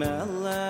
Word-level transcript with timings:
mellow 0.00 0.69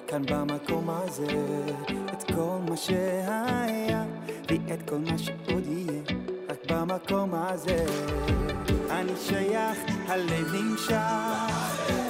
כאן 0.11 0.25
במקום 0.25 0.89
הזה, 0.89 1.25
את 2.13 2.23
כל 2.23 2.57
מה 2.69 2.77
שהיה, 2.77 4.03
ואת 4.49 4.89
כל 4.89 4.97
מה 4.97 5.17
שעוד 5.17 5.67
יהיה, 5.67 6.01
רק 6.49 6.71
במקום 6.71 7.33
הזה. 7.33 7.85
אני 8.89 9.13
שייך, 9.27 9.77
הלב 10.07 10.53
נמשך, 10.53 10.95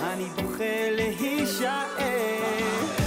אני 0.04 0.26
בוכה 0.36 0.90
להישאר. 0.92 3.01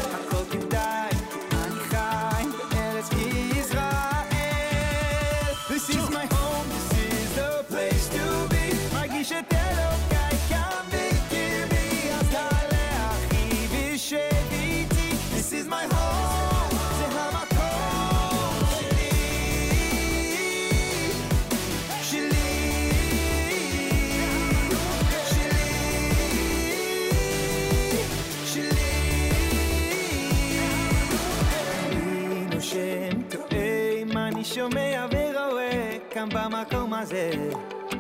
הזה 37.05 37.31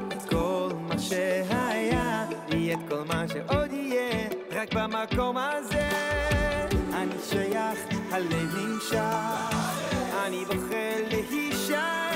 את 0.08 0.28
כל 0.30 0.68
מה 0.88 0.98
שהיה, 0.98 2.26
יהיה 2.48 2.74
את 2.74 2.88
כל 2.88 3.02
מה 3.08 3.24
שעוד 3.28 3.72
יהיה, 3.72 4.28
רק 4.50 4.74
במקום 4.74 5.36
הזה. 5.36 5.88
אני 6.92 7.14
שייך, 7.30 7.78
הלב 8.10 8.56
נמשך, 8.56 9.54
אני 10.26 10.44
בוחר 10.44 10.96
להישאר. 11.08 12.13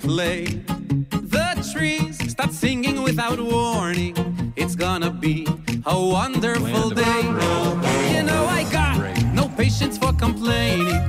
play. 0.00 0.44
The 1.10 1.68
trees 1.72 2.18
start 2.30 2.52
singing 2.52 3.02
without 3.02 3.40
warning. 3.40 4.14
It's 4.56 4.74
gonna 4.74 5.10
be 5.10 5.46
a 5.86 5.98
wonderful 5.98 6.90
day. 6.90 7.22
You 8.14 8.22
know, 8.22 8.46
I 8.46 8.66
got 8.70 8.96
no 9.34 9.48
patience 9.48 9.98
for 9.98 10.12
complaining. 10.12 11.00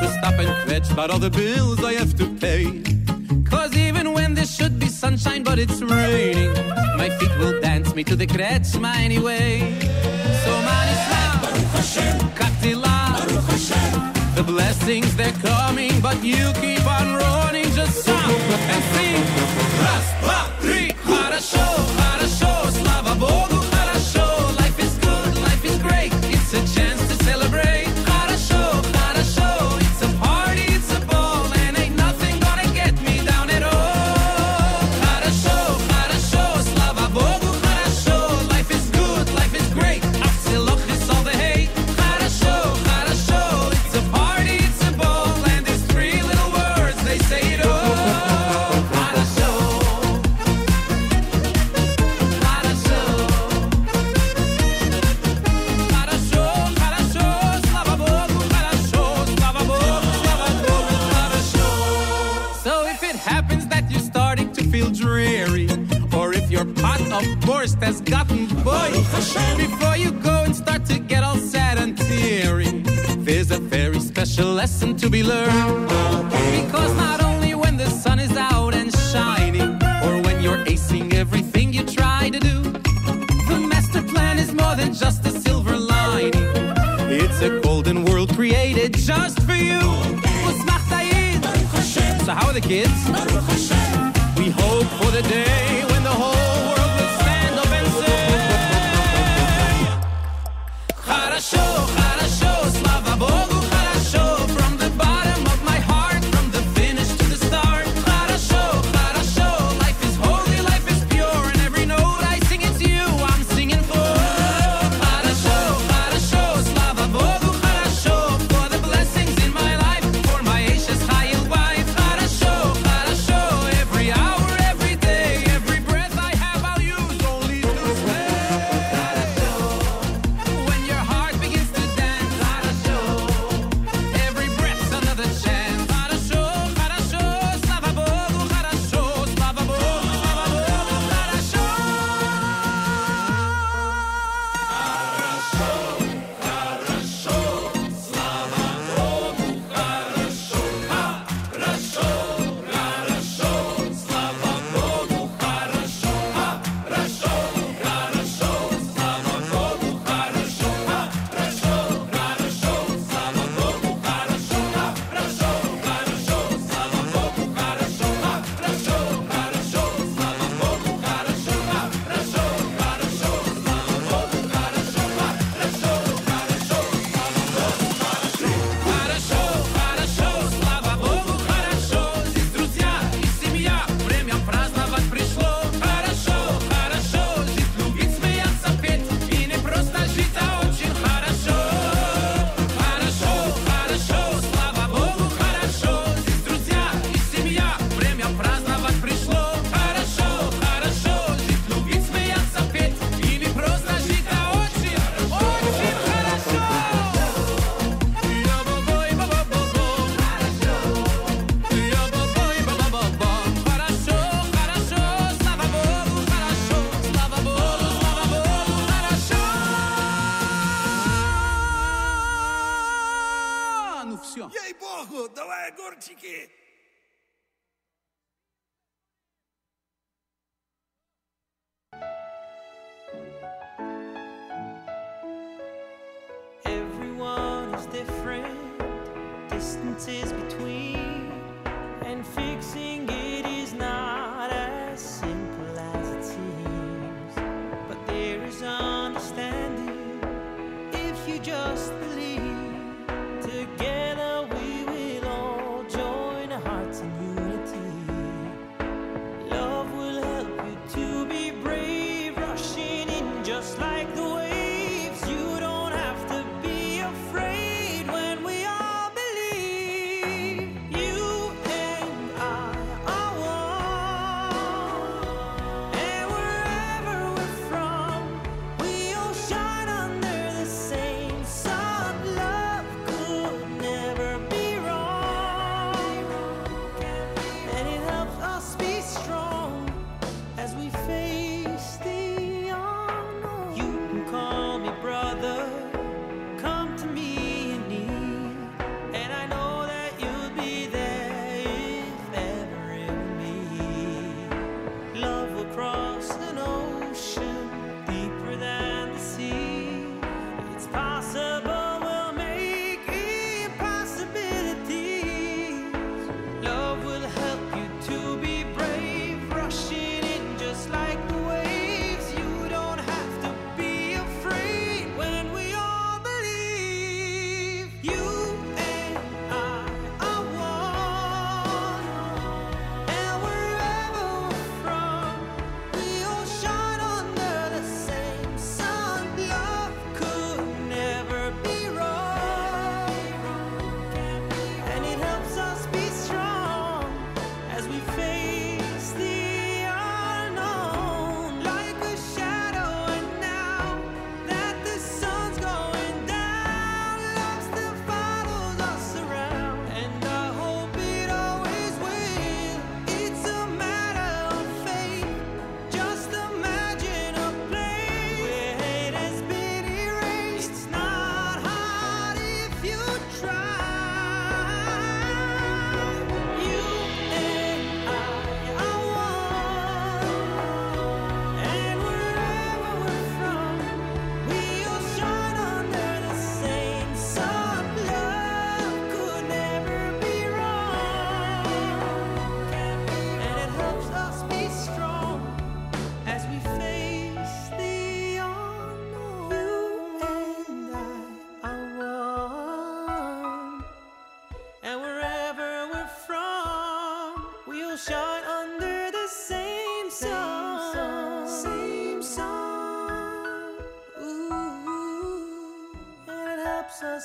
To 0.00 0.06
stop 0.18 0.38
and 0.38 0.68
fetch 0.68 0.90
about 0.90 1.10
all 1.10 1.18
the 1.18 1.30
bills 1.30 1.82
I 1.84 1.94
have 1.94 2.14
to 2.16 2.26
pay. 2.26 2.82
Cause 3.44 3.76
even 3.76 4.12
when 4.12 4.34
there 4.34 4.46
should 4.46 4.78
be 4.78 4.86
sunshine, 4.86 5.42
but 5.42 5.58
it's 5.58 5.82
raining, 5.82 6.52
my 6.96 7.10
feet 7.18 7.36
will 7.38 7.60
dance 7.60 7.94
me 7.94 8.04
to 8.04 8.16
the 8.16 8.26
kretsma 8.26 8.96
anyway. 8.96 9.60
So, 10.44 10.50
man, 10.66 10.90
Hashem, 11.74 12.20
Hashem. 13.50 14.12
The 14.34 14.44
blessings, 14.44 15.14
they're 15.16 15.32
coming, 15.32 16.00
but 16.00 16.22
you 16.24 16.52
keep 16.60 16.79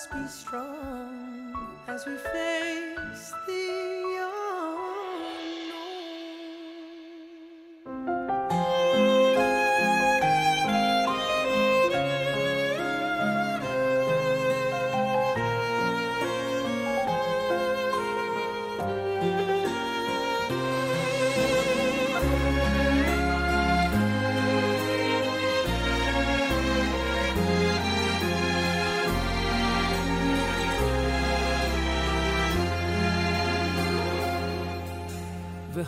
be 0.07 0.27
strong 0.27 1.55
as 1.87 2.05
we 2.05 2.15
face. 2.15 2.54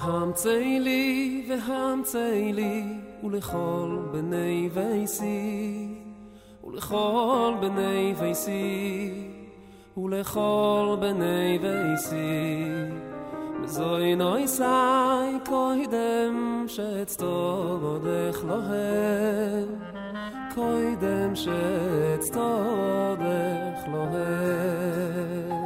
והם 0.01 0.33
צאילי, 0.33 1.45
והם 1.49 2.01
צאילי, 2.03 2.83
ולכל 3.23 3.99
בני 4.11 4.69
ויסי, 4.73 5.87
ולכל 6.63 7.53
בני 7.61 8.13
ויסי, 8.17 9.11
ולכל 9.97 10.97
בני 10.99 11.59
ויסי. 11.61 12.57
sai 13.67 14.15
נוי 14.17 14.47
סי, 14.47 14.63
קוידם 15.45 16.65
שאצטו 16.67 17.77
בודך 17.81 18.43
לוהם, 18.47 19.67
קוידם 20.55 21.35
שאצטו 21.35 22.59
בודך 23.17 23.87
לוהם. 23.87 25.57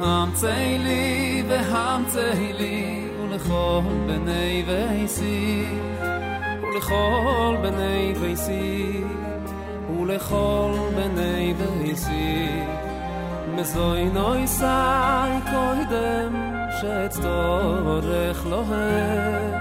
והם 0.00 0.32
צאילי, 0.34 1.01
ham 1.72 2.00
tzehili 2.12 2.78
ulchol 3.22 3.86
benei 4.06 4.56
veisi 4.68 5.40
ulchol 6.68 7.54
benei 7.62 8.06
veisi 8.20 8.64
ulchol 9.98 10.74
benei 10.96 11.48
veisi 11.60 12.30
mezoi 13.56 14.04
noi 14.18 14.42
sai 14.58 15.34
koidem 15.52 16.32
shetz 16.78 17.16
torech 17.24 18.42
lohem. 18.52 19.52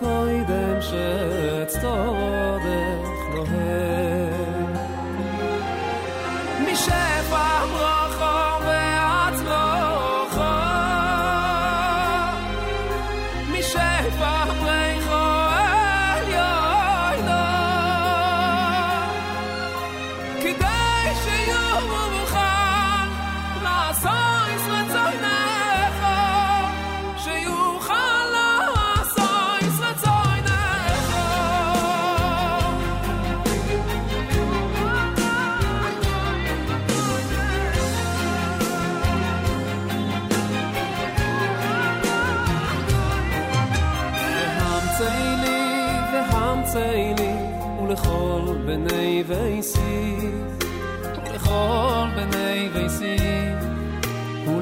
Koidem 0.00 0.78
shetz 0.88 1.74
torech 1.82 2.85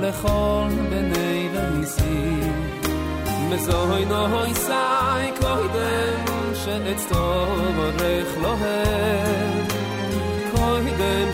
lechol 0.05 0.73
ביינעוו 0.91 1.49
די 1.53 1.87
זיך, 1.87 2.57
מ'זוי 3.49 4.05
נהוי 4.05 4.55
זיי 4.55 5.33
קוחדן, 5.41 6.19
שן 6.65 6.87
איז 6.87 7.07
דאָ 7.11 7.55
koidem 7.77 8.43
לאה, 8.43 8.83
קוחדן 10.51 11.29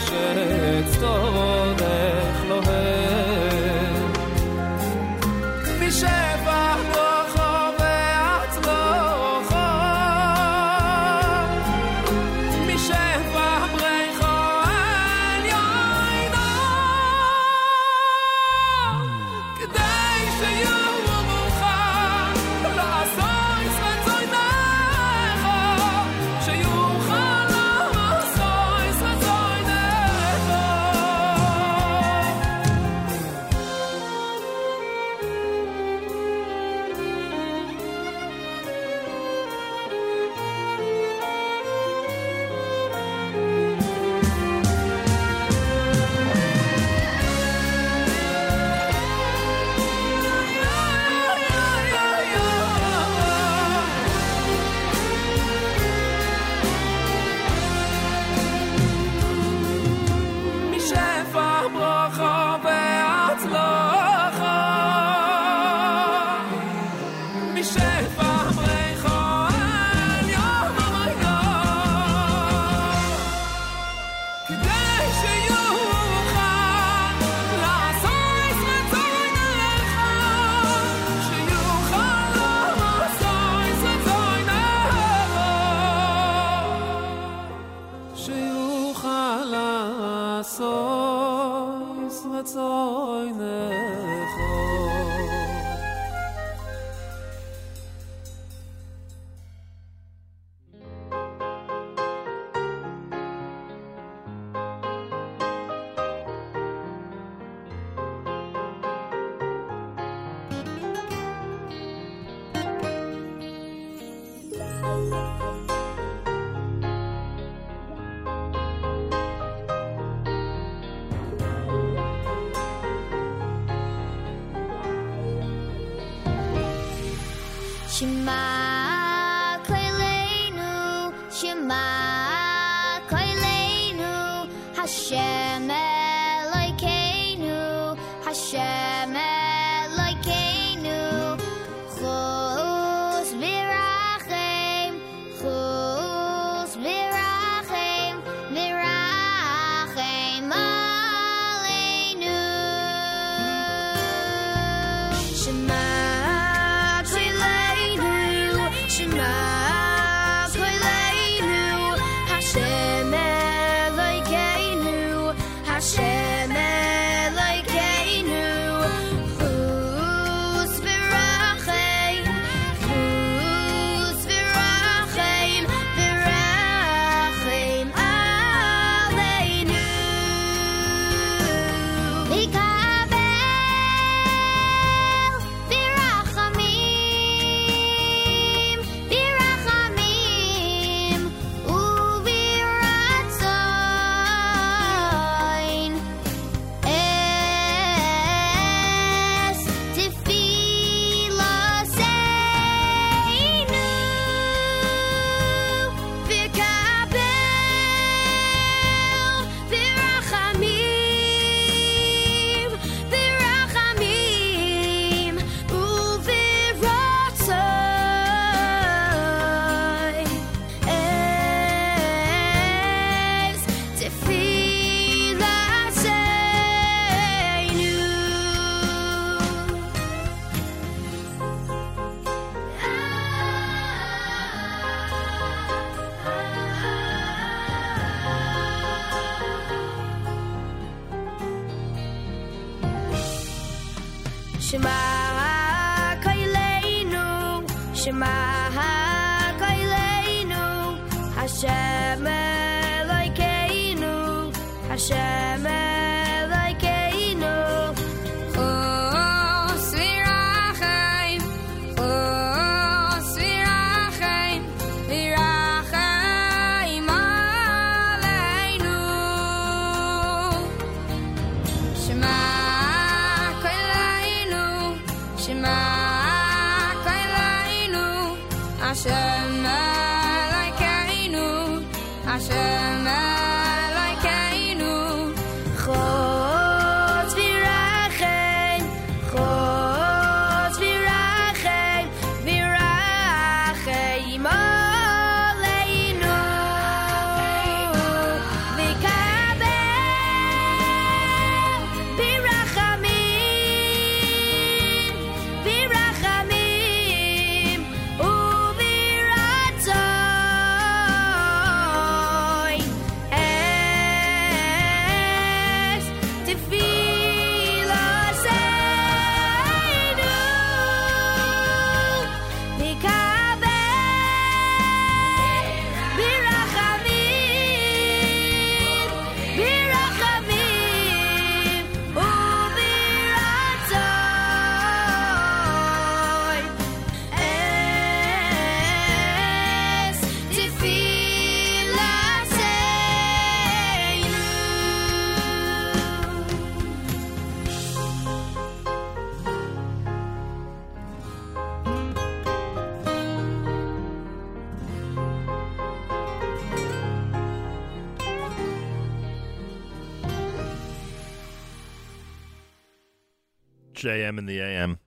JM 364.01 364.39
in 364.39 364.47
the 364.47 364.61
AM. 364.61 364.99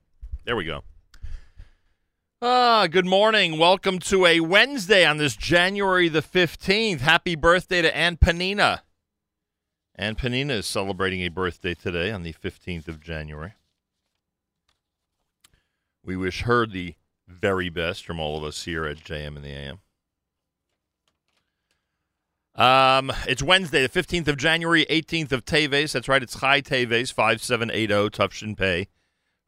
There 0.45 0.55
we 0.55 0.65
go. 0.65 0.83
Ah, 2.43 2.85
good 2.85 3.07
morning. 3.07 3.57
Welcome 3.57 3.97
to 3.99 4.27
a 4.27 4.39
Wednesday 4.41 5.03
on 5.03 5.17
this 5.17 5.35
January 5.35 6.09
the 6.09 6.21
15th. 6.21 6.99
Happy 6.99 7.35
birthday 7.35 7.81
to 7.81 7.97
Aunt 7.97 8.19
Panina. 8.19 8.81
Aunt 9.95 10.19
Panina 10.19 10.51
is 10.51 10.67
celebrating 10.67 11.21
a 11.21 11.29
birthday 11.29 11.73
today 11.73 12.11
on 12.11 12.21
the 12.21 12.33
15th 12.33 12.87
of 12.87 12.99
January. 12.99 13.53
We 16.05 16.15
wish 16.15 16.41
her 16.41 16.67
the 16.67 16.93
very 17.27 17.69
best 17.69 18.05
from 18.05 18.19
all 18.19 18.37
of 18.37 18.43
us 18.43 18.65
here 18.65 18.85
at 18.85 18.97
JM 18.97 19.37
in 19.37 19.41
the 19.41 19.53
AM. 19.53 19.79
Um, 22.55 23.11
it's 23.27 23.41
Wednesday, 23.41 23.85
the 23.85 23.89
15th 23.89 24.27
of 24.27 24.37
January, 24.37 24.85
18th 24.89 25.31
of 25.31 25.43
Teves. 25.43 25.93
That's 25.93 26.07
right, 26.07 26.21
it's 26.21 26.39
Chai 26.39 26.61
Teves, 26.61 27.11
5780, 27.11 28.09
Tufshin 28.11 28.55
Pay. 28.55 28.89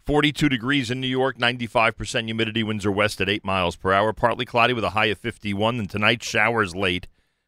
42 0.06 0.50
degrees 0.50 0.89
in 0.89 1.02
New 1.02 1.08
York, 1.08 1.38
95% 1.38 2.26
humidity, 2.26 2.63
winds 2.63 2.86
are 2.86 2.91
west 2.91 3.22
at 3.22 3.30
8 3.30 3.44
miles 3.46 3.76
per 3.76 3.91
hour. 3.91 4.12
Partly 4.13 4.46
cloudy 4.46 4.74
with 4.74 4.84
a 4.84 4.91
high 4.91 5.06
of 5.06 5.20
51. 5.20 5.80
And 5.80 5.89
tonight, 5.89 6.24
showers 6.24 6.76
late 6.76 7.08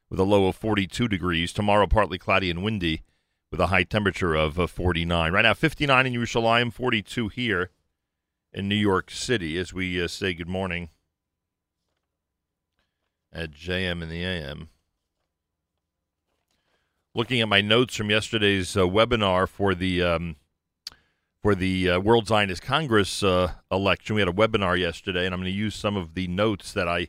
with 0.09 0.19
a 0.19 0.23
low 0.23 0.47
of 0.47 0.55
42 0.55 1.07
degrees. 1.07 1.53
Tomorrow, 1.53 1.87
partly 1.87 2.17
cloudy 2.17 2.49
and 2.49 2.63
windy 2.63 3.03
with 3.51 3.59
a 3.59 3.67
high 3.67 3.83
temperature 3.83 4.35
of 4.35 4.59
uh, 4.59 4.67
49. 4.67 5.31
Right 5.31 5.41
now, 5.41 5.53
59 5.53 6.05
in 6.05 6.13
Yerushalayim, 6.13 6.73
42 6.73 7.29
here 7.29 7.71
in 8.53 8.67
New 8.67 8.75
York 8.75 9.11
City 9.11 9.57
as 9.57 9.73
we 9.73 10.01
uh, 10.01 10.07
say 10.07 10.33
good 10.33 10.49
morning 10.49 10.89
at 13.31 13.51
JM 13.51 14.01
in 14.01 14.09
the 14.09 14.23
AM. 14.23 14.69
Looking 17.17 17.41
at 17.41 17.49
my 17.49 17.61
notes 17.61 17.95
from 17.95 18.11
yesterday's 18.11 18.77
uh, 18.77 18.81
webinar 18.81 19.49
for 19.49 19.73
the 19.73 20.03
um, 20.03 20.35
for 21.41 21.55
the 21.55 21.89
uh, 21.89 21.99
World 21.99 22.27
Zionist 22.27 22.61
Congress 22.61 23.23
uh, 23.23 23.53
election, 23.71 24.13
we 24.13 24.21
had 24.21 24.27
a 24.27 24.31
webinar 24.31 24.79
yesterday, 24.79 25.25
and 25.25 25.33
I'm 25.33 25.41
going 25.41 25.51
to 25.51 25.57
use 25.57 25.73
some 25.73 25.97
of 25.97 26.13
the 26.13 26.27
notes 26.27 26.71
that 26.73 26.87
I 26.87 27.07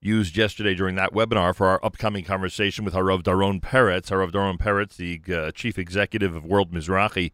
used 0.00 0.36
yesterday 0.36 0.76
during 0.76 0.94
that 0.94 1.12
webinar 1.12 1.56
for 1.56 1.66
our 1.66 1.84
upcoming 1.84 2.22
conversation 2.22 2.84
with 2.84 2.94
Harav 2.94 3.24
Doron 3.24 3.60
Peretz. 3.60 4.10
Harav 4.10 4.30
Doron 4.30 4.58
Peretz, 4.58 4.94
the 4.94 5.20
uh, 5.34 5.50
chief 5.50 5.76
executive 5.76 6.36
of 6.36 6.44
World 6.44 6.70
Mizrahi, 6.70 7.32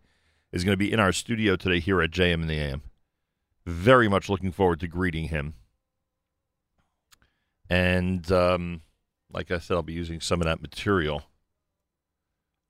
is 0.51 0.65
going 0.65 0.73
to 0.73 0.79
be 0.79 0.91
in 0.91 1.01
our 1.01 1.13
studio 1.13 1.57
today 1.57 1.79
here 1.79 2.01
at 2.01 2.11
JM 2.11 2.41
in 2.41 2.47
the 2.47 2.59
AM. 2.59 2.85
Very 3.67 4.09
much 4.09 4.31
looking 4.31 4.51
forward 4.51 4.81
to 4.81 4.89
greeting 4.89 5.29
him. 5.29 5.57
And 7.69 8.33
um, 8.33 8.81
like 9.31 9.51
I 9.51 9.59
said, 9.59 9.75
I'll 9.75 9.83
be 9.83 9.93
using 9.93 10.23
some 10.23 10.41
of 10.41 10.47
that 10.47 10.63
material 10.63 11.25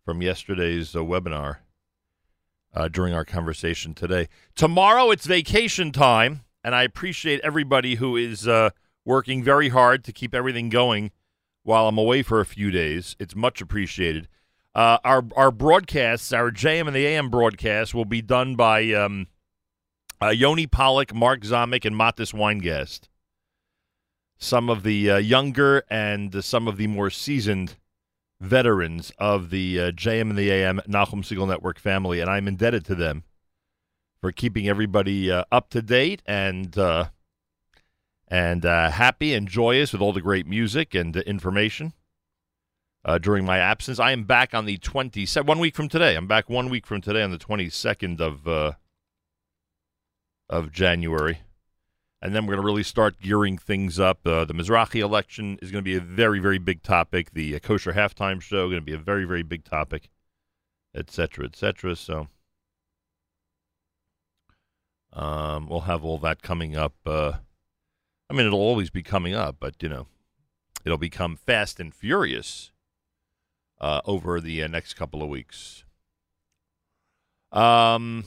from 0.08 0.22
yesterday's 0.22 0.96
uh, 0.96 1.00
webinar 1.00 1.58
uh, 2.72 2.88
during 2.88 3.12
our 3.12 3.26
conversation 3.26 3.92
today. 3.92 4.26
Tomorrow 4.54 5.10
it's 5.10 5.26
vacation 5.26 5.92
time, 5.92 6.44
and 6.64 6.74
I 6.74 6.84
appreciate 6.84 7.42
everybody 7.42 7.96
who 7.96 8.16
is 8.16 8.48
uh, 8.48 8.70
working 9.04 9.44
very 9.44 9.68
hard 9.68 10.04
to 10.04 10.12
keep 10.14 10.34
everything 10.34 10.70
going 10.70 11.10
while 11.62 11.88
I'm 11.88 11.98
away 11.98 12.22
for 12.22 12.40
a 12.40 12.46
few 12.46 12.70
days. 12.70 13.16
It's 13.20 13.36
much 13.36 13.60
appreciated. 13.60 14.28
Uh, 14.74 14.96
our 15.04 15.24
our 15.36 15.50
broadcasts, 15.50 16.32
our 16.32 16.50
JM 16.50 16.86
and 16.86 16.96
the 16.96 17.04
AM 17.04 17.28
broadcast, 17.28 17.92
will 17.92 18.06
be 18.06 18.22
done 18.22 18.56
by 18.56 18.90
um, 18.94 19.26
uh, 20.22 20.28
Yoni 20.28 20.66
Pollock, 20.66 21.14
Mark 21.14 21.42
Zomick, 21.42 21.84
and 21.84 21.94
Matis 21.94 22.32
Weingast. 22.32 23.08
Some 24.38 24.70
of 24.70 24.84
the 24.84 25.10
uh, 25.10 25.16
younger 25.18 25.82
and 25.90 26.34
uh, 26.34 26.40
some 26.40 26.66
of 26.66 26.78
the 26.78 26.86
more 26.86 27.10
seasoned 27.10 27.76
veterans 28.40 29.12
of 29.18 29.50
the 29.50 29.80
uh, 29.80 29.90
JM 29.90 30.30
and 30.30 30.38
the 30.38 30.50
AM 30.50 30.80
Nachum 30.88 31.22
Segal 31.22 31.48
Network 31.48 31.78
family, 31.78 32.20
and 32.20 32.30
I'm 32.30 32.48
indebted 32.48 32.84
to 32.86 32.94
them 32.94 33.24
for 34.20 34.32
keeping 34.32 34.68
everybody 34.68 35.30
uh, 35.30 35.44
up 35.50 35.70
to 35.70 35.82
date 35.82 36.22
and 36.26 36.76
uh, 36.76 37.06
and 38.28 38.64
uh, 38.64 38.90
happy 38.90 39.34
and 39.34 39.48
joyous 39.48 39.92
with 39.92 40.02
all 40.02 40.12
the 40.12 40.20
great 40.20 40.46
music 40.46 40.94
and 40.94 41.16
information 41.16 41.92
uh, 43.04 43.18
during 43.18 43.44
my 43.44 43.58
absence. 43.58 43.98
I 43.98 44.12
am 44.12 44.24
back 44.24 44.54
on 44.54 44.66
the 44.66 44.78
27th, 44.78 45.46
one 45.46 45.58
week 45.58 45.74
from 45.74 45.88
today. 45.88 46.14
I'm 46.14 46.26
back 46.26 46.50
one 46.50 46.68
week 46.68 46.86
from 46.86 47.00
today 47.00 47.22
on 47.22 47.30
the 47.30 47.38
22nd 47.38 48.20
of 48.20 48.46
uh, 48.46 48.72
of 50.48 50.72
January. 50.72 51.40
And 52.20 52.34
then 52.34 52.46
we're 52.46 52.54
going 52.54 52.64
to 52.64 52.66
really 52.66 52.82
start 52.82 53.20
gearing 53.20 53.58
things 53.58 54.00
up. 54.00 54.26
Uh, 54.26 54.44
the 54.44 54.52
Mizrahi 54.52 55.00
election 55.00 55.56
is 55.62 55.70
going 55.70 55.84
to 55.84 55.88
be 55.88 55.94
a 55.94 56.00
very, 56.00 56.40
very 56.40 56.58
big 56.58 56.82
topic. 56.82 57.32
The 57.32 57.54
uh, 57.54 57.58
kosher 57.60 57.92
halftime 57.92 58.40
show 58.40 58.68
going 58.68 58.80
to 58.80 58.84
be 58.84 58.92
a 58.92 58.98
very, 58.98 59.24
very 59.24 59.44
big 59.44 59.62
topic, 59.62 60.10
et 60.92 61.12
cetera, 61.12 61.44
et 61.44 61.54
cetera. 61.54 61.94
So 61.94 62.26
um, 65.12 65.68
we'll 65.68 65.82
have 65.82 66.04
all 66.04 66.18
that 66.18 66.42
coming 66.42 66.76
up. 66.76 66.94
Uh, 67.06 67.34
I 68.28 68.34
mean, 68.34 68.46
it'll 68.46 68.58
always 68.58 68.90
be 68.90 69.04
coming 69.04 69.34
up, 69.34 69.56
but 69.60 69.80
you 69.80 69.88
know, 69.88 70.08
it'll 70.84 70.98
become 70.98 71.36
fast 71.36 71.78
and 71.78 71.94
furious 71.94 72.72
uh, 73.80 74.00
over 74.04 74.40
the 74.40 74.60
uh, 74.64 74.66
next 74.66 74.94
couple 74.94 75.22
of 75.22 75.28
weeks. 75.28 75.84
Um. 77.52 78.24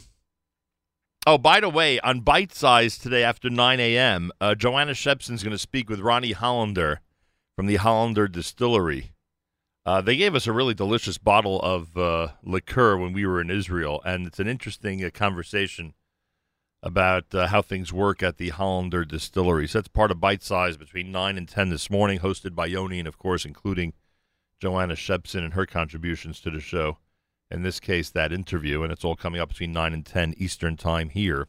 Oh, 1.27 1.37
by 1.37 1.59
the 1.59 1.69
way, 1.69 1.99
on 1.99 2.21
Bite 2.21 2.51
Size 2.51 2.97
today 2.97 3.23
after 3.23 3.47
9 3.47 3.79
a.m., 3.79 4.31
uh, 4.41 4.55
Joanna 4.55 4.93
Shepson's 4.93 5.43
going 5.43 5.51
to 5.51 5.59
speak 5.59 5.87
with 5.87 5.99
Ronnie 5.99 6.31
Hollander 6.31 7.01
from 7.55 7.67
the 7.67 7.75
Hollander 7.75 8.27
Distillery. 8.27 9.11
Uh, 9.85 10.01
they 10.01 10.17
gave 10.17 10.33
us 10.33 10.47
a 10.47 10.51
really 10.51 10.73
delicious 10.73 11.19
bottle 11.19 11.59
of 11.61 11.95
uh, 11.95 12.29
liqueur 12.41 12.97
when 12.97 13.13
we 13.13 13.27
were 13.27 13.39
in 13.39 13.51
Israel, 13.51 14.01
and 14.03 14.25
it's 14.25 14.39
an 14.39 14.47
interesting 14.47 15.05
uh, 15.05 15.11
conversation 15.13 15.93
about 16.81 17.35
uh, 17.35 17.45
how 17.45 17.61
things 17.61 17.93
work 17.93 18.23
at 18.23 18.37
the 18.37 18.49
Hollander 18.49 19.05
Distillery. 19.05 19.67
So 19.67 19.77
that's 19.77 19.89
part 19.89 20.09
of 20.09 20.19
Bite 20.19 20.41
Size 20.41 20.75
between 20.75 21.11
9 21.11 21.37
and 21.37 21.47
10 21.47 21.69
this 21.69 21.91
morning, 21.91 22.17
hosted 22.21 22.55
by 22.55 22.65
Yoni, 22.65 22.97
and 22.97 23.07
of 23.07 23.19
course, 23.19 23.45
including 23.45 23.93
Joanna 24.59 24.95
Shepson 24.95 25.43
and 25.43 25.53
her 25.53 25.67
contributions 25.67 26.39
to 26.41 26.49
the 26.49 26.59
show 26.59 26.97
in 27.51 27.63
this 27.63 27.79
case, 27.79 28.09
that 28.11 28.31
interview, 28.31 28.83
and 28.83 28.91
it's 28.91 29.03
all 29.03 29.15
coming 29.15 29.41
up 29.41 29.49
between 29.49 29.73
nine 29.73 29.93
and 29.93 30.05
ten 30.05 30.33
Eastern 30.37 30.77
time 30.77 31.09
here 31.09 31.47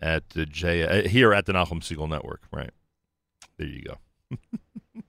at 0.00 0.30
the 0.30 0.46
J 0.46 0.82
uh, 0.82 1.08
here 1.08 1.32
at 1.32 1.46
the 1.46 1.52
Nachum 1.52 1.80
Segal 1.80 2.08
Network. 2.08 2.42
Right 2.50 2.70
there, 3.58 3.66
you 3.66 3.82
go. 3.82 3.96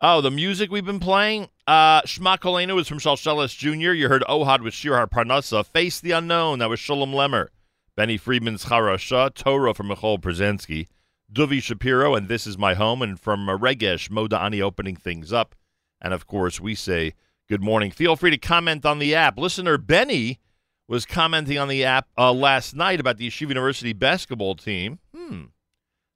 oh, 0.00 0.20
the 0.20 0.30
music 0.30 0.70
we've 0.70 0.84
been 0.84 1.00
playing. 1.00 1.48
Uh, 1.66 2.02
Shma 2.02 2.38
Kolenu 2.38 2.80
is 2.80 2.88
from 2.88 2.98
Shalshelis 2.98 3.56
Jr. 3.56 3.92
You 3.92 4.08
heard 4.08 4.24
Ohad 4.28 4.62
with 4.62 4.74
Shir 4.74 4.96
Har 4.96 5.06
Parnasa. 5.06 5.64
Face 5.66 6.00
the 6.00 6.12
Unknown. 6.12 6.58
That 6.58 6.70
was 6.70 6.80
Shalom 6.80 7.12
Lemmer. 7.12 7.48
Benny 7.96 8.16
Friedman's 8.16 8.66
Charasha. 8.66 9.34
Torah 9.34 9.74
from 9.74 9.88
Michal 9.88 10.18
Brzezinski. 10.18 10.86
Duvi 11.32 11.60
Shapiro 11.60 12.14
and 12.14 12.28
This 12.28 12.46
Is 12.46 12.56
My 12.56 12.74
Home. 12.74 13.02
And 13.02 13.18
from 13.18 13.46
Regesh, 13.46 14.08
Moda 14.10 14.40
Ani 14.40 14.62
opening 14.62 14.96
things 14.96 15.32
up. 15.32 15.54
And 16.00 16.14
of 16.14 16.26
course, 16.26 16.60
we 16.60 16.74
say 16.74 17.14
good 17.48 17.62
morning. 17.62 17.90
Feel 17.90 18.16
free 18.16 18.30
to 18.30 18.38
comment 18.38 18.84
on 18.84 18.98
the 18.98 19.14
app. 19.14 19.38
Listener 19.38 19.78
Benny 19.78 20.40
was 20.88 21.06
commenting 21.06 21.58
on 21.58 21.68
the 21.68 21.84
app 21.84 22.08
uh, 22.18 22.32
last 22.32 22.74
night 22.74 23.00
about 23.00 23.18
the 23.18 23.28
Yeshiva 23.28 23.48
University 23.48 23.92
basketball 23.92 24.54
team. 24.54 24.98
Hmm. 25.14 25.44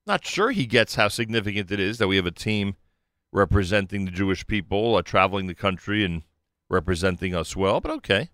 Not 0.07 0.25
sure 0.25 0.51
he 0.51 0.67
gets 0.67 0.95
how 0.95 1.09
significant 1.09 1.71
it 1.71 1.81
is 1.81 1.99
that 1.99 2.09
we 2.09 2.17
have 2.17 2.27
a 2.27 2.33
team 2.33 2.77
representing 3.33 4.05
the 4.05 4.11
Jewish 4.11 4.47
people, 4.47 4.97
uh, 4.97 5.03
traveling 5.03 5.47
the 5.47 5.55
country 5.55 6.05
and 6.05 6.23
representing 6.69 7.35
us 7.35 7.55
well, 7.55 7.81
but 7.81 7.93
okay. 7.93 8.31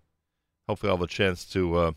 Hopefully, 0.67 0.89
I'll 0.89 0.97
have 0.97 1.03
a 1.03 1.07
chance 1.07 1.45
to 1.45 1.75
uh, 1.75 1.91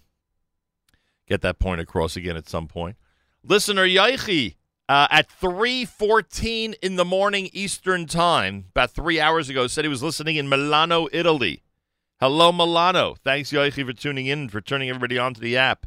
get 1.26 1.40
that 1.42 1.58
point 1.58 1.80
across 1.80 2.16
again 2.16 2.36
at 2.36 2.48
some 2.48 2.68
point. 2.68 2.96
Listener 3.42 3.86
Yaichi 3.86 4.56
uh, 4.90 5.06
at 5.12 5.28
3.14 5.40 6.74
in 6.82 6.96
the 6.96 7.04
morning 7.04 7.48
Eastern 7.52 8.06
Time, 8.06 8.64
about 8.70 8.90
three 8.90 9.20
hours 9.20 9.48
ago, 9.48 9.68
said 9.68 9.84
he 9.84 9.88
was 9.88 10.02
listening 10.02 10.34
in 10.34 10.48
Milano, 10.48 11.06
Italy. 11.12 11.62
Hello, 12.18 12.50
Milano. 12.50 13.14
Thanks, 13.22 13.52
Yoichi, 13.52 13.86
for 13.86 13.92
tuning 13.92 14.26
in 14.26 14.48
for 14.48 14.60
turning 14.60 14.88
everybody 14.88 15.16
onto 15.16 15.40
the 15.40 15.56
app, 15.56 15.86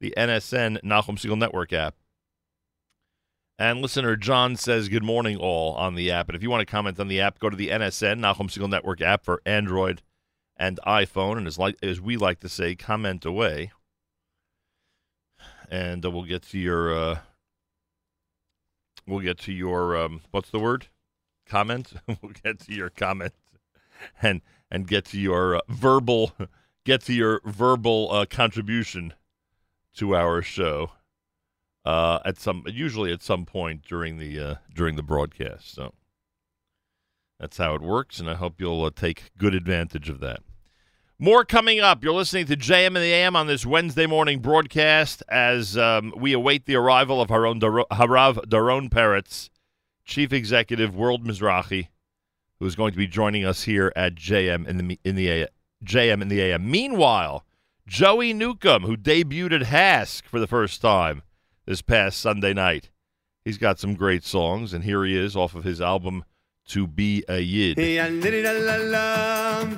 the 0.00 0.14
NSN 0.16 0.80
Nachum 0.82 1.18
Segal 1.18 1.36
Network 1.36 1.74
app. 1.74 1.96
And 3.58 3.82
listener 3.82 4.16
John 4.16 4.56
says, 4.56 4.88
Good 4.88 5.04
morning, 5.04 5.36
all 5.36 5.74
on 5.74 5.94
the 5.94 6.10
app. 6.10 6.30
And 6.30 6.34
if 6.34 6.42
you 6.42 6.48
want 6.48 6.66
to 6.66 6.72
comment 6.72 6.98
on 6.98 7.08
the 7.08 7.20
app, 7.20 7.40
go 7.40 7.50
to 7.50 7.56
the 7.56 7.68
NSN 7.68 8.20
Nachum 8.20 8.48
Segal 8.48 8.70
Network 8.70 9.02
app 9.02 9.22
for 9.22 9.42
Android 9.44 10.00
and 10.56 10.80
iPhone. 10.86 11.36
And 11.36 11.46
as, 11.46 11.58
as 11.82 12.00
we 12.00 12.16
like 12.16 12.40
to 12.40 12.48
say, 12.48 12.74
comment 12.74 13.26
away. 13.26 13.72
And 15.70 16.06
uh, 16.06 16.10
we'll 16.10 16.24
get 16.24 16.44
to 16.44 16.58
your. 16.58 16.94
Uh, 16.94 17.18
we'll 19.06 19.20
get 19.20 19.38
to 19.40 19.52
your 19.52 19.96
um, 19.96 20.22
what's 20.30 20.50
the 20.50 20.58
word? 20.58 20.88
Comments. 21.46 21.94
we'll 22.06 22.32
get 22.42 22.60
to 22.60 22.74
your 22.74 22.90
comments 22.90 23.36
and 24.22 24.40
and 24.70 24.86
get 24.86 25.04
to 25.06 25.18
your 25.18 25.56
uh, 25.56 25.60
verbal 25.68 26.32
get 26.84 27.02
to 27.02 27.12
your 27.12 27.40
verbal 27.44 28.08
uh, 28.10 28.26
contribution 28.26 29.14
to 29.94 30.14
our 30.14 30.42
show 30.42 30.92
uh, 31.84 32.20
at 32.24 32.38
some 32.38 32.64
usually 32.66 33.12
at 33.12 33.22
some 33.22 33.44
point 33.44 33.82
during 33.82 34.18
the 34.18 34.38
uh, 34.38 34.54
during 34.74 34.96
the 34.96 35.02
broadcast. 35.02 35.74
So 35.74 35.94
that's 37.40 37.56
how 37.56 37.74
it 37.74 37.80
works 37.80 38.20
and 38.20 38.30
i 38.30 38.34
hope 38.34 38.60
you'll 38.60 38.84
uh, 38.84 38.90
take 38.94 39.30
good 39.36 39.54
advantage 39.54 40.08
of 40.08 40.20
that 40.20 40.40
More 41.22 41.44
coming 41.44 41.80
up. 41.80 42.02
You're 42.02 42.14
listening 42.14 42.46
to 42.46 42.56
JM 42.56 42.86
and 42.86 42.96
the 42.96 43.12
AM 43.12 43.36
on 43.36 43.46
this 43.46 43.66
Wednesday 43.66 44.06
morning 44.06 44.38
broadcast 44.38 45.22
as 45.28 45.76
um, 45.76 46.14
we 46.16 46.32
await 46.32 46.64
the 46.64 46.76
arrival 46.76 47.20
of 47.20 47.28
Haron 47.28 47.60
Dar- 47.60 47.84
Harav 47.92 48.46
Doron 48.46 48.88
Peretz, 48.88 49.50
Chief 50.06 50.32
Executive 50.32 50.96
World 50.96 51.26
Mizrahi, 51.26 51.88
who 52.58 52.64
is 52.64 52.74
going 52.74 52.92
to 52.92 52.96
be 52.96 53.06
joining 53.06 53.44
us 53.44 53.64
here 53.64 53.92
at 53.94 54.14
JM 54.14 54.66
in 54.66 54.78
the 54.78 54.98
in 55.04 55.14
the 55.14 55.46
JM 55.84 56.22
in 56.22 56.28
the 56.28 56.40
AM. 56.40 56.70
Meanwhile, 56.70 57.44
Joey 57.86 58.32
Newcomb, 58.32 58.84
who 58.84 58.96
debuted 58.96 59.52
at 59.52 59.66
HASC 59.66 60.24
for 60.24 60.40
the 60.40 60.46
first 60.46 60.80
time 60.80 61.20
this 61.66 61.82
past 61.82 62.18
Sunday 62.18 62.54
night, 62.54 62.88
he's 63.44 63.58
got 63.58 63.78
some 63.78 63.92
great 63.92 64.24
songs, 64.24 64.72
and 64.72 64.84
here 64.84 65.04
he 65.04 65.14
is 65.14 65.36
off 65.36 65.54
of 65.54 65.64
his 65.64 65.82
album 65.82 66.24
"To 66.70 66.86
Be 66.86 67.24
a 67.28 67.38
Yid." 67.40 67.76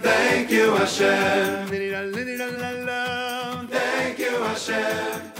Thank 0.02 0.50
you, 0.50 0.72
Hashem. 0.72 1.68
Thank 3.70 4.18
you, 4.18 4.42
Hashem. 4.42 5.32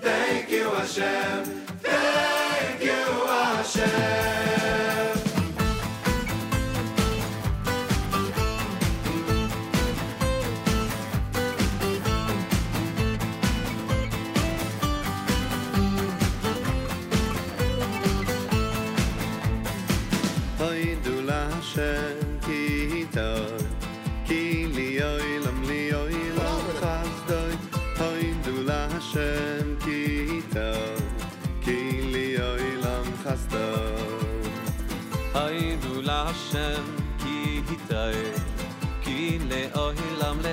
Thank 0.00 0.50
you, 0.50 0.70
Hashem. 0.70 1.44
Thank 1.82 2.82
you, 2.82 3.02
Hashem. 3.28 4.63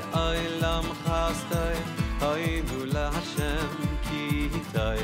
Oilam 0.01 0.11
le 0.13 0.19
oilam 0.19 0.85
chastay 1.03 1.77
Haydu 2.21 2.79
Lashem 2.93 3.71
ki 4.05 4.23
hitay 4.53 5.03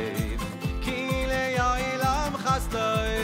ki 0.86 1.00
le 1.32 1.44
oilam 1.72 2.34
chastay 2.46 3.16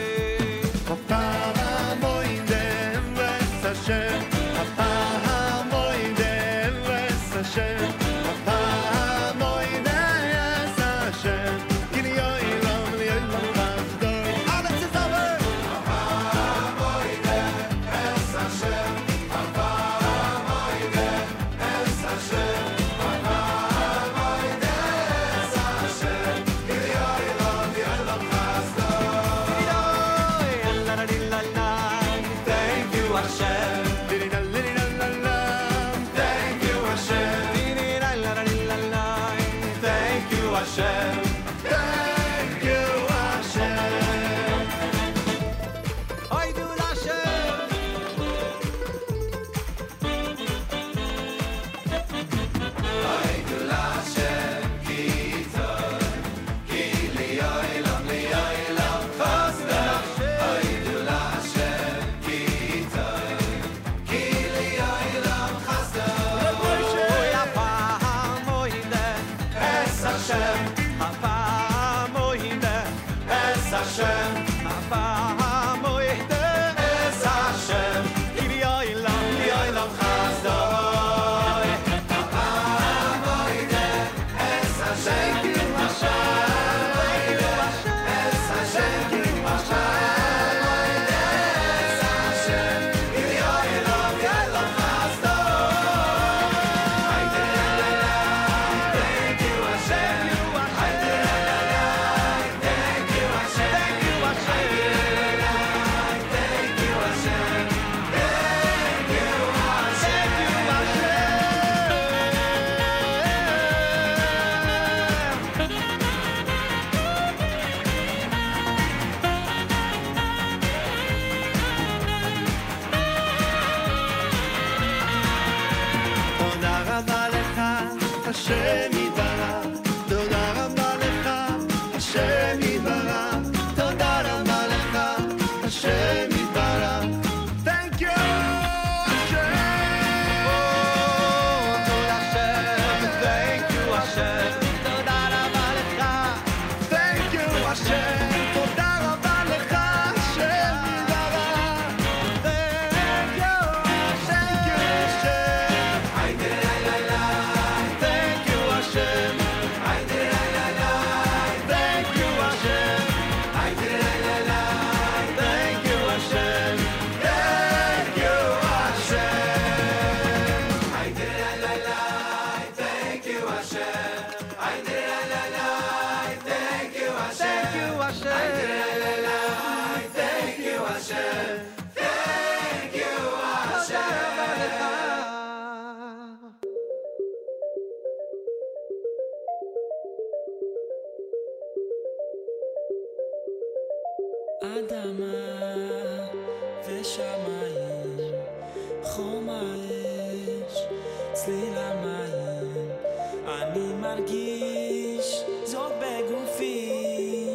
מרגיש 204.16 205.44
זאת 205.64 205.92
בגופי 206.02 207.48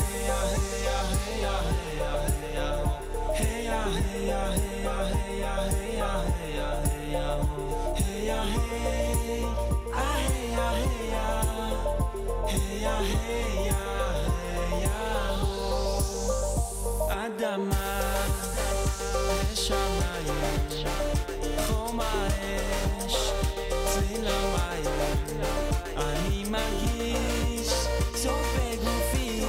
אני 25.96 26.44
מרגיש 26.50 27.68
סוף 28.14 28.56
בגופי 28.56 29.44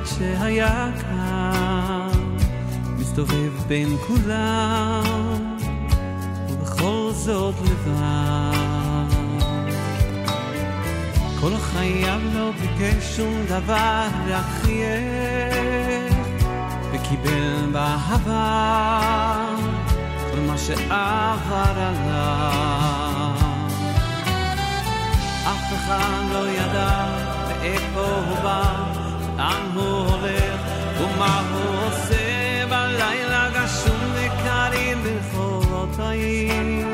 נחמד 0.00 0.18
שהיה 0.18 0.90
כאן, 1.00 2.08
מסתובב 2.98 3.52
בין 3.68 3.96
כולם, 4.06 5.56
ובכל 6.50 7.10
זאת 7.12 7.54
לבד. 7.64 8.00
כל 11.40 11.56
חייו 11.56 12.20
לא 12.34 12.50
ביקש 12.50 13.16
שום 13.16 13.34
דבר, 13.48 14.06
רק 14.28 14.44
חייך, 14.62 16.14
וקיבל 16.92 17.70
באהבה 17.72 19.56
כל 20.30 20.40
מה 20.40 20.58
שעבר 20.58 21.72
עליו. 21.76 23.34
אף 25.44 25.72
אחד 25.74 26.22
לא 26.32 26.48
ידע 26.48 27.06
מאיפה 27.48 28.00
הוא 28.00 28.36
בא, 28.42 28.89
לאן 29.39 29.71
הוא 29.73 29.83
הולך 29.83 30.61
ומה 30.99 31.41
הוא 31.53 31.87
עושה 31.87 32.65
בלילה 32.69 33.49
גשום 33.49 34.11
וקרים 34.13 35.03
ברחובות 35.03 35.99
העיר. 35.99 36.87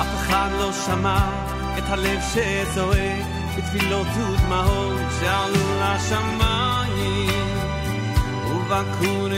אף 0.00 0.14
אחד 0.16 0.48
לא 0.58 0.72
שמע 0.86 1.18
את 1.78 1.84
הלב 1.86 2.20
שזועק 2.32 3.26
בתפילות 3.56 4.06
ודמעות 4.06 5.00
שעלו 5.20 5.80
לשמיים 5.80 7.56
ובקעו 8.50 9.28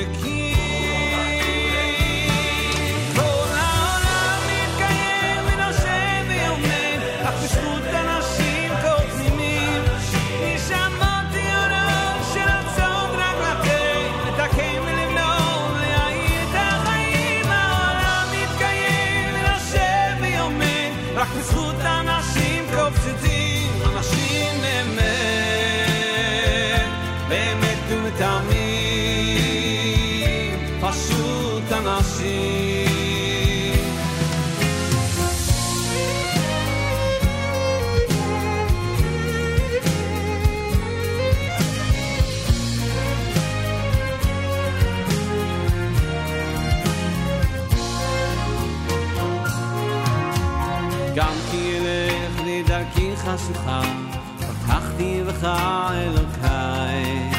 חשוכה, 53.63 53.81
פתחתי 54.37 55.21
בך 55.27 55.47
אלוקיי. 55.93 57.29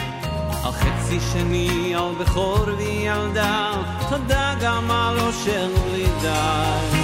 על 0.64 0.72
חצי 0.72 1.18
שני, 1.32 1.94
על 1.94 2.14
בכור 2.20 2.64
וילדה, 2.78 3.72
תודה 4.08 4.54
גם 4.60 4.90
על 4.90 5.20
אושר 5.20 5.68
בלי 5.84 6.06
די. 6.20 6.98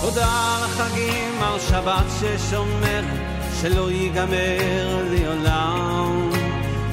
תודה 0.00 0.26
על 0.26 0.64
החגים, 0.64 1.42
על 1.42 1.60
שבת 1.60 2.04
ששומרת, 2.20 3.04
שלא 3.60 3.90
ייגמר 3.90 5.04
לעולם. 5.10 6.30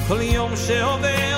כל 0.08 0.20
יום 0.22 0.50
שעובר 0.56 1.33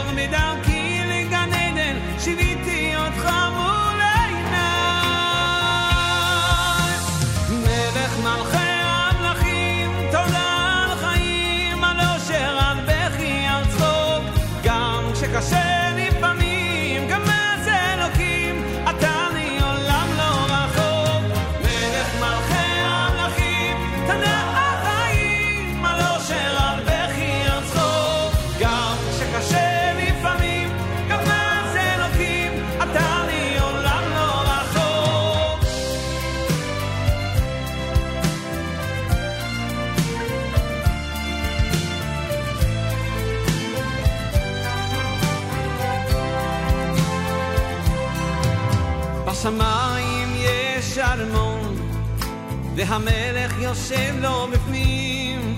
והמלך 52.77 53.59
יושב 53.59 54.15
לו 54.21 54.47
בפנים. 54.53 55.57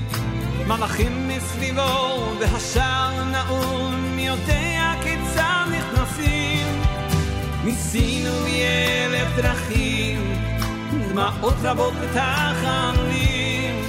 מלאכים 0.66 1.28
מסביבו, 1.28 2.32
והשער 2.40 3.24
נעול, 3.24 3.94
מי 3.94 4.26
יודע 4.26 4.92
כיצד 5.02 5.64
נכנסים. 5.70 6.82
ניסינו 7.64 8.30
מאלף 8.40 9.36
דרכים, 9.36 10.34
דמעות 11.08 11.54
רבות 11.62 11.94
בתחנים, 11.94 13.82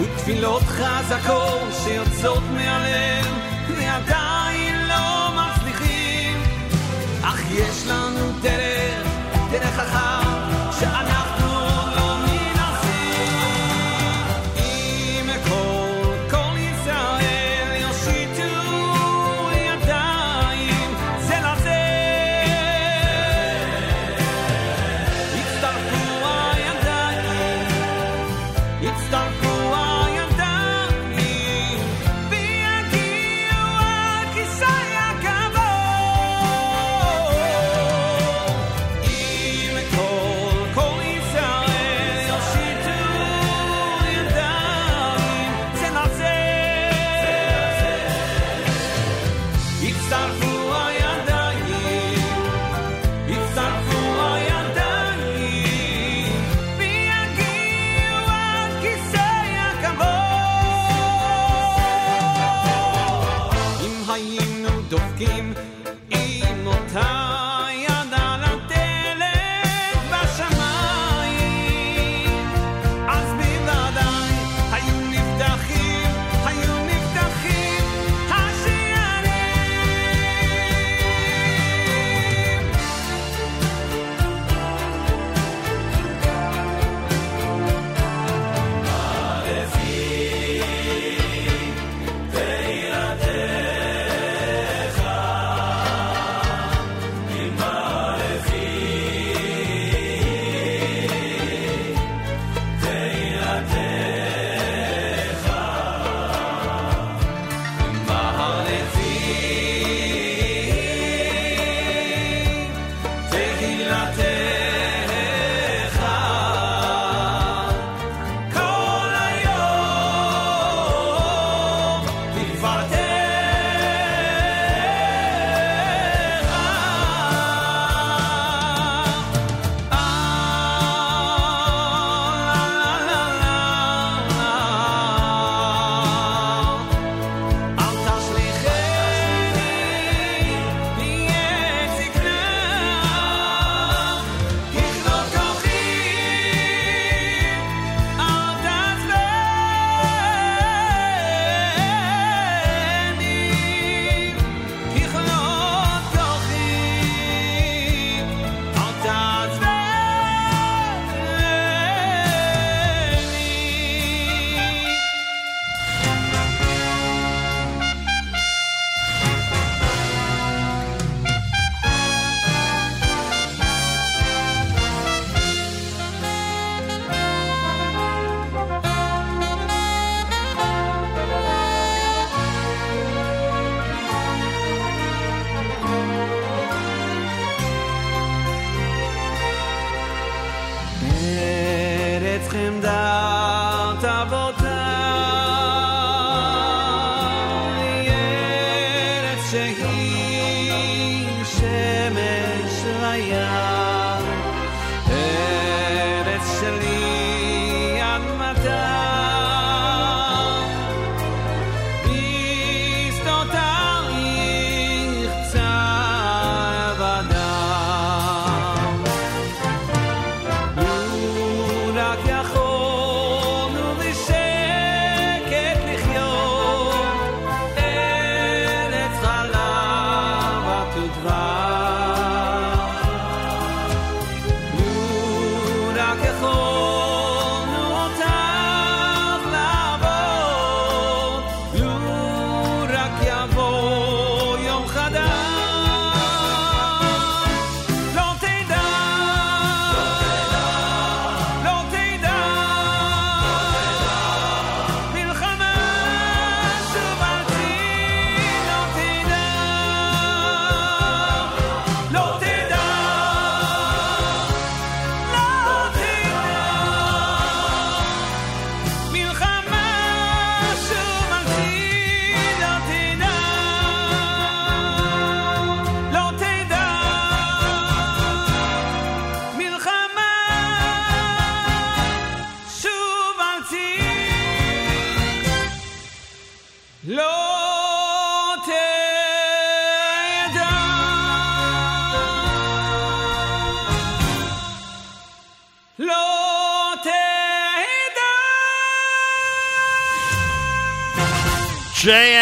ותפילות 0.00 0.62
חזקות 0.62 1.68
שיוצאות 1.84 2.42
מהלב, 2.54 3.26
ועדיין 3.78 4.88
לא 4.88 5.30
מצליחים. 5.36 6.38
אך 7.22 7.40
יש 7.50 7.86
לנו 7.86 8.32
דרך, 8.42 9.06
דרך 9.50 9.78
אחת, 9.78 10.29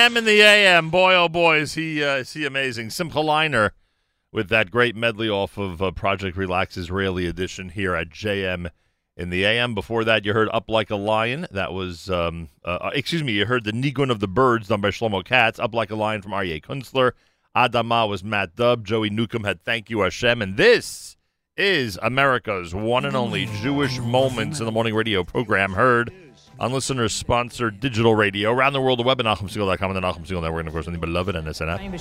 JM 0.08 0.16
in 0.16 0.24
the 0.24 0.40
AM. 0.40 0.88
Boy, 0.90 1.14
oh 1.14 1.28
boy, 1.28 1.58
is 1.58 1.74
he, 1.74 2.02
uh, 2.02 2.16
is 2.16 2.32
he 2.32 2.46
amazing. 2.46 2.88
Simcha 2.88 3.18
Leiner 3.18 3.72
with 4.32 4.48
that 4.48 4.70
great 4.70 4.96
medley 4.96 5.28
off 5.28 5.58
of 5.58 5.82
uh, 5.82 5.90
Project 5.90 6.36
Relax 6.36 6.78
Israeli 6.78 7.26
edition 7.26 7.68
here 7.68 7.94
at 7.94 8.08
JM 8.08 8.70
in 9.18 9.28
the 9.28 9.44
AM. 9.44 9.74
Before 9.74 10.04
that, 10.04 10.24
you 10.24 10.32
heard 10.32 10.48
Up 10.50 10.70
Like 10.70 10.88
a 10.88 10.96
Lion. 10.96 11.46
That 11.50 11.74
was, 11.74 12.08
um, 12.08 12.48
uh, 12.64 12.78
uh, 12.80 12.90
excuse 12.94 13.22
me, 13.22 13.32
you 13.32 13.44
heard 13.44 13.64
The 13.64 13.72
Nigun 13.72 14.10
of 14.10 14.20
the 14.20 14.28
Birds 14.28 14.68
done 14.68 14.80
by 14.80 14.88
Shlomo 14.88 15.22
Katz. 15.22 15.58
Up 15.58 15.74
Like 15.74 15.90
a 15.90 15.96
Lion 15.96 16.22
from 16.22 16.32
Aryeh 16.32 16.62
Kunstler. 16.62 17.12
Adama 17.54 18.08
was 18.08 18.24
Matt 18.24 18.56
Dubb. 18.56 18.84
Joey 18.84 19.10
Newcomb 19.10 19.44
had 19.44 19.62
Thank 19.62 19.90
You 19.90 20.00
Hashem. 20.00 20.40
And 20.40 20.56
this 20.56 21.18
is 21.58 21.98
America's 22.00 22.74
one 22.74 23.04
and 23.04 23.16
only 23.16 23.46
Jewish 23.60 23.98
Moments 23.98 24.58
in 24.58 24.64
the 24.64 24.72
Morning 24.72 24.94
radio 24.94 25.22
program 25.22 25.72
heard 25.74 26.10
on 26.60 26.72
listeners 26.72 27.12
sponsored 27.12 27.78
digital 27.80 28.14
radio 28.14 28.50
around 28.52 28.72
the 28.72 28.80
world, 28.80 28.98
the 28.98 29.04
web 29.04 29.20
at 29.20 29.26
com 29.26 29.46
and 29.46 29.50
the 29.96 30.00
Nachum 30.00 30.26
Segal 30.26 30.42
Network, 30.42 30.60
and 30.60 30.68
of 30.68 30.74
course 30.74 30.86
on 30.86 30.92
the 30.92 30.98
beloved 30.98 31.36
NSN 31.36 31.72
app. 31.72 31.80
in 31.80 31.92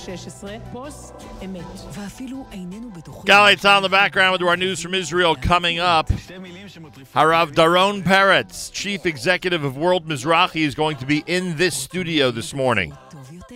on 3.64 3.82
the 3.82 3.88
background 3.88 4.32
with 4.32 4.42
our 4.42 4.56
news 4.56 4.82
from 4.82 4.94
Israel 4.94 5.36
coming 5.36 5.78
up. 5.78 6.08
Harav 6.08 7.52
Doron 7.52 8.02
Peretz, 8.02 8.72
Chief 8.72 9.06
Executive 9.06 9.62
of 9.62 9.76
World 9.76 10.06
Mizrahi, 10.06 10.62
is 10.62 10.74
going 10.74 10.96
to 10.96 11.06
be 11.06 11.22
in 11.26 11.56
this 11.56 11.76
studio 11.76 12.30
this 12.30 12.52
morning. 12.52 12.96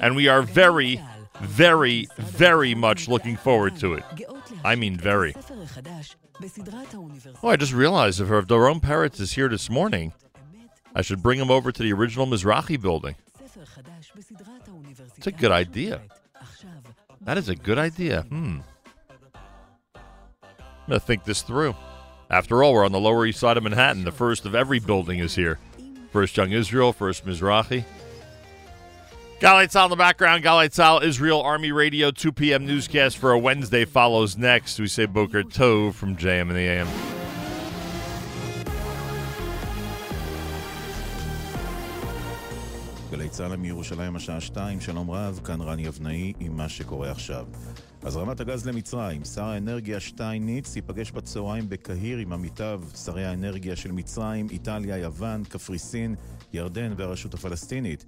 And 0.00 0.14
we 0.14 0.28
are 0.28 0.42
very, 0.42 1.00
very, 1.40 2.06
very 2.18 2.74
much 2.74 3.08
looking 3.08 3.36
forward 3.36 3.76
to 3.78 3.94
it. 3.94 4.04
I 4.64 4.76
mean, 4.76 4.96
very. 4.96 5.34
Oh, 7.42 7.48
I 7.48 7.56
just 7.56 7.72
realized 7.72 8.20
if 8.20 8.28
Harav 8.28 8.46
Doron 8.46 8.80
Peretz 8.80 9.20
is 9.20 9.32
here 9.32 9.48
this 9.48 9.68
morning, 9.68 10.12
I 10.94 11.02
should 11.02 11.22
bring 11.22 11.38
him 11.38 11.50
over 11.50 11.72
to 11.72 11.82
the 11.82 11.92
original 11.92 12.26
Mizrahi 12.26 12.80
building. 12.80 13.14
It's 15.16 15.26
a 15.26 15.32
good 15.32 15.52
idea. 15.52 16.00
That 17.22 17.38
is 17.38 17.48
a 17.48 17.54
good 17.54 17.78
idea. 17.78 18.22
Hmm. 18.22 18.58
I'm 19.94 20.88
going 20.88 21.00
to 21.00 21.06
think 21.06 21.24
this 21.24 21.42
through. 21.42 21.74
After 22.28 22.62
all, 22.62 22.72
we're 22.72 22.84
on 22.84 22.92
the 22.92 23.00
Lower 23.00 23.24
East 23.26 23.40
Side 23.40 23.56
of 23.56 23.62
Manhattan. 23.62 24.04
The 24.04 24.12
first 24.12 24.44
of 24.44 24.54
every 24.54 24.80
building 24.80 25.18
is 25.18 25.34
here. 25.34 25.58
First 26.12 26.36
Young 26.36 26.50
Israel, 26.50 26.92
First 26.92 27.24
Mizrahi. 27.24 27.84
Galei 29.38 29.64
Tzahal 29.64 29.84
in 29.84 29.90
the 29.90 29.96
background. 29.96 30.44
Galei 30.44 30.68
Tzahal, 30.68 31.02
Israel 31.02 31.42
Army 31.42 31.72
Radio, 31.72 32.10
2 32.10 32.32
p.m. 32.32 32.66
newscast 32.66 33.18
for 33.18 33.32
a 33.32 33.38
Wednesday 33.38 33.84
follows 33.84 34.36
next. 34.36 34.78
We 34.78 34.86
say 34.86 35.06
Boker 35.06 35.42
Tov 35.42 35.94
from 35.94 36.16
JM 36.16 36.42
and 36.42 36.50
the 36.52 36.60
AM. 36.60 37.21
צה"ל 43.32 43.56
מירושלים 43.56 44.16
השעה 44.16 44.40
שתיים, 44.40 44.80
שלום 44.80 45.10
רב, 45.10 45.40
כאן 45.44 45.60
רני 45.60 45.88
אבנאי 45.88 46.32
עם 46.40 46.56
מה 46.56 46.68
שקורה 46.68 47.10
עכשיו. 47.10 47.46
הזרמת 48.02 48.40
הגז 48.40 48.66
למצרים, 48.66 49.24
שר 49.24 49.44
האנרגיה 49.44 50.00
שטייניץ 50.00 50.76
ייפגש 50.76 51.10
בצהריים 51.10 51.68
בקהיר 51.68 52.18
עם 52.18 52.32
עמיתיו, 52.32 52.82
שרי 53.04 53.24
האנרגיה 53.24 53.76
של 53.76 53.92
מצרים, 53.92 54.46
איטליה, 54.50 54.98
יוון, 54.98 55.44
קפריסין, 55.44 56.14
ירדן 56.52 56.92
והרשות 56.96 57.34
הפלסטינית. 57.34 58.04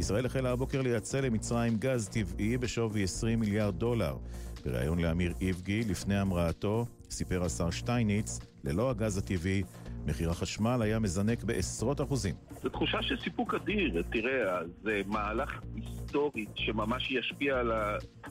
ישראל 0.00 0.26
החלה 0.26 0.50
הבוקר 0.50 0.82
לייצא 0.82 1.20
למצרים 1.20 1.76
גז 1.76 2.08
טבעי 2.08 2.58
בשווי 2.58 3.02
20 3.02 3.40
מיליארד 3.40 3.74
דולר. 3.74 4.16
בריאיון 4.64 4.98
לאמיר 4.98 5.34
איבגי, 5.40 5.80
לפני 5.80 6.18
המראתו, 6.18 6.86
סיפר 7.10 7.44
השר 7.44 7.70
שטייניץ, 7.70 8.38
ללא 8.64 8.90
הגז 8.90 9.18
הטבעי, 9.18 9.62
מחיר 10.06 10.30
החשמל 10.30 10.82
היה 10.82 10.98
מזנק 10.98 11.44
בעשרות 11.44 12.00
אחוזים. 12.00 12.34
זו 12.62 12.68
תחושה 12.68 13.02
של 13.02 13.16
סיפוק 13.24 13.54
אדיר. 13.54 14.02
תראה, 14.12 14.60
זה 14.82 15.00
מהלך 15.06 15.60
היסטורי 15.74 16.46
שממש 16.54 17.10
ישפיע 17.10 17.58
על 17.58 17.72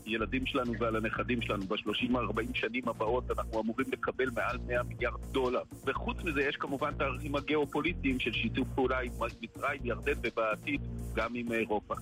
הילדים 0.06 0.46
שלנו 0.46 0.74
ועל 0.80 0.96
הנכדים 0.96 1.42
שלנו. 1.42 1.66
ב-30-40 1.66 2.42
שנים 2.54 2.84
הבאות 2.88 3.32
אנחנו 3.32 3.62
אמורים 3.62 3.88
לקבל 3.94 4.30
מעל 4.36 4.58
100 4.68 4.84
מיליארד 4.84 5.20
דולר. 5.32 5.62
וחוץ 5.86 6.18
מזה 6.24 6.42
יש 6.42 6.56
כמובן 6.56 6.92
את 6.98 7.02
הערכים 7.02 7.36
הגיאופוליטיים 7.36 8.20
של 8.20 8.32
שיתוף 8.34 8.68
פעולה 8.76 9.00
עם 9.00 9.12
מצרים, 9.42 9.82
ירדן 9.84 10.20
ובעתיד 10.24 10.82
גם 11.16 11.36
עם 11.36 11.52
אירופה. 11.52 11.96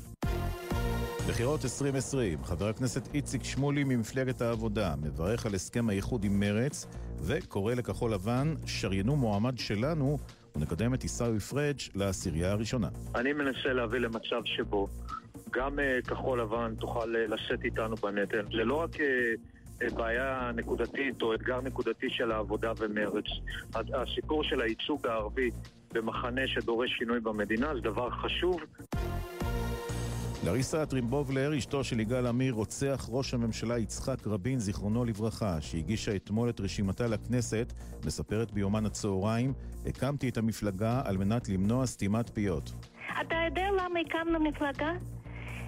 בחירות 1.28 1.63
2020, 1.63 2.43
חבר 2.43 2.67
הכנסת 2.67 3.13
איציק 3.13 3.43
שמולי 3.43 3.84
ממפלגת 3.84 4.41
העבודה 4.41 4.93
מברך 5.01 5.45
על 5.45 5.55
הסכם 5.55 5.89
האיחוד 5.89 6.24
עם 6.24 6.39
מרץ 6.39 6.88
וקורא 7.26 7.74
לכחול 7.74 8.13
לבן, 8.13 8.53
שריינו 8.65 9.15
מועמד 9.15 9.57
שלנו 9.57 10.17
ונקדם 10.55 10.93
את 10.93 11.03
עיסאווי 11.03 11.39
פריג' 11.39 11.78
לעשירייה 11.95 12.51
הראשונה. 12.51 12.89
אני 13.15 13.34
מנסה 13.34 13.74
להביא 13.74 13.99
למצב 13.99 14.41
שבו 14.45 14.88
גם 15.51 15.80
אה, 15.80 15.99
כחול 16.07 16.41
לבן 16.41 16.76
תוכל 16.80 17.15
אה, 17.15 17.28
לשאת 17.28 17.63
איתנו 17.63 17.95
בנטל. 17.95 18.45
זה 18.57 18.63
לא 18.63 18.76
רק 18.76 18.99
אה, 18.99 19.89
בעיה 19.95 20.51
נקודתית 20.55 21.21
או 21.21 21.34
אתגר 21.34 21.61
נקודתי 21.61 22.09
של 22.09 22.32
העבודה 22.32 22.71
ומרץ. 22.78 23.26
הסיפור 23.76 24.43
של 24.43 24.61
הייצוג 24.61 25.07
הערבי 25.07 25.49
במחנה 25.93 26.41
שדורש 26.47 26.91
שינוי 26.97 27.19
במדינה 27.19 27.76
זה 27.76 27.82
דבר 27.82 28.09
חשוב. 28.09 28.61
לריסה 30.46 30.86
טרימבובלר, 30.86 31.58
אשתו 31.58 31.84
של 31.84 32.00
יגאל 32.00 32.28
עמיר, 32.28 32.54
רוצח 32.54 33.10
ראש 33.10 33.34
הממשלה 33.34 33.78
יצחק 33.78 34.28
רבין, 34.28 34.60
זיכרונו 34.60 35.06
לברכה, 35.06 35.62
שהגישה 35.62 36.16
אתמול 36.16 36.50
את 36.50 36.60
רשימתה 36.60 37.08
לכנסת, 37.08 37.74
מספרת 38.06 38.52
ביומן 38.52 38.86
הצהריים, 38.86 39.54
הקמתי 39.86 40.30
את 40.30 40.38
המפלגה 40.38 41.02
על 41.06 41.18
מנת 41.18 41.50
למנוע 41.50 41.86
סתימת 41.86 42.30
פיות. 42.30 42.74
אתה 43.22 43.36
יודע 43.46 43.68
למה 43.72 44.00
הקמנו 44.00 44.39
מפלגה? 44.39 44.91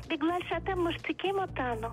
בגלל 0.08 0.40
שאתם 0.50 0.80
משתיקים 0.88 1.36
אותנו. 1.36 1.88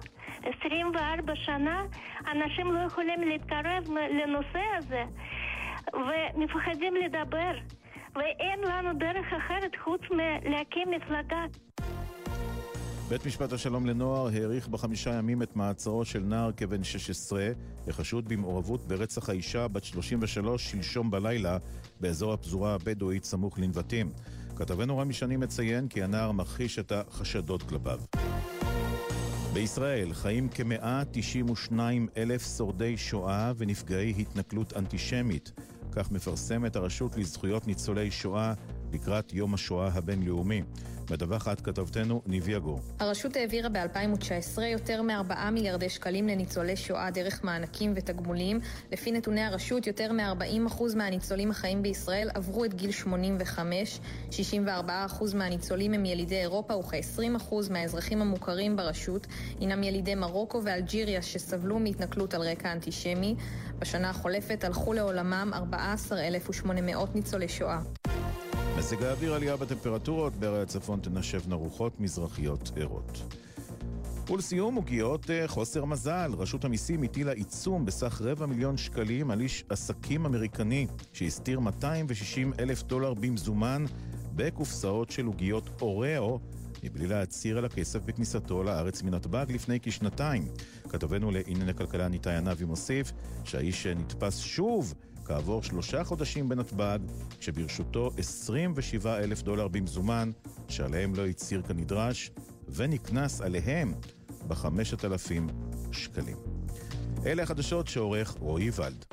24 0.61 1.33
שנה 1.37 1.85
אנשים 2.33 2.73
לא 2.73 2.79
יכולים 2.79 3.21
להתקרב 3.21 3.85
לנושא 4.23 4.63
הזה 4.79 5.03
ומפחדים 5.93 6.95
לדבר 6.97 7.53
ואין 8.15 8.61
לנו 8.61 8.99
דרך 8.99 9.27
אחרת 9.33 9.73
חוץ 9.85 10.01
מלהקים 10.11 10.91
מפלגה. 10.91 11.45
בית 13.13 13.27
משפט 13.27 13.53
השלום 13.53 13.87
לנוער 13.87 14.27
האריך 14.27 14.69
בחמישה 14.69 15.15
ימים 15.15 15.43
את 15.43 15.57
מעצרו 15.57 16.05
של 16.05 16.21
נער 16.21 16.53
כבן 16.57 16.85
16, 16.85 17.49
החשוד 17.89 18.29
במעורבות 18.29 18.89
ברצח 18.89 19.29
האישה 19.29 19.69
בת 19.69 19.85
33 19.85 20.71
שלשום 20.71 21.11
בלילה 21.11 21.59
באזור 22.01 22.33
הפזורה 22.33 22.75
הבדואית 22.75 23.25
סמוך 23.25 23.59
לנבטים. 23.59 24.13
כתבנו 24.57 24.99
רמי 24.99 25.13
שני 25.13 25.37
מציין 25.37 25.89
כי 25.89 26.03
הנער 26.03 26.33
מכחיש 26.33 26.79
את 26.79 26.93
החשדות 26.93 27.63
כלפיו. 27.63 28.01
בישראל 29.53 30.13
חיים 30.13 30.49
כ-192 30.55 31.73
אלף 32.17 32.57
שורדי 32.57 32.97
שואה 32.97 33.53
ונפגעי 33.57 34.15
התנכלות 34.19 34.77
אנטישמית. 34.77 35.53
כך 35.93 36.11
מפרסמת 36.11 36.77
הרשות 36.77 37.17
לזכויות 37.17 37.67
ניצולי 37.67 38.11
שואה 38.11 38.55
לקראת 38.93 39.33
יום 39.33 39.55
השואה 39.55 39.89
הבינלאומי. 39.95 40.63
מדווחת 41.13 41.61
כתבתנו 41.61 42.23
ניבי 42.27 42.57
אגור. 42.57 42.81
הרשות 42.99 43.37
העבירה 43.37 43.69
ב-2019 43.69 44.63
יותר 44.63 45.03
מ-4 45.03 45.51
מיליארדי 45.53 45.89
שקלים 45.89 46.29
לניצולי 46.29 46.77
שואה 46.77 47.11
דרך 47.11 47.45
מענקים 47.45 47.93
ותגמולים. 47.97 48.61
לפי 48.93 49.13
נתוני 49.13 49.41
הרשות, 49.41 49.87
יותר 49.87 50.13
מ-40% 50.13 50.83
מהניצולים 50.97 51.51
החיים 51.51 51.83
בישראל 51.83 52.29
עברו 52.35 52.65
את 52.65 52.75
גיל 52.75 52.91
85, 52.91 54.01
64% 54.31 55.35
מהניצולים 55.35 55.95
הם 55.95 56.05
ילידי 56.05 56.41
אירופה 56.41 56.77
וכ-20% 56.77 57.55
מהאזרחים 57.71 58.23
המוכרים 58.23 58.77
ברשות 58.77 59.27
הינם 59.61 59.83
ילידי 59.83 60.15
מרוקו 60.15 60.61
ואלג'יריה 60.65 61.23
שסבלו 61.23 61.79
מהתנכלות 61.79 62.35
על 62.35 62.43
רקע 62.43 62.73
אנטישמי. 62.73 63.35
בשנה 63.79 64.11
החולפת 64.11 64.65
הלכו 64.65 64.93
לעולמם 64.93 65.51
14,800 65.55 67.15
ניצולי 67.15 67.49
שואה. 67.49 67.79
מזג 68.79 69.03
האוויר 69.03 69.35
עלייה 69.35 69.57
בטמפרטורות, 69.57 70.35
בערי 70.35 70.63
הצפון 70.63 71.01
תנשבנה 71.01 71.55
רוחות 71.55 72.01
מזרחיות 72.01 72.73
ערות. 72.77 73.23
ולסיום, 74.31 74.75
עוגיות 74.75 75.31
אה, 75.31 75.49
חוסר 75.49 75.85
מזל. 75.85 76.31
רשות 76.39 76.65
המיסים 76.65 77.03
הטילה 77.03 77.33
עיצום 77.33 77.85
בסך 77.85 78.21
רבע 78.25 78.47
מיליון 78.47 78.77
שקלים 78.77 79.31
על 79.31 79.41
איש 79.41 79.65
עסקים 79.69 80.27
אמריקני 80.27 80.87
שהסתיר 81.13 81.61
260 81.61 82.53
אלף 82.59 82.83
דולר 82.83 83.15
במזומן 83.15 83.85
בקופסאות 84.35 85.11
של 85.11 85.27
עוגיות 85.27 85.71
אוראו 85.81 86.41
מבלי 86.85 87.07
להצהיר 87.07 87.59
על 87.59 87.65
הכסף 87.65 88.01
בכניסתו 88.05 88.63
לארץ 88.63 89.03
מנתב"ג 89.03 89.47
לפני 89.49 89.79
כשנתיים. 89.83 90.45
כתבנו 90.89 91.31
לענייני 91.31 91.75
כלכלה 91.75 92.09
ניתאי 92.09 92.37
ענבי 92.37 92.65
מוסיף 92.65 93.13
שהאיש 93.45 93.87
נתפס 93.87 94.39
שוב 94.39 94.95
כעבור 95.25 95.63
שלושה 95.63 96.05
חודשים 96.05 96.49
בנתב"ג, 96.49 96.99
כשברשותו 97.41 98.11
27 98.19 99.19
אלף 99.19 99.43
דולר 99.43 99.69
במזומן, 99.69 100.31
שעליהם 100.69 101.15
לא 101.15 101.27
הצהיר 101.27 101.63
כנדרש, 101.63 102.31
ונקנס 102.69 103.41
עליהם 103.41 103.95
ב-5,000 104.49 105.53
שקלים. 105.93 106.37
אלה 107.27 107.43
החדשות 107.43 107.89
שעורך 107.89 108.37
רועי 108.41 108.71
ולד. 108.77 109.05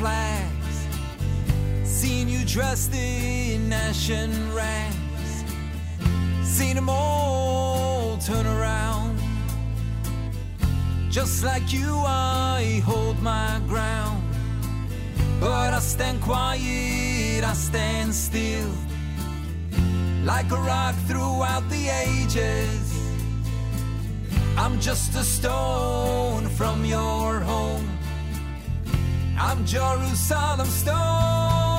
Flags, 0.00 0.86
seen 1.84 2.26
you 2.26 2.42
dressed 2.46 2.94
in 2.94 3.68
nation 3.68 4.30
rags, 4.54 5.44
seen 6.42 6.74
them 6.74 6.88
all 6.88 8.16
turn 8.16 8.46
around. 8.46 9.20
Just 11.10 11.44
like 11.44 11.70
you, 11.70 11.90
I 12.06 12.80
hold 12.86 13.20
my 13.20 13.60
ground, 13.68 14.22
but 15.38 15.74
I 15.74 15.80
stand 15.80 16.22
quiet, 16.22 17.44
I 17.44 17.52
stand 17.52 18.14
still, 18.14 18.72
like 20.24 20.50
a 20.50 20.60
rock 20.72 20.94
throughout 21.08 21.68
the 21.68 21.84
ages. 22.08 22.86
I'm 24.56 24.80
just 24.80 25.14
a 25.14 25.24
stone 25.24 26.48
from 26.48 26.86
your 26.86 27.40
home. 27.40 27.99
I'm 29.42 29.64
Jerusalem 29.64 30.66
stone. 30.66 31.69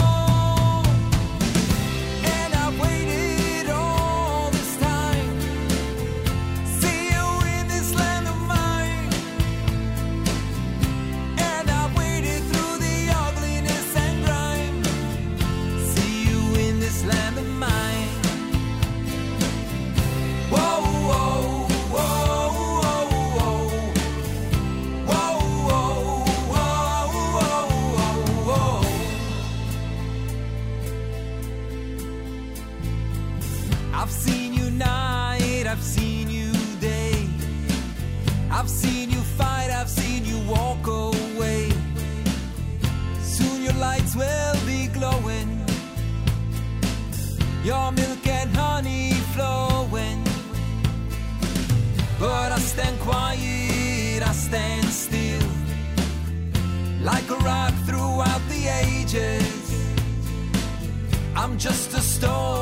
Just 61.62 61.93
a 61.93 62.01
stone 62.01 62.61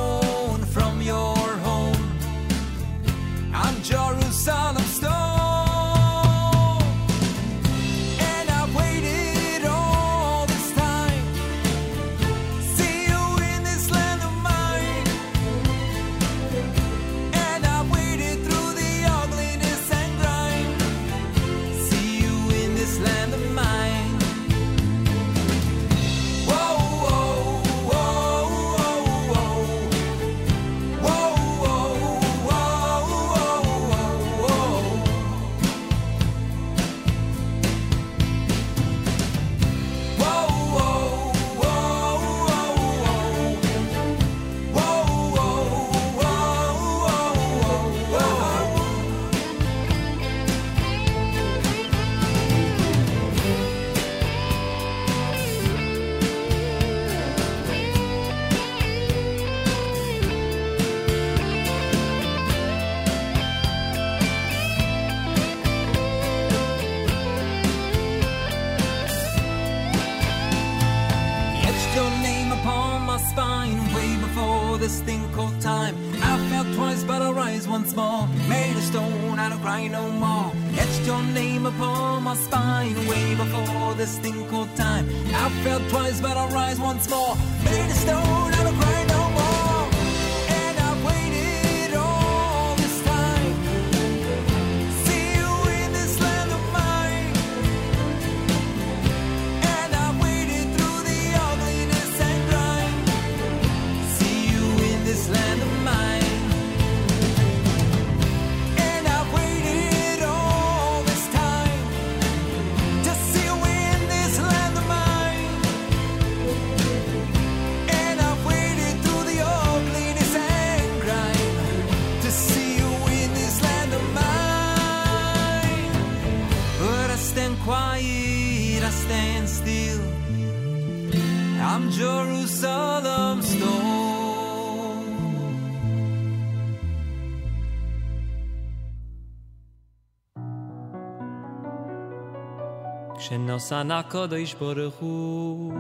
כשנוסן 143.59 143.91
הקודש 143.91 144.55
ברוך 144.55 144.95
הוא 144.95 145.75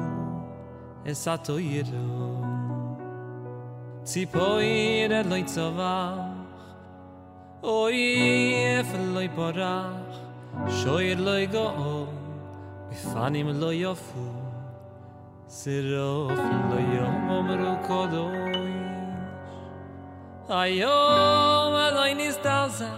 אס 1.06 1.28
התוירו 1.28 2.42
ציפויר 4.02 5.20
אלוי 5.20 5.44
צבח 5.44 6.14
אוי 7.62 8.80
אפלוי 8.80 9.28
ברח 9.28 10.18
שויר 10.68 11.20
לוי 11.20 11.46
גאו 11.46 12.06
בפנים 12.90 13.48
לא 13.48 13.72
יפו 13.72 14.30
סירוף 15.48 16.38
לא 16.70 16.80
יאמרו 16.96 17.86
קודש 17.86 18.56
היום 20.48 21.74
אלוי 21.74 22.14
נסתלזה 22.14 22.88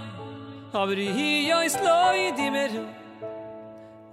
aber 0.73 0.97
hier 0.97 1.63
ist 1.65 1.81
Leute 1.81 2.51
mehr 2.51 3.00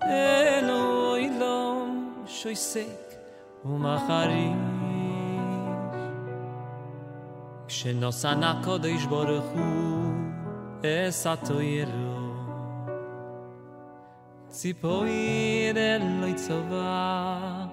en 0.09 0.71
oi 0.71 1.29
lo 1.41 1.87
shoysek 2.27 3.07
un 3.65 3.79
maharin 3.85 4.61
shenos 7.69 8.25
an 8.25 8.43
akode 8.51 8.89
ish 8.97 9.07
bor 9.13 9.29
kho 9.49 9.67
es 10.83 11.21
atoy 11.33 11.85
lo 11.93 12.21
zi 14.59 14.73
po 14.81 14.95
in 15.05 15.77
eloit 15.77 16.39
so 16.47 16.59
va 16.71 17.69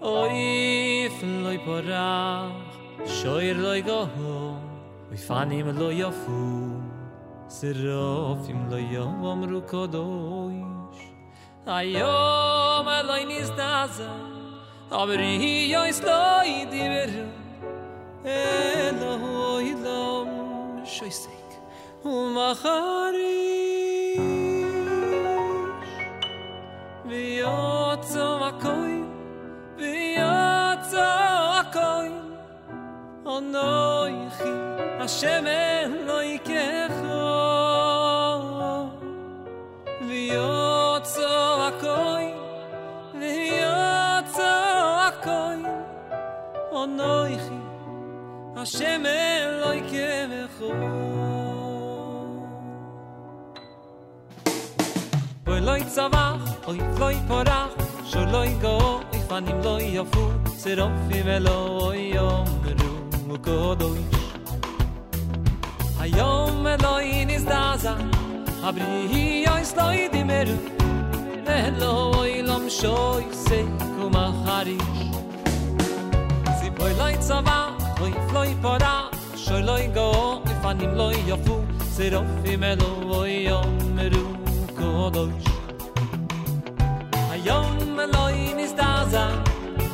oi 0.00 1.10
fen 1.16 1.32
lo 1.44 1.50
i 1.58 1.60
pora 1.66 2.10
shoyr 3.16 3.56
lo 3.64 3.72
igoh 3.80 4.08
vi 5.10 5.18
lo 5.80 5.88
lo 9.54 9.60
kodoy 9.72 10.73
היום 11.66 12.88
אלוהי 12.88 13.24
נזדעזע, 13.24 14.12
אבל 14.90 15.18
היא 15.18 15.76
אסלוי 15.90 16.66
דיברה. 16.70 17.24
אלוהי 18.24 19.74
לא 19.84 20.24
שויסק 20.84 21.30
ומחרי. 22.04 23.54
ויוצא 27.06 28.38
מקוי, 28.40 29.02
ויוצא 29.76 31.18
הכוי, 31.60 32.10
עונוי 33.24 34.30
חי, 34.30 34.48
השם 35.00 35.44
אלוהי 35.46 36.38
ככו. 36.38 37.44
ויוצא 40.08 40.83
אנויכי 46.84 47.54
השם 48.56 49.02
אלוי 49.06 49.82
כמחו 49.90 50.72
בוי 55.44 55.60
לא 55.60 55.76
יצבח, 55.76 56.66
אוי 56.66 56.78
לא 56.98 57.12
יפורח 57.12 57.68
שור 58.04 58.24
לא 58.24 58.44
יגאו, 58.44 59.00
איפנים 59.12 59.60
לא 59.64 59.78
יפו 59.80 60.28
צירופי 60.56 61.22
ולא 61.24 61.92
יאמרו 61.94 63.38
קודוש 63.42 63.98
היום 66.00 66.66
אלוי 66.66 67.24
נזדעזע 67.24 67.94
הברי 68.62 69.44
יויס 69.46 69.76
לא 69.76 69.92
ידימרו 69.92 70.52
אלוי 71.48 72.42
לא 72.42 72.58
משוי 72.66 73.24
סי 73.32 73.64
קומה 74.00 74.30
חריש 74.46 75.13
Oy 76.80 76.92
loy 76.98 77.14
tsava, 77.18 77.76
oy 78.02 78.12
floy 78.28 78.54
pora 78.62 79.10
shoy 79.36 79.62
loy 79.62 79.86
go, 79.94 80.42
if 80.44 80.64
anim 80.64 80.96
loy 80.96 81.14
yofu, 81.28 81.56
zero 81.96 82.24
fimelo 82.42 82.90
oy 83.20 83.44
yom 83.48 83.94
meru 83.94 84.24
kodosh. 84.78 85.48
Ayom 87.32 87.94
meloy 87.96 88.54
nis 88.56 88.72
daza, 88.72 89.24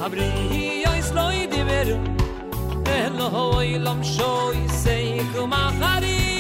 abri 0.05 0.29
hi 0.51 0.85
oy 0.91 1.01
sloy 1.03 1.47
diveru, 1.53 1.97
elo 2.99 3.29
oy 3.57 3.79
lom 3.79 4.03
shoy 4.03 4.69
sey 4.83 5.21
kumachari. 5.33 6.40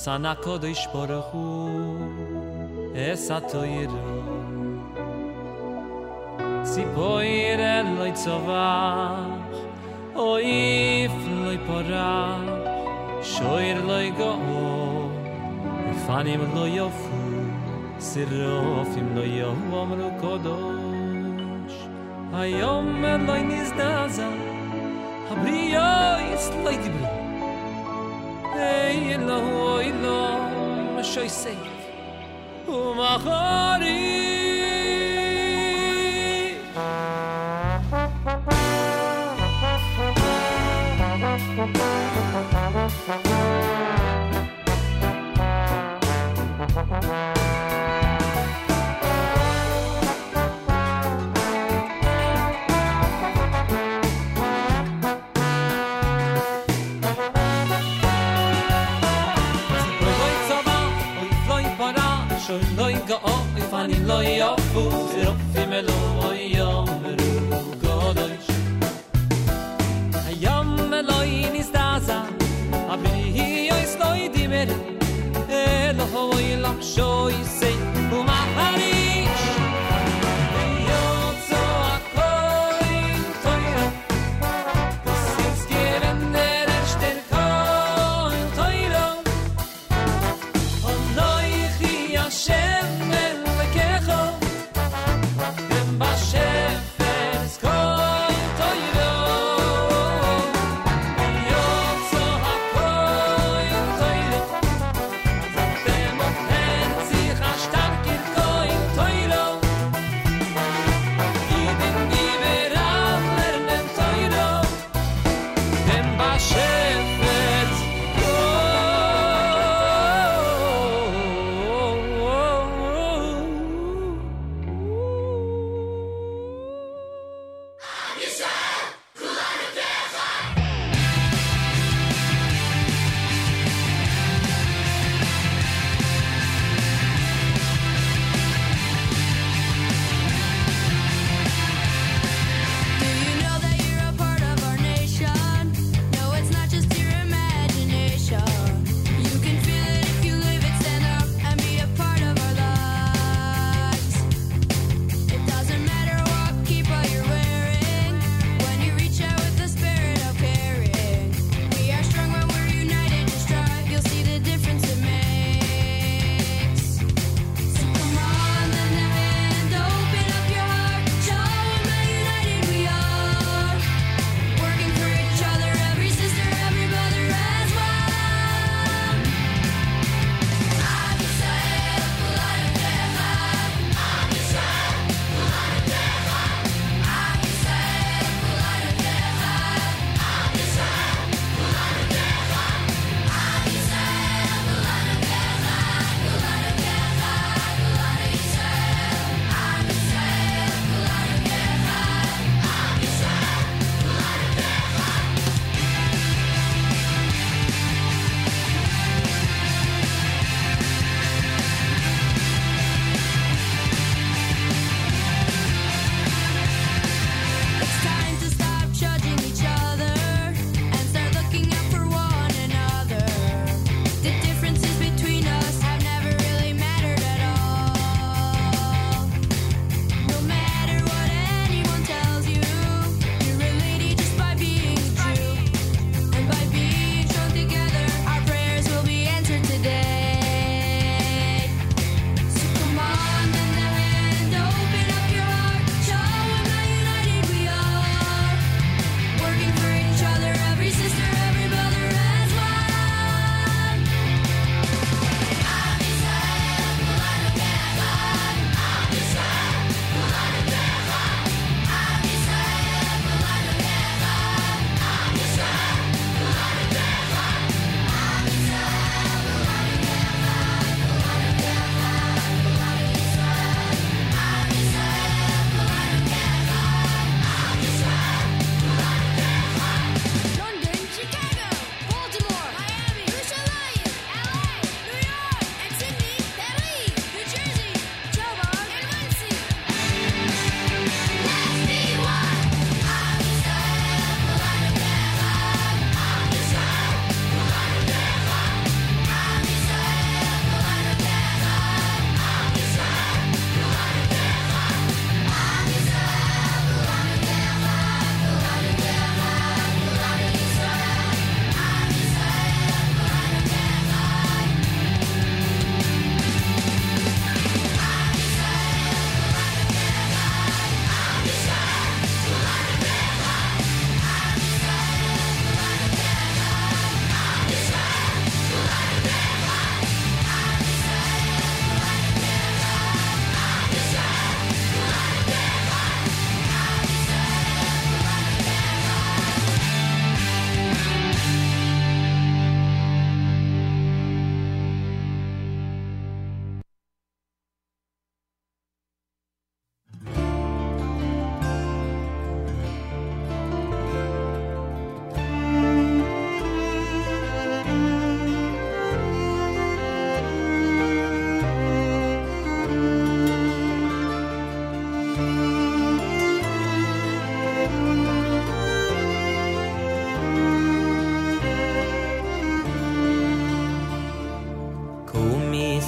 Osana 0.00 0.34
kodish 0.34 0.86
Hu. 1.30 1.98
Es 2.94 3.28
atoyru 3.28 4.00
Si 6.64 6.84
poir 6.94 7.60
loy 7.98 8.12
tzovach 8.12 9.58
Oif 10.16 11.12
if 11.12 11.16
loy 11.44 11.58
porach 11.66 13.22
shoir 13.22 13.76
loy 13.90 14.10
go'o 14.12 15.10
ufanim 15.92 16.42
loy 16.54 16.70
yofu 16.78 17.20
sirofim 17.98 19.14
loy 19.14 19.30
yohu 19.40 19.80
omru 19.82 20.10
kodosh. 20.22 21.78
Hayom 22.32 23.04
el 23.04 23.20
loy 23.26 23.42
nizdaza 23.52 24.28
habriyo 25.28 25.88
is 26.32 26.46
loy 26.64 26.76
dibriyo 26.84 27.19
Oh, 32.66 32.94
my 32.94 33.18
God. 33.24 34.39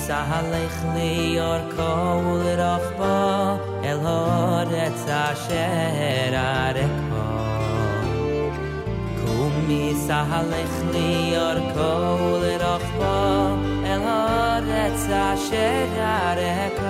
סהלך 0.08 0.86
לי 0.94 1.38
אורכו 1.42 2.22
ולרוחבו 2.26 3.58
אל 3.84 3.98
הורץ 3.98 5.06
אשר 5.10 6.34
ארקו 6.34 7.28
קומי 9.26 9.94
סהלך 10.08 10.82
לי 10.94 11.34
אורכו 11.38 12.34
ולרוחבו 12.42 13.56
אל 13.86 14.02
הורץ 14.02 15.06
אשר 15.10 15.86
ארקו 15.98 16.88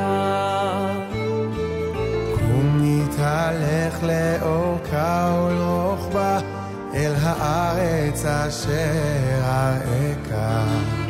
ומתהלך 2.51 4.03
לאורכה 4.03 5.41
ולרוחבה 5.43 6.39
אל 6.93 7.13
הארץ 7.21 8.25
אשר 8.25 9.41
אראך 9.43 11.00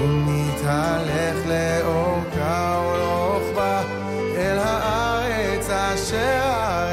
ומתהלך 0.00 1.36
לאורכה 1.46 2.82
ולרוחבה 2.84 3.82
אל 4.36 4.58
הארץ 4.58 5.70
אשר 5.70 6.87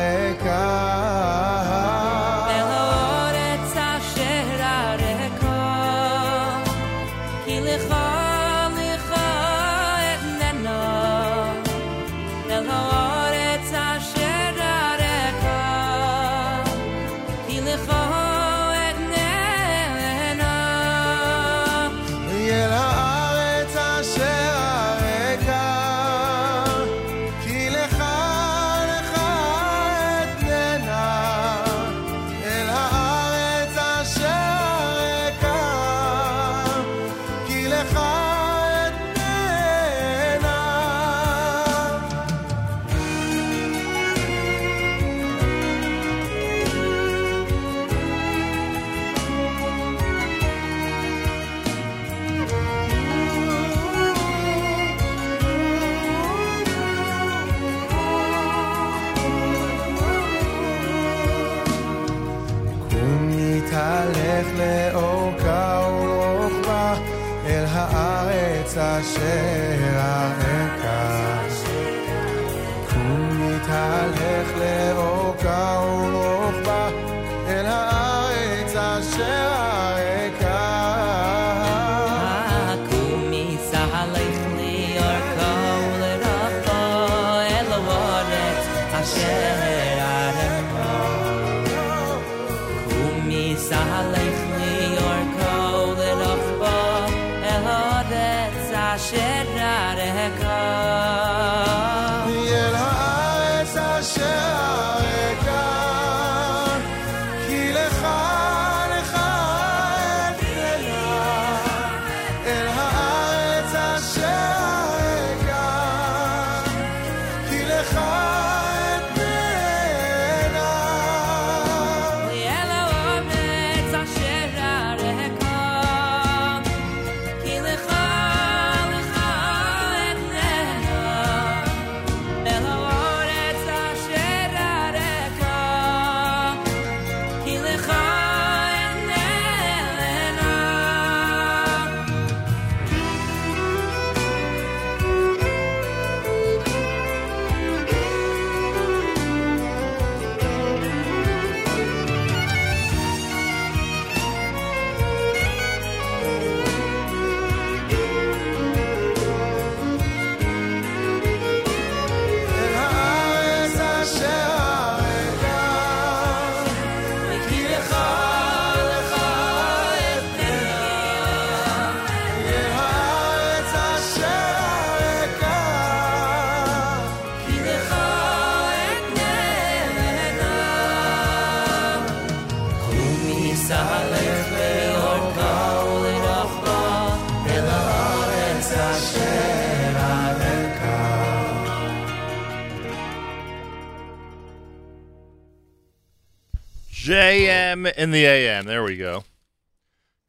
in 197.98 198.12
the 198.12 198.26
AM. 198.26 198.66
There 198.66 198.84
we 198.84 198.98
go. 198.98 199.24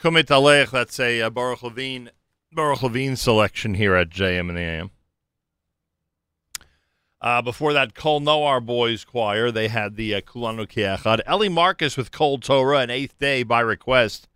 Kumit 0.00 0.26
Alech, 0.26 0.70
that's 0.70 1.00
a 1.00 1.22
uh, 1.22 1.30
Baruch 1.30 1.62
Levine, 1.62 2.10
Baruch 2.52 2.82
Levine 2.82 3.16
selection 3.16 3.74
here 3.74 3.94
at 3.94 4.10
JM 4.10 4.48
in 4.48 4.54
the 4.54 4.60
AM. 4.60 4.90
Uh, 7.20 7.40
before 7.40 7.72
that, 7.72 7.94
Kol 7.94 8.20
Noar 8.20 8.60
Boys 8.60 9.04
Choir, 9.04 9.50
they 9.50 9.68
had 9.68 9.96
the 9.96 10.14
uh, 10.14 10.20
Kulanu 10.20 10.66
Kiachad. 10.66 11.20
Eli 11.28 11.48
Marcus 11.48 11.96
with 11.96 12.12
Kol 12.12 12.38
Torah, 12.38 12.80
and 12.80 12.90
eighth 12.90 13.18
day 13.18 13.42
by 13.42 13.60
request 13.60 14.28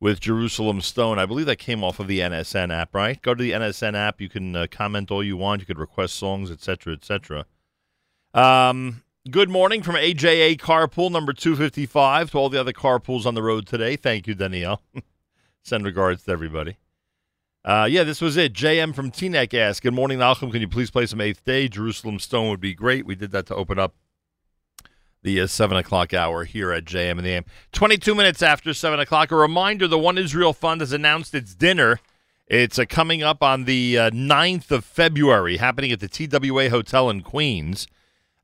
with 0.00 0.20
Jerusalem 0.20 0.80
Stone. 0.80 1.18
I 1.18 1.26
believe 1.26 1.46
that 1.46 1.56
came 1.56 1.82
off 1.82 2.00
of 2.00 2.08
the 2.08 2.20
NSN 2.20 2.72
app, 2.72 2.94
right? 2.94 3.20
Go 3.22 3.34
to 3.34 3.42
the 3.42 3.52
NSN 3.52 3.94
app. 3.94 4.20
You 4.20 4.28
can 4.28 4.54
uh, 4.54 4.66
comment 4.70 5.10
all 5.10 5.22
you 5.22 5.36
want. 5.36 5.60
You 5.60 5.66
could 5.66 5.78
request 5.78 6.14
songs, 6.16 6.50
etc., 6.50 6.94
etc. 6.94 7.46
Um, 8.34 9.02
good 9.30 9.50
morning 9.50 9.82
from 9.82 9.94
AJA 9.94 10.56
Carpool 10.58 11.10
number 11.10 11.32
255 11.32 12.30
to 12.30 12.38
all 12.38 12.48
the 12.48 12.58
other 12.58 12.72
carpools 12.72 13.26
on 13.26 13.34
the 13.34 13.42
road 13.42 13.66
today. 13.66 13.96
Thank 13.96 14.26
you, 14.26 14.34
Danielle. 14.34 14.80
Send 15.62 15.84
regards 15.84 16.22
to 16.24 16.30
everybody. 16.30 16.76
Uh, 17.64 17.86
yeah, 17.90 18.04
this 18.04 18.20
was 18.20 18.36
it. 18.36 18.54
JM 18.54 18.94
from 18.94 19.10
Teaneck 19.10 19.52
asked, 19.52 19.82
Good 19.82 19.92
morning, 19.92 20.18
Malcolm. 20.18 20.50
Can 20.50 20.60
you 20.60 20.68
please 20.68 20.90
play 20.90 21.04
some 21.04 21.20
Eighth 21.20 21.44
Day? 21.44 21.68
Jerusalem 21.68 22.18
Stone 22.18 22.48
would 22.48 22.60
be 22.60 22.74
great. 22.74 23.04
We 23.04 23.14
did 23.14 23.30
that 23.32 23.46
to 23.46 23.54
open 23.54 23.78
up 23.78 23.94
the 25.22 25.40
uh, 25.40 25.46
7 25.46 25.76
o'clock 25.76 26.14
hour 26.14 26.44
here 26.44 26.72
at 26.72 26.84
JM 26.84 27.18
in 27.18 27.24
the 27.24 27.30
AM. 27.30 27.44
22 27.72 28.14
minutes 28.14 28.42
after 28.42 28.72
7 28.72 28.98
o'clock. 28.98 29.30
A 29.30 29.36
reminder 29.36 29.86
the 29.86 29.98
One 29.98 30.16
Israel 30.16 30.52
Fund 30.54 30.80
has 30.80 30.92
announced 30.92 31.34
its 31.34 31.54
dinner. 31.54 32.00
It's 32.46 32.78
uh, 32.78 32.86
coming 32.88 33.22
up 33.22 33.42
on 33.42 33.64
the 33.64 33.98
uh, 33.98 34.10
9th 34.10 34.70
of 34.70 34.84
February, 34.84 35.58
happening 35.58 35.92
at 35.92 36.00
the 36.00 36.08
TWA 36.08 36.70
Hotel 36.70 37.10
in 37.10 37.20
Queens. 37.20 37.88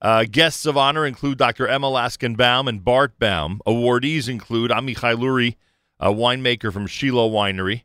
Uh, 0.05 0.25
guests 0.31 0.67
of 0.67 0.77
honor 0.77 1.07
include 1.07 1.39
Dr. 1.39 1.67
Emma 1.67 1.87
Laskenbaum 1.87 2.69
and 2.69 2.85
Bart 2.85 3.19
Baum. 3.19 3.63
Awardees 3.67 4.29
include 4.29 4.71
Amichai 4.71 5.17
Lourie, 5.17 5.57
a 5.99 6.13
winemaker 6.13 6.71
from 6.71 6.87
Shiloh 6.87 7.31
Winery, 7.31 7.85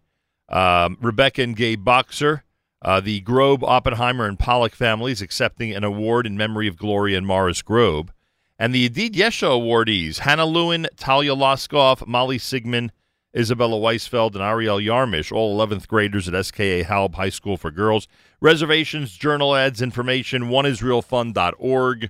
Um, 0.49 0.97
Rebecca 0.99 1.43
and 1.43 1.55
Gabe 1.55 1.81
Boxer, 1.81 2.43
uh, 2.81 2.99
the 2.99 3.21
Grobe, 3.21 3.63
Oppenheimer, 3.63 4.25
and 4.25 4.37
Pollock 4.37 4.75
families 4.75 5.21
accepting 5.21 5.73
an 5.73 5.85
award 5.85 6.27
in 6.27 6.35
memory 6.35 6.67
of 6.67 6.75
Gloria 6.75 7.17
and 7.17 7.25
Morris 7.25 7.61
Grobe. 7.61 8.09
And 8.57 8.75
the 8.75 8.89
Adid 8.89 9.11
Yesha 9.13 9.47
awardees, 9.47 10.19
Hannah 10.19 10.45
Lewin, 10.45 10.87
Talia 10.97 11.33
Loskoff, 11.33 12.05
Molly 12.05 12.37
Sigmund, 12.37 12.91
Isabella 13.35 13.77
Weisfeld, 13.77 14.33
and 14.33 14.43
Ariel 14.43 14.79
Yarmish, 14.79 15.31
all 15.31 15.57
11th 15.57 15.87
graders 15.87 16.27
at 16.27 16.45
SKA 16.45 16.83
Halb 16.83 17.15
High 17.15 17.29
School 17.29 17.57
for 17.57 17.71
Girls. 17.71 18.07
Reservations, 18.41 19.15
journal 19.15 19.55
ads, 19.55 19.81
information, 19.81 20.43
oneisraelfund.org, 20.45 22.09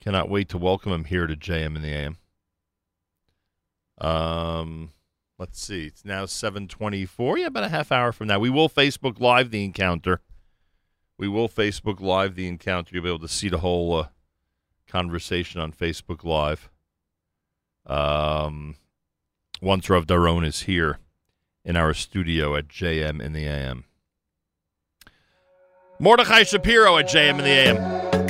Cannot 0.02 0.31
wait 0.31 0.48
to 0.48 0.59
welcome 0.59 0.93
him 0.93 1.05
here 1.05 1.27
to 1.27 1.36
JM 1.36 1.77
in 1.77 1.82
the 1.82 1.89
AM. 1.89 2.16
Um, 4.01 4.90
let's 5.39 5.62
see. 5.62 5.86
It's 5.86 6.05
now 6.05 6.24
724. 6.24 7.39
Yeah, 7.39 7.47
about 7.47 7.64
a 7.64 7.68
half 7.68 7.93
hour 7.93 8.12
from 8.12 8.28
now. 8.28 8.39
We 8.39 8.48
will 8.48 8.70
Facebook 8.70 9.20
Live 9.20 9.51
the 9.51 9.64
encounter. 9.64 10.20
We 11.18 11.28
will 11.28 11.51
Facebook 11.51 12.01
Live 12.01 12.35
the 12.35 12.48
encounter. 12.48 12.94
You'll 12.94 13.05
be 13.05 13.10
able 13.10 13.18
to 13.18 13.28
see 13.28 13.51
the 13.51 13.59
whole 13.59 13.94
uh, 13.94 14.09
conversation 14.89 15.60
on 15.60 15.70
Facebook 15.70 16.24
Live. 16.24 16.70
Um, 17.86 18.77
once 19.60 19.90
Rav 19.90 20.06
Doron 20.06 20.47
is 20.47 20.62
here 20.62 20.98
in 21.62 21.77
our 21.77 21.93
studio 21.93 22.56
at 22.56 22.68
JM 22.68 23.22
in 23.22 23.35
the 23.35 23.47
AM. 23.47 23.85
Mordechai 25.98 26.44
Shapiro 26.44 26.97
at 26.97 27.06
JM 27.06 27.39
in 27.39 27.44
the 27.44 27.51
AM. 27.51 28.30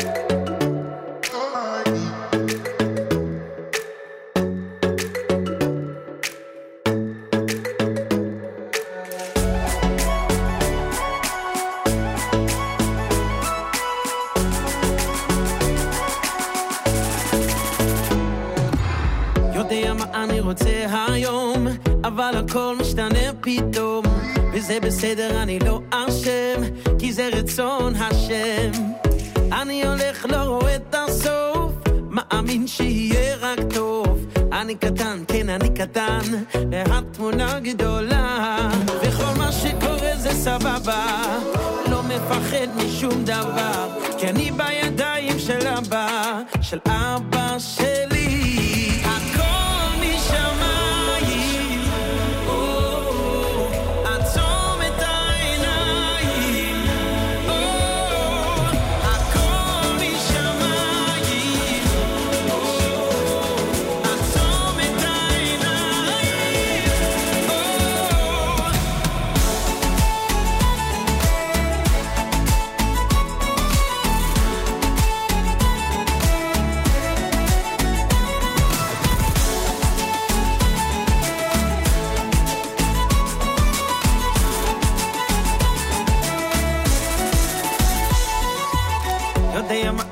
וזה 24.70 24.80
בסדר, 24.80 25.42
אני 25.42 25.59
לא 25.59 25.80
אשם, 25.90 26.62
כי 26.98 27.12
זה 27.12 27.28
רצון 27.32 27.94
השם. 27.97 28.70
אני 29.52 29.86
הולך, 29.86 30.26
לא 30.28 30.36
רואה 30.36 30.76
את 30.76 30.94
הסוף, 30.98 31.72
מאמין 32.10 32.66
שיהיה 32.66 33.36
רק 33.40 33.59
טוב. 33.74 34.26
אני 34.52 34.74
קטן, 34.74 35.18
כן, 35.28 35.48
אני 35.48 35.68
קטן, 35.74 36.20
והתמונה 36.70 37.60
גדולה. 37.60 38.68
וכל 39.02 39.38
מה 39.38 39.52
שקורה 39.52 40.16
זה 40.16 40.30
סבבה, 40.30 41.38
לא 41.90 42.02
מפחד 42.02 42.68
משום 42.76 43.24
דבר, 43.24 43.88
כי 44.18 44.28
אני 44.28 44.51
בידיים 44.51 45.38
של 45.38 45.66
אבא, 45.66 46.40
של 46.60 46.78
אבא 46.86 47.59
שלי. 47.59 48.09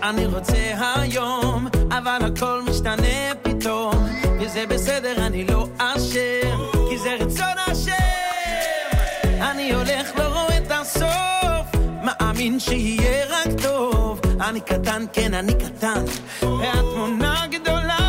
אני 0.08 0.26
רוצה 0.26 0.74
היום, 0.94 1.66
אבל 1.90 2.18
הכל 2.22 2.62
משתנה 2.70 3.34
פתאום, 3.42 3.94
וזה 4.40 4.64
בסדר, 4.68 5.26
אני 5.26 5.44
לא 5.44 5.66
אשם, 5.78 6.58
כי 6.88 6.98
זה 6.98 7.14
רצון 7.20 7.58
השם. 7.66 7.92
אני 9.40 9.74
הולך, 9.74 10.18
לא 10.18 10.22
רואה 10.22 10.58
את 10.58 10.70
הסוף, 10.70 11.82
מאמין 12.04 12.60
שיהיה 12.60 13.26
רק 13.30 13.60
טוב. 13.62 14.20
אני 14.40 14.60
קטן, 14.60 15.04
כן, 15.12 15.34
אני 15.34 15.52
קטן, 15.54 16.04
והתמונה 16.42 17.46
גדולה. 17.50 18.07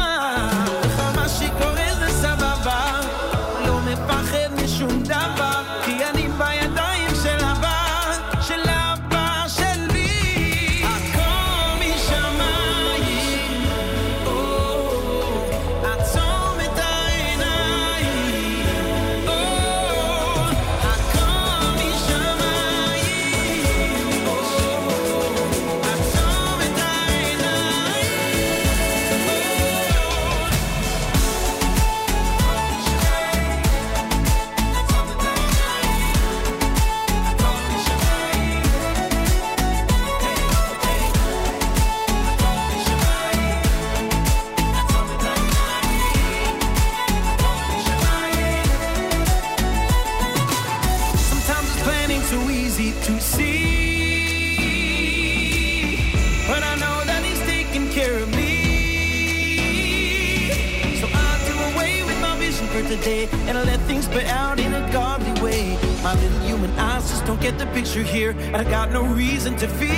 Don't 67.40 67.52
get 67.52 67.66
the 67.66 67.72
picture 67.74 68.04
here. 68.04 68.36
I 68.54 68.64
got 68.64 68.92
no 68.92 69.04
reason 69.04 69.56
to 69.58 69.68
fear. 69.68 69.90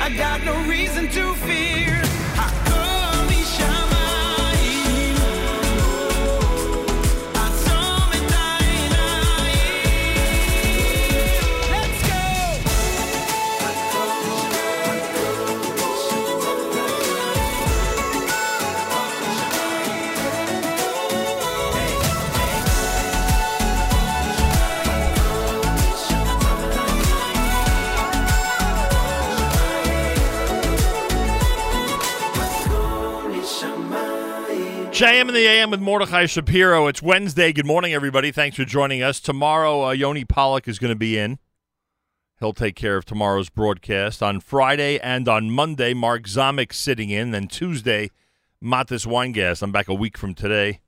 I 0.00 0.14
got 0.16 0.44
no 0.44 0.68
reason 0.68 1.08
to 1.08 1.34
fear. 1.34 2.05
JM 34.96 35.28
in 35.28 35.34
the 35.34 35.46
AM 35.46 35.70
with 35.70 35.80
Mordechai 35.82 36.24
Shapiro. 36.24 36.86
It's 36.86 37.02
Wednesday. 37.02 37.52
Good 37.52 37.66
morning, 37.66 37.92
everybody. 37.92 38.32
Thanks 38.32 38.56
for 38.56 38.64
joining 38.64 39.02
us. 39.02 39.20
Tomorrow, 39.20 39.88
uh, 39.88 39.90
Yoni 39.90 40.24
Pollock 40.24 40.66
is 40.66 40.78
going 40.78 40.90
to 40.90 40.98
be 40.98 41.18
in. 41.18 41.38
He'll 42.40 42.54
take 42.54 42.76
care 42.76 42.96
of 42.96 43.04
tomorrow's 43.04 43.50
broadcast. 43.50 44.22
On 44.22 44.40
Friday 44.40 44.98
and 45.00 45.28
on 45.28 45.50
Monday, 45.50 45.92
Mark 45.92 46.22
Zomick 46.22 46.72
sitting 46.72 47.10
in. 47.10 47.32
Then 47.32 47.46
Tuesday, 47.46 48.10
Matis 48.64 49.06
Weingast. 49.06 49.60
I'm 49.60 49.70
back 49.70 49.88
a 49.88 49.94
week 49.94 50.16
from 50.16 50.32
today 50.32 50.80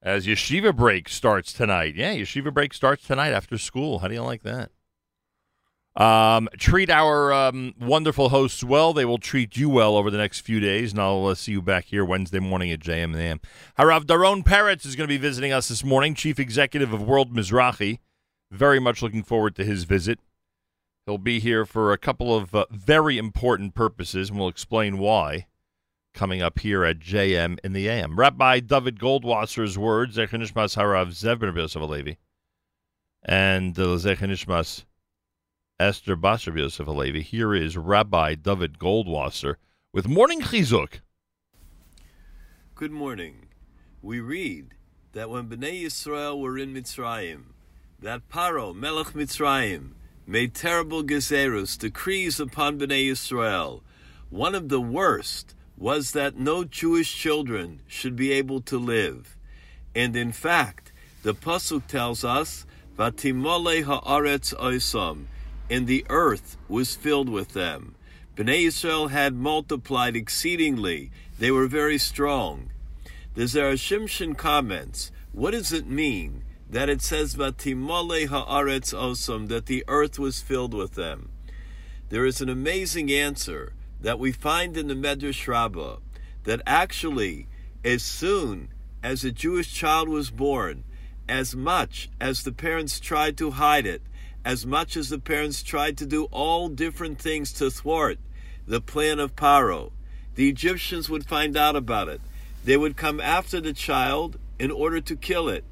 as 0.00 0.24
Yeshiva 0.24 0.72
break 0.76 1.08
starts 1.08 1.52
tonight. 1.52 1.96
Yeah, 1.96 2.14
Yeshiva 2.14 2.54
break 2.54 2.72
starts 2.72 3.08
tonight 3.08 3.32
after 3.32 3.58
school. 3.58 3.98
How 3.98 4.06
do 4.06 4.14
you 4.14 4.22
like 4.22 4.44
that? 4.44 4.70
Um, 5.98 6.48
treat 6.56 6.90
our 6.90 7.32
um, 7.32 7.74
wonderful 7.80 8.28
hosts 8.28 8.62
well. 8.62 8.92
They 8.92 9.04
will 9.04 9.18
treat 9.18 9.56
you 9.56 9.68
well 9.68 9.96
over 9.96 10.12
the 10.12 10.16
next 10.16 10.40
few 10.40 10.60
days, 10.60 10.92
and 10.92 11.00
I'll 11.00 11.26
uh, 11.26 11.34
see 11.34 11.50
you 11.50 11.60
back 11.60 11.86
here 11.86 12.04
Wednesday 12.04 12.38
morning 12.38 12.70
at 12.70 12.78
JM 12.78 13.12
and 13.12 13.16
AM. 13.16 13.40
Harav 13.76 14.04
Doron 14.04 14.44
Peretz 14.44 14.86
is 14.86 14.94
going 14.94 15.08
to 15.08 15.12
be 15.12 15.18
visiting 15.18 15.52
us 15.52 15.66
this 15.66 15.82
morning, 15.82 16.14
Chief 16.14 16.38
Executive 16.38 16.92
of 16.92 17.02
World 17.02 17.34
Mizrahi. 17.34 17.98
Very 18.52 18.78
much 18.78 19.02
looking 19.02 19.24
forward 19.24 19.56
to 19.56 19.64
his 19.64 19.82
visit. 19.82 20.20
He'll 21.04 21.18
be 21.18 21.40
here 21.40 21.66
for 21.66 21.92
a 21.92 21.98
couple 21.98 22.32
of 22.32 22.54
uh, 22.54 22.66
very 22.70 23.18
important 23.18 23.74
purposes, 23.74 24.30
and 24.30 24.38
we'll 24.38 24.48
explain 24.48 24.98
why 24.98 25.48
coming 26.14 26.40
up 26.40 26.60
here 26.60 26.84
at 26.84 27.00
JM 27.00 27.58
in 27.64 27.72
the 27.72 27.88
AM. 27.88 28.16
Rabbi 28.16 28.60
David 28.60 29.00
Goldwasser's 29.00 29.76
words, 29.76 30.16
Zechanishmas 30.16 30.76
Harav 30.76 31.08
Zev 31.08 31.40
Ben 31.40 31.56
Yosef 31.56 31.82
Alevi, 31.82 32.18
and 33.24 33.76
uh, 33.76 33.96
Zechanishmas 33.96 34.84
Esther 35.80 36.16
Basar 36.16 36.58
Yosef 36.58 36.88
Alevi. 36.88 37.22
Here 37.22 37.54
is 37.54 37.76
Rabbi 37.76 38.34
David 38.34 38.80
Goldwasser 38.80 39.54
with 39.92 40.08
Morning 40.08 40.40
Chizuk. 40.40 40.94
Good 42.74 42.90
morning. 42.90 43.46
We 44.02 44.18
read 44.18 44.74
that 45.12 45.30
when 45.30 45.48
Bnei 45.48 45.84
Yisrael 45.84 46.40
were 46.40 46.58
in 46.58 46.74
Mitzrayim, 46.74 47.52
that 48.00 48.28
Paro, 48.28 48.74
Melech 48.74 49.12
Mitzrayim, 49.12 49.90
made 50.26 50.52
terrible 50.52 51.04
gezerus, 51.04 51.78
decrees 51.78 52.40
upon 52.40 52.80
Bnei 52.80 53.12
Yisrael. 53.12 53.82
One 54.30 54.56
of 54.56 54.70
the 54.70 54.80
worst 54.80 55.54
was 55.76 56.10
that 56.10 56.36
no 56.36 56.64
Jewish 56.64 57.14
children 57.14 57.82
should 57.86 58.16
be 58.16 58.32
able 58.32 58.62
to 58.62 58.78
live. 58.80 59.36
And 59.94 60.16
in 60.16 60.32
fact, 60.32 60.90
the 61.22 61.34
Pasuk 61.34 61.86
tells 61.86 62.24
us, 62.24 62.66
Vatimole 62.98 63.84
haaretz 63.84 64.52
oisam, 64.56 65.26
and 65.70 65.86
the 65.86 66.04
earth 66.08 66.56
was 66.68 66.94
filled 66.94 67.28
with 67.28 67.52
them. 67.52 67.94
Bnei 68.36 68.66
Israel 68.66 69.08
had 69.08 69.34
multiplied 69.34 70.16
exceedingly. 70.16 71.10
They 71.38 71.50
were 71.50 71.66
very 71.66 71.98
strong. 71.98 72.70
The 73.34 73.44
Zera 73.44 73.74
Shimshon 73.74 74.36
comments, 74.36 75.10
what 75.32 75.52
does 75.52 75.72
it 75.72 75.86
mean 75.86 76.42
that 76.70 76.88
it 76.88 77.02
says 77.02 77.36
Vatimole 77.36 78.28
haaretz 78.28 78.94
osam, 78.94 79.48
that 79.48 79.66
the 79.66 79.84
earth 79.88 80.18
was 80.18 80.40
filled 80.40 80.74
with 80.74 80.94
them? 80.94 81.30
There 82.10 82.24
is 82.24 82.40
an 82.40 82.48
amazing 82.48 83.10
answer 83.12 83.74
that 84.00 84.18
we 84.18 84.32
find 84.32 84.76
in 84.76 84.88
the 84.88 84.94
Medrash 84.94 85.46
Rabbah 85.46 85.96
that 86.44 86.62
actually, 86.66 87.46
as 87.84 88.02
soon 88.02 88.68
as 89.02 89.24
a 89.24 89.30
Jewish 89.30 89.72
child 89.72 90.08
was 90.08 90.30
born, 90.30 90.84
as 91.28 91.54
much 91.54 92.08
as 92.20 92.42
the 92.42 92.52
parents 92.52 92.98
tried 92.98 93.36
to 93.38 93.52
hide 93.52 93.86
it, 93.86 94.02
as 94.48 94.64
much 94.64 94.96
as 94.96 95.10
the 95.10 95.18
parents 95.18 95.62
tried 95.62 95.98
to 95.98 96.06
do 96.06 96.24
all 96.30 96.70
different 96.70 97.18
things 97.18 97.52
to 97.52 97.70
thwart 97.70 98.18
the 98.66 98.80
plan 98.80 99.18
of 99.18 99.36
Paro, 99.36 99.92
the 100.36 100.48
Egyptians 100.48 101.10
would 101.10 101.26
find 101.26 101.54
out 101.54 101.76
about 101.76 102.08
it. 102.08 102.18
They 102.64 102.78
would 102.78 102.96
come 102.96 103.20
after 103.20 103.60
the 103.60 103.74
child 103.74 104.38
in 104.58 104.70
order 104.70 105.02
to 105.02 105.16
kill 105.16 105.50
it. 105.50 105.64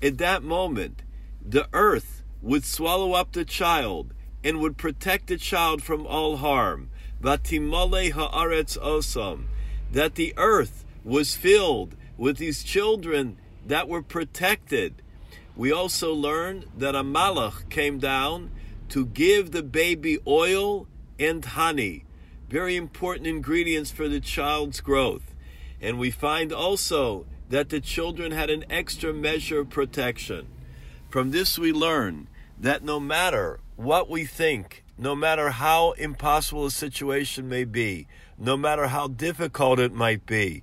At 0.00 0.18
that 0.18 0.44
moment, 0.44 1.02
the 1.44 1.66
earth 1.72 2.22
would 2.40 2.64
swallow 2.64 3.14
up 3.14 3.32
the 3.32 3.44
child 3.44 4.14
and 4.44 4.60
would 4.60 4.76
protect 4.76 5.26
the 5.26 5.36
child 5.36 5.82
from 5.82 6.06
all 6.06 6.36
harm. 6.36 6.90
Vatimale 7.20 8.12
haaretz 8.12 8.78
osam, 8.78 9.46
that 9.90 10.14
the 10.14 10.34
earth 10.36 10.84
was 11.02 11.34
filled 11.34 11.96
with 12.16 12.36
these 12.36 12.62
children 12.62 13.38
that 13.66 13.88
were 13.88 14.02
protected. 14.02 15.02
We 15.56 15.70
also 15.70 16.12
learn 16.12 16.64
that 16.76 16.96
a 16.96 17.04
malach 17.04 17.68
came 17.70 17.98
down 17.98 18.50
to 18.88 19.06
give 19.06 19.52
the 19.52 19.62
baby 19.62 20.18
oil 20.26 20.88
and 21.18 21.44
honey, 21.44 22.04
very 22.48 22.76
important 22.76 23.26
ingredients 23.26 23.90
for 23.90 24.08
the 24.08 24.20
child's 24.20 24.80
growth. 24.80 25.34
And 25.80 25.98
we 25.98 26.10
find 26.10 26.52
also 26.52 27.26
that 27.50 27.68
the 27.68 27.80
children 27.80 28.32
had 28.32 28.50
an 28.50 28.64
extra 28.68 29.12
measure 29.12 29.60
of 29.60 29.70
protection. 29.70 30.48
From 31.08 31.30
this, 31.30 31.58
we 31.58 31.72
learn 31.72 32.26
that 32.58 32.82
no 32.82 32.98
matter 32.98 33.60
what 33.76 34.10
we 34.10 34.24
think, 34.24 34.82
no 34.98 35.14
matter 35.14 35.50
how 35.50 35.92
impossible 35.92 36.66
a 36.66 36.70
situation 36.70 37.48
may 37.48 37.64
be, 37.64 38.08
no 38.38 38.56
matter 38.56 38.88
how 38.88 39.06
difficult 39.06 39.78
it 39.78 39.92
might 39.92 40.26
be, 40.26 40.62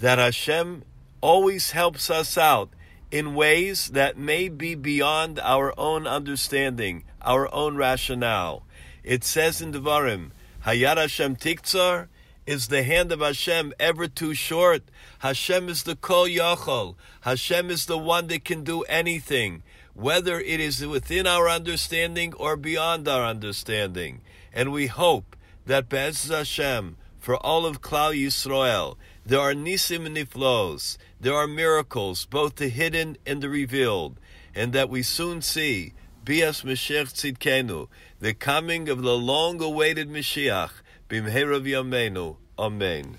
that 0.00 0.18
Hashem 0.18 0.84
always 1.20 1.72
helps 1.72 2.08
us 2.10 2.38
out 2.38 2.70
in 3.12 3.34
ways 3.34 3.88
that 3.88 4.18
may 4.18 4.48
be 4.48 4.74
beyond 4.74 5.38
our 5.38 5.72
own 5.78 6.06
understanding, 6.06 7.04
our 7.20 7.52
own 7.54 7.76
rationale. 7.76 8.64
It 9.04 9.22
says 9.22 9.60
in 9.60 9.72
Devarim, 9.72 10.30
Hayat 10.64 10.96
Hashem 10.96 11.36
Tiktzar, 11.36 12.08
is 12.46 12.66
the 12.66 12.82
hand 12.82 13.12
of 13.12 13.20
Hashem 13.20 13.72
ever 13.78 14.08
too 14.08 14.34
short? 14.34 14.82
Hashem 15.20 15.68
is 15.68 15.84
the 15.84 15.94
Kol 15.94 16.26
Yachol. 16.26 16.96
Hashem 17.20 17.70
is 17.70 17.86
the 17.86 17.98
one 17.98 18.26
that 18.26 18.44
can 18.44 18.64
do 18.64 18.82
anything 18.82 19.62
whether 19.94 20.40
it 20.40 20.60
is 20.60 20.84
within 20.86 21.26
our 21.26 21.48
understanding 21.48 22.32
or 22.34 22.56
beyond 22.56 23.06
our 23.06 23.24
understanding. 23.24 24.20
And 24.52 24.72
we 24.72 24.86
hope 24.86 25.36
that 25.66 25.88
Be'ez 25.88 26.28
Hashem, 26.28 26.96
for 27.18 27.36
all 27.36 27.66
of 27.66 27.82
Klal 27.82 28.14
Yisrael, 28.18 28.96
there 29.24 29.40
are 29.40 29.54
nisim 29.54 30.08
niflos, 30.08 30.96
there 31.22 31.34
are 31.34 31.46
miracles, 31.46 32.26
both 32.26 32.56
the 32.56 32.68
hidden 32.68 33.16
and 33.24 33.40
the 33.40 33.48
revealed, 33.48 34.18
and 34.56 34.72
that 34.72 34.90
we 34.90 35.04
soon 35.04 35.40
see 35.40 35.94
Bias 36.24 36.62
Mashiach 36.62 37.14
Tzidkenu, 37.14 37.86
the 38.18 38.34
coming 38.34 38.88
of 38.88 39.02
the 39.02 39.16
long-awaited 39.16 40.10
Mashiach, 40.10 40.70
Bimherav 41.08 41.62
Yameinu. 41.64 42.36
Amen. 42.58 43.18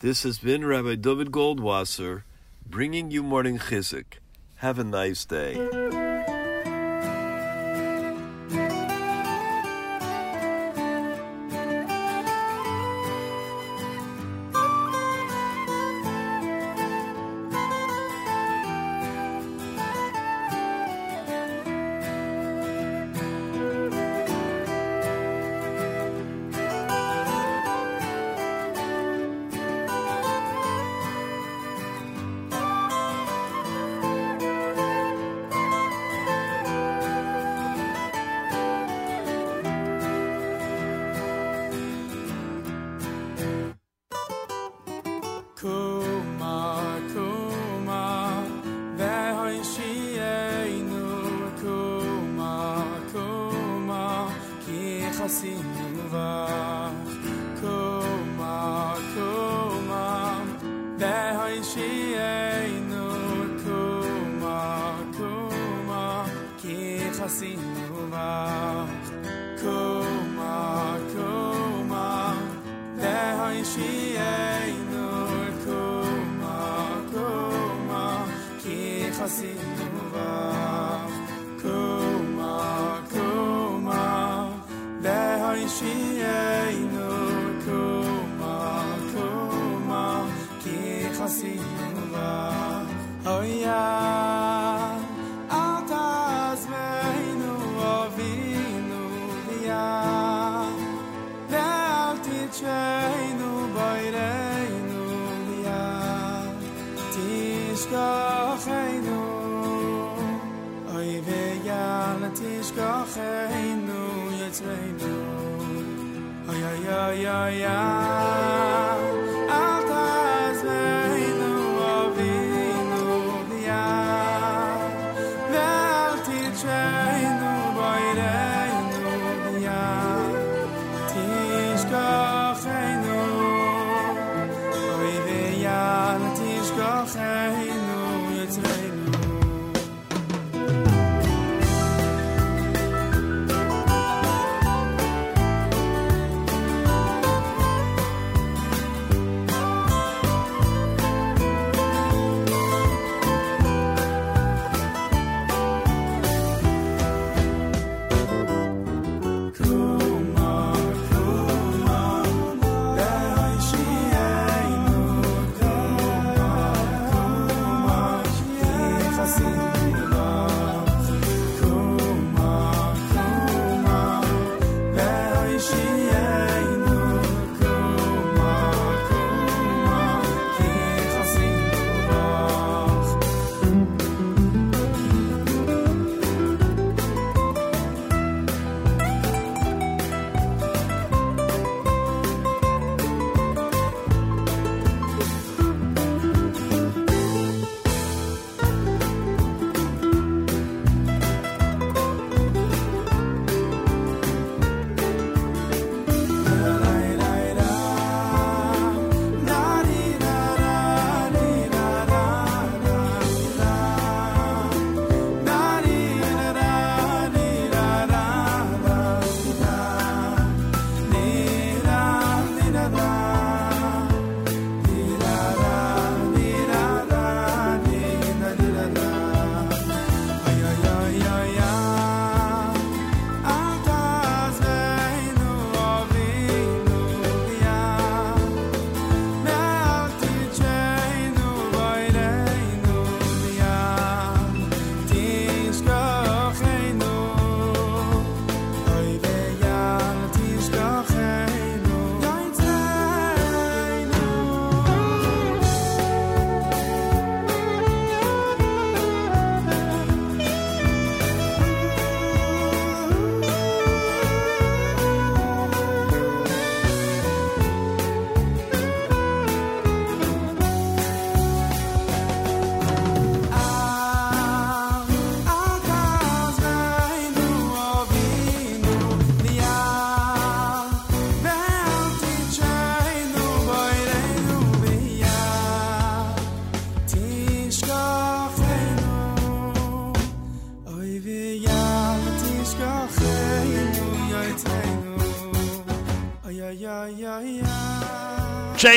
This 0.00 0.22
has 0.22 0.38
been 0.38 0.64
Rabbi 0.64 0.94
David 0.94 1.30
Goldwasser, 1.30 2.22
bringing 2.66 3.10
you 3.10 3.22
Morning 3.22 3.58
Chizuk. 3.58 4.18
Have 4.56 4.78
a 4.78 4.84
nice 4.84 5.26
day. 5.26 5.95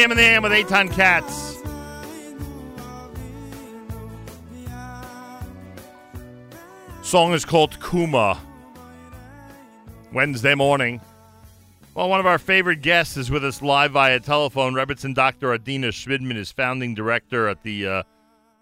In 0.10 0.18
the 0.18 0.24
AM 0.24 0.42
with 0.42 0.52
Eitan 0.52 0.92
Katz. 0.92 1.62
Song 7.04 7.34
is 7.34 7.46
called 7.46 7.78
Kuma. 7.80 8.40
Wednesday 10.12 10.56
morning. 10.56 11.00
Well, 11.94 12.10
one 12.10 12.20
of 12.20 12.26
our 12.26 12.40
favorite 12.40 12.82
guests 12.82 13.18
is 13.18 13.30
with 13.30 13.46
us 13.46 13.62
live 13.62 13.92
via 13.92 14.20
telephone. 14.20 14.74
Rebbitzin 14.74 15.14
Dr. 15.14 15.54
Adina 15.54 15.90
Shmidman 15.90 16.38
is 16.38 16.52
founding 16.52 16.96
director 16.96 17.48
at 17.48 17.62
the 17.62 17.88
uh, 17.88 18.04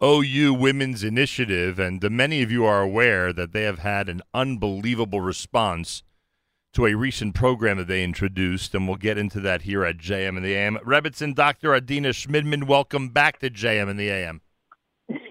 OU 0.04 0.54
Women's 0.54 1.06
Initiative, 1.06 1.80
and 1.80 2.04
uh, 2.04 2.10
many 2.10 2.42
of 2.42 2.52
you 2.52 2.66
are 2.66 2.82
aware 2.82 3.32
that 3.32 3.54
they 3.54 3.64
have 3.64 3.80
had 3.80 4.10
an 4.10 4.22
unbelievable 4.34 5.22
response 5.22 6.04
to 6.74 6.86
a 6.86 6.94
recent 6.94 7.34
program 7.34 7.78
that 7.78 7.88
they 7.88 8.04
introduced, 8.04 8.76
and 8.76 8.88
we'll 8.88 8.98
get 8.98 9.18
into 9.18 9.40
that 9.42 9.64
here 9.64 9.84
at 9.84 9.98
JM 9.98 10.38
and 10.38 10.46
the 10.46 10.54
AM. 10.54 10.78
Rebbitzin 10.86 11.34
Dr. 11.34 11.74
Adina 11.74 12.10
Shmidman, 12.10 12.66
welcome 12.66 13.10
back 13.10 13.40
to 13.40 13.50
JM 13.50 13.90
and 13.90 14.00
the 14.00 14.10
AM. 14.10 14.42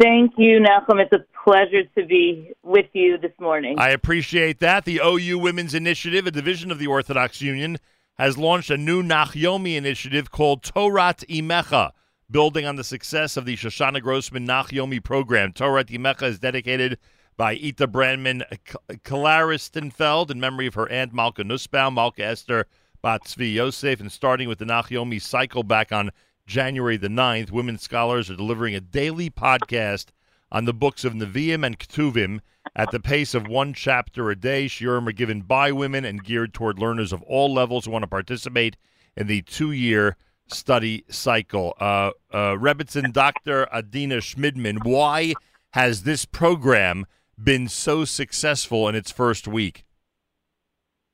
Thank 0.01 0.33
you, 0.39 0.61
Malcolm. 0.61 0.99
It's 0.99 1.13
a 1.13 1.25
pleasure 1.45 1.85
to 1.97 2.07
be 2.07 2.53
with 2.63 2.87
you 2.95 3.19
this 3.19 3.33
morning. 3.39 3.79
I 3.79 3.91
appreciate 3.91 4.59
that. 4.61 4.85
The 4.85 5.01
OU 5.05 5.39
Women's 5.39 5.75
Initiative, 5.75 6.27
a 6.27 6.31
division 6.31 6.71
of 6.71 6.79
the 6.79 6.87
Orthodox 6.87 7.43
Union, 7.43 7.79
has 8.19 8.39
launched 8.39 8.71
a 8.71 8.79
new 8.79 9.03
Nachyomi 9.03 9.77
initiative 9.77 10.31
called 10.31 10.63
Torat 10.63 11.27
Imecha, 11.29 11.93
building 12.31 12.65
on 12.65 12.77
the 12.77 12.85
success 12.85 13.37
of 13.37 13.45
the 13.45 13.57
Shoshana 13.57 14.01
Grossman 14.01 14.47
Nachyomi 14.47 15.05
program. 15.05 15.53
Torat 15.53 15.91
Imecha 15.91 16.25
is 16.25 16.39
dedicated 16.39 16.99
by 17.37 17.53
Ita 17.53 17.87
Brandman 17.87 18.43
Klaristenfeld 18.89 20.31
in 20.31 20.41
memory 20.41 20.67
of 20.67 20.75
her 20.75 20.89
aunt 20.89 21.13
Malka 21.13 21.45
Nussbaum, 21.45 21.95
Malka 21.95 22.25
Esther 22.25 22.67
Batzvi 23.05 23.53
Yosef, 23.53 24.01
and 24.01 24.11
starting 24.11 24.49
with 24.49 24.59
the 24.59 24.65
Nachyomi 24.65 25.21
cycle 25.21 25.63
back 25.63 25.93
on 25.93 26.11
January 26.47 26.97
the 26.97 27.09
9th, 27.09 27.51
women 27.51 27.77
scholars 27.79 28.31
are 28.31 28.37
delivering 28.37 28.75
a 28.75 28.81
daily 28.81 29.29
podcast 29.29 30.07
on 30.51 30.65
the 30.65 30.73
books 30.73 31.05
of 31.05 31.13
Nevi'im 31.13 31.67
and 31.67 31.79
Ketuvim 31.79 32.41
at 32.75 32.91
the 32.91 33.01
pace 33.01 33.35
of 33.35 33.49
one 33.49 33.75
chapter 33.75 34.31
a 34.31 34.37
day. 34.37 34.67
Shiurim 34.67 35.09
are 35.09 35.13
given 35.13 35.43
by 35.43 35.73
women 35.73 36.05
and 36.05 36.25
geared 36.25 36.55
toward 36.55 36.79
learners 36.79 37.13
of 37.13 37.23
all 37.23 37.53
levels 37.53 37.85
who 37.85 37.91
want 37.91 38.05
to 38.05 38.09
participate 38.09 38.77
in 39.17 39.27
the 39.27 39.43
two-year 39.43 40.17
study 40.49 41.05
cycle. 41.11 41.75
Uh, 41.81 42.11
uh, 42.33 42.57
Dr. 42.57 43.75
Adina 43.75 44.17
Shmidman, 44.19 44.85
why 44.85 45.35
has 45.71 46.05
this 46.05 46.25
program 46.25 47.07
been 47.43 47.69
so 47.69 48.05
successful 48.05 48.89
in 48.89 48.95
its 48.95 49.11
first 49.11 49.47
week? 49.47 49.85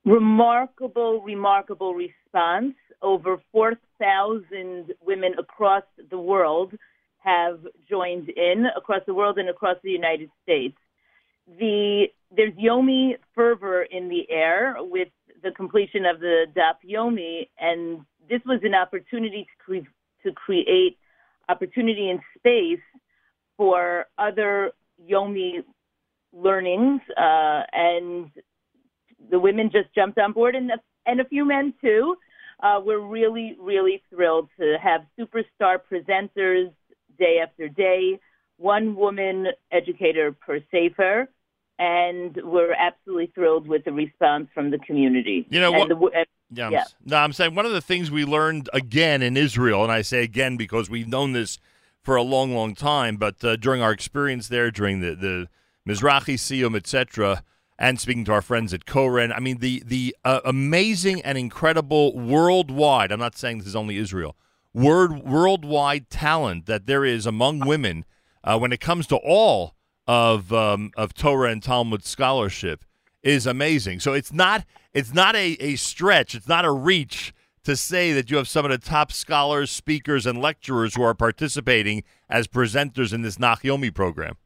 Remarkable, 0.04 1.22
remarkable 1.22 1.94
response. 1.94 2.74
Over 3.00 3.42
4,000 3.52 4.92
women 5.00 5.34
across 5.38 5.84
the 6.10 6.18
world 6.18 6.72
have 7.18 7.60
joined 7.88 8.28
in, 8.30 8.66
across 8.76 9.02
the 9.06 9.14
world 9.14 9.38
and 9.38 9.48
across 9.48 9.76
the 9.82 9.90
United 9.90 10.30
States. 10.42 10.76
The 11.58 12.06
There's 12.34 12.54
Yomi 12.54 13.16
fervor 13.34 13.82
in 13.82 14.08
the 14.08 14.28
air 14.30 14.76
with 14.78 15.08
the 15.42 15.50
completion 15.50 16.06
of 16.06 16.20
the 16.20 16.46
Daf 16.56 16.76
Yomi, 16.88 17.48
and 17.58 18.00
this 18.28 18.40
was 18.46 18.60
an 18.62 18.74
opportunity 18.74 19.44
to, 19.44 19.64
cre- 19.64 19.88
to 20.24 20.32
create 20.32 20.98
opportunity 21.48 22.08
and 22.10 22.20
space 22.38 22.82
for 23.56 24.06
other 24.18 24.72
Yomi 25.10 25.64
learnings, 26.32 27.00
uh, 27.16 27.62
and 27.72 28.30
the 29.30 29.38
women 29.38 29.70
just 29.72 29.94
jumped 29.94 30.18
on 30.18 30.32
board, 30.32 30.54
and, 30.54 30.70
and 31.06 31.20
a 31.20 31.24
few 31.24 31.44
men 31.44 31.74
too. 31.80 32.16
Uh, 32.62 32.80
we're 32.84 33.00
really, 33.00 33.56
really 33.60 34.02
thrilled 34.10 34.48
to 34.58 34.76
have 34.80 35.00
superstar 35.18 35.78
presenters 35.90 36.70
day 37.18 37.38
after 37.42 37.68
day, 37.68 38.20
one 38.58 38.94
woman 38.94 39.48
educator 39.72 40.32
per 40.32 40.60
Sefer, 40.70 41.28
and 41.78 42.38
we're 42.44 42.72
absolutely 42.74 43.32
thrilled 43.34 43.66
with 43.66 43.84
the 43.84 43.92
response 43.92 44.48
from 44.54 44.70
the 44.70 44.78
community. 44.78 45.46
You 45.50 45.60
know 45.60 45.72
And 45.74 45.78
what- 46.00 46.12
the 46.12 46.18
and- 46.18 46.26
Yeah, 46.54 46.66
I'm, 46.66 46.86
no, 47.06 47.16
I'm 47.16 47.32
saying 47.32 47.54
one 47.54 47.64
of 47.66 47.72
the 47.72 47.80
things 47.80 48.10
we 48.10 48.24
learned 48.26 48.68
again 48.74 49.22
in 49.22 49.36
Israel, 49.36 49.82
and 49.82 49.90
I 49.90 50.02
say 50.02 50.22
again 50.22 50.56
because 50.56 50.90
we've 50.90 51.08
known 51.08 51.32
this 51.32 51.58
for 52.02 52.14
a 52.14 52.22
long, 52.22 52.54
long 52.54 52.74
time, 52.74 53.16
but 53.16 53.42
uh, 53.42 53.56
during 53.56 53.80
our 53.80 53.90
experience 53.92 54.48
there, 54.48 54.70
during 54.70 55.00
the 55.00 55.14
the 55.14 55.48
Mizrahi 55.88 56.34
Siyum, 56.34 56.76
etc., 56.76 57.42
and 57.78 57.98
speaking 57.98 58.24
to 58.26 58.32
our 58.32 58.42
friends 58.42 58.72
at 58.72 58.86
Koren, 58.86 59.32
I 59.32 59.40
mean 59.40 59.58
the 59.58 59.82
the 59.84 60.14
uh, 60.24 60.40
amazing 60.44 61.20
and 61.22 61.36
incredible 61.36 62.16
worldwide. 62.16 63.10
I'm 63.10 63.18
not 63.18 63.36
saying 63.36 63.58
this 63.58 63.66
is 63.66 63.76
only 63.76 63.96
Israel. 63.96 64.36
Word 64.72 65.24
worldwide 65.24 66.08
talent 66.08 66.66
that 66.66 66.86
there 66.86 67.04
is 67.04 67.26
among 67.26 67.60
women 67.60 68.04
uh, 68.44 68.58
when 68.58 68.72
it 68.72 68.80
comes 68.80 69.06
to 69.08 69.16
all 69.16 69.74
of 70.06 70.52
um, 70.52 70.92
of 70.96 71.14
Torah 71.14 71.50
and 71.50 71.62
Talmud 71.62 72.04
scholarship 72.04 72.84
is 73.22 73.46
amazing. 73.46 74.00
So 74.00 74.12
it's 74.12 74.32
not 74.32 74.64
it's 74.92 75.12
not 75.12 75.34
a, 75.34 75.56
a 75.58 75.76
stretch, 75.76 76.34
it's 76.34 76.48
not 76.48 76.64
a 76.64 76.70
reach 76.70 77.32
to 77.64 77.76
say 77.76 78.12
that 78.12 78.30
you 78.30 78.36
have 78.36 78.48
some 78.48 78.64
of 78.64 78.70
the 78.70 78.78
top 78.78 79.12
scholars, 79.12 79.70
speakers, 79.70 80.26
and 80.26 80.40
lecturers 80.40 80.96
who 80.96 81.02
are 81.02 81.14
participating 81.14 82.02
as 82.28 82.48
presenters 82.48 83.12
in 83.12 83.22
this 83.22 83.38
Nachyomi 83.38 83.94
program. 83.94 84.36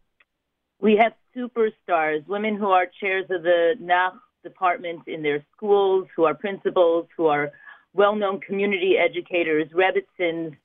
We 0.81 0.97
have 0.97 1.15
superstars, 1.37 2.27
women 2.27 2.57
who 2.57 2.71
are 2.71 2.87
chairs 3.01 3.27
of 3.31 3.43
the 3.43 3.75
Nach 3.81 4.15
department 4.43 5.03
in 5.07 5.23
their 5.23 5.45
schools, 5.57 6.07
who 6.15 6.25
are 6.25 6.35
principals, 6.35 7.07
who 7.17 7.27
are 7.27 7.53
well-known 7.95 8.41
community 8.41 8.97
educators, 8.97 9.69
Rebbitzins, 9.73 10.57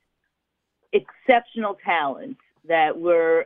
exceptional 0.92 1.76
talent 1.84 2.36
that 2.68 2.98
we're 2.98 3.44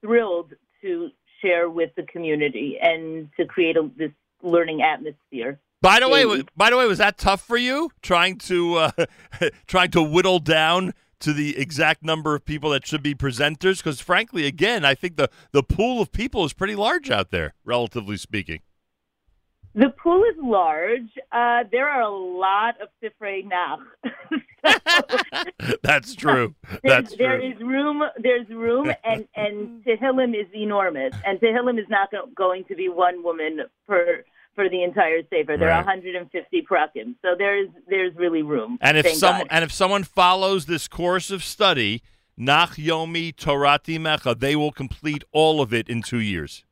thrilled 0.00 0.52
to 0.82 1.10
share 1.40 1.68
with 1.68 1.90
the 1.96 2.02
community 2.04 2.78
and 2.80 3.28
to 3.36 3.44
create 3.46 3.76
a, 3.76 3.90
this 3.96 4.12
learning 4.42 4.82
atmosphere. 4.82 5.58
By 5.80 5.98
the 5.98 6.08
way, 6.08 6.44
by 6.56 6.70
the 6.70 6.76
way, 6.76 6.86
was 6.86 6.98
that 6.98 7.18
tough 7.18 7.44
for 7.44 7.56
you 7.56 7.90
trying 8.02 8.38
to 8.38 8.76
uh, 8.76 8.90
trying 9.66 9.90
to 9.92 10.02
whittle 10.02 10.38
down 10.38 10.94
to 11.22 11.32
the 11.32 11.58
exact 11.58 12.02
number 12.02 12.34
of 12.34 12.44
people 12.44 12.70
that 12.70 12.86
should 12.86 13.02
be 13.02 13.14
presenters? 13.14 13.78
Because 13.78 14.00
frankly, 14.00 14.46
again, 14.46 14.84
I 14.84 14.94
think 14.94 15.16
the 15.16 15.28
the 15.52 15.62
pool 15.62 16.00
of 16.02 16.12
people 16.12 16.44
is 16.44 16.52
pretty 16.52 16.74
large 16.76 17.10
out 17.10 17.30
there, 17.30 17.54
relatively 17.64 18.16
speaking. 18.16 18.60
The 19.74 19.88
pool 19.88 20.22
is 20.24 20.36
large. 20.42 21.08
Uh, 21.32 21.64
there 21.72 21.88
are 21.88 22.02
a 22.02 22.10
lot 22.10 22.74
of 22.82 22.88
Sifrei 23.02 23.42
Nach. 23.46 23.80
That's 25.82 26.14
true. 26.24 26.54
That's 26.84 27.16
there 27.16 27.38
true. 27.38 27.50
is 27.52 27.60
room. 27.60 28.02
There's 28.18 28.48
room, 28.48 28.92
and 29.04 29.26
and 29.34 29.82
Tehillim 29.84 30.38
is 30.38 30.46
enormous. 30.54 31.14
And 31.24 31.40
Tehillim 31.40 31.78
is 31.80 31.88
not 31.88 32.10
go- 32.10 32.28
going 32.34 32.64
to 32.64 32.74
be 32.76 32.88
one 32.88 33.22
woman 33.24 33.60
per 33.88 34.24
for 34.54 34.68
the 34.68 34.82
entire 34.82 35.22
sefer. 35.30 35.56
There 35.56 35.70
are 35.70 35.82
150 35.84 36.62
prakim, 36.70 37.14
so 37.22 37.34
there's 37.36 37.68
there's 37.88 38.14
really 38.16 38.42
room. 38.42 38.78
And 38.80 38.96
if 38.96 39.04
Thank 39.06 39.16
some 39.18 39.38
God. 39.38 39.46
and 39.50 39.64
if 39.64 39.72
someone 39.72 40.04
follows 40.04 40.66
this 40.66 40.88
course 40.88 41.30
of 41.30 41.42
study, 41.42 42.02
Nach 42.36 42.74
Yomi 42.76 43.34
Torat 43.34 43.84
Imecha, 43.84 44.38
they 44.38 44.56
will 44.56 44.72
complete 44.72 45.24
all 45.32 45.60
of 45.60 45.72
it 45.74 45.88
in 45.88 46.02
two 46.02 46.20
years. 46.20 46.64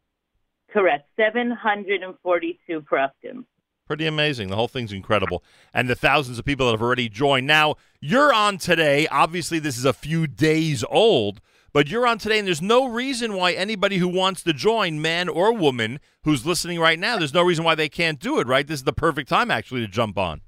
correct, 0.72 1.08
742 1.16 2.80
prakim. 2.82 3.44
Pretty 3.86 4.06
amazing. 4.06 4.48
The 4.50 4.56
whole 4.56 4.68
thing's 4.68 4.92
incredible. 4.92 5.42
And 5.74 5.88
the 5.88 5.96
thousands 5.96 6.38
of 6.38 6.44
people 6.44 6.66
that 6.66 6.72
have 6.72 6.82
already 6.82 7.08
joined. 7.08 7.46
Now, 7.48 7.74
you're 8.00 8.32
on 8.32 8.56
today. 8.56 9.08
Obviously, 9.08 9.58
this 9.58 9.76
is 9.76 9.84
a 9.84 9.92
few 9.92 10.28
days 10.28 10.84
old, 10.88 11.40
but 11.72 11.88
you're 11.88 12.06
on 12.06 12.18
today, 12.18 12.38
and 12.38 12.46
there's 12.46 12.62
no 12.62 12.86
reason 12.88 13.34
why 13.34 13.52
anybody 13.52 13.98
who 13.98 14.08
wants 14.08 14.42
to 14.44 14.52
join, 14.52 15.00
man 15.00 15.28
or 15.28 15.52
woman, 15.52 16.00
who's 16.24 16.44
listening 16.46 16.80
right 16.80 16.98
now, 16.98 17.16
there's 17.16 17.34
no 17.34 17.42
reason 17.42 17.64
why 17.64 17.74
they 17.74 17.88
can't 17.88 18.18
do 18.18 18.38
it, 18.40 18.46
right? 18.46 18.66
This 18.66 18.80
is 18.80 18.84
the 18.84 18.92
perfect 18.92 19.28
time, 19.28 19.50
actually, 19.50 19.80
to 19.82 19.88
jump 19.88 20.18
on. 20.18 20.40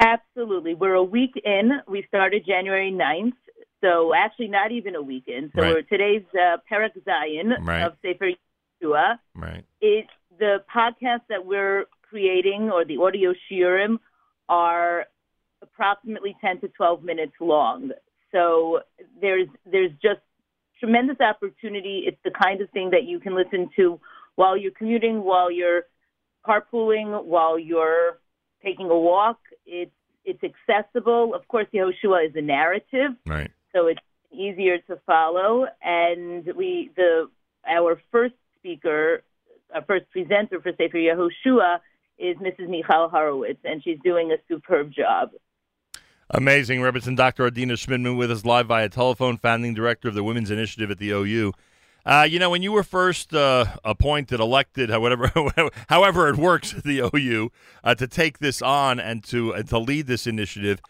Absolutely. 0.00 0.74
We're 0.74 0.94
a 0.94 1.02
week 1.04 1.32
in. 1.44 1.72
We 1.86 2.04
started 2.08 2.44
January 2.46 2.90
9th, 2.90 3.34
so 3.82 4.14
actually 4.14 4.48
not 4.48 4.72
even 4.72 4.94
a 4.94 5.02
week 5.02 5.24
in. 5.26 5.50
So 5.54 5.62
Right. 5.62 5.74
we're 5.74 5.82
today's 5.82 6.24
uh, 6.34 6.56
Perek 6.70 6.92
Zayin 7.06 7.54
Right. 7.66 7.82
of 7.82 7.94
Sefer 8.02 8.30
Yehoshua. 8.82 9.18
Right. 9.34 9.64
It, 9.80 10.06
the 10.38 10.64
podcast 10.74 11.20
that 11.28 11.44
we're 11.44 11.84
creating 12.02 12.70
or 12.72 12.84
the 12.84 12.96
audio 12.96 13.34
shiurim 13.50 13.98
are 14.48 15.06
approximately 15.62 16.34
10 16.40 16.60
to 16.60 16.68
12 16.68 17.04
minutes 17.04 17.34
long. 17.40 17.90
So 18.32 18.80
there's 19.20 19.48
there's 19.70 19.90
just 20.02 20.20
tremendous 20.80 21.20
opportunity. 21.20 22.04
It's 22.06 22.18
the 22.24 22.30
kind 22.30 22.60
of 22.60 22.70
thing 22.70 22.90
that 22.90 23.04
you 23.04 23.20
can 23.20 23.34
listen 23.36 23.70
to 23.76 24.00
while 24.34 24.56
you're 24.56 24.72
commuting, 24.72 25.22
while 25.22 25.50
you're 25.50 25.82
carpooling, 26.46 27.24
while 27.24 27.58
you're 27.58 28.18
taking 28.64 28.86
a 28.90 28.98
walk. 28.98 29.38
It's 29.66 29.92
it's 30.24 30.42
accessible. 30.42 31.34
Of 31.34 31.46
course, 31.48 31.66
Yehoshua 31.72 32.28
is 32.28 32.34
a 32.36 32.42
narrative, 32.42 33.12
Right. 33.26 33.50
so 33.74 33.86
it's 33.86 34.00
easier 34.30 34.78
to 34.88 34.96
follow. 35.06 35.66
And 35.82 36.46
we 36.54 36.90
the 36.96 37.30
our 37.66 38.00
first 38.10 38.34
speaker, 38.58 39.22
our 39.74 39.82
first 39.82 40.10
presenter 40.10 40.60
for 40.60 40.72
Sefer 40.76 40.98
Yehoshua 40.98 41.80
is 42.18 42.36
Mrs. 42.36 42.68
Michal 42.68 43.08
Horowitz, 43.08 43.60
and 43.64 43.82
she's 43.82 43.98
doing 44.04 44.30
a 44.30 44.36
superb 44.48 44.92
job. 44.92 45.30
Amazing. 46.32 46.80
Rebbitzin 46.80 47.16
Dr. 47.16 47.46
Adina 47.46 47.74
Shmidman 47.74 48.16
with 48.16 48.30
us 48.30 48.44
live 48.44 48.66
via 48.66 48.88
telephone, 48.88 49.36
founding 49.36 49.74
director 49.74 50.06
of 50.06 50.14
the 50.14 50.22
Women's 50.22 50.50
Initiative 50.50 50.88
at 50.88 50.98
the 50.98 51.10
OU. 51.10 51.52
Uh, 52.06 52.26
you 52.28 52.38
know, 52.38 52.48
when 52.48 52.62
you 52.62 52.70
were 52.70 52.84
first 52.84 53.34
uh, 53.34 53.64
appointed, 53.84 54.38
elected, 54.38 54.90
however, 54.90 55.32
however 55.88 56.28
it 56.28 56.36
works 56.36 56.72
at 56.72 56.84
the 56.84 57.10
OU, 57.12 57.50
uh, 57.82 57.96
to 57.96 58.06
take 58.06 58.38
this 58.38 58.62
on 58.62 59.00
and 59.00 59.24
to 59.24 59.60
to 59.64 59.78
lead 59.78 60.06
this 60.06 60.24
initiative, 60.24 60.80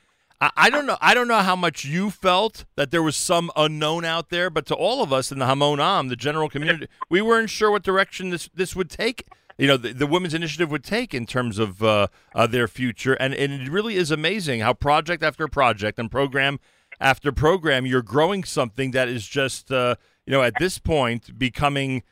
I, 0.43 0.51
I 0.57 0.71
don't 0.71 0.85
know. 0.85 0.99
I 1.01 1.15
don't 1.15 1.27
know 1.27 1.39
how 1.39 1.57
much 1.57 1.87
you 1.87 2.11
felt 2.11 2.67
that 2.77 2.91
there 2.91 3.03
was 3.03 3.17
some 3.17 3.51
unknown 3.57 4.05
out 4.05 4.29
there, 4.29 4.51
but 4.51 4.67
to 4.67 4.75
all 4.75 5.03
of 5.03 5.11
us 5.11 5.33
in 5.33 5.39
the 5.39 5.47
Hamon 5.47 5.81
Am, 5.81 6.09
the 6.09 6.17
general 6.17 6.51
community, 6.51 6.87
we 7.09 7.23
weren't 7.23 7.49
sure 7.49 7.71
what 7.71 7.83
direction 7.83 8.29
this 8.29 8.51
this 8.55 8.77
would 8.77 8.91
take. 8.91 9.27
You 9.61 9.67
know, 9.67 9.77
the, 9.77 9.93
the 9.93 10.07
women's 10.07 10.33
initiative 10.33 10.71
would 10.71 10.85
take 10.85 11.13
in 11.13 11.27
terms 11.27 11.59
of 11.59 11.83
uh, 11.83 12.07
uh, 12.35 12.47
their 12.47 12.67
future, 12.67 13.13
and, 13.15 13.35
and 13.35 13.53
it 13.53 13.71
really 13.71 13.97
is 13.97 14.11
amazing 14.11 14.61
how 14.61 14.73
project 14.73 15.23
after 15.23 15.47
project 15.49 15.99
and 15.99 16.11
program 16.11 16.59
after 17.01 17.33
program, 17.33 17.87
you're 17.87 18.03
growing 18.03 18.45
something 18.45 18.91
that 18.93 19.09
is 19.09 19.27
just, 19.27 19.73
uh, 19.73 19.97
you 20.27 20.33
know, 20.33 20.43
at 20.43 20.55
this 20.59 20.79
point 20.79 21.39
becoming 21.39 22.03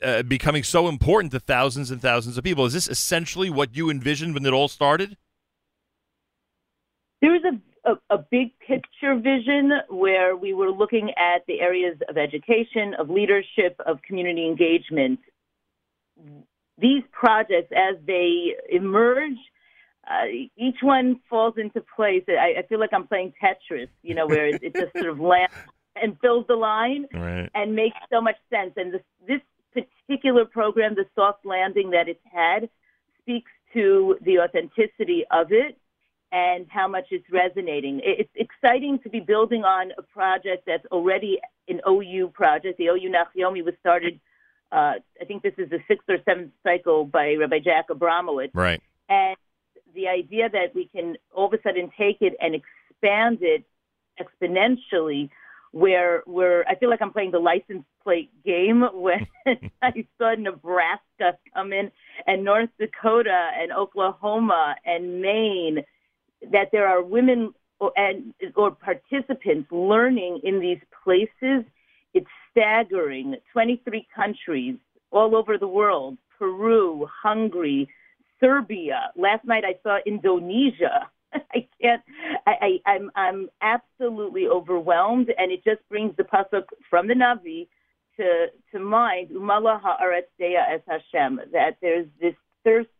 uh, 0.00 0.22
becoming 0.22 0.62
so 0.62 0.88
important 0.88 1.32
to 1.32 1.40
thousands 1.40 1.90
and 1.90 2.00
thousands 2.00 2.38
of 2.38 2.44
people. 2.44 2.66
Is 2.66 2.72
this 2.72 2.88
essentially 2.88 3.50
what 3.50 3.76
you 3.76 3.90
envisioned 3.90 4.34
when 4.34 4.46
it 4.46 4.52
all 4.52 4.68
started? 4.68 5.16
There 7.20 7.32
was 7.32 7.42
a, 7.44 7.90
a, 7.90 8.16
a 8.16 8.18
big 8.30 8.56
picture 8.60 9.16
vision 9.16 9.72
where 9.90 10.36
we 10.36 10.54
were 10.54 10.70
looking 10.70 11.10
at 11.16 11.44
the 11.48 11.60
areas 11.60 11.98
of 12.08 12.16
education, 12.16 12.94
of 12.98 13.10
leadership, 13.10 13.76
of 13.84 14.00
community 14.02 14.46
engagement. 14.46 15.18
These 16.82 17.04
projects, 17.12 17.72
as 17.72 17.96
they 18.06 18.54
emerge, 18.68 19.38
uh, 20.10 20.26
each 20.56 20.78
one 20.82 21.20
falls 21.30 21.54
into 21.56 21.80
place. 21.96 22.24
I, 22.28 22.58
I 22.58 22.62
feel 22.68 22.80
like 22.80 22.90
I'm 22.92 23.06
playing 23.06 23.32
Tetris, 23.40 23.88
you 24.02 24.14
know, 24.16 24.26
where 24.26 24.46
it, 24.48 24.62
it 24.62 24.74
just 24.74 24.92
sort 24.92 25.08
of 25.08 25.20
lands 25.32 25.54
and 25.94 26.18
fills 26.20 26.44
the 26.48 26.56
line 26.56 27.06
Right. 27.14 27.48
and 27.54 27.74
makes 27.76 27.96
so 28.12 28.20
much 28.20 28.36
sense. 28.50 28.72
And 28.76 28.92
this, 28.92 29.02
this 29.28 29.84
particular 30.06 30.44
program, 30.44 30.94
the 30.96 31.06
soft 31.14 31.46
landing 31.46 31.90
that 31.90 32.08
it's 32.08 32.26
had, 32.30 32.68
speaks 33.20 33.50
to 33.74 34.18
the 34.22 34.40
authenticity 34.40 35.24
of 35.30 35.52
it 35.52 35.78
and 36.32 36.66
how 36.68 36.88
much 36.88 37.04
it's 37.10 37.26
resonating. 37.30 38.00
It's 38.02 38.30
exciting 38.34 38.98
to 39.04 39.08
be 39.10 39.20
building 39.20 39.64
on 39.64 39.92
a 39.98 40.02
project 40.02 40.64
that's 40.66 40.86
already 40.90 41.38
an 41.68 41.80
OU 41.88 42.32
project. 42.34 42.78
The 42.78 42.86
OU 42.86 43.12
Nachyomi 43.12 43.62
was 43.64 43.74
started, 43.80 44.18
uh, 44.72 44.94
I 45.20 45.24
think 45.26 45.42
this 45.42 45.52
is 45.58 45.68
the 45.68 45.80
sixth 45.86 46.08
or 46.08 46.16
seventh 46.24 46.52
cycle 46.62 47.04
by 47.04 47.34
Rabbi 47.34 47.58
Jack 47.58 47.88
Abramowitz. 47.88 48.50
Right. 48.54 48.82
And 49.08 49.36
the 49.94 50.08
idea 50.08 50.48
that 50.48 50.74
we 50.74 50.86
can 50.86 51.16
all 51.32 51.46
of 51.46 51.52
a 51.52 51.62
sudden 51.62 51.92
take 51.96 52.22
it 52.22 52.34
and 52.40 52.54
expand 52.54 53.38
it 53.42 53.64
exponentially, 54.18 55.28
where 55.72 56.22
we're, 56.26 56.64
I 56.66 56.74
feel 56.76 56.88
like 56.88 57.02
I'm 57.02 57.12
playing 57.12 57.32
the 57.32 57.38
license 57.38 57.84
plate 58.02 58.30
game 58.44 58.82
when 58.94 59.26
I 59.82 60.06
saw 60.18 60.34
Nebraska 60.34 61.36
come 61.54 61.72
in 61.74 61.92
and 62.26 62.44
North 62.44 62.70
Dakota 62.78 63.50
and 63.54 63.72
Oklahoma 63.72 64.76
and 64.86 65.20
Maine, 65.20 65.84
that 66.50 66.70
there 66.72 66.88
are 66.88 67.02
women 67.02 67.52
or, 67.78 67.92
and, 67.96 68.32
or 68.56 68.70
participants 68.70 69.70
learning 69.70 70.40
in 70.44 70.60
these 70.60 70.80
places. 71.04 71.64
It's 72.14 72.26
staggering. 72.52 73.36
23 73.52 74.06
countries 74.14 74.76
all 75.10 75.36
over 75.36 75.58
the 75.58 75.66
world 75.66 76.16
Peru, 76.38 77.06
Hungary, 77.22 77.88
Serbia. 78.40 79.12
Last 79.16 79.44
night 79.44 79.64
I 79.64 79.74
saw 79.82 79.98
Indonesia. 80.06 81.08
I 81.34 81.68
can't. 81.80 82.02
I, 82.46 82.52
I, 82.84 82.90
I'm 82.90 83.10
I'm 83.14 83.48
absolutely 83.62 84.48
overwhelmed, 84.48 85.28
and 85.38 85.52
it 85.52 85.62
just 85.64 85.86
brings 85.88 86.14
the 86.16 86.24
pasuk 86.24 86.64
from 86.90 87.06
the 87.08 87.14
Navi 87.14 87.68
to 88.16 88.46
to 88.72 88.78
mind. 88.80 89.30
Umala 89.30 89.80
haaretz 89.80 90.24
es 90.40 90.80
Hashem. 90.88 91.40
That 91.52 91.76
there's 91.80 92.06
this 92.20 92.34
thirst 92.64 92.90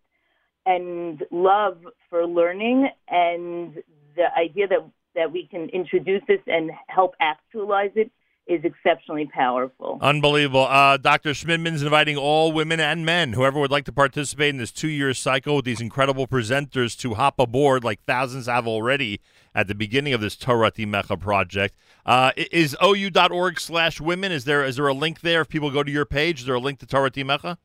and 0.64 1.22
love 1.30 1.78
for 2.08 2.26
learning, 2.26 2.88
and 3.08 3.74
the 4.16 4.26
idea 4.38 4.68
that 4.68 4.88
that 5.14 5.32
we 5.32 5.46
can 5.50 5.68
introduce 5.70 6.22
this 6.28 6.40
and 6.46 6.70
help 6.88 7.14
actualize 7.20 7.90
it 7.96 8.10
is 8.46 8.64
exceptionally 8.64 9.28
powerful. 9.32 9.98
Unbelievable. 10.00 10.66
Uh, 10.66 10.96
Dr. 10.96 11.30
Shmidman's 11.30 11.82
inviting 11.82 12.16
all 12.16 12.52
women 12.52 12.80
and 12.80 13.06
men, 13.06 13.34
whoever 13.34 13.60
would 13.60 13.70
like 13.70 13.84
to 13.84 13.92
participate 13.92 14.50
in 14.50 14.56
this 14.56 14.72
two 14.72 14.88
year 14.88 15.14
cycle 15.14 15.56
with 15.56 15.64
these 15.64 15.80
incredible 15.80 16.26
presenters 16.26 16.98
to 16.98 17.14
hop 17.14 17.38
aboard, 17.38 17.84
like 17.84 18.02
thousands 18.04 18.46
have 18.46 18.66
already 18.66 19.20
at 19.54 19.68
the 19.68 19.74
beginning 19.74 20.12
of 20.12 20.20
this 20.20 20.36
Torat 20.36 20.74
Imecha 20.74 21.18
project. 21.18 21.76
Uh, 22.04 22.32
is 22.36 22.76
ou.org 22.82 23.60
slash 23.60 24.00
women? 24.00 24.32
Is 24.32 24.44
there 24.44 24.64
is 24.64 24.76
there 24.76 24.88
a 24.88 24.94
link 24.94 25.20
there? 25.20 25.42
If 25.42 25.48
people 25.48 25.70
go 25.70 25.82
to 25.82 25.90
your 25.90 26.04
page, 26.04 26.40
is 26.40 26.46
there 26.46 26.56
a 26.56 26.60
link 26.60 26.80
to 26.80 26.86
Torat 26.86 27.12
Imecha? 27.12 27.58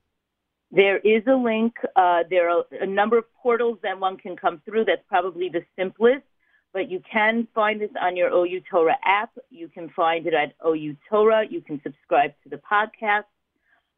There 0.69 0.97
is 0.97 1.23
a 1.27 1.35
link. 1.35 1.75
Uh, 1.95 2.23
there 2.29 2.49
are 2.49 2.63
a 2.81 2.85
number 2.85 3.17
of 3.17 3.23
portals 3.41 3.79
that 3.83 3.99
one 3.99 4.17
can 4.17 4.35
come 4.35 4.61
through. 4.65 4.85
That's 4.85 5.01
probably 5.07 5.49
the 5.49 5.63
simplest, 5.77 6.23
but 6.73 6.89
you 6.89 7.01
can 7.11 7.47
find 7.55 7.81
this 7.81 7.89
on 8.01 8.15
your 8.15 8.29
OU 8.29 8.61
Torah 8.69 8.97
app. 9.03 9.31
You 9.49 9.67
can 9.67 9.89
find 9.89 10.27
it 10.27 10.33
at 10.33 10.53
OU 10.65 10.95
Torah. 11.09 11.43
You 11.49 11.61
can 11.61 11.81
subscribe 11.83 12.33
to 12.43 12.49
the 12.49 12.57
podcast. 12.57 13.23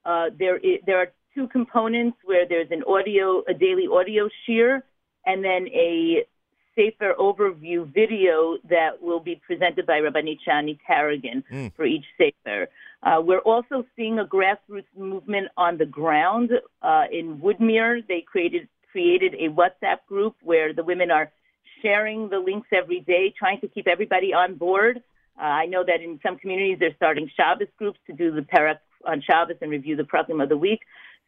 Uh, 0.06 0.28
there, 0.38 0.60
there 0.86 0.98
are 1.00 1.12
two 1.36 1.48
components 1.50 2.18
where 2.24 2.48
there's 2.48 2.72
an 2.72 2.84
audio, 2.88 3.44
a 3.48 3.54
daily 3.54 3.88
audio 3.92 4.30
shiur, 4.48 4.82
and 5.26 5.44
then 5.44 5.68
a 5.70 6.26
sefer 6.76 7.14
overview 7.20 7.92
video 7.94 8.58
that 8.70 9.02
will 9.02 9.20
be 9.20 9.36
presented 9.46 9.86
by 9.86 10.00
Rabbi 10.00 10.22
Shani 10.48 10.78
Taragin 10.88 11.44
Mm. 11.52 11.74
for 11.76 11.86
each 11.86 12.06
sefer. 12.18 12.70
Uh, 13.04 13.22
we're 13.22 13.40
also 13.40 13.86
seeing 13.96 14.20
a 14.20 14.26
grassroots 14.26 14.86
movement 14.98 15.48
on 15.58 15.78
the 15.78 15.86
ground 15.86 16.52
uh, 16.82 17.06
in 17.12 17.40
Woodmere. 17.40 18.06
They 18.08 18.22
created 18.22 18.68
created 18.92 19.36
a 19.36 19.50
WhatsApp 19.50 20.00
group 20.08 20.36
where 20.42 20.74
the 20.74 20.84
women 20.84 21.12
are 21.12 21.32
sharing 21.82 22.30
the 22.30 22.40
links 22.40 22.68
every 22.72 23.02
day, 23.02 23.34
trying 23.38 23.60
to 23.62 23.68
keep 23.68 23.88
everybody 23.88 24.34
on 24.34 24.56
board. 24.56 25.02
Uh, 25.40 25.44
I 25.44 25.66
know 25.68 25.84
that 25.86 26.02
in 26.02 26.20
some 26.22 26.38
communities 26.38 26.78
they're 26.80 26.96
starting 26.96 27.30
Shabbos 27.36 27.68
groups 27.78 28.00
to 28.08 28.14
do 28.14 28.32
the 28.32 28.42
parak 28.42 28.80
on 29.06 29.22
Shabbos 29.22 29.58
and 29.62 29.72
review 29.72 29.96
the 29.96 30.04
program 30.04 30.42
of 30.42 30.50
the 30.50 30.58
week. 30.58 30.82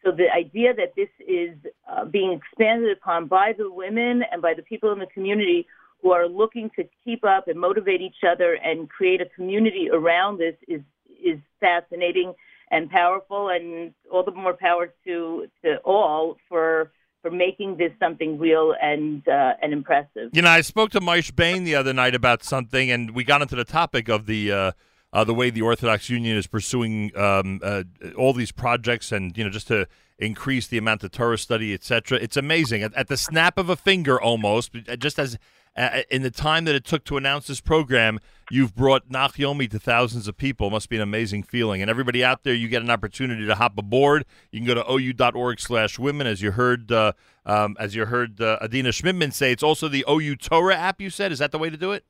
So 0.04 0.10
the 0.10 0.30
idea 0.32 0.74
that 0.74 0.94
this 0.96 1.08
is 1.26 1.56
uh, 1.90 2.04
being 2.04 2.32
expanded 2.32 2.90
upon 2.96 3.26
by 3.26 3.52
the 3.56 3.70
women 3.70 4.22
and 4.30 4.42
by 4.42 4.54
the 4.54 4.62
people 4.62 4.92
in 4.92 4.98
the 4.98 5.06
community 5.06 5.66
who 6.02 6.10
are 6.10 6.28
looking 6.28 6.70
to 6.76 6.84
keep 7.04 7.24
up 7.24 7.46
and 7.46 7.58
motivate 7.58 8.00
each 8.00 8.24
other 8.28 8.54
and 8.54 8.90
create 8.90 9.20
a 9.20 9.26
community 9.26 9.88
around 9.92 10.38
this 10.38 10.56
is 10.66 10.80
is 11.24 11.38
fascinating 11.60 12.34
and 12.72 12.90
powerful, 12.90 13.50
and 13.50 13.94
all 14.10 14.24
the 14.24 14.32
more 14.32 14.54
power 14.54 14.92
to 15.04 15.46
to 15.64 15.76
all 15.84 16.36
for 16.48 16.90
for 17.22 17.30
making 17.30 17.76
this 17.76 17.92
something 17.98 18.38
real 18.38 18.74
and 18.82 19.26
uh, 19.28 19.54
and 19.62 19.72
impressive. 19.72 20.30
You 20.32 20.42
know, 20.42 20.50
I 20.50 20.60
spoke 20.60 20.90
to 20.90 21.00
Moishe 21.00 21.34
Bane 21.34 21.64
the 21.64 21.76
other 21.76 21.92
night 21.92 22.14
about 22.14 22.42
something, 22.42 22.90
and 22.90 23.12
we 23.12 23.24
got 23.24 23.40
into 23.40 23.56
the 23.56 23.64
topic 23.64 24.08
of 24.08 24.26
the 24.26 24.52
uh, 24.52 24.72
uh, 25.12 25.24
the 25.24 25.32
way 25.32 25.48
the 25.48 25.62
Orthodox 25.62 26.10
Union 26.10 26.36
is 26.36 26.46
pursuing 26.46 27.16
um, 27.16 27.60
uh, 27.62 27.84
all 28.16 28.32
these 28.32 28.52
projects, 28.52 29.12
and 29.12 29.36
you 29.38 29.44
know, 29.44 29.50
just 29.50 29.68
to 29.68 29.86
increase 30.18 30.66
the 30.66 30.78
amount 30.78 31.04
of 31.04 31.12
Torah 31.12 31.38
study, 31.38 31.72
etc. 31.72 32.18
It's 32.18 32.36
amazing 32.36 32.82
at, 32.82 32.92
at 32.94 33.08
the 33.08 33.16
snap 33.16 33.56
of 33.56 33.70
a 33.70 33.76
finger, 33.76 34.20
almost. 34.20 34.72
Just 34.98 35.18
as 35.18 35.38
uh, 35.76 36.02
in 36.10 36.22
the 36.22 36.30
time 36.30 36.64
that 36.66 36.74
it 36.74 36.84
took 36.84 37.04
to 37.04 37.16
announce 37.16 37.46
this 37.46 37.60
program, 37.60 38.18
you've 38.50 38.74
brought 38.74 39.08
Nachyomi 39.08 39.70
to 39.70 39.78
thousands 39.78 40.28
of 40.28 40.36
people. 40.36 40.66
It 40.68 40.70
must 40.70 40.88
be 40.88 40.96
an 40.96 41.02
amazing 41.02 41.42
feeling. 41.44 41.80
And 41.80 41.90
everybody 41.90 42.22
out 42.22 42.42
there, 42.42 42.52
you 42.54 42.68
get 42.68 42.82
an 42.82 42.90
opportunity 42.90 43.46
to 43.46 43.54
hop 43.54 43.78
aboard. 43.78 44.24
You 44.50 44.60
can 44.60 44.66
go 44.66 44.74
to 44.74 44.84
ou.org/women, 44.90 46.26
as 46.26 46.42
you 46.42 46.50
heard. 46.52 46.92
Uh, 46.92 47.12
um, 47.46 47.76
as 47.80 47.94
you 47.94 48.04
heard 48.06 48.40
uh, 48.40 48.58
Adina 48.62 48.90
Shmidman 48.90 49.32
say, 49.32 49.50
it's 49.52 49.62
also 49.62 49.88
the 49.88 50.04
OU 50.08 50.36
Torah 50.36 50.76
app. 50.76 51.00
You 51.00 51.10
said, 51.10 51.32
is 51.32 51.38
that 51.40 51.50
the 51.52 51.58
way 51.58 51.70
to 51.70 51.76
do 51.76 51.92
it? 51.92 52.04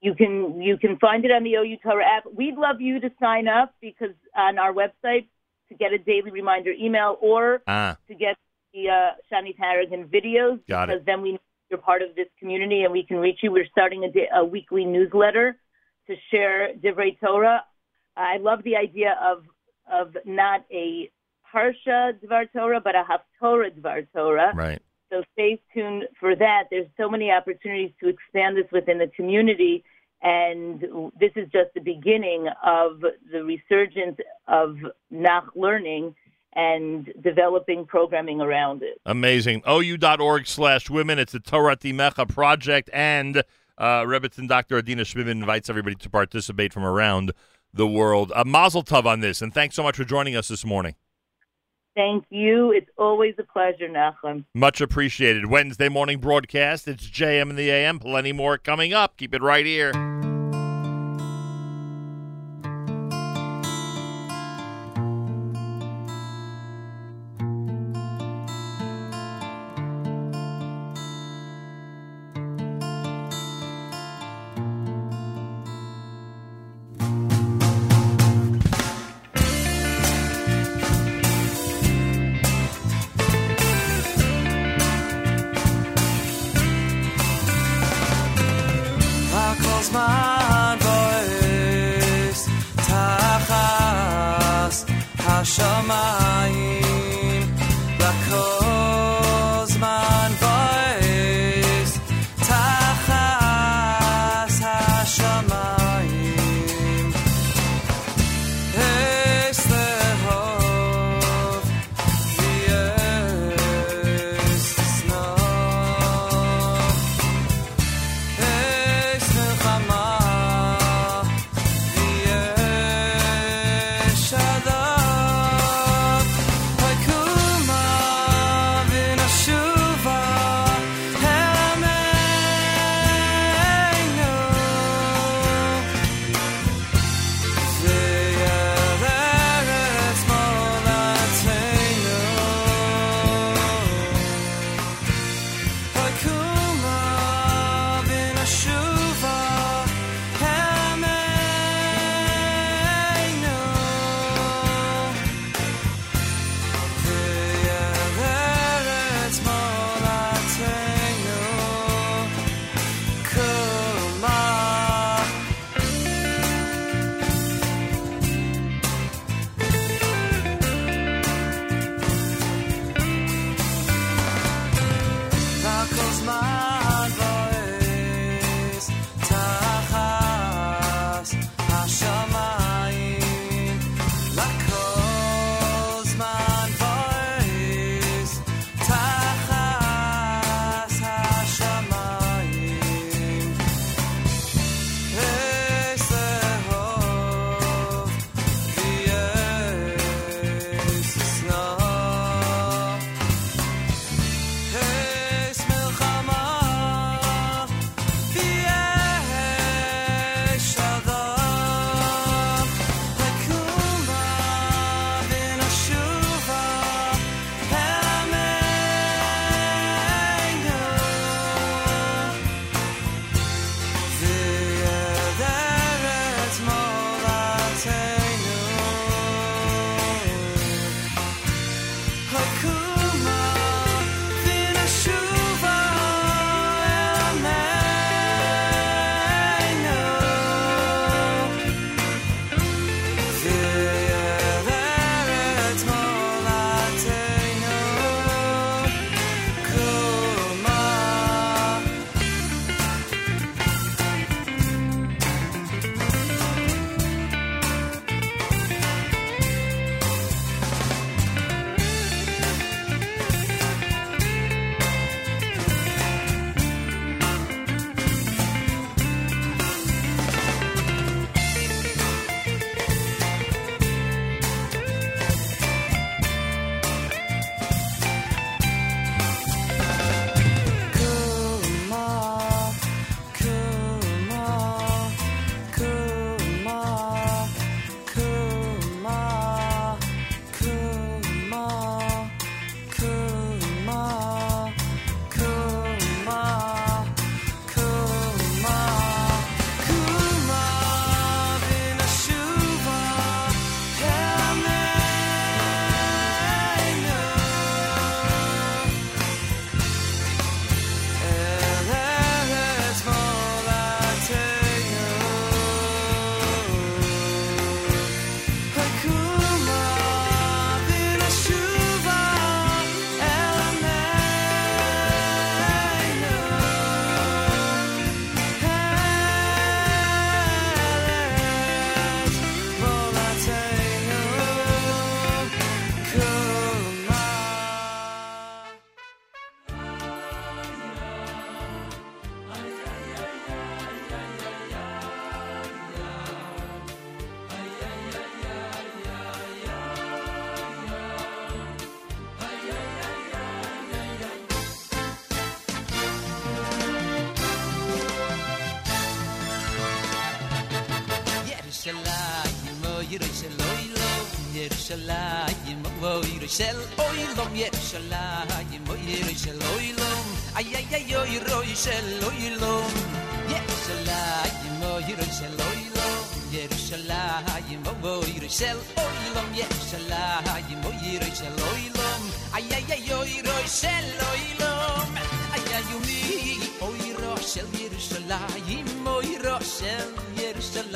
You 0.00 0.14
can 0.14 0.62
you 0.62 0.78
can 0.78 0.96
find 0.98 1.24
it 1.24 1.32
on 1.32 1.42
the 1.42 1.54
OU 1.54 1.78
Torah 1.82 2.04
app. 2.06 2.24
We'd 2.32 2.54
love 2.54 2.80
you 2.80 3.00
to 3.00 3.10
sign 3.20 3.48
up 3.48 3.74
because 3.80 4.14
on 4.36 4.56
our 4.58 4.72
website 4.72 5.26
to 5.68 5.74
get 5.74 5.92
a 5.92 5.98
daily 5.98 6.30
reminder 6.30 6.70
email 6.70 7.18
or 7.20 7.62
Ah. 7.66 7.96
to 8.06 8.14
get 8.14 8.36
the 8.72 8.88
uh, 8.88 9.10
Shani 9.30 9.56
Taragin 9.58 10.06
videos 10.06 10.60
Got 10.68 10.88
it. 10.88 10.92
because 10.94 11.04
then 11.06 11.20
we 11.22 11.38
you're 11.70 11.78
part 11.78 12.02
of 12.02 12.14
this 12.16 12.28
community 12.38 12.82
and 12.82 12.92
we 12.92 13.02
can 13.02 13.18
reach 13.18 13.40
you. 13.42 13.52
We're 13.52 13.66
starting 13.70 14.04
a, 14.04 14.10
day, 14.10 14.28
a 14.34 14.44
weekly 14.44 14.84
newsletter 14.84 15.56
to 16.06 16.14
share 16.30 16.72
Divrei 16.74 17.18
Torah. 17.20 17.64
I 18.16 18.38
love 18.38 18.62
the 18.64 18.76
idea 18.76 19.16
of 19.22 19.44
of 19.90 20.14
not 20.26 20.64
a 20.70 21.10
Parsha 21.54 22.12
Dvar 22.22 22.52
Torah, 22.52 22.80
but 22.80 22.94
a 22.94 23.04
Haftorah 23.04 23.70
Dvar 23.80 24.06
Torah. 24.14 24.52
Right. 24.54 24.80
So 25.10 25.22
stay 25.32 25.62
tuned 25.72 26.04
for 26.20 26.36
that. 26.36 26.64
There's 26.70 26.88
so 26.98 27.08
many 27.08 27.30
opportunities 27.30 27.92
to 28.00 28.08
expand 28.08 28.58
this 28.58 28.70
within 28.70 28.98
the 28.98 29.10
community, 29.16 29.82
and 30.20 30.80
this 31.18 31.30
is 31.36 31.48
just 31.50 31.72
the 31.74 31.80
beginning 31.80 32.48
of 32.62 33.00
the 33.00 33.42
resurgence 33.42 34.18
of 34.46 34.76
Nach 35.10 35.46
learning 35.54 36.14
and 36.54 37.12
developing 37.20 37.86
programming 37.86 38.40
around 38.40 38.82
it. 38.82 39.00
Amazing. 39.06 39.62
OU.org 39.68 40.46
slash 40.46 40.90
women. 40.90 41.18
It's 41.18 41.32
the 41.32 41.40
Torat 41.40 41.80
Imecha 41.80 42.28
project. 42.28 42.90
And 42.92 43.38
uh, 43.76 44.02
Rebbitzin 44.02 44.48
Dr. 44.48 44.78
Adina 44.78 45.02
Shmidman 45.02 45.32
invites 45.32 45.68
everybody 45.68 45.96
to 45.96 46.10
participate 46.10 46.72
from 46.72 46.84
around 46.84 47.32
the 47.72 47.86
world. 47.86 48.32
A 48.34 48.44
mazel 48.44 48.82
tov 48.82 49.04
on 49.04 49.20
this. 49.20 49.42
And 49.42 49.52
thanks 49.52 49.76
so 49.76 49.82
much 49.82 49.96
for 49.96 50.04
joining 50.04 50.34
us 50.34 50.48
this 50.48 50.64
morning. 50.64 50.94
Thank 51.94 52.26
you. 52.30 52.70
It's 52.70 52.90
always 52.96 53.34
a 53.38 53.42
pleasure, 53.42 53.88
Nachum. 53.88 54.44
Much 54.54 54.80
appreciated. 54.80 55.46
Wednesday 55.46 55.88
morning 55.88 56.20
broadcast. 56.20 56.86
It's 56.86 57.08
JM 57.10 57.50
in 57.50 57.56
the 57.56 57.70
AM. 57.70 57.98
Plenty 57.98 58.32
more 58.32 58.56
coming 58.56 58.92
up. 58.92 59.16
Keep 59.16 59.34
it 59.34 59.42
right 59.42 59.66
here. 59.66 59.92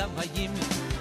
lavayim 0.03 0.51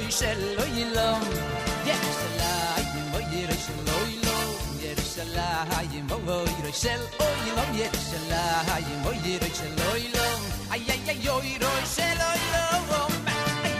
oy 0.00 0.10
shel 0.18 0.42
oy 0.64 0.76
lom 0.96 1.24
yer 1.88 2.04
shel 2.18 2.40
ay 2.48 2.84
im 3.00 3.08
oy 3.18 3.24
yer 3.34 3.50
shel 3.64 3.88
oy 4.00 4.12
lom 4.26 4.50
yer 4.82 5.00
shel 5.12 5.36
ay 5.44 5.68
ay 5.76 6.28
oy 6.38 6.48
yer 6.58 6.74
shel 6.88 7.04
oy 7.32 7.42
ay 10.74 10.86
ay 10.94 11.28
oy 11.36 11.48
yer 11.60 11.74
oy 12.30 12.42
lom 12.54 12.82
oh, 13.00 13.12
ay 13.34 13.74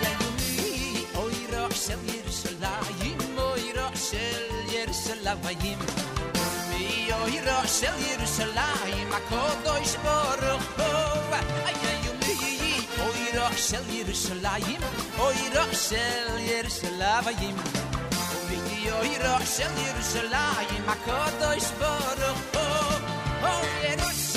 oy 1.23 1.35
yer 1.43 1.73
shel 1.85 2.03
yer 2.13 2.29
shel 2.41 2.65
ay 2.73 3.01
im 3.11 3.39
oy 3.49 3.63
yer 3.69 3.81
shel 4.09 4.47
yer 4.75 4.91
shel 5.03 5.27
ay 5.33 5.45
oy 7.21 7.33
yer 7.37 7.51
shel 7.79 7.99
yer 8.09 8.23
shel 8.37 8.57
ma 9.13 9.21
kodoy 9.31 9.85
shvor 9.93 10.41
oh, 10.53 11.39
ay 11.41 11.80
רוח 13.51 13.59
של 13.59 13.91
ירושלים 13.91 14.81
אוי 15.19 15.35
רוח 15.55 15.73
של 15.89 16.39
ירושלים 16.39 17.57
ובידי 18.45 18.91
אוי 18.93 19.19
רוח 19.19 19.57
של 19.57 19.71
ירושלים 19.87 20.85
הקודש 20.89 21.65
ברוך 21.79 22.39
הוא 22.55 23.09
אוי 23.43 23.93
ירושלים 23.93 24.30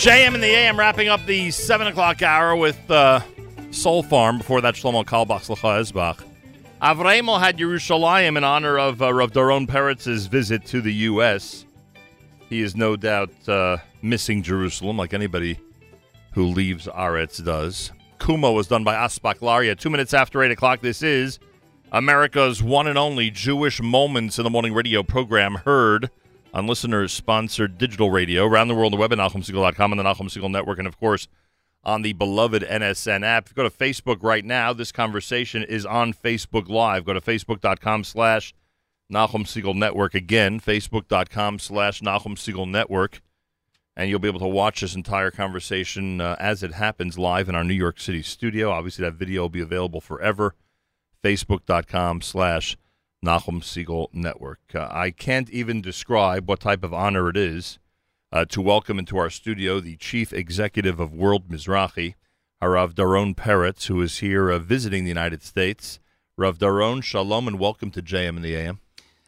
JM 0.00 0.32
and 0.32 0.42
the 0.42 0.46
AM 0.46 0.78
wrapping 0.78 1.08
up 1.08 1.26
the 1.26 1.50
7 1.50 1.86
o'clock 1.88 2.22
hour 2.22 2.56
with 2.56 2.90
uh, 2.90 3.20
Soul 3.70 4.02
Farm. 4.02 4.38
Before 4.38 4.62
that, 4.62 4.74
Shlomo 4.74 5.04
Carlebach, 5.04 5.42
Ezbach. 5.44 6.24
Avremel 6.80 7.38
had 7.38 7.58
Yerushalayim 7.58 8.38
in 8.38 8.42
honor 8.42 8.78
of 8.78 9.02
uh, 9.02 9.12
Rav 9.12 9.32
Doron 9.32 9.68
Peretz's 9.68 10.26
visit 10.26 10.64
to 10.64 10.80
the 10.80 10.90
U.S. 10.94 11.66
He 12.48 12.62
is 12.62 12.74
no 12.74 12.96
doubt 12.96 13.28
uh, 13.46 13.76
missing 14.00 14.42
Jerusalem, 14.42 14.96
like 14.96 15.12
anybody 15.12 15.58
who 16.32 16.46
leaves 16.46 16.86
Aretz 16.86 17.44
does. 17.44 17.92
Kumo 18.18 18.52
was 18.52 18.68
done 18.68 18.84
by 18.84 18.94
Aspaklaria. 18.94 19.78
Two 19.78 19.90
minutes 19.90 20.14
after 20.14 20.42
8 20.42 20.50
o'clock, 20.50 20.80
this 20.80 21.02
is 21.02 21.38
America's 21.92 22.62
one 22.62 22.86
and 22.86 22.96
only 22.96 23.30
Jewish 23.30 23.82
Moments 23.82 24.38
in 24.38 24.44
the 24.44 24.50
Morning 24.50 24.72
radio 24.72 25.02
program 25.02 25.56
heard 25.56 26.08
on 26.52 26.66
listeners 26.66 27.12
sponsored 27.12 27.78
digital 27.78 28.10
radio 28.10 28.44
around 28.44 28.68
the 28.68 28.74
world 28.74 28.92
on 28.92 28.98
the 28.98 29.00
web 29.00 29.12
at 29.12 29.18
NachumSegal.com 29.18 29.92
and 29.92 29.98
the 29.98 30.04
Nachum 30.04 30.28
Segal 30.28 30.50
Network, 30.50 30.78
and 30.78 30.88
of 30.88 30.98
course 30.98 31.28
on 31.82 32.02
the 32.02 32.12
beloved 32.12 32.62
NSN 32.62 33.24
app. 33.24 33.46
If 33.46 33.52
you 33.52 33.56
go 33.56 33.68
to 33.68 33.74
Facebook 33.74 34.22
right 34.22 34.44
now, 34.44 34.72
this 34.72 34.92
conversation 34.92 35.62
is 35.62 35.86
on 35.86 36.12
Facebook 36.12 36.68
Live. 36.68 37.04
Go 37.04 37.12
to 37.12 37.20
facebook.com 37.20 38.04
slash 38.04 38.54
Nachum 39.10 39.44
Segal 39.44 39.74
Network. 39.74 40.14
Again, 40.14 40.60
facebook.com 40.60 41.58
slash 41.58 42.00
Nachum 42.00 42.36
Segal 42.36 42.68
Network. 42.68 43.22
And 43.96 44.08
you'll 44.08 44.20
be 44.20 44.28
able 44.28 44.40
to 44.40 44.46
watch 44.46 44.80
this 44.80 44.94
entire 44.94 45.30
conversation 45.30 46.20
uh, 46.20 46.36
as 46.38 46.62
it 46.62 46.74
happens 46.74 47.18
live 47.18 47.48
in 47.48 47.54
our 47.54 47.64
New 47.64 47.74
York 47.74 48.00
City 48.00 48.22
studio. 48.22 48.70
Obviously, 48.70 49.04
that 49.04 49.14
video 49.14 49.42
will 49.42 49.48
be 49.50 49.60
available 49.60 50.00
forever. 50.00 50.54
Facebook.com 51.22 52.22
slash 52.22 52.76
Nachum 53.24 53.60
Segal 53.60 54.08
Network. 54.14 54.60
Uh, 54.74 54.88
I 54.90 55.10
can't 55.10 55.50
even 55.50 55.82
describe 55.82 56.48
what 56.48 56.60
type 56.60 56.82
of 56.82 56.94
honor 56.94 57.28
it 57.28 57.36
is 57.36 57.78
uh, 58.32 58.46
to 58.46 58.62
welcome 58.62 58.98
into 58.98 59.18
our 59.18 59.28
studio 59.28 59.78
the 59.78 59.96
chief 59.96 60.32
executive 60.32 60.98
of 60.98 61.12
World 61.12 61.48
Mizrahi, 61.48 62.14
Harav 62.62 62.94
Doron 62.94 63.34
Peretz, 63.34 63.88
who 63.88 64.00
is 64.00 64.18
here 64.18 64.50
uh, 64.50 64.58
visiting 64.58 65.04
the 65.04 65.10
United 65.10 65.42
States. 65.42 66.00
Rav 66.38 66.56
Doron, 66.56 67.02
shalom 67.02 67.46
and 67.46 67.58
welcome 67.58 67.90
to 67.90 68.00
JM 68.00 68.36
in 68.36 68.42
the 68.42 68.56
AM. 68.56 68.80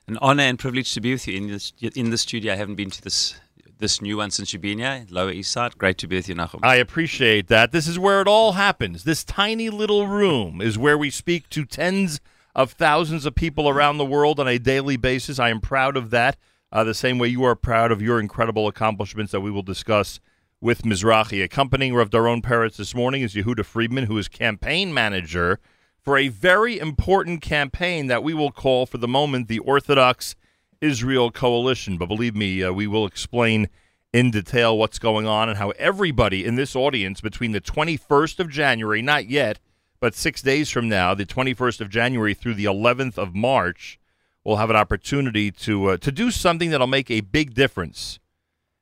An 0.08 0.16
honor 0.22 0.44
and 0.44 0.58
privilege 0.58 0.94
to 0.94 1.00
be 1.00 1.12
with 1.12 1.28
you 1.28 1.36
in 1.36 1.48
this 1.48 1.72
in 1.94 2.08
the 2.08 2.18
studio. 2.18 2.54
I 2.54 2.56
haven't 2.56 2.76
been 2.76 2.90
to 2.90 3.02
this 3.02 3.38
this 3.78 4.00
new 4.00 4.16
one 4.16 4.30
since 4.30 4.54
you've 4.54 4.62
been 4.62 4.78
here, 4.78 5.04
Lower 5.10 5.30
East 5.30 5.52
Side. 5.52 5.76
Great 5.76 5.98
to 5.98 6.06
be 6.06 6.16
with 6.16 6.30
you, 6.30 6.34
Nachum. 6.34 6.60
I 6.62 6.76
appreciate 6.76 7.48
that. 7.48 7.72
This 7.72 7.86
is 7.86 7.98
where 7.98 8.22
it 8.22 8.28
all 8.28 8.52
happens. 8.52 9.04
This 9.04 9.22
tiny 9.22 9.68
little 9.68 10.06
room 10.06 10.62
is 10.62 10.78
where 10.78 10.96
we 10.96 11.10
speak 11.10 11.50
to 11.50 11.66
tens 11.66 12.20
of 12.54 12.72
thousands 12.72 13.26
of 13.26 13.34
people 13.34 13.68
around 13.68 13.98
the 13.98 14.04
world 14.04 14.38
on 14.38 14.48
a 14.48 14.58
daily 14.58 14.96
basis. 14.96 15.38
I 15.38 15.50
am 15.50 15.60
proud 15.60 15.96
of 15.96 16.10
that. 16.10 16.36
Uh, 16.70 16.84
the 16.84 16.94
same 16.94 17.18
way 17.18 17.28
you 17.28 17.44
are 17.44 17.54
proud 17.54 17.92
of 17.92 18.00
your 18.00 18.18
incredible 18.18 18.66
accomplishments 18.66 19.32
that 19.32 19.40
we 19.40 19.50
will 19.50 19.62
discuss 19.62 20.20
with 20.60 20.82
Mizrahi. 20.82 21.42
Accompanying 21.42 21.94
Rav 21.94 22.10
Doron 22.10 22.42
Peretz 22.42 22.76
this 22.76 22.94
morning 22.94 23.22
is 23.22 23.34
Yehuda 23.34 23.64
Friedman, 23.64 24.06
who 24.06 24.16
is 24.16 24.28
campaign 24.28 24.94
manager 24.94 25.58
for 26.00 26.16
a 26.16 26.28
very 26.28 26.78
important 26.78 27.42
campaign 27.42 28.06
that 28.06 28.22
we 28.22 28.34
will 28.34 28.50
call 28.50 28.86
for 28.86 28.98
the 28.98 29.08
moment 29.08 29.48
the 29.48 29.58
Orthodox 29.60 30.34
Israel 30.80 31.30
Coalition. 31.30 31.98
But 31.98 32.06
believe 32.06 32.34
me, 32.34 32.62
uh, 32.62 32.72
we 32.72 32.86
will 32.86 33.06
explain 33.06 33.68
in 34.12 34.30
detail 34.30 34.76
what's 34.76 34.98
going 34.98 35.26
on 35.26 35.48
and 35.48 35.58
how 35.58 35.70
everybody 35.70 36.44
in 36.44 36.56
this 36.56 36.76
audience 36.76 37.20
between 37.20 37.52
the 37.52 37.60
21st 37.60 38.40
of 38.40 38.50
January, 38.50 39.00
not 39.00 39.26
yet, 39.28 39.58
but 40.02 40.16
six 40.16 40.42
days 40.42 40.68
from 40.68 40.88
now, 40.88 41.14
the 41.14 41.24
21st 41.24 41.80
of 41.80 41.88
January 41.88 42.34
through 42.34 42.54
the 42.54 42.64
11th 42.64 43.16
of 43.16 43.36
March, 43.36 44.00
we'll 44.42 44.56
have 44.56 44.68
an 44.68 44.74
opportunity 44.74 45.52
to 45.52 45.90
uh, 45.90 45.96
to 45.98 46.10
do 46.10 46.32
something 46.32 46.70
that'll 46.70 46.88
make 46.88 47.08
a 47.08 47.20
big 47.20 47.54
difference, 47.54 48.18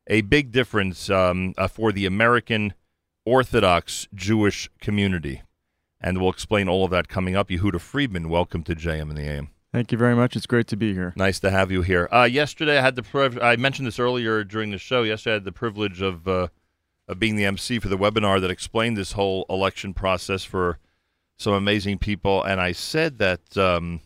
a 0.07 0.23
big 0.23 0.51
difference 0.51 1.11
um, 1.11 1.53
uh, 1.59 1.69
for 1.69 1.93
the 1.93 2.07
American 2.07 2.73
Orthodox 3.27 4.09
Jewish 4.15 4.71
community. 4.81 5.43
And 6.01 6.19
we'll 6.19 6.31
explain 6.31 6.71
all 6.71 6.87
of 6.87 6.91
that 6.93 7.09
coming 7.09 7.37
up. 7.37 7.51
Yehuda 7.51 7.83
Friedman, 7.83 8.31
welcome 8.31 8.63
to 8.63 8.75
JM 8.75 9.11
in 9.11 9.15
the 9.15 9.29
AM. 9.29 9.51
Thank 9.75 9.93
you 9.93 9.99
very 9.99 10.17
much. 10.17 10.37
It's 10.37 10.47
great 10.47 10.69
to 10.69 10.77
be 10.77 10.95
here. 10.95 11.13
Nice 11.17 11.39
to 11.41 11.51
have 11.51 11.71
you 11.71 11.83
here. 11.83 12.09
Uh, 12.11 12.25
yesterday, 12.25 12.79
I 12.79 12.81
had 12.81 12.97
the 12.97 13.03
priv- 13.03 13.39
I 13.43 13.57
mentioned 13.57 13.87
this 13.87 13.99
earlier 13.99 14.43
during 14.43 14.71
the 14.71 14.79
show. 14.79 15.03
Yesterday, 15.03 15.33
I 15.33 15.35
had 15.35 15.45
the 15.45 15.53
privilege 15.53 16.01
of 16.01 16.27
uh, 16.27 16.49
of 17.07 17.19
being 17.19 17.37
the 17.37 17.45
MC 17.45 17.79
for 17.79 17.89
the 17.89 17.99
webinar 17.99 18.41
that 18.41 18.51
explained 18.51 18.97
this 18.97 19.13
whole 19.13 19.45
election 19.51 19.93
process 19.93 20.45
for 20.45 20.79
some 21.41 21.55
amazing 21.55 21.99
people. 21.99 22.43
And 22.43 22.61
I 22.61 22.73
said 22.73 23.19
that 23.19 23.57
um, 23.57 24.01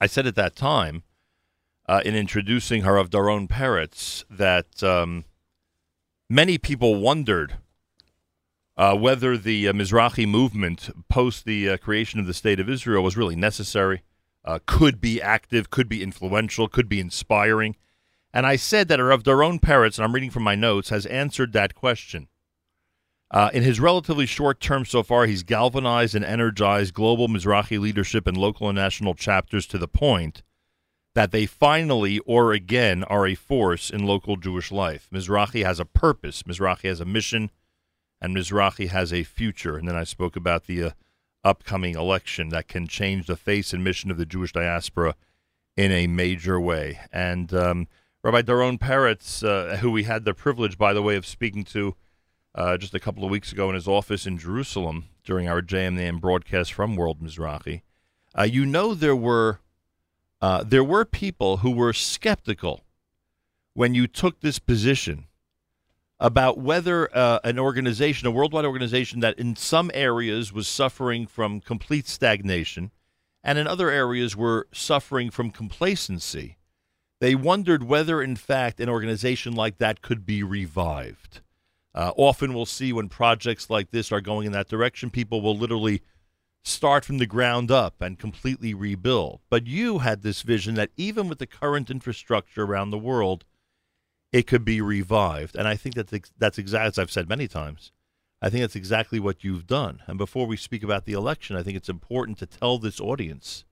I 0.00 0.06
said 0.06 0.26
at 0.26 0.34
that 0.34 0.56
time 0.56 1.04
uh, 1.88 2.02
in 2.04 2.16
introducing 2.16 2.82
Harav 2.82 3.08
Doron 3.08 3.48
Peretz 3.48 4.24
that 4.28 4.82
um, 4.82 5.24
many 6.28 6.58
people 6.58 7.00
wondered 7.00 7.58
uh, 8.76 8.96
whether 8.96 9.36
the 9.36 9.68
uh, 9.68 9.72
Mizrahi 9.72 10.26
movement 10.26 10.90
post 11.08 11.44
the 11.44 11.70
uh, 11.70 11.76
creation 11.76 12.18
of 12.18 12.26
the 12.26 12.34
state 12.34 12.58
of 12.58 12.68
Israel 12.68 13.04
was 13.04 13.16
really 13.16 13.36
necessary, 13.36 14.02
uh, 14.44 14.58
could 14.66 15.00
be 15.00 15.22
active, 15.22 15.70
could 15.70 15.88
be 15.88 16.02
influential, 16.02 16.66
could 16.66 16.88
be 16.88 16.98
inspiring. 16.98 17.76
And 18.34 18.46
I 18.46 18.56
said 18.56 18.88
that 18.88 18.98
Rav 18.98 19.22
Doron 19.22 19.60
Peretz, 19.60 19.96
and 19.96 20.04
I'm 20.04 20.14
reading 20.14 20.30
from 20.30 20.42
my 20.42 20.56
notes, 20.56 20.88
has 20.88 21.06
answered 21.06 21.52
that 21.52 21.76
question. 21.76 22.26
Uh, 23.32 23.48
in 23.54 23.62
his 23.62 23.80
relatively 23.80 24.26
short 24.26 24.60
term 24.60 24.84
so 24.84 25.02
far, 25.02 25.24
he's 25.24 25.42
galvanized 25.42 26.14
and 26.14 26.24
energized 26.24 26.92
global 26.92 27.28
Mizrahi 27.28 27.80
leadership 27.80 28.26
and 28.26 28.36
local 28.36 28.68
and 28.68 28.76
national 28.76 29.14
chapters 29.14 29.66
to 29.66 29.78
the 29.78 29.88
point 29.88 30.42
that 31.14 31.30
they 31.30 31.46
finally 31.46 32.18
or 32.20 32.52
again 32.52 33.04
are 33.04 33.26
a 33.26 33.34
force 33.34 33.88
in 33.90 34.06
local 34.06 34.36
Jewish 34.36 34.70
life. 34.70 35.08
Mizrahi 35.12 35.64
has 35.64 35.80
a 35.80 35.86
purpose, 35.86 36.42
Mizrahi 36.42 36.88
has 36.88 37.00
a 37.00 37.06
mission, 37.06 37.50
and 38.20 38.36
Mizrahi 38.36 38.88
has 38.88 39.12
a 39.12 39.22
future. 39.22 39.76
And 39.76 39.88
then 39.88 39.96
I 39.96 40.04
spoke 40.04 40.36
about 40.36 40.66
the 40.66 40.84
uh, 40.84 40.90
upcoming 41.42 41.94
election 41.94 42.50
that 42.50 42.68
can 42.68 42.86
change 42.86 43.26
the 43.26 43.36
face 43.36 43.72
and 43.72 43.82
mission 43.82 44.10
of 44.10 44.18
the 44.18 44.26
Jewish 44.26 44.52
diaspora 44.52 45.14
in 45.76 45.90
a 45.90 46.06
major 46.06 46.60
way. 46.60 47.00
And 47.12 47.52
um, 47.54 47.88
Rabbi 48.22 48.42
Doron 48.42 48.78
Peretz, 48.78 49.42
uh, 49.42 49.78
who 49.78 49.90
we 49.90 50.04
had 50.04 50.24
the 50.24 50.34
privilege, 50.34 50.76
by 50.76 50.92
the 50.92 51.02
way, 51.02 51.16
of 51.16 51.26
speaking 51.26 51.64
to 51.64 51.96
uh, 52.54 52.76
just 52.76 52.94
a 52.94 53.00
couple 53.00 53.24
of 53.24 53.30
weeks 53.30 53.52
ago 53.52 53.68
in 53.68 53.74
his 53.74 53.88
office 53.88 54.26
in 54.26 54.38
Jerusalem 54.38 55.06
during 55.24 55.48
our 55.48 55.62
JMN 55.62 56.20
broadcast 56.20 56.72
from 56.72 56.96
World 56.96 57.20
Mizrahi, 57.20 57.82
uh, 58.38 58.42
you 58.42 58.66
know 58.66 58.94
there 58.94 59.16
were 59.16 59.60
uh, 60.40 60.64
there 60.64 60.84
were 60.84 61.04
people 61.04 61.58
who 61.58 61.70
were 61.70 61.92
skeptical 61.92 62.82
when 63.74 63.94
you 63.94 64.06
took 64.06 64.40
this 64.40 64.58
position 64.58 65.26
about 66.18 66.58
whether 66.58 67.14
uh, 67.16 67.40
an 67.42 67.58
organization, 67.58 68.28
a 68.28 68.30
worldwide 68.30 68.64
organization 68.64 69.20
that 69.20 69.38
in 69.38 69.56
some 69.56 69.90
areas 69.94 70.52
was 70.52 70.68
suffering 70.68 71.26
from 71.26 71.60
complete 71.60 72.06
stagnation 72.06 72.90
and 73.42 73.58
in 73.58 73.66
other 73.66 73.90
areas 73.90 74.36
were 74.36 74.68
suffering 74.72 75.30
from 75.30 75.50
complacency, 75.50 76.58
they 77.20 77.34
wondered 77.34 77.84
whether, 77.84 78.22
in 78.22 78.36
fact, 78.36 78.80
an 78.80 78.88
organization 78.88 79.54
like 79.54 79.78
that 79.78 80.02
could 80.02 80.24
be 80.24 80.42
revived. 80.42 81.40
Uh, 81.94 82.12
often 82.16 82.54
we'll 82.54 82.66
see 82.66 82.92
when 82.92 83.08
projects 83.08 83.68
like 83.68 83.90
this 83.90 84.10
are 84.10 84.20
going 84.20 84.46
in 84.46 84.52
that 84.52 84.68
direction, 84.68 85.10
people 85.10 85.40
will 85.40 85.56
literally 85.56 86.00
start 86.64 87.04
from 87.04 87.18
the 87.18 87.26
ground 87.26 87.70
up 87.70 88.00
and 88.00 88.18
completely 88.18 88.72
rebuild. 88.72 89.40
But 89.50 89.66
you 89.66 89.98
had 89.98 90.22
this 90.22 90.42
vision 90.42 90.74
that 90.76 90.90
even 90.96 91.28
with 91.28 91.38
the 91.38 91.46
current 91.46 91.90
infrastructure 91.90 92.62
around 92.64 92.90
the 92.90 92.98
world, 92.98 93.44
it 94.32 94.46
could 94.46 94.64
be 94.64 94.80
revived. 94.80 95.56
And 95.56 95.68
I 95.68 95.76
think 95.76 95.94
that 95.96 96.08
that's, 96.08 96.32
that's 96.38 96.58
exactly, 96.58 96.88
as 96.88 96.98
I've 96.98 97.10
said 97.10 97.28
many 97.28 97.48
times, 97.48 97.92
I 98.40 98.48
think 98.48 98.62
that's 98.62 98.76
exactly 98.76 99.20
what 99.20 99.44
you've 99.44 99.66
done. 99.66 100.02
And 100.06 100.18
before 100.18 100.46
we 100.46 100.56
speak 100.56 100.82
about 100.82 101.04
the 101.04 101.12
election, 101.12 101.56
I 101.56 101.62
think 101.62 101.76
it's 101.76 101.88
important 101.88 102.38
to 102.38 102.46
tell 102.46 102.78
this 102.78 103.00
audience 103.00 103.64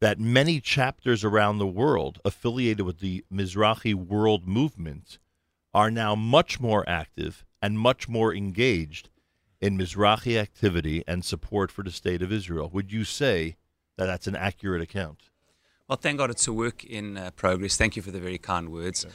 that 0.00 0.18
many 0.18 0.60
chapters 0.60 1.22
around 1.22 1.58
the 1.58 1.66
world 1.66 2.18
affiliated 2.24 2.84
with 2.84 2.98
the 2.98 3.24
Mizrahi 3.32 3.94
World 3.94 4.48
Movement 4.48 5.18
are 5.74 5.90
now 5.90 6.14
much 6.14 6.60
more 6.60 6.88
active 6.88 7.44
and 7.60 7.78
much 7.78 8.08
more 8.08 8.34
engaged 8.34 9.08
in 9.60 9.78
Mizrahi 9.78 10.38
activity 10.38 11.04
and 11.06 11.24
support 11.24 11.70
for 11.70 11.82
the 11.82 11.90
state 11.90 12.20
of 12.20 12.32
Israel. 12.32 12.68
Would 12.72 12.92
you 12.92 13.04
say 13.04 13.56
that 13.96 14.06
that's 14.06 14.26
an 14.26 14.36
accurate 14.36 14.82
account? 14.82 15.30
Well, 15.88 15.96
thank 15.96 16.18
God 16.18 16.30
it's 16.30 16.46
a 16.48 16.52
work 16.52 16.84
in 16.84 17.16
uh, 17.16 17.30
progress. 17.32 17.76
Thank 17.76 17.96
you 17.96 18.02
for 18.02 18.10
the 18.10 18.20
very 18.20 18.38
kind 18.38 18.70
words. 18.70 19.06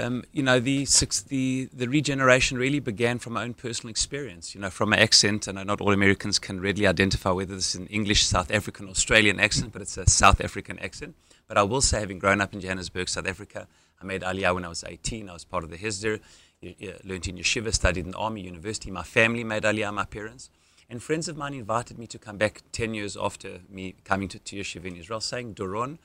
Um, 0.00 0.24
you 0.32 0.42
know, 0.42 0.60
the, 0.60 0.84
six, 0.84 1.20
the 1.20 1.68
the 1.72 1.88
regeneration 1.88 2.56
really 2.56 2.78
began 2.78 3.18
from 3.18 3.32
my 3.32 3.42
own 3.42 3.54
personal 3.54 3.90
experience. 3.90 4.54
You 4.54 4.60
know, 4.60 4.70
from 4.70 4.90
my 4.90 4.96
accent, 4.96 5.48
and 5.48 5.58
I 5.58 5.62
know 5.64 5.72
not 5.72 5.80
all 5.80 5.92
Americans 5.92 6.38
can 6.38 6.60
readily 6.60 6.86
identify 6.86 7.30
whether 7.30 7.54
this 7.54 7.74
is 7.74 7.80
an 7.80 7.88
English, 7.88 8.24
South 8.24 8.50
African, 8.52 8.88
Australian 8.88 9.40
accent, 9.40 9.72
but 9.72 9.82
it's 9.82 9.96
a 9.96 10.08
South 10.08 10.40
African 10.40 10.78
accent. 10.78 11.16
But 11.48 11.58
I 11.58 11.64
will 11.64 11.80
say, 11.80 11.98
having 11.98 12.20
grown 12.20 12.40
up 12.40 12.54
in 12.54 12.60
Johannesburg, 12.60 13.08
South 13.08 13.26
Africa, 13.26 13.66
I 14.00 14.04
made 14.04 14.22
Aliyah 14.22 14.54
when 14.54 14.64
I 14.64 14.68
was 14.68 14.84
18. 14.86 15.28
I 15.28 15.32
was 15.32 15.44
part 15.44 15.64
of 15.64 15.70
the 15.70 15.76
Hesder, 15.76 16.20
learned 16.62 17.28
in 17.28 17.36
yeshiva, 17.36 17.74
studied 17.74 18.04
in 18.04 18.12
the 18.12 18.18
army, 18.18 18.42
university. 18.42 18.90
My 18.90 19.02
family 19.02 19.44
made 19.44 19.64
Aliyah, 19.64 19.92
my 19.92 20.04
parents. 20.04 20.50
And 20.90 21.02
friends 21.02 21.28
of 21.28 21.36
mine 21.36 21.54
invited 21.54 21.98
me 21.98 22.06
to 22.06 22.18
come 22.18 22.38
back 22.38 22.62
10 22.72 22.94
years 22.94 23.16
after 23.16 23.60
me 23.68 23.94
coming 24.04 24.28
to, 24.28 24.38
to 24.38 24.56
yeshiva 24.56 24.86
in 24.86 24.96
Israel, 24.96 25.20
saying, 25.20 25.54
Doron, 25.54 25.98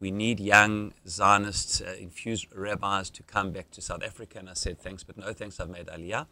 we 0.00 0.10
need 0.10 0.40
young 0.40 0.94
Zionist 1.06 1.82
uh, 1.82 1.92
infused 1.92 2.46
rabbis 2.54 3.10
to 3.10 3.22
come 3.22 3.50
back 3.50 3.70
to 3.72 3.82
South 3.82 4.02
Africa. 4.02 4.38
And 4.38 4.48
I 4.48 4.54
said, 4.54 4.78
thanks, 4.80 5.04
but 5.04 5.18
no 5.18 5.32
thanks, 5.34 5.60
I've 5.60 5.68
made 5.68 5.86
Aliyah. 5.86 6.26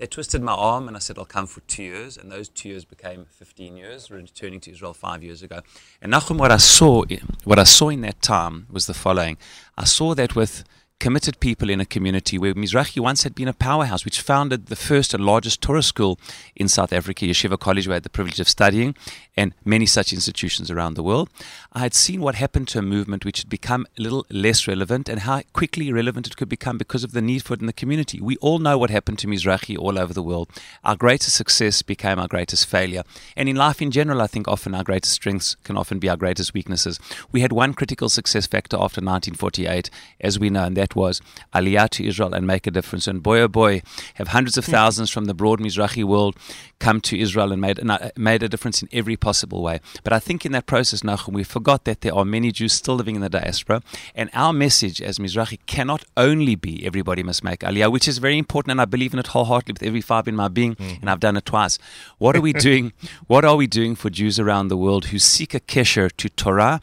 They 0.00 0.06
twisted 0.06 0.40
my 0.40 0.54
arm 0.54 0.88
and 0.88 0.96
I 0.96 1.00
said, 1.00 1.18
I'll 1.18 1.26
come 1.26 1.46
for 1.46 1.60
two 1.60 1.82
years. 1.82 2.16
And 2.16 2.32
those 2.32 2.48
two 2.48 2.70
years 2.70 2.86
became 2.86 3.26
15 3.32 3.76
years, 3.76 4.10
returning 4.10 4.58
to 4.60 4.70
Israel 4.70 4.94
five 4.94 5.22
years 5.22 5.42
ago. 5.42 5.60
And 6.00 6.10
Nachum, 6.10 6.38
what 6.38 6.50
I 6.50 6.56
saw, 6.56 7.04
what 7.44 7.58
I 7.58 7.64
saw 7.64 7.90
in 7.90 8.00
that 8.00 8.22
time 8.22 8.66
was 8.70 8.86
the 8.86 8.94
following. 8.94 9.36
I 9.76 9.84
saw 9.84 10.14
that 10.14 10.34
with 10.34 10.64
committed 11.00 11.40
people 11.40 11.70
in 11.70 11.80
a 11.80 11.86
community 11.86 12.38
where 12.38 12.54
Mizrahi 12.54 13.00
once 13.00 13.24
had 13.24 13.34
been 13.34 13.48
a 13.48 13.54
powerhouse, 13.54 14.04
which 14.04 14.20
founded 14.20 14.66
the 14.66 14.76
first 14.76 15.14
and 15.14 15.24
largest 15.24 15.60
Torah 15.62 15.82
school 15.82 16.20
in 16.54 16.68
South 16.68 16.92
Africa, 16.92 17.24
Yeshiva 17.24 17.58
College, 17.58 17.88
where 17.88 17.94
I 17.94 17.96
had 17.96 18.02
the 18.04 18.10
privilege 18.10 18.38
of 18.38 18.48
studying, 18.48 18.94
and 19.36 19.54
many 19.64 19.86
such 19.86 20.12
institutions 20.12 20.70
around 20.70 20.94
the 20.94 21.02
world. 21.02 21.30
I 21.72 21.80
had 21.80 21.94
seen 21.94 22.20
what 22.20 22.34
happened 22.34 22.68
to 22.68 22.78
a 22.78 22.82
movement 22.82 23.24
which 23.24 23.38
had 23.38 23.48
become 23.48 23.86
a 23.98 24.02
little 24.02 24.26
less 24.30 24.68
relevant 24.68 25.08
and 25.08 25.20
how 25.20 25.40
quickly 25.54 25.90
relevant 25.90 26.26
it 26.26 26.36
could 26.36 26.48
become 26.50 26.76
because 26.76 27.02
of 27.02 27.12
the 27.12 27.22
need 27.22 27.42
for 27.42 27.54
it 27.54 27.60
in 27.60 27.66
the 27.66 27.72
community. 27.72 28.20
We 28.20 28.36
all 28.36 28.58
know 28.58 28.76
what 28.76 28.90
happened 28.90 29.18
to 29.20 29.26
Mizrahi 29.26 29.78
all 29.78 29.98
over 29.98 30.12
the 30.12 30.22
world. 30.22 30.50
Our 30.84 30.96
greatest 30.96 31.34
success 31.34 31.80
became 31.80 32.18
our 32.18 32.28
greatest 32.28 32.66
failure. 32.66 33.04
And 33.36 33.48
in 33.48 33.56
life 33.56 33.80
in 33.80 33.90
general, 33.90 34.20
I 34.20 34.26
think 34.26 34.46
often 34.46 34.74
our 34.74 34.84
greatest 34.84 35.14
strengths 35.14 35.54
can 35.64 35.78
often 35.78 35.98
be 35.98 36.10
our 36.10 36.16
greatest 36.18 36.52
weaknesses. 36.52 37.00
We 37.32 37.40
had 37.40 37.52
one 37.52 37.72
critical 37.72 38.10
success 38.10 38.46
factor 38.46 38.76
after 38.76 39.00
1948, 39.00 39.88
as 40.20 40.38
we 40.38 40.50
know, 40.50 40.64
and 40.64 40.76
that 40.76 40.89
was 40.94 41.20
Aliyah 41.54 41.90
to 41.90 42.06
Israel 42.06 42.34
and 42.34 42.46
make 42.46 42.66
a 42.66 42.70
difference. 42.70 43.06
And 43.06 43.22
boy, 43.22 43.40
oh 43.40 43.48
boy, 43.48 43.82
have 44.14 44.28
hundreds 44.28 44.56
of 44.56 44.64
thousands 44.64 45.10
from 45.10 45.26
the 45.26 45.34
broad 45.34 45.60
Mizrahi 45.60 46.04
world 46.04 46.36
come 46.78 47.00
to 47.02 47.18
Israel 47.18 47.52
and 47.52 47.60
made, 47.60 47.78
and, 47.78 47.90
uh, 47.90 48.10
made 48.16 48.42
a 48.42 48.48
difference 48.48 48.82
in 48.82 48.88
every 48.92 49.16
possible 49.16 49.62
way. 49.62 49.80
But 50.02 50.12
I 50.12 50.18
think 50.18 50.46
in 50.46 50.52
that 50.52 50.66
process, 50.66 51.02
Nachum, 51.02 51.34
we 51.34 51.44
forgot 51.44 51.84
that 51.84 52.00
there 52.00 52.14
are 52.14 52.24
many 52.24 52.52
Jews 52.52 52.72
still 52.72 52.94
living 52.94 53.16
in 53.16 53.20
the 53.20 53.28
diaspora. 53.28 53.82
And 54.14 54.30
our 54.34 54.52
message 54.52 55.00
as 55.02 55.18
Mizrahi 55.18 55.58
cannot 55.66 56.04
only 56.16 56.54
be 56.54 56.84
everybody 56.86 57.22
must 57.22 57.44
make 57.44 57.60
Aliyah, 57.60 57.92
which 57.92 58.08
is 58.08 58.18
very 58.18 58.38
important, 58.38 58.72
and 58.72 58.80
I 58.80 58.84
believe 58.84 59.12
in 59.12 59.18
it 59.18 59.28
wholeheartedly 59.28 59.74
with 59.74 59.82
every 59.82 60.00
fibre 60.00 60.30
in 60.30 60.36
my 60.36 60.48
being, 60.48 60.76
and 61.00 61.10
I've 61.10 61.20
done 61.20 61.36
it 61.36 61.44
twice. 61.44 61.78
What 62.18 62.36
are 62.36 62.40
we 62.40 62.52
doing? 62.68 62.92
what 63.26 63.44
are 63.44 63.56
we 63.56 63.66
doing 63.66 63.94
for 63.94 64.10
Jews 64.10 64.38
around 64.38 64.68
the 64.68 64.76
world 64.76 65.06
who 65.06 65.18
seek 65.18 65.54
a 65.54 65.60
kesher 65.60 66.10
to 66.16 66.28
Torah, 66.28 66.80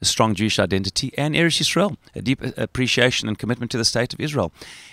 a 0.00 0.04
strong 0.04 0.34
Jewish 0.34 0.58
identity, 0.58 1.12
and 1.16 1.34
Eretz 1.34 1.60
Yisrael, 1.60 1.96
a 2.14 2.22
deep 2.22 2.40
appreciation 2.56 3.28
and 3.28 3.38
commitment 3.38 3.70
to 3.72 3.78
the 3.78 3.84
state 3.84 4.14
of 4.14 4.20
Israel. 4.20 4.52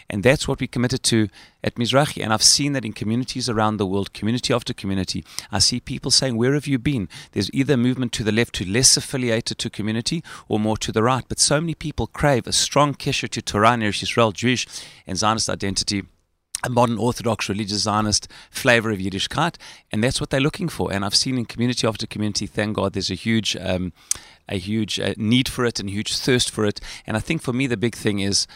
And 0.10 0.24
that's 0.24 0.48
what 0.48 0.60
we 0.60 0.68
committed 0.68 1.04
to 1.04 1.30
at 1.64 1.76
Mizrahi. 1.76 2.24
And 2.24 2.34
I've 2.34 2.44
seen 2.44 2.74
that 2.74 2.86
in 2.86 2.94
communities 2.94 3.50
around 3.50 3.78
the 3.78 3.86
world, 3.86 4.14
community 4.14 4.54
after 4.54 4.74
community. 4.74 5.24
I 5.52 5.60
see 5.60 5.80
people 5.80 6.12
saying, 6.12 6.38
Where 6.38 6.54
have 6.54 6.68
you 6.68 6.80
been? 6.80 7.10
There's 7.32 7.54
either 7.54 7.74
a 7.74 7.78
movement 7.78 8.12
to 8.14 8.24
the 8.24 8.32
left 8.32 8.56
to 8.56 8.66
less 8.66 8.98
affiliated 8.98 9.58
to 9.60 9.70
community 9.70 10.24
or 10.48 10.60
more 10.60 10.78
to 10.78 10.92
the 10.92 11.04
right. 11.04 11.26
But 11.28 11.40
so 11.40 11.60
many 11.60 11.76
people 11.76 12.08
crave 12.08 12.48
a 12.48 12.54
strong 12.54 12.94
kesher 12.94 13.30
to 13.30 13.42
Torah 13.42 13.72
and 13.72 13.84
Eretz 13.84 14.04
Yisrael, 14.04 14.34
Jewish 14.34 14.68
and 15.06 15.18
Zionist 15.18 15.50
identity 15.50 16.04
a 16.64 16.70
modern 16.70 16.98
Orthodox 16.98 17.50
religious 17.50 17.84
Zionist 17.84 18.28
flavor 18.50 18.92
of 18.92 19.00
Yiddishkeit, 19.00 19.56
and 19.92 20.04
that's 20.04 20.20
what 20.20 20.30
they're 20.30 20.40
looking 20.40 20.70
for. 20.70 20.92
And 20.92 21.06
I've 21.06 21.16
seen 21.16 21.38
in 21.38 21.46
community 21.46 21.88
after 21.88 22.08
community, 22.08 22.48
thank 22.48 22.76
God, 22.76 22.94
there's 22.94 23.12
a 23.12 23.16
huge, 23.16 23.56
um, 23.60 23.94
a 24.50 24.58
huge 24.58 25.00
uh, 25.00 25.14
need 25.18 25.48
for 25.48 25.66
it 25.66 25.80
and 25.80 25.90
huge 25.90 26.18
thirst 26.18 26.50
for 26.50 26.66
it. 26.66 26.80
And 27.06 27.16
I 27.16 27.20
think 27.20 27.42
for 27.42 27.54
me, 27.54 27.68
the 27.68 27.78
big 27.78 27.96
thing 27.96 28.20
is. 28.20 28.48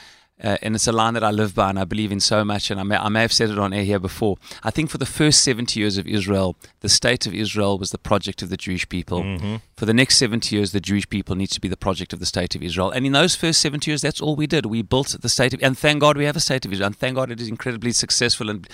Uh, 0.43 0.57
and 0.61 0.75
it's 0.75 0.87
a 0.87 0.91
line 0.91 1.13
that 1.13 1.23
I 1.23 1.31
live 1.31 1.53
by 1.53 1.69
and 1.69 1.77
I 1.77 1.85
believe 1.85 2.11
in 2.11 2.19
so 2.19 2.43
much, 2.43 2.71
and 2.71 2.79
I 2.79 2.83
may, 2.83 2.97
I 2.97 3.09
may 3.09 3.21
have 3.21 3.33
said 3.33 3.49
it 3.49 3.59
on 3.59 3.73
air 3.73 3.83
here 3.83 3.99
before. 3.99 4.37
I 4.63 4.71
think 4.71 4.89
for 4.89 4.97
the 4.97 5.05
first 5.05 5.43
70 5.43 5.79
years 5.79 5.97
of 5.97 6.07
Israel, 6.07 6.55
the 6.79 6.89
state 6.89 7.27
of 7.27 7.33
Israel 7.33 7.77
was 7.77 7.91
the 7.91 7.97
project 7.97 8.41
of 8.41 8.49
the 8.49 8.57
Jewish 8.57 8.87
people. 8.89 9.21
Mm-hmm. 9.21 9.55
For 9.75 9.85
the 9.85 9.93
next 9.93 10.17
70 10.17 10.55
years, 10.55 10.71
the 10.71 10.79
Jewish 10.79 11.07
people 11.07 11.35
needs 11.35 11.53
to 11.53 11.61
be 11.61 11.67
the 11.67 11.77
project 11.77 12.13
of 12.13 12.19
the 12.19 12.25
state 12.25 12.55
of 12.55 12.63
Israel. 12.63 12.91
And 12.91 13.05
in 13.05 13.11
those 13.11 13.35
first 13.35 13.61
70 13.61 13.89
years, 13.89 14.01
that's 14.01 14.21
all 14.21 14.35
we 14.35 14.47
did. 14.47 14.65
We 14.65 14.81
built 14.81 15.15
the 15.21 15.29
state 15.29 15.53
of, 15.53 15.61
and 15.61 15.77
thank 15.77 16.01
God 16.01 16.17
we 16.17 16.25
have 16.25 16.35
a 16.35 16.41
state 16.41 16.65
of 16.65 16.73
Israel, 16.73 16.87
and 16.87 16.95
thank 16.95 17.15
God 17.15 17.31
it 17.31 17.39
is 17.39 17.47
incredibly 17.47 17.91
successful 17.91 18.49
and 18.49 18.67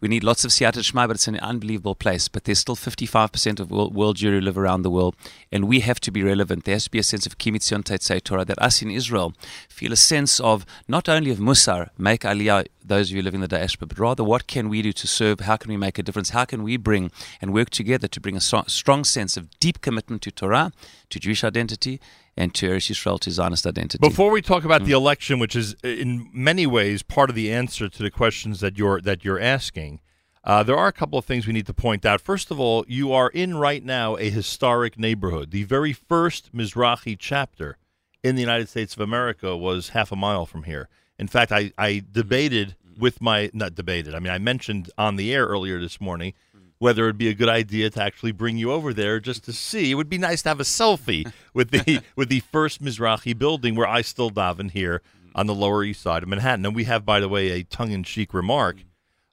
we 0.00 0.08
need 0.08 0.22
lots 0.22 0.44
of 0.44 0.50
Siyata 0.50 0.84
Shema, 0.84 1.06
but 1.06 1.16
it's 1.16 1.26
an 1.26 1.38
unbelievable 1.38 1.94
place. 1.94 2.28
But 2.28 2.44
there's 2.44 2.58
still 2.58 2.76
55% 2.76 3.60
of 3.60 3.70
world, 3.70 3.94
world 3.94 4.16
Jewry 4.16 4.42
live 4.42 4.58
around 4.58 4.82
the 4.82 4.90
world, 4.90 5.16
and 5.50 5.66
we 5.66 5.80
have 5.80 6.00
to 6.00 6.10
be 6.10 6.22
relevant. 6.22 6.64
There 6.64 6.74
has 6.74 6.84
to 6.84 6.90
be 6.90 6.98
a 6.98 7.02
sense 7.02 7.26
of 7.26 7.38
Ki 7.38 7.50
MiTzion 7.50 7.82
Tetzei 7.82 8.22
Torah, 8.22 8.44
that 8.44 8.60
us 8.60 8.82
in 8.82 8.90
Israel 8.90 9.32
feel 9.68 9.92
a 9.92 9.96
sense 9.96 10.38
of 10.40 10.66
not 10.86 11.08
only 11.08 11.30
of 11.30 11.38
Musar, 11.38 11.88
make 11.96 12.22
Aliyah, 12.22 12.66
those 12.84 13.10
of 13.10 13.16
you 13.16 13.22
living 13.22 13.38
in 13.38 13.42
the 13.42 13.48
diaspora, 13.48 13.88
but 13.88 13.98
rather 13.98 14.22
what 14.22 14.46
can 14.46 14.68
we 14.68 14.82
do 14.82 14.92
to 14.92 15.06
serve? 15.06 15.40
How 15.40 15.56
can 15.56 15.70
we 15.70 15.76
make 15.76 15.98
a 15.98 16.02
difference? 16.02 16.30
How 16.30 16.44
can 16.44 16.62
we 16.62 16.76
bring 16.76 17.10
and 17.40 17.52
work 17.52 17.70
together 17.70 18.06
to 18.06 18.20
bring 18.20 18.36
a 18.36 18.40
strong 18.40 19.02
sense 19.04 19.36
of 19.36 19.50
deep 19.58 19.80
commitment 19.80 20.22
to 20.22 20.30
Torah, 20.30 20.72
to 21.10 21.18
Jewish 21.18 21.42
identity, 21.42 22.00
and 22.36 22.54
to 22.54 22.68
Eretz 22.68 22.90
Yisrael, 22.90 23.18
to 23.20 23.30
Zionist 23.30 23.66
identity? 23.66 24.06
Before 24.06 24.30
we 24.30 24.42
talk 24.42 24.64
about 24.64 24.82
mm. 24.82 24.86
the 24.86 24.92
election, 24.92 25.38
which 25.38 25.56
is 25.56 25.74
uh, 25.84 25.88
in 25.88 26.28
many 26.32 26.66
ways 26.66 27.02
part 27.02 27.30
of 27.30 27.36
the 27.36 27.52
answer 27.52 27.88
to 27.88 28.02
the 28.02 28.10
questions 28.10 28.60
that 28.60 28.76
you're 28.76 29.00
that 29.00 29.24
you're 29.24 29.40
asking, 29.40 30.00
uh, 30.44 30.62
there 30.62 30.76
are 30.76 30.86
a 30.88 30.92
couple 30.92 31.18
of 31.18 31.24
things 31.24 31.46
we 31.46 31.52
need 31.52 31.66
to 31.66 31.74
point 31.74 32.04
out. 32.04 32.20
First 32.20 32.50
of 32.50 32.60
all, 32.60 32.84
you 32.86 33.12
are 33.12 33.30
in 33.30 33.56
right 33.56 33.84
now 33.84 34.16
a 34.16 34.30
historic 34.30 34.98
neighborhood. 34.98 35.50
The 35.50 35.64
very 35.64 35.92
first 35.92 36.54
Mizrahi 36.54 37.16
chapter 37.18 37.78
in 38.22 38.36
the 38.36 38.42
United 38.42 38.68
States 38.68 38.94
of 38.94 39.00
America 39.00 39.56
was 39.56 39.90
half 39.90 40.12
a 40.12 40.16
mile 40.16 40.46
from 40.46 40.64
here. 40.64 40.88
In 41.18 41.26
fact, 41.28 41.50
I, 41.52 41.72
I 41.78 42.04
debated 42.12 42.76
mm. 42.86 42.98
with 42.98 43.20
my 43.20 43.50
not 43.54 43.74
debated. 43.74 44.14
I 44.14 44.20
mean, 44.20 44.32
I 44.32 44.38
mentioned 44.38 44.90
on 44.98 45.16
the 45.16 45.34
air 45.34 45.46
earlier 45.46 45.80
this 45.80 46.00
morning 46.00 46.34
whether 46.78 47.04
it'd 47.04 47.18
be 47.18 47.28
a 47.28 47.34
good 47.34 47.48
idea 47.48 47.90
to 47.90 48.02
actually 48.02 48.32
bring 48.32 48.56
you 48.56 48.72
over 48.72 48.92
there 48.92 49.20
just 49.20 49.44
to 49.44 49.52
see. 49.52 49.90
It 49.90 49.94
would 49.94 50.08
be 50.08 50.18
nice 50.18 50.42
to 50.42 50.50
have 50.50 50.60
a 50.60 50.64
selfie 50.64 51.30
with 51.54 51.70
the 51.70 52.02
with 52.16 52.28
the 52.28 52.40
first 52.40 52.82
Mizrahi 52.82 53.36
building 53.36 53.74
where 53.74 53.88
I 53.88 54.02
still 54.02 54.30
daven 54.30 54.70
here 54.70 55.02
on 55.34 55.46
the 55.46 55.54
Lower 55.54 55.84
East 55.84 56.02
Side 56.02 56.22
of 56.22 56.28
Manhattan. 56.28 56.64
And 56.64 56.74
we 56.74 56.84
have, 56.84 57.04
by 57.04 57.20
the 57.20 57.28
way, 57.28 57.50
a 57.50 57.62
tongue-in-cheek 57.62 58.32
remark 58.32 58.76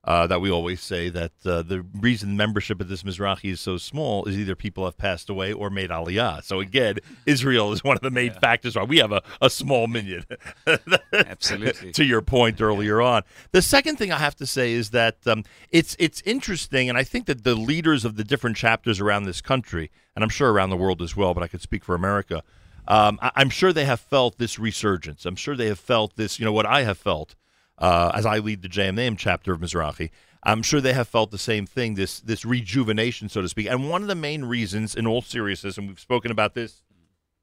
uh, 0.06 0.28
that 0.28 0.42
we 0.42 0.52
always 0.52 0.82
say 0.82 1.08
that 1.10 1.32
uh, 1.46 1.62
the 1.62 1.86
reason 1.94 2.36
membership 2.36 2.82
at 2.82 2.90
this 2.90 3.04
Mizrahi 3.04 3.52
is 3.52 3.62
so 3.62 3.78
small 3.78 4.26
is 4.26 4.38
either 4.38 4.54
people 4.54 4.84
have 4.84 4.98
passed 4.98 5.30
away 5.30 5.54
or 5.54 5.70
made 5.70 5.92
aliyah. 5.92 6.44
So 6.44 6.60
again, 6.60 6.98
Israel 7.26 7.72
is 7.72 7.84
one 7.84 7.96
of 7.96 8.02
the 8.02 8.12
main 8.12 8.34
factors 8.34 8.76
why 8.76 8.84
we 8.84 8.98
have 8.98 9.14
a, 9.14 9.22
a 9.42 9.50
small 9.50 9.88
minyan. 9.88 10.26
Absolutely. 11.14 11.94
to 11.94 12.04
your 12.04 12.22
point 12.22 12.62
earlier 12.62 13.02
on. 13.02 13.24
The 13.52 13.62
second 13.62 13.98
thing 13.98 14.12
I 14.12 14.18
have 14.18 14.36
to 14.38 14.46
say 14.46 14.74
is 14.74 14.90
that 14.90 15.26
um, 15.26 15.46
it's 15.72 15.96
it's 16.00 16.22
interesting, 16.26 16.90
and 16.90 16.98
I 16.98 17.04
think 17.04 17.26
that 17.28 17.46
the 17.46 17.56
leaders 17.56 18.04
of 18.04 18.18
the 18.18 18.26
different 18.26 18.58
chapters 18.58 19.00
around 19.00 19.24
this 19.24 19.40
country, 19.40 19.90
and 20.16 20.24
I'm 20.24 20.30
sure 20.30 20.52
around 20.52 20.70
the 20.70 20.78
world 20.78 21.02
as 21.02 21.16
well, 21.16 21.34
but 21.34 21.44
I 21.44 21.48
could 21.48 21.62
speak 21.62 21.86
for 21.86 21.96
America. 21.96 22.44
Um, 22.90 23.20
I, 23.22 23.32
I'm 23.36 23.50
sure 23.50 23.72
they 23.72 23.86
have 23.86 24.02
felt 24.02 24.38
this 24.38 24.60
resurgence. 24.60 25.26
I'm 25.26 25.38
sure 25.38 25.56
they 25.56 25.68
have 25.68 25.80
felt 25.80 26.18
this. 26.18 26.40
You 26.40 26.46
know 26.46 26.52
what 26.52 26.66
I 26.66 26.84
have 26.84 26.98
felt 26.98 27.36
uh, 27.78 28.12
as 28.14 28.26
I 28.26 28.40
lead 28.40 28.62
the 28.62 28.70
JMNAM 28.70 29.18
chapter 29.18 29.54
of 29.54 29.60
Mizrahi. 29.60 30.10
I'm 30.46 30.62
sure 30.62 30.82
they 30.82 30.94
have 30.94 31.08
felt 31.08 31.32
the 31.32 31.38
same 31.38 31.66
thing, 31.66 31.96
this 31.96 32.20
this 32.20 32.44
rejuvenation, 32.44 33.30
so 33.30 33.42
to 33.42 33.50
speak. 33.50 33.68
And 33.68 33.90
one 33.90 34.02
of 34.02 34.08
the 34.08 34.16
main 34.16 34.44
reasons, 34.46 34.94
in 34.94 35.08
all 35.08 35.22
seriousness, 35.22 35.78
and 35.78 35.88
we've 35.88 36.00
spoken 36.00 36.32
about 36.32 36.54
this 36.54 36.84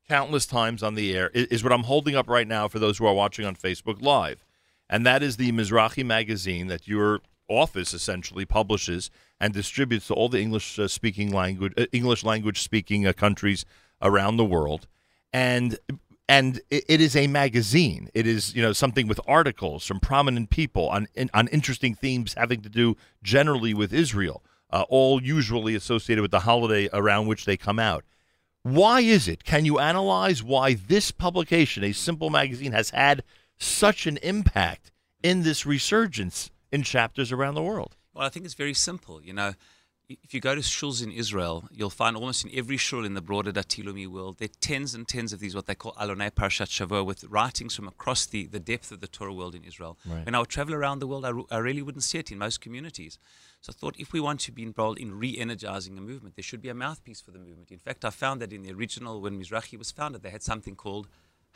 countless 0.09 0.45
times 0.45 0.83
on 0.83 0.95
the 0.95 1.17
air, 1.17 1.31
is, 1.33 1.47
is 1.47 1.65
what 1.65 1.73
I'm 1.73 1.85
holding 1.85 2.15
up 2.15 2.29
right 2.29 2.47
now 2.47 2.69
for 2.69 2.79
those 2.79 2.99
who 2.99 3.07
are 3.07 3.15
watching 3.15 3.47
on 3.47 3.57
Facebook 3.57 4.03
Live, 4.03 4.45
and 4.89 5.07
that 5.07 5.23
is 5.23 5.39
the 5.39 5.51
Mizrahi 5.53 6.05
magazine 6.05 6.67
that 6.67 6.87
your 6.87 7.21
office 7.49 7.95
essentially 7.95 8.45
publishes 8.45 9.11
and 9.41 9.55
distributes 9.55 10.07
to 10.07 10.15
all 10.15 10.29
the 10.29 10.41
English 10.41 10.79
uh, 10.79 10.87
speaking 10.87 11.33
language, 11.33 11.73
uh, 11.79 11.87
English 11.93 12.23
language 12.23 12.61
speaking 12.61 13.07
uh, 13.07 13.13
countries 13.13 13.65
around 14.03 14.37
the 14.37 14.45
world, 14.45 14.87
and 15.33 15.79
and 16.31 16.61
it, 16.71 16.85
it 16.89 17.01
is 17.01 17.17
a 17.17 17.27
magazine. 17.27 18.09
It 18.15 18.25
is 18.25 18.55
you 18.55 18.63
know 18.63 18.73
something 18.73 19.09
with 19.09 19.21
articles 19.27 19.85
from 19.85 19.99
prominent 19.99 20.49
people 20.49 20.89
on 20.89 21.09
in, 21.15 21.29
on 21.35 21.49
interesting 21.49 21.95
themes 21.95 22.35
having 22.35 22.63
to 22.63 22.69
do 22.69 22.97
generally 23.23 23.75
with 23.75 23.93
Israel, 23.93 24.45
uh, 24.71 24.85
all 24.89 25.21
usually 25.21 25.75
associated 25.75 26.23
with 26.23 26.31
the 26.31 26.41
holiday 26.41 26.89
around 26.93 27.27
which 27.27 27.45
they 27.45 27.57
come 27.57 27.81
out. 27.81 28.05
Why 28.63 29.01
is 29.01 29.27
it? 29.27 29.43
Can 29.43 29.65
you 29.65 29.79
analyze 29.81 30.43
why 30.43 30.75
this 30.75 31.11
publication, 31.11 31.83
a 31.83 31.93
simple 31.93 32.31
magazine, 32.31 32.73
has 32.73 32.91
had 32.91 33.25
such 33.59 34.07
an 34.07 34.19
impact 34.19 34.93
in 35.23 35.43
this 35.43 35.67
resurgence 35.67 36.51
in 36.71 36.85
chapters 36.85 37.33
around 37.33 37.55
the 37.55 37.63
world? 37.63 37.97
Well, 38.15 38.27
I 38.27 38.29
think 38.29 38.45
it's 38.45 38.55
very 38.55 38.75
simple. 38.75 39.21
You 39.21 39.33
know, 39.33 39.55
if 40.11 40.35
you 40.35 40.41
go 40.41 40.57
to 40.57 40.61
shuls 40.61 41.03
in 41.03 41.13
Israel, 41.13 41.69
you'll 41.71 41.89
find 41.89 42.17
almost 42.17 42.45
in 42.45 42.51
every 42.53 42.77
shul 42.77 43.05
in 43.05 43.15
the 43.15 43.21
broader 43.21 43.53
Dati 43.53 43.85
Leumi 43.85 44.09
world, 44.09 44.39
there 44.39 44.47
are 44.47 44.61
tens 44.61 44.93
and 44.93 45.07
tens 45.07 45.33
of 45.33 45.39
these, 45.39 45.55
what 45.55 45.67
they 45.67 45.75
call 45.75 45.93
Alonei 45.93 46.31
Parashat 46.31 46.67
Shavuot, 46.67 47.07
with 47.07 47.23
writings 47.25 47.77
from 47.77 47.87
across 47.87 48.27
the, 48.27 48.47
the 48.47 48.59
depth 48.59 48.91
of 48.91 49.01
the 49.01 49.07
Torah 49.07 49.33
world 49.33 49.55
in 49.55 49.63
Israel. 49.63 49.99
Right. 50.05 50.25
When 50.27 50.35
I 50.35 50.41
would 50.41 50.49
travel 50.49 50.75
around 50.75 50.99
the 50.99 51.07
world, 51.07 51.25
I, 51.25 51.33
I 51.55 51.59
really 51.59 51.83
wouldn't 51.83 52.03
see 52.03 52.19
it 52.19 52.33
in 52.33 52.39
most 52.39 52.61
communities. 52.61 53.19
So 53.61 53.73
I 53.73 53.79
thought 53.79 53.95
if 53.99 54.13
we 54.13 54.21
want 54.21 54.41
to 54.41 54.53
be 54.53 54.65
involved 54.65 54.99
in 54.99 55.17
re 55.17 55.37
energizing 55.39 55.97
a 55.97 56.01
movement, 56.01 56.35
there 56.35 56.43
should 56.43 56.63
be 56.63 56.71
a 56.71 56.75
mouthpiece 56.75 57.21
for 57.21 57.31
the 57.31 57.39
movement. 57.39 57.71
In 57.71 57.79
fact, 57.79 58.05
I 58.05 58.11
found 58.11 58.43
that 58.43 58.53
in 58.53 58.63
the 58.63 58.73
original, 58.73 59.21
when 59.21 59.41
Mizrahi 59.41 59.79
was 59.79 59.93
founded, 59.93 60.23
they 60.23 60.31
had 60.31 60.43
something 60.43 60.75
called 60.75 61.07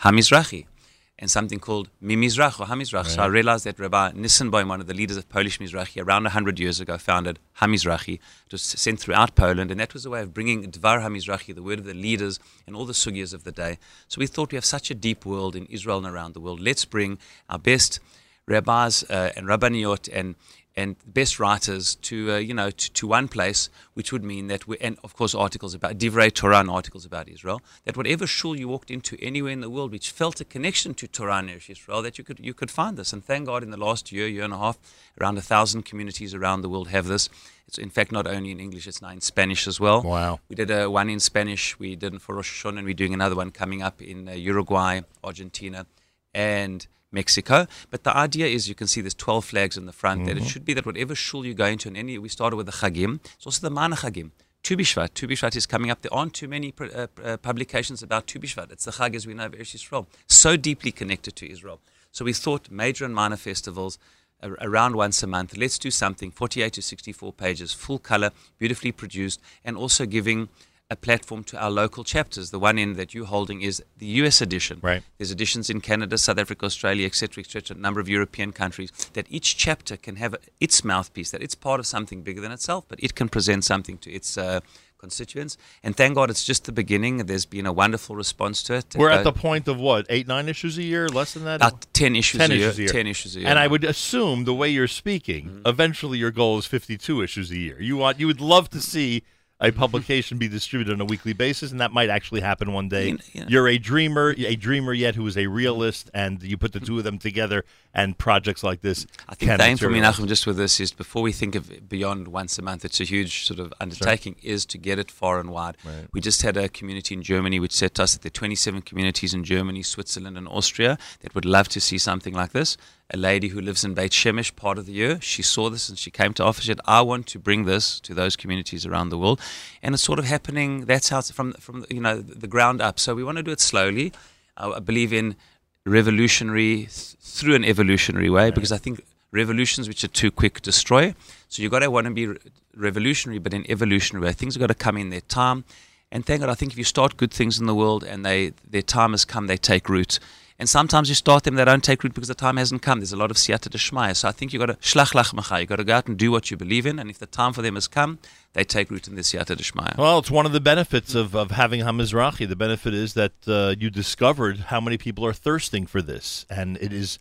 HaMizrahi. 0.01 0.67
And 1.17 1.31
something 1.31 1.61
called 1.61 1.91
Mimizrach 2.03 2.59
or 2.59 2.67
Hamizrach. 2.67 3.07
So 3.07 3.23
I 3.23 3.27
realized 3.27 3.65
that 3.65 3.79
Rabbi 3.79 4.11
Nissenbaum, 4.13 4.67
one 4.69 4.81
of 4.81 4.89
the 4.89 4.95
leaders 4.95 5.17
of 5.17 5.29
Polish 5.29 5.59
Mizrahi, 5.59 6.05
around 6.05 6.25
100 6.25 6.59
years 6.59 6.81
ago 6.81 6.99
founded 6.99 7.39
Hamizrahi. 7.61 8.15
It 8.15 8.53
was 8.53 8.63
sent 8.63 8.99
throughout 8.99 9.37
Poland, 9.37 9.71
and 9.71 9.79
that 9.79 9.95
was 9.95 10.05
a 10.05 10.11
way 10.11 10.23
of 10.23 10.35
bringing 10.35 10.71
Dvar 10.73 11.03
Hamizrahi, 11.03 11.55
the 11.55 11.63
word 11.63 11.79
of 11.79 11.85
the 11.85 11.95
leaders, 11.95 12.41
and 12.67 12.75
all 12.75 12.85
the 12.85 12.93
sugyas 12.93 13.33
of 13.33 13.45
the 13.45 13.53
day. 13.53 13.79
So 14.09 14.19
we 14.19 14.27
thought 14.27 14.51
we 14.51 14.57
have 14.57 14.65
such 14.65 14.91
a 14.91 14.95
deep 14.95 15.25
world 15.25 15.55
in 15.55 15.67
Israel 15.67 15.99
and 15.99 16.07
around 16.07 16.35
the 16.35 16.41
world. 16.41 16.59
Let's 16.59 16.85
bring 16.85 17.19
our 17.49 17.61
best 17.61 18.01
rabbis 18.47 19.05
uh, 19.05 19.31
and 19.37 19.47
rabbaniot 19.47 20.09
and 20.13 20.35
and 20.77 20.97
best 21.07 21.39
writers 21.39 21.95
to 21.97 22.33
uh, 22.33 22.37
you 22.37 22.55
know 22.55 22.71
to, 22.71 22.93
to 22.93 23.07
one 23.07 23.29
place, 23.29 23.69
which 23.95 24.13
would 24.13 24.25
mean 24.25 24.49
that 24.49 24.67
we 24.67 24.77
and 24.79 24.99
of 25.05 25.15
course 25.15 25.35
articles 25.35 25.75
about 25.75 25.99
Divrei 25.99 26.33
Torah 26.33 26.61
and 26.61 26.71
articles 26.71 27.05
about 27.05 27.29
Israel. 27.29 27.61
That 27.85 27.97
whatever 27.97 28.27
shul 28.27 28.57
you 28.57 28.69
walked 28.69 28.91
into 28.91 29.17
anywhere 29.21 29.53
in 29.53 29.61
the 29.61 29.71
world 29.71 29.93
which 29.93 30.11
felt 30.11 30.41
a 30.41 30.45
connection 30.45 30.95
to 30.95 31.07
Torah 31.07 31.37
and 31.37 31.51
Israel, 31.51 32.03
that 32.03 32.19
you 32.19 32.25
could 32.25 32.41
you 32.41 32.55
could 32.55 32.71
find 32.71 32.97
this. 32.97 33.13
And 33.13 33.25
thank 33.25 33.47
God, 33.47 33.63
in 33.63 33.71
the 33.71 33.77
last 33.77 34.11
year, 34.11 34.27
year 34.27 34.45
and 34.45 34.53
a 34.53 34.59
half, 34.59 34.79
around 35.21 35.39
a 35.39 35.43
thousand 35.43 35.85
communities 35.85 36.35
around 36.35 36.63
the 36.63 36.69
world 36.69 36.89
have 36.89 37.07
this. 37.07 37.29
It's 37.69 37.79
in 37.79 37.91
fact 37.91 38.13
not 38.13 38.27
only 38.27 38.51
in 38.51 38.61
English; 38.61 38.87
it's 38.87 39.01
now 39.01 39.11
in 39.11 39.21
Spanish 39.21 39.67
as 39.67 39.79
well. 39.81 40.03
Wow! 40.03 40.41
We 40.49 40.57
did 40.57 40.71
a 40.71 40.91
one 40.91 41.09
in 41.09 41.21
Spanish. 41.21 41.79
We 41.79 41.97
did 41.97 42.15
it 42.15 42.21
for 42.21 42.35
Rosh 42.35 42.65
Hashanah, 42.65 42.79
and 42.79 42.85
we're 42.85 42.95
doing 42.95 43.15
another 43.15 43.37
one 43.37 43.51
coming 43.51 43.81
up 43.83 44.03
in 44.03 44.29
uh, 44.29 44.33
Uruguay, 44.33 45.01
Argentina, 45.23 45.87
and 46.35 46.87
Mexico. 47.15 47.67
But 47.91 48.05
the 48.05 48.15
idea 48.15 48.47
is 48.47 48.69
you 48.69 48.75
can 48.75 48.87
see 48.87 49.01
there's 49.01 49.15
12 49.15 49.45
flags 49.45 49.77
in 49.77 49.87
the 49.87 49.93
front, 49.93 50.27
that 50.27 50.37
it 50.37 50.45
should 50.45 50.65
be 50.65 50.75
that 50.75 50.85
whatever 50.85 51.15
shul 51.15 51.47
you 51.47 51.55
go 51.55 51.67
into, 51.67 51.89
and 51.89 51.97
any, 51.97 52.19
we 52.19 52.29
started 52.29 52.57
with 52.57 52.67
the 52.67 52.73
Chagim, 52.73 53.21
it's 53.37 53.47
also 53.47 53.67
the 53.67 53.71
Mana 53.71 53.97
Chagim. 53.97 54.33
Tu 54.63 54.77
Bishvat. 54.79 55.13
Tu 55.13 55.29
Bishvat 55.29 55.55
is 55.57 55.67
coming 55.67 55.91
up. 55.91 56.01
There 56.01 56.13
aren't 56.13 56.33
too 56.33 56.49
many 56.49 56.73
uh, 56.81 57.07
uh, 57.23 57.37
publications 57.37 58.03
about 58.03 58.27
Tu 58.27 58.39
Bishvat. 58.39 58.73
It's 58.73 58.87
the 58.87 58.93
Chag 58.93 59.15
as 59.15 59.27
we 59.27 59.35
know 59.35 59.47
of 59.47 59.53
Eretz 59.53 59.75
Yisrael. 59.77 60.07
So 60.27 60.57
deeply 60.57 60.91
connected 60.91 61.37
to 61.37 61.51
Israel. 61.51 61.81
So 62.13 62.25
we 62.25 62.33
thought 62.33 62.71
major 62.71 63.05
and 63.05 63.15
minor 63.15 63.37
festivals 63.37 63.99
ar- 64.43 64.57
around 64.63 64.97
once 64.97 65.23
a 65.23 65.27
month. 65.27 65.57
Let's 65.57 65.79
do 65.79 65.91
something 65.91 66.31
48 66.31 66.73
to 66.75 66.83
64 66.83 67.33
pages, 67.35 67.73
full 67.75 67.99
color, 67.99 68.31
beautifully 68.59 68.93
produced, 68.93 69.39
and 69.67 69.77
also 69.77 70.07
giving 70.07 70.49
a 70.91 70.97
platform 70.97 71.43
to 71.45 71.59
our 71.59 71.71
local 71.71 72.05
chapters. 72.05 72.51
The 72.51 72.59
one 72.59 72.79
end 72.79 72.97
that 72.97 73.15
you're 73.15 73.25
holding 73.27 73.63
is 73.63 73.83
the 73.97 74.07
US 74.23 74.43
edition. 74.43 74.81
Right. 74.83 75.03
There's 75.19 75.31
editions 75.31 75.71
in 75.71 75.81
Canada, 75.81 76.19
South 76.19 76.39
Africa, 76.39 76.67
Australia, 76.67 77.07
etc., 77.07 77.43
etc., 77.43 77.77
a 77.77 77.81
number 77.81 78.01
of 78.01 78.09
European 78.09 78.53
countries, 78.53 78.91
that 79.15 79.27
each 79.31 79.57
chapter 79.57 79.97
can 79.97 80.17
have 80.17 80.37
its 80.61 80.85
mouthpiece, 80.85 81.31
that 81.31 81.43
it's 81.43 81.55
part 81.55 81.81
of 81.81 81.87
something 81.87 82.23
bigger 82.23 82.41
than 82.43 82.53
itself, 82.53 82.85
but 82.89 83.03
it 83.03 83.15
can 83.15 83.29
present 83.31 83.65
something 83.65 83.97
to 83.99 84.11
its 84.13 84.37
uh, 84.37 84.61
constituents. 84.99 85.57
And 85.83 85.97
thank 85.97 86.15
God 86.17 86.29
it's 86.29 86.45
just 86.45 86.65
the 86.65 86.73
beginning. 86.73 87.17
There's 87.19 87.47
been 87.47 87.67
a 87.67 87.73
wonderful 87.73 88.15
response 88.15 88.63
to 88.65 88.75
it. 88.75 88.95
We're 88.95 89.11
Uh, 89.11 89.19
at 89.19 89.25
the 89.25 89.33
point 89.33 89.69
of 89.69 89.79
what 89.79 90.05
eight, 90.11 90.27
nine 90.29 90.51
issues 90.51 90.77
a 90.77 90.83
year, 90.83 91.09
less 91.09 91.33
than 91.33 91.45
that. 91.45 91.57
About 91.57 91.87
10 91.95 92.15
issues 92.17 92.41
ten 92.41 92.51
a 92.53 92.55
year, 92.55 92.69
issues 92.69 92.79
a 92.79 92.83
year. 92.83 92.93
10 92.93 93.07
issues 93.07 93.37
a 93.37 93.41
year. 93.41 93.49
And 93.49 93.59
I 93.59 93.67
would 93.69 93.85
assume 93.85 94.45
the 94.45 94.55
way 94.55 94.69
you're 94.69 94.87
speaking, 94.87 95.45
Mm-hmm. 95.47 95.67
eventually 95.67 96.19
your 96.19 96.31
goal 96.31 96.59
is 96.59 96.67
52 96.67 97.23
issues 97.23 97.51
a 97.51 97.57
year. 97.57 97.81
You 97.81 97.97
want, 97.97 98.21
you 98.21 98.27
would 98.27 98.41
love 98.43 98.69
to 98.71 98.81
see 98.81 99.23
a 99.61 99.71
publication 99.71 100.37
be 100.37 100.49
distributed 100.49 100.93
on 100.93 101.01
a 101.01 101.05
weekly 101.05 101.33
basis, 101.33 101.71
and 101.71 101.81
that 101.81 101.93
might 101.93 102.11
actually 102.11 102.41
happen 102.41 102.73
one 102.73 102.89
day. 102.89 103.17
You're 103.33 103.69
a 103.69 103.79
dreamer, 103.79 104.35
a 104.37 104.57
dreamer 104.57 104.93
yet 104.93 105.15
who 105.15 105.27
is 105.27 105.37
a 105.37 105.47
realist, 105.47 106.11
and 106.13 106.43
you 106.43 106.57
put 106.57 106.73
the 106.73 106.81
two 106.81 106.99
of 106.99 107.05
them 107.05 107.19
together, 107.19 107.65
and 107.95 108.19
projects 108.19 108.65
like 108.65 108.81
this. 108.81 109.07
I 109.29 109.37
think 109.37 109.57
the 109.57 109.65
aim 109.65 109.77
for 109.77 109.89
me. 109.89 110.01
Nachum, 110.01 110.27
just 110.27 110.47
with 110.47 110.57
this 110.57 110.81
is 110.81 110.93
before 110.93 111.23
we 111.23 111.33
think 111.33 111.55
of 111.55 111.89
beyond 111.89 112.29
once 112.29 112.59
a 112.59 112.63
month, 112.63 112.85
it's 112.85 113.01
a 113.01 113.05
huge 113.05 113.47
sort 113.47 113.61
of 113.61 113.73
undertaking, 113.81 114.37
is 114.43 114.67
to 114.67 114.79
get 114.79 114.99
it 114.99 115.11
far 115.11 115.39
and 115.39 115.51
wide. 115.51 115.77
Right. 115.85 116.09
We 116.13 116.21
just 116.21 116.43
had 116.43 116.57
a 116.57 116.69
community 116.69 117.15
in 117.15 117.23
Germany 117.23 117.61
which 117.61 117.73
said 117.73 117.95
to 117.95 118.03
us 118.03 118.15
that 118.15 118.23
there 118.23 118.31
are 118.31 118.41
27 118.41 118.83
communities 118.83 119.35
in 119.35 119.45
Germany, 119.45 119.83
Switzerland, 119.83 120.37
and 120.37 120.49
Austria 120.49 120.99
that 121.21 121.35
would 121.35 121.45
love 121.45 121.69
to 121.69 121.81
see 121.81 121.97
something 121.97 122.35
like 122.35 122.51
this. 122.51 122.77
A 123.11 123.19
lady 123.19 123.49
who 123.49 123.61
lives 123.61 123.85
in 123.85 123.93
Beit 123.93 124.13
Shemesh 124.13 124.57
part 124.57 124.79
of 124.79 124.87
the 124.87 124.93
year, 124.93 125.21
she 125.21 125.43
saw 125.43 125.69
this 125.69 125.91
and 125.91 125.99
she 125.99 126.11
came 126.11 126.33
to 126.35 126.45
office. 126.45 126.65
She 126.65 126.71
said, 126.71 126.81
I 126.87 127.03
want 127.03 127.27
to 127.29 127.39
bring 127.39 127.65
this 127.65 128.01
to 128.01 128.15
those 128.15 128.35
communities 128.35 128.87
around 128.87 129.11
the 129.11 129.19
world. 129.19 129.41
And 129.83 129.95
it's 129.95 130.03
sort 130.03 130.19
of 130.19 130.25
happening, 130.25 130.87
that's 130.87 131.11
how 131.11 131.19
it's 131.19 131.31
from, 131.31 131.53
from 131.55 131.85
you 131.91 132.01
know, 132.01 132.23
the 132.23 132.47
ground 132.47 132.81
up. 132.81 132.99
So 132.99 133.15
we 133.15 133.23
want 133.23 133.37
to 133.37 133.43
do 133.43 133.51
it 133.51 133.61
slowly. 133.61 134.13
I 134.57 134.71
I 134.71 134.79
believe 134.81 135.13
in 135.13 135.37
revolutionary 135.85 136.77
th- 136.77 137.17
through 137.21 137.55
an 137.55 137.65
evolutionary 137.65 138.31
way 138.31 138.51
because 138.51 138.73
I 138.73 138.79
think 138.79 139.05
revolutions 139.33 139.89
which 139.89 140.03
are 140.05 140.09
too 140.09 140.31
quick 140.31 140.63
destroy. 140.63 141.15
So 141.49 141.63
you 141.63 141.69
got 141.69 141.81
to 141.81 141.91
want 141.91 142.07
to 142.07 142.13
be 142.13 142.27
re- 142.29 142.39
revolutionary, 142.75 143.39
but 143.39 143.53
in 143.53 143.71
evolutionary 143.71 144.27
way. 144.27 144.33
Things 144.33 144.55
have 144.55 144.61
got 144.61 144.69
to 144.69 144.75
come 144.75 144.97
in 144.97 145.11
their 145.11 145.21
time. 145.21 145.65
And 146.11 146.25
thank 146.25 146.41
God, 146.41 146.49
I 146.49 146.55
think 146.55 146.73
if 146.73 146.79
you 146.79 146.85
start 146.85 147.17
good 147.17 147.33
things 147.33 147.59
in 147.59 147.67
the 147.67 147.75
world 147.75 148.05
and 148.05 148.25
they 148.25 148.53
their 148.69 148.83
time 148.83 149.11
has 149.11 149.25
come, 149.25 149.47
they 149.47 149.57
take 149.57 149.89
root. 149.89 150.21
And 150.59 150.69
sometimes 150.69 151.09
you 151.09 151.17
start 151.17 151.43
them, 151.43 151.57
they 151.57 151.65
don't 151.65 151.83
take 151.83 152.05
root 152.05 152.15
because 152.15 152.29
the 152.29 152.35
time 152.35 152.59
hasn't 152.59 152.81
come. 152.81 153.01
There's 153.01 153.13
a 153.13 153.17
lot 153.17 153.33
of 153.33 153.37
siyata 153.37 153.69
deshmaya. 153.69 154.15
So 154.15 154.29
I 154.29 154.33
think 154.33 154.53
you've 154.53 154.61
got 154.61 154.67
to 154.67 154.75
shlach 154.75 155.13
lachmecha. 155.13 155.61
You 155.61 155.67
got 155.67 155.77
to 155.77 155.85
go 155.85 155.95
out 155.95 156.07
and 156.07 156.17
do 156.17 156.31
what 156.31 156.51
you 156.51 156.57
believe 156.57 156.87
in. 156.87 157.01
And 157.01 157.11
if 157.11 157.19
the 157.19 157.27
time 157.27 157.53
for 157.53 157.61
them 157.61 157.75
has 157.75 157.89
come, 157.89 158.21
they 158.53 158.63
take 158.63 158.89
root 158.91 159.09
in 159.09 159.17
the 159.17 159.23
siyata 159.23 159.57
deshmaya. 159.57 159.99
Well, 159.99 160.19
it's 160.19 160.31
one 160.31 160.47
of 160.47 160.53
the 160.53 160.61
benefits 160.61 161.17
of, 161.17 161.35
of 161.35 161.51
having 161.51 161.81
Hamizrahi. 161.81 162.49
The 162.49 162.55
benefit 162.55 162.95
is 162.95 163.15
that 163.15 163.33
uh, 163.49 163.75
you 163.79 163.91
discovered 163.91 164.59
how 164.59 164.81
many 164.81 164.97
people 164.97 165.27
are 165.27 165.33
thirsting 165.33 165.87
for 165.87 166.01
this. 166.01 166.47
And 166.49 166.77
it 166.81 166.93
is, 166.93 167.19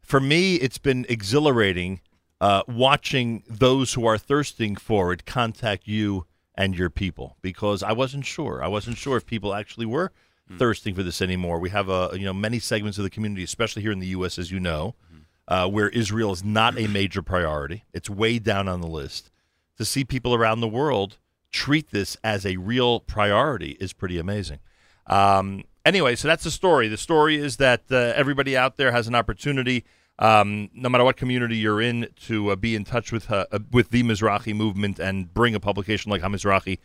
for 0.00 0.20
me, 0.20 0.56
it's 0.56 0.78
been 0.78 1.04
exhilarating 1.10 2.00
uh, 2.40 2.62
watching 2.66 3.44
those 3.46 3.92
who 3.92 4.06
are 4.06 4.18
thirsting 4.18 4.76
for 4.76 5.12
it 5.12 5.26
contact 5.26 5.86
you 5.86 6.26
and 6.54 6.76
your 6.76 6.90
people 6.90 7.36
because 7.42 7.82
I 7.82 7.92
wasn't 7.92 8.26
sure. 8.26 8.64
I 8.64 8.68
wasn't 8.68 8.96
sure 8.96 9.16
if 9.16 9.26
people 9.26 9.54
actually 9.54 9.86
were 9.86 10.10
thirsting 10.58 10.94
for 10.94 11.02
this 11.02 11.22
anymore. 11.22 11.58
We 11.58 11.70
have 11.70 11.88
a 11.88 12.10
you 12.14 12.24
know 12.24 12.34
many 12.34 12.58
segments 12.58 12.98
of 12.98 13.04
the 13.04 13.10
community, 13.10 13.42
especially 13.42 13.82
here 13.82 13.92
in 13.92 13.98
the 13.98 14.08
U.S., 14.08 14.38
as 14.38 14.50
you 14.50 14.60
know, 14.60 14.94
uh, 15.48 15.68
where 15.68 15.88
Israel 15.88 16.32
is 16.32 16.44
not 16.44 16.78
a 16.78 16.86
major 16.86 17.22
priority. 17.22 17.84
It's 17.92 18.08
way 18.08 18.38
down 18.38 18.68
on 18.68 18.80
the 18.80 18.86
list. 18.86 19.30
To 19.78 19.84
see 19.84 20.04
people 20.04 20.34
around 20.34 20.60
the 20.60 20.68
world 20.68 21.18
treat 21.50 21.90
this 21.90 22.16
as 22.24 22.46
a 22.46 22.56
real 22.56 23.00
priority 23.00 23.76
is 23.80 23.92
pretty 23.92 24.18
amazing. 24.18 24.58
Um, 25.06 25.64
anyway, 25.84 26.16
so 26.16 26.28
that's 26.28 26.44
the 26.44 26.50
story. 26.50 26.88
The 26.88 26.96
story 26.96 27.36
is 27.36 27.56
that 27.58 27.82
uh, 27.90 27.96
everybody 27.96 28.56
out 28.56 28.76
there 28.76 28.92
has 28.92 29.08
an 29.08 29.14
opportunity, 29.14 29.84
um, 30.18 30.70
no 30.74 30.88
matter 30.88 31.04
what 31.04 31.16
community 31.16 31.56
you're 31.56 31.80
in, 31.80 32.08
to 32.26 32.50
uh, 32.50 32.56
be 32.56 32.74
in 32.74 32.84
touch 32.84 33.12
with 33.12 33.30
uh, 33.30 33.46
uh, 33.52 33.58
with 33.70 33.90
the 33.90 34.02
Mizrahi 34.02 34.54
movement 34.54 34.98
and 34.98 35.32
bring 35.32 35.54
a 35.54 35.60
publication 35.60 36.10
like 36.10 36.22
Hamizrahi 36.22 36.78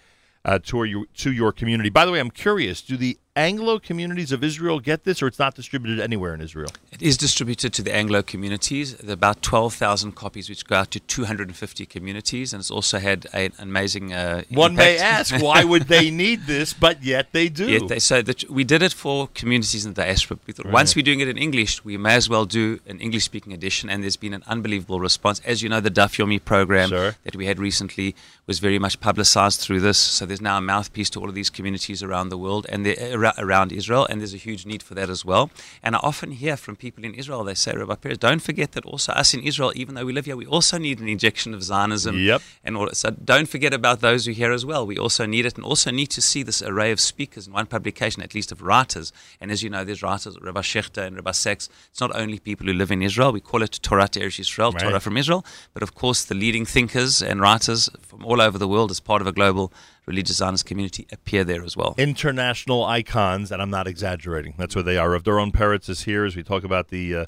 uh, 0.46 0.60
to 0.60 0.84
your 0.84 1.06
to 1.16 1.32
your 1.32 1.52
community. 1.52 1.90
By 1.90 2.06
the 2.06 2.12
way, 2.12 2.20
I'm 2.20 2.32
curious: 2.32 2.82
do 2.82 2.98
the 2.98 3.18
Anglo 3.38 3.78
communities 3.78 4.32
of 4.32 4.44
Israel 4.44 4.80
get 4.80 5.04
this, 5.04 5.22
or 5.22 5.28
it's 5.28 5.38
not 5.38 5.54
distributed 5.56 6.00
anywhere 6.00 6.34
in 6.34 6.42
Israel? 6.42 6.72
It 6.92 7.02
is 7.04 7.16
distributed 7.18 7.72
to 7.74 7.82
the 7.84 7.94
Anglo 7.94 8.24
communities. 8.24 8.96
There 8.96 9.12
are 9.12 9.14
about 9.14 9.44
12,000 9.44 10.14
copies, 10.14 10.50
which 10.50 10.66
go 10.66 10.76
out 10.78 10.90
to 10.92 11.00
250 11.00 11.86
communities, 11.86 12.52
and 12.52 12.60
it's 12.60 12.72
also 12.72 12.98
had 12.98 13.28
an 13.34 13.54
amazing. 13.60 14.12
Uh, 14.12 14.42
One 14.50 14.76
may 14.76 14.98
ask, 14.98 15.36
why 15.50 15.64
would 15.64 15.84
they 15.84 16.10
need 16.10 16.48
this? 16.48 16.74
But 16.74 17.04
yet 17.04 17.28
they 17.32 17.48
do. 17.50 17.70
Yet 17.70 17.88
they, 17.88 18.00
so 18.00 18.22
that 18.24 18.50
we 18.50 18.64
did 18.64 18.82
it 18.82 18.94
for 18.94 19.28
communities 19.36 19.86
in 19.86 19.94
the 19.94 20.02
diaspora. 20.02 20.40
We 20.48 20.54
thought 20.54 20.66
Right. 20.66 20.74
once 20.74 20.96
we're 20.96 21.04
doing 21.04 21.20
it 21.20 21.28
in 21.28 21.38
English, 21.38 21.86
we 21.86 21.96
may 21.98 22.16
as 22.16 22.28
well 22.30 22.46
do 22.46 22.80
an 22.88 23.00
English-speaking 23.00 23.54
edition. 23.54 23.90
And 23.90 24.02
there's 24.02 24.18
been 24.18 24.34
an 24.34 24.44
unbelievable 24.48 25.00
response. 25.00 25.42
As 25.46 25.62
you 25.62 25.70
know, 25.70 25.80
the 25.80 25.92
Daf 25.92 26.18
Yomi 26.18 26.44
program 26.44 26.90
that 26.90 27.36
we 27.36 27.46
had 27.46 27.60
recently 27.60 28.16
was 28.48 28.58
very 28.60 28.80
much 28.80 29.00
publicized 29.00 29.60
through 29.62 29.82
this. 29.82 29.98
So 30.00 30.26
there's 30.26 30.42
now 30.42 30.58
a 30.58 30.62
mouthpiece 30.62 31.10
to 31.12 31.20
all 31.20 31.30
of 31.30 31.36
these 31.36 31.50
communities 31.50 32.02
around 32.02 32.30
the 32.30 32.38
world 32.38 32.66
and 32.70 32.86
they're 32.86 33.27
around 33.38 33.72
Israel, 33.72 34.06
and 34.10 34.22
there's 34.22 34.34
a 34.34 34.38
huge 34.38 34.66
need 34.66 34.84
for 34.84 34.94
that 34.96 35.10
as 35.10 35.24
well. 35.26 35.50
And 35.84 35.96
I 35.96 36.00
often 36.00 36.32
hear 36.32 36.58
from 36.58 36.76
people 36.76 37.04
in 37.04 37.14
Israel, 37.14 37.44
they 37.44 37.54
say, 37.54 37.74
Rabbi 37.74 37.96
Peretz, 37.96 38.20
don't 38.20 38.42
forget 38.42 38.74
that 38.74 38.86
also 38.86 39.12
us 39.14 39.34
in 39.34 39.42
Israel, 39.44 39.72
even 39.76 39.96
though 39.96 40.06
we 40.06 40.14
live 40.14 40.26
here, 40.26 40.36
we 40.36 40.46
also 40.46 40.78
need 40.78 41.00
an 41.00 41.08
injection 41.08 41.54
of 41.54 41.64
Zionism. 41.64 42.20
Yep. 42.20 42.42
And 42.64 42.78
all, 42.78 42.90
so 42.94 43.12
don't 43.12 43.50
forget 43.50 43.74
about 43.74 44.02
those 44.02 44.26
who 44.26 44.32
hear 44.32 44.52
as 44.52 44.66
well. 44.66 44.86
We 44.86 44.98
also 44.98 45.26
need 45.26 45.46
it 45.46 45.56
and 45.56 45.66
also 45.66 45.92
need 45.92 46.08
to 46.08 46.22
see 46.22 46.44
this 46.44 46.62
array 46.62 46.92
of 46.92 47.00
speakers 47.00 47.48
in 47.48 47.54
one 47.54 47.66
publication, 47.66 48.22
at 48.22 48.34
least 48.34 48.52
of 48.52 48.62
writers. 48.62 49.12
And 49.42 49.52
as 49.52 49.64
you 49.64 49.70
know, 49.70 49.84
there's 49.84 50.04
writers, 50.04 50.38
Rabbi 50.42 50.62
Schacter 50.62 51.06
and 51.06 51.16
Rabbi 51.16 51.32
Sacks. 51.32 51.70
It's 51.92 52.02
not 52.02 52.16
only 52.16 52.40
people 52.40 52.68
who 52.68 52.74
live 52.74 52.92
in 52.92 53.02
Israel. 53.02 53.32
We 53.32 53.42
call 53.42 53.62
it 53.64 53.80
Torah 53.82 54.08
to 54.10 54.20
Eretz 54.20 54.40
Israel, 54.40 54.72
Right. 54.72 54.82
Torah 54.82 55.00
from 55.00 55.18
Israel. 55.18 55.46
But 55.74 55.84
of 55.84 55.96
course, 55.96 56.24
the 56.26 56.36
leading 56.36 56.66
thinkers 56.66 57.22
and 57.22 57.42
writers 57.42 57.90
from 58.02 58.26
all 58.26 58.42
over 58.42 58.58
the 58.58 58.68
world 58.68 58.92
as 58.92 59.00
part 59.00 59.22
of 59.22 59.28
a 59.28 59.32
global 59.32 59.72
religious 60.08 60.38
Zionist 60.38 60.66
community 60.66 61.06
appear 61.12 61.44
there 61.44 61.64
as 61.64 61.78
well. 61.78 61.94
international 61.98 62.84
icons, 62.86 63.52
and 63.52 63.62
I'm 63.62 63.70
not 63.70 63.88
exaggerating. 63.88 64.56
That's 64.58 64.76
what 64.76 64.86
they 64.86 64.98
are. 64.98 65.10
Doron 65.20 65.52
Peretz 65.52 65.90
is 65.90 66.04
here 66.04 66.26
as 66.26 66.36
we 66.36 66.44
talk 66.44 66.64
about 66.64 66.88
the 66.88 67.16
uh, 67.16 67.26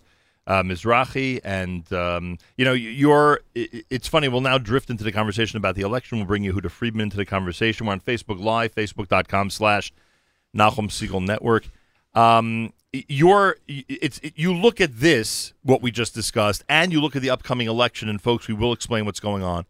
uh, 0.48 0.64
Mizrahi, 0.64 1.41
and 1.43 1.91
um, 1.93 2.38
you 2.58 2.66
know, 2.66 2.74
you're. 2.74 3.41
It's 3.53 4.08
funny. 4.08 4.30
We'll 4.30 4.41
now 4.41 4.58
drift 4.58 4.90
into 4.90 5.03
the 5.03 5.11
conversation 5.11 5.58
about 5.58 5.75
the 5.75 5.82
election. 5.83 6.17
We'll 6.17 6.27
bring 6.27 6.43
Yehuda 6.43 6.72
Friedman 6.72 7.03
into 7.03 7.17
the 7.17 7.25
conversation. 7.25 7.85
We're 7.85 7.93
on 7.93 7.99
Facebook 7.99 8.41
Live, 8.41 8.74
Facebook.com/slash 8.74 9.91
Nachum 10.56 10.90
Segal 10.90 11.24
Network. 11.24 11.69
Um, 12.16 12.74
you're. 12.93 13.58
It's. 13.67 14.19
You 14.35 14.56
look 14.56 14.82
at 14.82 14.99
this, 14.99 15.53
what 15.61 15.82
we 15.82 15.91
just 15.91 16.16
discussed, 16.16 16.64
and 16.69 16.91
you 16.91 17.01
look 17.01 17.16
at 17.16 17.22
the 17.22 17.30
upcoming 17.30 17.67
election, 17.67 18.09
and 18.09 18.22
folks, 18.22 18.48
we 18.48 18.53
will 18.53 18.74
explain 18.74 19.06
what's 19.06 19.19
going 19.19 19.43
on 19.43 19.66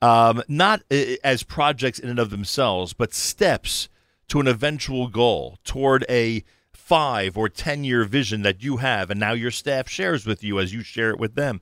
um, 0.00 0.42
not 0.48 0.82
uh, 0.90 1.16
as 1.24 1.42
projects 1.42 1.98
in 1.98 2.08
and 2.08 2.18
of 2.18 2.30
themselves, 2.30 2.92
but 2.92 3.14
steps 3.14 3.88
to 4.28 4.40
an 4.40 4.46
eventual 4.46 5.08
goal 5.08 5.58
toward 5.64 6.04
a 6.08 6.44
five 6.72 7.36
or 7.36 7.48
10 7.48 7.84
year 7.84 8.04
vision 8.04 8.42
that 8.42 8.62
you 8.62 8.78
have, 8.78 9.10
and 9.10 9.20
now 9.20 9.32
your 9.32 9.50
staff 9.50 9.88
shares 9.88 10.24
with 10.24 10.42
you 10.42 10.58
as 10.58 10.72
you 10.72 10.82
share 10.82 11.10
it 11.10 11.18
with 11.18 11.34
them. 11.34 11.60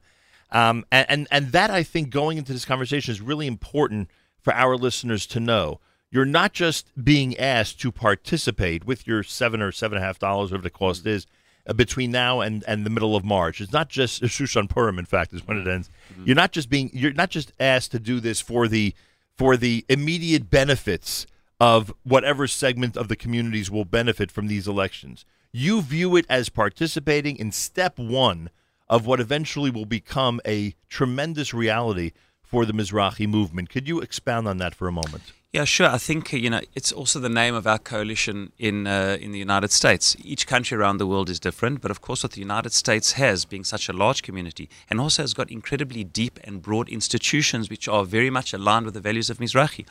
Um, 0.53 0.85
and, 0.93 1.07
and, 1.09 1.29
and 1.31 1.53
that, 1.53 1.71
I 1.71 1.83
think, 1.83 2.11
going 2.11 2.39
into 2.39 2.53
this 2.53 2.65
conversation 2.65 3.11
is 3.11 3.21
really 3.21 3.47
important 3.47 4.11
for 4.41 4.55
our 4.55 4.77
listeners 4.77 5.27
to 5.29 5.41
know. 5.41 5.81
You're 6.11 6.25
not 6.25 6.53
just 6.53 6.93
being 7.03 7.37
asked 7.37 7.81
to 7.81 7.91
participate 7.91 8.85
with 8.85 9.07
your 9.07 9.25
seven 9.25 9.61
or 9.61 9.73
seven 9.73 9.97
and 9.99 10.05
a 10.05 10.07
half 10.07 10.21
dollars, 10.21 10.53
whatever 10.53 10.63
the 10.63 10.71
cost 10.71 11.05
is, 11.05 11.25
uh, 11.25 11.29
Uh, 11.67 11.73
between 11.73 12.13
now 12.13 12.41
and, 12.41 12.63
and 12.69 12.87
the 12.87 12.91
middle 12.91 13.17
of 13.17 13.25
March. 13.25 13.61
It's 13.61 13.73
not 13.73 13.89
just 13.89 14.23
Shushan 14.23 14.69
Purim, 14.69 15.01
in 15.01 15.05
fact, 15.05 15.33
is 15.33 15.45
when 15.45 15.59
it 15.59 15.67
ends. 15.67 15.91
Mm-hmm. 16.13 16.23
You're 16.27 16.37
not 16.37 16.53
just 16.53 16.71
being 16.71 16.91
you're 16.93 17.13
not 17.13 17.31
just 17.31 17.53
asked 17.59 17.91
to 17.91 17.99
do 17.99 18.21
this 18.21 18.41
for 18.41 18.69
the 18.69 18.95
for 19.37 19.57
the 19.57 19.85
immediate 19.89 20.49
benefits 20.49 21.27
of 21.59 21.93
whatever 22.05 22.47
segment 22.47 22.97
of 22.97 23.09
the 23.09 23.17
communities 23.17 23.69
will 23.69 23.85
benefit 23.85 24.31
from 24.31 24.47
these 24.47 24.69
elections. 24.69 25.25
You 25.53 25.83
view 25.83 26.15
it 26.15 26.27
as 26.29 26.49
participating 26.51 27.37
in 27.37 27.51
step 27.51 27.99
one 27.99 28.51
of 28.89 29.07
what 29.07 29.19
eventually 29.19 29.71
will 29.71 29.87
become 29.87 30.41
a 30.47 30.75
tremendous 30.89 31.53
reality 31.53 32.13
for 32.43 32.65
the 32.65 32.73
Mizrahi 32.73 33.29
movement. 33.29 33.71
Could 33.71 33.89
you 33.89 34.01
expound 34.01 34.47
on 34.47 34.59
that 34.59 34.75
for 34.75 34.87
a 34.87 34.93
moment? 34.93 35.33
Yeah, 35.57 35.65
sure. 35.65 35.89
I 35.89 35.97
think 35.97 36.35
you 36.35 36.51
know 36.51 36.61
it's 36.75 36.93
also 36.93 37.19
the 37.19 37.31
name 37.31 37.55
of 37.55 37.67
our 37.67 37.79
coalition 37.79 38.53
in 38.59 38.87
uh, 38.87 39.17
in 39.19 39.33
the 39.33 39.39
United 39.39 39.73
States. 39.73 40.15
Each 40.23 40.47
country 40.47 40.77
around 40.77 40.99
the 40.99 41.07
world 41.07 41.31
is 41.31 41.41
different, 41.41 41.81
but 41.81 41.91
of 41.91 42.03
course, 42.03 42.23
what 42.23 42.33
the 42.33 42.43
United 42.43 42.75
States 42.75 43.13
has, 43.13 43.47
being 43.47 43.65
such 43.65 43.89
a 43.89 43.95
large 43.95 44.23
community, 44.23 44.69
and 44.91 45.01
also 45.01 45.23
has 45.23 45.33
got 45.33 45.51
incredibly 45.51 46.05
deep 46.05 46.39
and 46.45 46.61
broad 46.61 46.91
institutions 46.91 47.71
which 47.71 47.89
are 47.89 48.05
very 48.05 48.29
much 48.29 48.53
aligned 48.53 48.85
with 48.85 48.93
the 48.93 49.01
values 49.01 49.31
of 49.31 49.39
Mizrahi. 49.39 49.87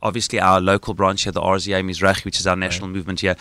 Obviously, 0.00 0.40
our 0.40 0.62
local 0.62 0.94
branch 0.94 1.24
here, 1.24 1.32
the 1.32 1.42
RZA 1.42 1.84
Mizrahi, 1.84 2.24
which 2.24 2.40
is 2.40 2.46
our 2.46 2.56
national 2.56 2.88
movement 2.88 3.20
here. 3.20 3.36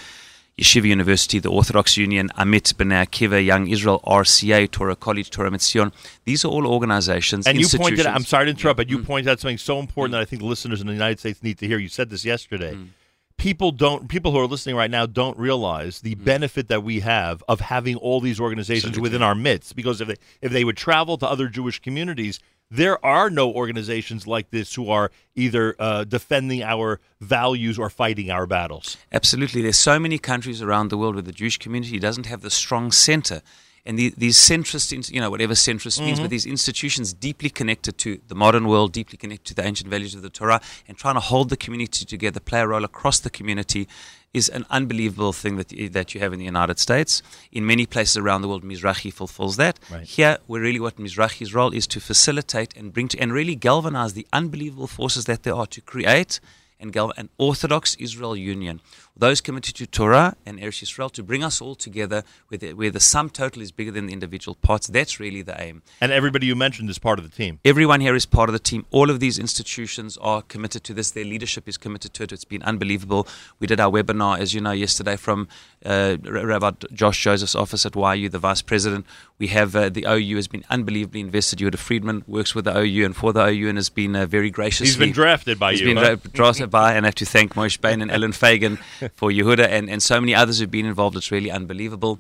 Yeshiva 0.60 0.86
University, 0.86 1.40
the 1.40 1.50
Orthodox 1.50 1.98
Union, 1.98 2.30
Amit 2.38 2.74
B'nai 2.76 3.06
Akiva, 3.06 3.44
Young 3.44 3.68
Israel, 3.68 4.02
RCA, 4.06 4.70
Torah 4.70 4.96
College, 4.96 5.30
Torah 5.30 5.50
Mitzion. 5.50 5.92
These 6.26 6.46
are 6.46 6.50
all 6.50 6.68
organizations. 6.68 7.48
And 7.48 7.60
you 7.60 7.68
pointed 7.68 8.06
out, 8.06 8.16
I'm 8.16 8.24
sorry 8.24 8.46
to 8.46 8.52
interrupt, 8.52 8.78
but 8.78 8.90
you 8.90 8.98
mm-hmm. 8.98 9.08
pointed 9.08 9.32
out 9.32 9.40
something 9.40 9.58
so 9.58 9.80
important 9.80 10.12
that 10.14 10.22
I 10.22 10.26
think 10.26 10.42
the 10.42 10.48
listeners 10.48 10.82
in 10.82 10.88
the 10.88 10.94
United 10.94 11.20
States 11.20 11.42
need 11.42 11.58
to 11.60 11.68
hear. 11.68 11.78
You 11.80 11.90
said 11.90 12.10
this 12.10 12.26
yesterday. 12.26 12.78
People 13.38 13.72
don't 13.72 14.08
people 14.08 14.32
who 14.32 14.38
are 14.38 14.46
listening 14.46 14.76
right 14.76 14.92
now 14.92 15.08
don't 15.08 15.36
realize 15.36 16.02
the 16.02 16.14
mm-hmm. 16.14 16.26
benefit 16.26 16.68
that 16.68 16.84
we 16.84 17.00
have 17.00 17.44
of 17.48 17.60
having 17.60 17.96
all 17.96 18.22
these 18.22 18.40
organizations 18.40 18.90
Absolutely. 18.90 19.02
within 19.02 19.24
our 19.24 19.34
midst 19.34 19.76
because 19.76 20.00
if 20.00 20.10
they 20.10 20.16
if 20.42 20.52
they 20.52 20.64
would 20.64 20.78
travel 20.78 21.18
to 21.18 21.26
other 21.26 21.48
Jewish 21.48 21.80
communities 21.80 22.40
there 22.72 23.04
are 23.06 23.30
no 23.30 23.52
organizations 23.52 24.26
like 24.26 24.50
this 24.50 24.74
who 24.74 24.90
are 24.90 25.12
either 25.36 25.76
uh, 25.78 26.06
defending 26.06 26.64
our 26.64 27.02
values 27.20 27.78
or 27.78 27.90
fighting 27.90 28.32
our 28.32 28.48
battles. 28.48 28.96
Absolutely. 29.12 29.62
There's 29.62 29.78
so 29.78 30.00
many 30.00 30.18
countries 30.18 30.62
around 30.62 30.90
the 30.90 30.98
world 30.98 31.16
where 31.16 31.22
the 31.22 31.34
Jewish 31.34 31.58
community 31.58 32.00
doesn't 32.00 32.28
have 32.28 32.42
the 32.42 32.50
strong 32.50 32.92
center. 32.92 33.42
And 33.86 33.98
the, 33.98 34.14
these 34.16 34.38
centrist, 34.38 35.12
you 35.12 35.20
know, 35.20 35.30
whatever 35.32 35.54
centrist 35.56 36.00
means, 36.00 36.20
Mhm. 36.20 36.24
but 36.24 36.30
these 36.30 36.46
institutions 36.46 37.14
deeply 37.14 37.50
connected 37.50 37.98
to 38.00 38.20
the 38.28 38.36
modern 38.36 38.68
world, 38.68 38.92
deeply 38.92 39.18
connected 39.18 39.46
to 39.46 39.54
the 39.56 39.66
ancient 39.66 39.90
values 39.90 40.14
of 40.14 40.22
the 40.22 40.30
Torah, 40.30 40.62
and 40.88 40.98
trying 40.98 41.16
to 41.16 41.20
hold 41.20 41.50
the 41.50 41.58
community 41.58 42.06
together, 42.06 42.40
play 42.40 42.60
a 42.62 42.68
role 42.68 42.84
across 42.84 43.20
the 43.20 43.30
community, 43.32 43.88
is 44.34 44.48
an 44.50 44.66
unbelievable 44.70 45.34
thing 45.34 45.58
that 45.58 45.70
that 45.94 46.14
you 46.14 46.22
have 46.22 46.32
in 46.32 46.40
the 46.40 46.46
United 46.46 46.80
States. 46.80 47.22
In 47.52 47.66
many 47.66 47.86
places 47.86 48.16
around 48.18 48.42
the 48.44 48.48
world, 48.48 48.64
Mizrahi 48.64 49.12
fulfills 49.12 49.58
that. 49.58 49.78
Right. 49.90 50.08
Here, 50.08 50.38
where 50.48 50.62
really 50.62 50.80
what 50.80 50.96
Mizrahi's 50.98 51.54
role 51.54 51.74
is 51.74 51.86
to 51.88 52.00
facilitate 52.00 52.72
and 52.78 52.94
bring 52.94 53.08
to 53.10 53.18
and 53.20 53.34
really 53.34 53.56
galvanize 53.56 54.14
the 54.14 54.26
unbelievable 54.32 54.88
forces 54.88 55.26
that 55.26 55.44
there 55.44 55.56
are 55.56 55.68
to 55.68 55.82
create 55.82 56.40
and 56.80 56.94
gal- 56.94 57.14
an 57.18 57.30
Orthodox 57.38 57.96
Israel 57.96 58.36
Union. 58.38 58.80
Those 59.16 59.42
committed 59.42 59.76
to 59.76 59.86
Torah 59.86 60.36
and 60.46 60.60
Eretz 60.60 60.82
Israel 60.82 61.10
to 61.10 61.22
bring 61.22 61.44
us 61.44 61.62
all 61.62 61.76
together 61.76 62.24
where 62.48 62.58
the, 62.58 62.74
where 62.74 62.90
the 62.90 63.00
sum 63.00 63.30
total 63.30 63.62
is 63.62 63.72
bigger 63.72 63.92
than 63.92 64.08
the 64.08 64.14
individual 64.14 64.56
parts. 64.56 64.88
That's 64.88 65.20
really 65.20 65.42
the 65.42 65.60
aim. 65.62 65.84
And 66.00 66.12
everybody 66.12 66.48
you 66.48 66.56
mentioned 66.56 66.90
is 66.90 66.98
part 66.98 67.20
of 67.20 67.30
the 67.30 67.36
team. 67.36 67.60
Everyone 67.66 68.02
here 68.02 68.16
is 68.16 68.26
part 68.26 68.50
of 68.50 68.54
the 68.54 68.60
team. 68.60 68.86
All 68.90 69.10
of 69.10 69.20
these 69.20 69.38
institutions 69.38 70.18
are 70.18 70.42
committed 70.42 70.84
to 70.86 70.94
this. 70.94 71.12
Their 71.12 71.26
leadership 71.26 71.68
is 71.68 71.78
committed 71.78 72.14
to 72.16 72.24
it. 72.24 72.32
It's 72.32 72.46
been 72.46 72.64
unbelievable. 72.64 73.28
We 73.60 73.68
did 73.68 73.80
our 73.80 73.92
webinar, 73.92 74.40
as 74.40 74.54
you 74.54 74.62
know, 74.62 74.72
yesterday 74.72 75.18
from 75.18 75.48
uh, 75.86 76.18
Rabbi 76.24 76.72
Josh 76.94 77.22
Joseph's 77.22 77.56
office 77.56 77.86
at 77.86 77.96
YU, 77.96 78.30
the 78.30 78.40
vice 78.40 78.62
president. 78.62 79.06
We 79.40 79.48
have 79.48 79.76
uh, 79.76 79.90
the 79.90 80.06
OU 80.08 80.36
has 80.36 80.48
been 80.48 80.64
unbelievably 80.70 81.20
invested. 81.20 81.60
Yehuda 81.60 81.78
Friedman 81.78 82.24
works 82.28 82.56
with 82.56 82.66
the 82.66 82.78
OU 82.78 83.06
and 83.06 83.16
for 83.16 83.34
the 83.34 83.46
OU 83.46 83.70
and 83.70 83.78
has 83.78 83.90
been 83.90 84.16
uh, 84.16 84.26
very 84.26 84.52
gracious. 84.52 84.88
He's 84.88 84.98
been 84.98 85.12
drafted 85.12 85.60
by 85.60 85.72
He's 85.72 85.82
you, 85.82 85.88
He's 85.88 85.96
been 85.96 86.04
huh? 86.04 86.30
drafted 86.32 86.70
by, 86.70 86.94
and 86.94 87.06
I 87.06 87.08
have 87.08 87.16
to 87.16 87.26
thank 87.26 87.56
Moishe 87.56 87.82
Bane 87.82 88.02
and 88.02 88.12
Allen 88.16 88.32
Fagin 88.32 88.80
for 89.16 89.30
Yehuda 89.30 89.68
and, 89.68 89.90
and 89.90 90.02
so 90.02 90.20
many 90.20 90.34
others 90.36 90.60
who've 90.60 90.72
been 90.72 90.86
involved. 90.86 91.16
It's 91.18 91.32
really 91.32 91.52
unbelievable. 91.52 92.20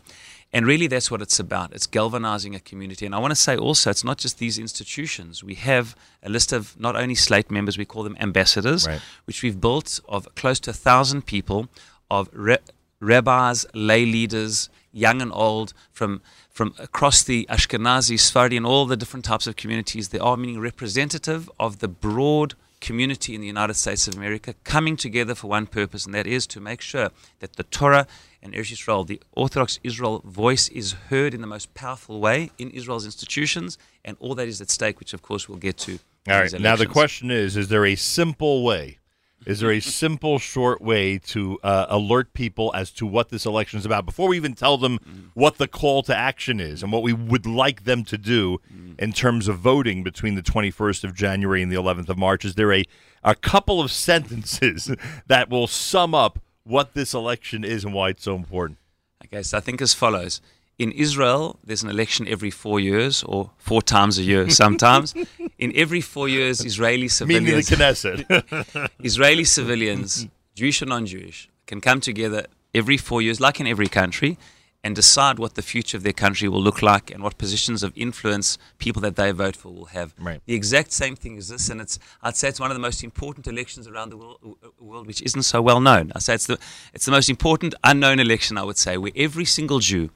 And 0.53 0.65
really, 0.67 0.87
that's 0.87 1.09
what 1.09 1.21
it's 1.21 1.39
about. 1.39 1.71
It's 1.71 1.87
galvanizing 1.87 2.55
a 2.55 2.59
community. 2.59 3.05
And 3.05 3.15
I 3.15 3.19
want 3.19 3.31
to 3.31 3.39
say 3.39 3.55
also, 3.55 3.89
it's 3.89 4.03
not 4.03 4.17
just 4.17 4.37
these 4.37 4.59
institutions. 4.59 5.43
We 5.43 5.55
have 5.55 5.95
a 6.21 6.29
list 6.29 6.51
of 6.51 6.77
not 6.77 6.97
only 6.97 7.15
Slate 7.15 7.49
members, 7.49 7.77
we 7.77 7.85
call 7.85 8.03
them 8.03 8.17
ambassadors, 8.19 8.85
Right. 8.85 8.99
which 9.23 9.43
we've 9.43 9.61
built 9.61 10.01
of 10.09 10.27
close 10.35 10.59
to 10.61 10.71
a 10.71 10.73
thousand 10.73 11.25
people, 11.25 11.69
of 12.09 12.27
ra- 12.33 12.57
rabbis, 12.99 13.65
lay 13.73 14.05
leaders, 14.05 14.69
young 14.91 15.21
and 15.21 15.31
old, 15.33 15.73
from 15.91 16.21
from 16.49 16.75
across 16.79 17.23
the 17.23 17.47
Ashkenazi, 17.49 18.19
Sephardi, 18.19 18.57
and 18.57 18.65
all 18.65 18.85
the 18.85 18.97
different 18.97 19.23
types 19.23 19.47
of 19.47 19.55
communities 19.55 20.09
They 20.09 20.19
are, 20.19 20.35
meaning 20.35 20.59
representative 20.59 21.49
of 21.57 21.79
the 21.79 21.87
broad 21.87 22.55
community 22.81 23.33
in 23.35 23.41
the 23.41 23.47
United 23.47 23.75
States 23.75 24.07
of 24.07 24.15
America 24.15 24.55
coming 24.65 24.97
together 24.97 25.33
for 25.35 25.47
one 25.47 25.67
purpose, 25.67 26.05
and 26.05 26.13
that 26.13 26.27
is 26.27 26.45
to 26.47 26.59
make 26.59 26.81
sure 26.81 27.11
that 27.39 27.55
the 27.55 27.63
Torah 27.63 28.07
and 28.43 28.53
Eretz 28.53 28.73
Israel, 28.73 29.05
the 29.05 29.21
Orthodox 29.31 29.79
Israel 29.83 30.21
voice, 30.25 30.67
is 30.69 30.93
heard 31.09 31.33
in 31.33 31.41
the 31.41 31.47
most 31.47 31.73
powerful 31.73 32.19
way 32.19 32.51
in 32.57 32.71
Israel's 32.71 33.05
institutions, 33.05 33.77
and 34.03 34.17
all 34.19 34.35
that 34.35 34.47
is 34.47 34.59
at 34.59 34.69
stake, 34.69 34.99
which 34.99 35.13
of 35.13 35.21
course 35.21 35.47
we'll 35.47 35.59
get 35.59 35.77
to. 35.77 35.99
All 36.27 36.39
right. 36.39 36.59
Now 36.59 36.75
the 36.75 36.85
question 36.87 37.31
is: 37.31 37.55
Is 37.55 37.69
there 37.69 37.85
a 37.85 37.95
simple 37.95 38.63
way? 38.63 38.97
Is 39.45 39.59
there 39.59 39.71
a 39.71 39.79
simple, 39.79 40.37
short 40.37 40.81
way 40.81 41.17
to 41.17 41.59
uh, 41.63 41.87
alert 41.89 42.33
people 42.33 42.71
as 42.75 42.91
to 42.91 43.05
what 43.05 43.29
this 43.29 43.45
election 43.45 43.79
is 43.79 43.85
about 43.85 44.05
before 44.05 44.27
we 44.29 44.37
even 44.37 44.53
tell 44.53 44.77
them 44.77 44.99
what 45.33 45.57
the 45.57 45.67
call 45.67 46.03
to 46.03 46.15
action 46.15 46.59
is 46.59 46.83
and 46.83 46.91
what 46.91 47.01
we 47.01 47.13
would 47.13 47.45
like 47.45 47.83
them 47.85 48.03
to 48.05 48.17
do 48.17 48.59
in 48.99 49.11
terms 49.11 49.47
of 49.47 49.57
voting 49.57 50.03
between 50.03 50.35
the 50.35 50.43
21st 50.43 51.03
of 51.03 51.15
January 51.15 51.63
and 51.63 51.71
the 51.71 51.75
11th 51.75 52.09
of 52.09 52.17
March? 52.17 52.45
Is 52.45 52.55
there 52.55 52.71
a 52.71 52.83
a 53.23 53.35
couple 53.35 53.79
of 53.81 53.91
sentences 54.09 54.93
that 55.27 55.49
will 55.49 55.67
sum 55.67 56.13
up 56.13 56.39
what 56.63 56.93
this 56.93 57.13
election 57.13 57.63
is 57.63 57.83
and 57.83 57.93
why 57.93 58.09
it's 58.09 58.23
so 58.23 58.35
important? 58.35 58.77
I 59.21 59.25
guess 59.25 59.53
I 59.53 59.59
think 59.59 59.81
as 59.81 59.93
follows. 59.93 60.41
In 60.81 60.91
Israel, 60.93 61.59
there's 61.63 61.83
an 61.83 61.91
election 61.91 62.27
every 62.27 62.49
four 62.49 62.79
years 62.79 63.21
or 63.21 63.51
four 63.59 63.83
times 63.83 64.17
a 64.17 64.23
year 64.23 64.49
sometimes. 64.49 65.13
In 65.59 65.71
every 65.75 66.01
four 66.01 66.27
years, 66.27 66.65
Israeli 66.65 67.07
Meaning 67.23 67.55
the 67.55 67.61
civilians. 67.61 67.69
Knesset. 67.69 68.89
Israeli 69.03 69.43
civilians, 69.43 70.27
Jewish 70.55 70.81
or 70.81 70.87
non 70.87 71.05
Jewish, 71.05 71.51
can 71.67 71.81
come 71.81 71.99
together 72.01 72.47
every 72.73 72.97
four 72.97 73.21
years, 73.21 73.39
like 73.39 73.59
in 73.59 73.67
every 73.67 73.87
country, 73.87 74.39
and 74.83 74.95
decide 74.95 75.37
what 75.37 75.53
the 75.53 75.61
future 75.61 75.97
of 75.97 76.01
their 76.01 76.13
country 76.13 76.49
will 76.49 76.63
look 76.63 76.81
like 76.81 77.11
and 77.11 77.21
what 77.21 77.37
positions 77.37 77.83
of 77.83 77.93
influence 77.95 78.57
people 78.79 79.03
that 79.03 79.15
they 79.17 79.31
vote 79.31 79.55
for 79.55 79.71
will 79.71 79.91
have. 79.97 80.15
Right. 80.19 80.41
The 80.47 80.55
exact 80.55 80.93
same 80.93 81.15
thing 81.15 81.37
as 81.37 81.49
this, 81.49 81.69
and 81.69 81.79
it's 81.79 81.99
I'd 82.23 82.35
say 82.35 82.47
it's 82.49 82.59
one 82.59 82.71
of 82.71 82.75
the 82.75 82.81
most 82.81 83.03
important 83.03 83.45
elections 83.45 83.87
around 83.87 84.09
the 84.09 84.17
world, 84.17 84.57
world 84.79 85.05
which 85.05 85.21
isn't 85.21 85.43
so 85.43 85.61
well 85.61 85.79
known. 85.79 86.11
I 86.15 86.19
say 86.19 86.33
it's 86.33 86.47
the 86.47 86.57
it's 86.91 87.05
the 87.05 87.11
most 87.11 87.29
important 87.29 87.75
unknown 87.83 88.19
election 88.19 88.57
I 88.57 88.63
would 88.63 88.79
say, 88.79 88.97
where 88.97 89.11
every 89.15 89.45
single 89.45 89.77
Jew 89.77 90.09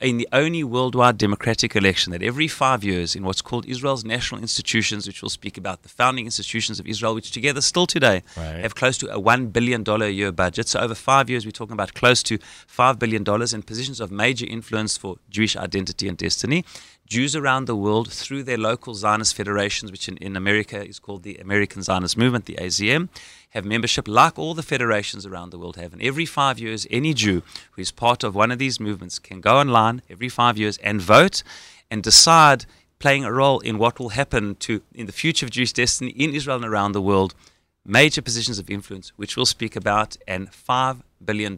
in 0.00 0.18
the 0.18 0.28
only 0.32 0.62
worldwide 0.62 1.16
democratic 1.16 1.74
election 1.74 2.12
that 2.12 2.22
every 2.22 2.48
five 2.48 2.84
years 2.84 3.16
in 3.16 3.24
what's 3.24 3.40
called 3.40 3.64
Israel's 3.66 4.04
national 4.04 4.40
institutions, 4.40 5.06
which 5.06 5.22
we'll 5.22 5.30
speak 5.30 5.56
about, 5.56 5.82
the 5.82 5.88
founding 5.88 6.24
institutions 6.26 6.78
of 6.78 6.86
Israel, 6.86 7.14
which 7.14 7.30
together 7.30 7.60
still 7.60 7.86
today 7.86 8.22
Right. 8.36 8.56
have 8.62 8.74
close 8.74 8.98
to 8.98 9.06
a 9.14 9.20
$1 9.20 9.52
billion 9.52 9.82
a 9.88 10.08
year 10.08 10.32
budget. 10.32 10.68
So 10.68 10.80
over 10.80 10.94
five 10.94 11.30
years, 11.30 11.44
we're 11.46 11.52
talking 11.52 11.72
about 11.72 11.94
close 11.94 12.22
to 12.24 12.38
$5 12.38 12.98
billion 12.98 13.24
in 13.54 13.62
positions 13.62 14.00
of 14.00 14.10
major 14.10 14.46
influence 14.46 14.96
for 14.96 15.16
Jewish 15.30 15.56
identity 15.56 16.08
and 16.08 16.16
destiny. 16.18 16.64
Jews 17.10 17.34
around 17.34 17.64
the 17.64 17.74
world, 17.74 18.08
through 18.12 18.44
their 18.44 18.56
local 18.56 18.94
Zionist 18.94 19.34
federations, 19.34 19.90
which 19.90 20.06
in, 20.06 20.16
in 20.18 20.36
America 20.36 20.80
is 20.86 21.00
called 21.00 21.24
the 21.24 21.38
American 21.38 21.82
Zionist 21.82 22.16
Movement, 22.16 22.44
the 22.44 22.54
AZM, 22.54 23.08
have 23.50 23.64
membership 23.64 24.06
like 24.06 24.38
all 24.38 24.54
the 24.54 24.62
federations 24.62 25.26
around 25.26 25.50
the 25.50 25.58
world 25.58 25.74
have. 25.74 25.92
And 25.92 26.00
every 26.00 26.24
five 26.24 26.60
years, 26.60 26.86
any 26.88 27.12
Jew 27.12 27.42
who 27.72 27.82
is 27.82 27.90
part 27.90 28.22
of 28.22 28.36
one 28.36 28.52
of 28.52 28.60
these 28.60 28.78
movements 28.78 29.18
can 29.18 29.40
go 29.40 29.56
online 29.56 30.02
every 30.08 30.28
five 30.28 30.56
years 30.56 30.78
and 30.84 31.02
vote 31.02 31.42
and 31.90 32.00
decide, 32.00 32.64
playing 33.00 33.24
a 33.24 33.32
role 33.32 33.58
in 33.58 33.76
what 33.76 33.98
will 33.98 34.10
happen 34.10 34.54
to 34.54 34.80
in 34.94 35.06
the 35.06 35.12
future 35.12 35.44
of 35.44 35.50
Jewish 35.50 35.72
destiny 35.72 36.12
in 36.12 36.32
Israel 36.32 36.58
and 36.58 36.64
around 36.64 36.92
the 36.92 37.02
world, 37.02 37.34
major 37.84 38.22
positions 38.22 38.60
of 38.60 38.70
influence, 38.70 39.12
which 39.16 39.36
we'll 39.36 39.46
speak 39.46 39.74
about, 39.74 40.16
and 40.28 40.52
$5 40.52 41.00
billion. 41.24 41.56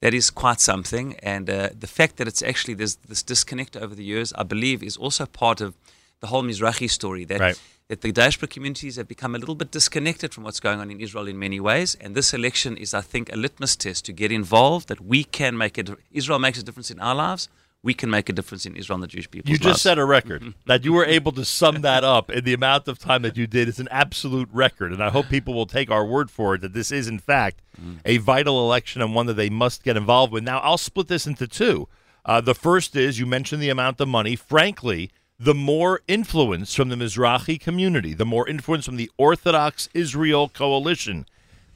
That 0.00 0.14
is 0.14 0.30
quite 0.30 0.60
something. 0.60 1.16
And 1.22 1.50
uh, 1.50 1.70
the 1.78 1.86
fact 1.88 2.16
that 2.16 2.28
it's 2.28 2.42
actually 2.42 2.74
there's 2.74 2.96
this 3.08 3.22
disconnect 3.22 3.76
over 3.76 3.94
the 3.94 4.04
years, 4.04 4.32
I 4.34 4.44
believe, 4.44 4.82
is 4.82 4.96
also 4.96 5.26
part 5.26 5.60
of 5.60 5.74
the 6.20 6.28
whole 6.28 6.42
Mizrahi 6.42 6.88
story 6.88 7.24
that 7.24 7.40
Right. 7.40 7.60
that 7.88 8.00
the 8.02 8.12
diaspora 8.12 8.48
communities 8.48 8.96
have 8.96 9.08
become 9.08 9.34
a 9.34 9.38
little 9.38 9.54
bit 9.54 9.70
disconnected 9.70 10.34
from 10.34 10.44
what's 10.44 10.60
going 10.60 10.78
on 10.80 10.90
in 10.90 11.00
Israel 11.00 11.26
in 11.26 11.38
many 11.38 11.58
ways. 11.58 11.96
And 12.00 12.14
this 12.14 12.34
election 12.34 12.76
is, 12.76 12.92
I 12.94 13.00
think, 13.00 13.32
a 13.32 13.36
litmus 13.36 13.76
test 13.76 14.04
to 14.06 14.12
get 14.12 14.30
involved. 14.30 14.88
That 14.88 15.00
we 15.00 15.24
can 15.24 15.56
make 15.56 15.78
it. 15.78 15.90
Israel 16.12 16.38
makes 16.38 16.58
a 16.58 16.62
difference 16.62 16.90
in 16.90 17.00
our 17.00 17.14
lives. 17.14 17.48
We 17.82 17.94
can 17.94 18.10
make 18.10 18.28
a 18.28 18.32
difference 18.32 18.66
in 18.66 18.74
Israel 18.74 18.96
and 18.96 19.04
the 19.04 19.08
Jewish 19.08 19.30
people. 19.30 19.50
You 19.50 19.56
just 19.56 19.82
set 19.82 19.98
a 19.98 20.04
record 20.04 20.54
that 20.66 20.84
you 20.84 20.92
were 20.92 21.04
able 21.04 21.32
to 21.32 21.44
sum 21.44 21.82
that 21.82 22.02
up 22.02 22.30
in 22.30 22.44
the 22.44 22.52
amount 22.52 22.88
of 22.88 22.98
time 22.98 23.22
that 23.22 23.36
you 23.36 23.46
did 23.46 23.68
is 23.68 23.78
an 23.78 23.88
absolute 23.90 24.48
record, 24.52 24.92
and 24.92 25.02
I 25.02 25.10
hope 25.10 25.28
people 25.28 25.54
will 25.54 25.66
take 25.66 25.90
our 25.90 26.04
word 26.04 26.30
for 26.30 26.56
it 26.56 26.62
that 26.62 26.72
this 26.72 26.90
is 26.90 27.06
in 27.06 27.18
fact 27.18 27.62
a 28.04 28.18
vital 28.18 28.64
election 28.64 29.00
and 29.00 29.14
one 29.14 29.26
that 29.26 29.34
they 29.34 29.48
must 29.48 29.84
get 29.84 29.96
involved 29.96 30.32
with. 30.32 30.42
Now, 30.42 30.58
I'll 30.58 30.78
split 30.78 31.06
this 31.06 31.26
into 31.26 31.46
two. 31.46 31.88
Uh, 32.24 32.40
the 32.40 32.54
first 32.54 32.96
is 32.96 33.18
you 33.18 33.26
mentioned 33.26 33.62
the 33.62 33.70
amount 33.70 34.00
of 34.00 34.08
money. 34.08 34.34
Frankly, 34.34 35.10
the 35.38 35.54
more 35.54 36.00
influence 36.08 36.74
from 36.74 36.88
the 36.88 36.96
Mizrahi 36.96 37.60
community, 37.60 38.12
the 38.12 38.26
more 38.26 38.48
influence 38.48 38.86
from 38.86 38.96
the 38.96 39.10
Orthodox 39.16 39.88
Israel 39.94 40.48
coalition 40.48 41.26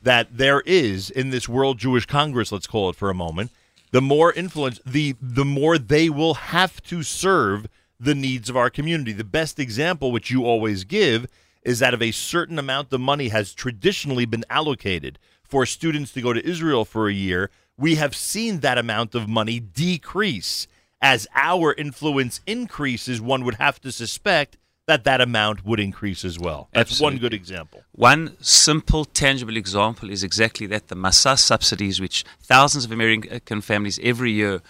that 0.02 0.36
there 0.36 0.62
is 0.66 1.10
in 1.10 1.31
this 1.31 1.48
World 1.48 1.78
Jewish 1.78 2.06
Congress, 2.06 2.50
let's 2.50 2.66
call 2.66 2.90
it 2.90 2.97
for 2.97 3.08
a 3.08 3.14
moment, 3.14 3.52
the 3.93 4.03
more 4.03 4.33
influence, 4.33 4.81
the 4.85 5.15
the 5.21 5.45
more 5.45 5.79
they 5.79 6.11
will 6.11 6.35
have 6.35 6.83
to 6.85 7.03
serve 7.03 7.69
the 8.01 8.15
needs 8.15 8.51
of 8.51 8.57
our 8.57 8.69
community. 8.69 9.12
The 9.12 9.23
best 9.23 9.61
example, 9.61 10.11
which 10.11 10.31
you 10.31 10.45
always 10.45 10.83
give, 10.83 11.29
is 11.62 11.79
that 11.79 11.95
of 11.95 12.03
a 12.03 12.11
certain 12.11 12.59
amount 12.59 12.93
of 12.93 13.01
money 13.01 13.29
has 13.29 13.55
traditionally 13.55 14.25
been 14.25 14.45
allocated 14.51 15.19
for 15.45 15.67
students 15.67 16.12
to 16.12 16.23
go 16.23 16.33
to 16.33 16.45
Israel 16.49 16.85
for 16.85 17.09
a 17.09 17.12
year, 17.12 17.51
we 17.77 17.97
have 17.97 18.17
seen 18.17 18.61
that 18.61 18.79
amount 18.79 19.15
of 19.15 19.29
money 19.29 19.61
decrease. 19.61 20.67
As 21.01 21.27
our 21.35 21.75
influence 21.75 22.41
increases, 22.47 23.21
one 23.21 23.45
would 23.45 23.57
have 23.57 23.81
to 23.83 23.93
suspect 23.93 24.57
that 24.86 25.05
that 25.05 25.20
amount 25.20 25.65
would 25.65 25.81
increase 25.81 26.25
as 26.25 26.39
well. 26.39 26.69
That's 26.73 27.01
one 27.01 27.19
good 27.19 27.35
example. 27.35 27.85
One 27.93 28.36
simple, 28.41 29.05
tangible 29.05 29.57
example 29.57 30.11
is 30.11 30.25
exactly 30.25 30.67
that 30.67 30.89
the 30.89 30.97
Massa 30.97 31.36
subsidies, 31.36 32.01
which 32.01 32.25
thousands 32.41 32.85
of 32.85 32.91
uh, 32.91 32.94
American 32.94 33.61
families 33.61 34.01
every 34.02 34.33
year 34.33 34.61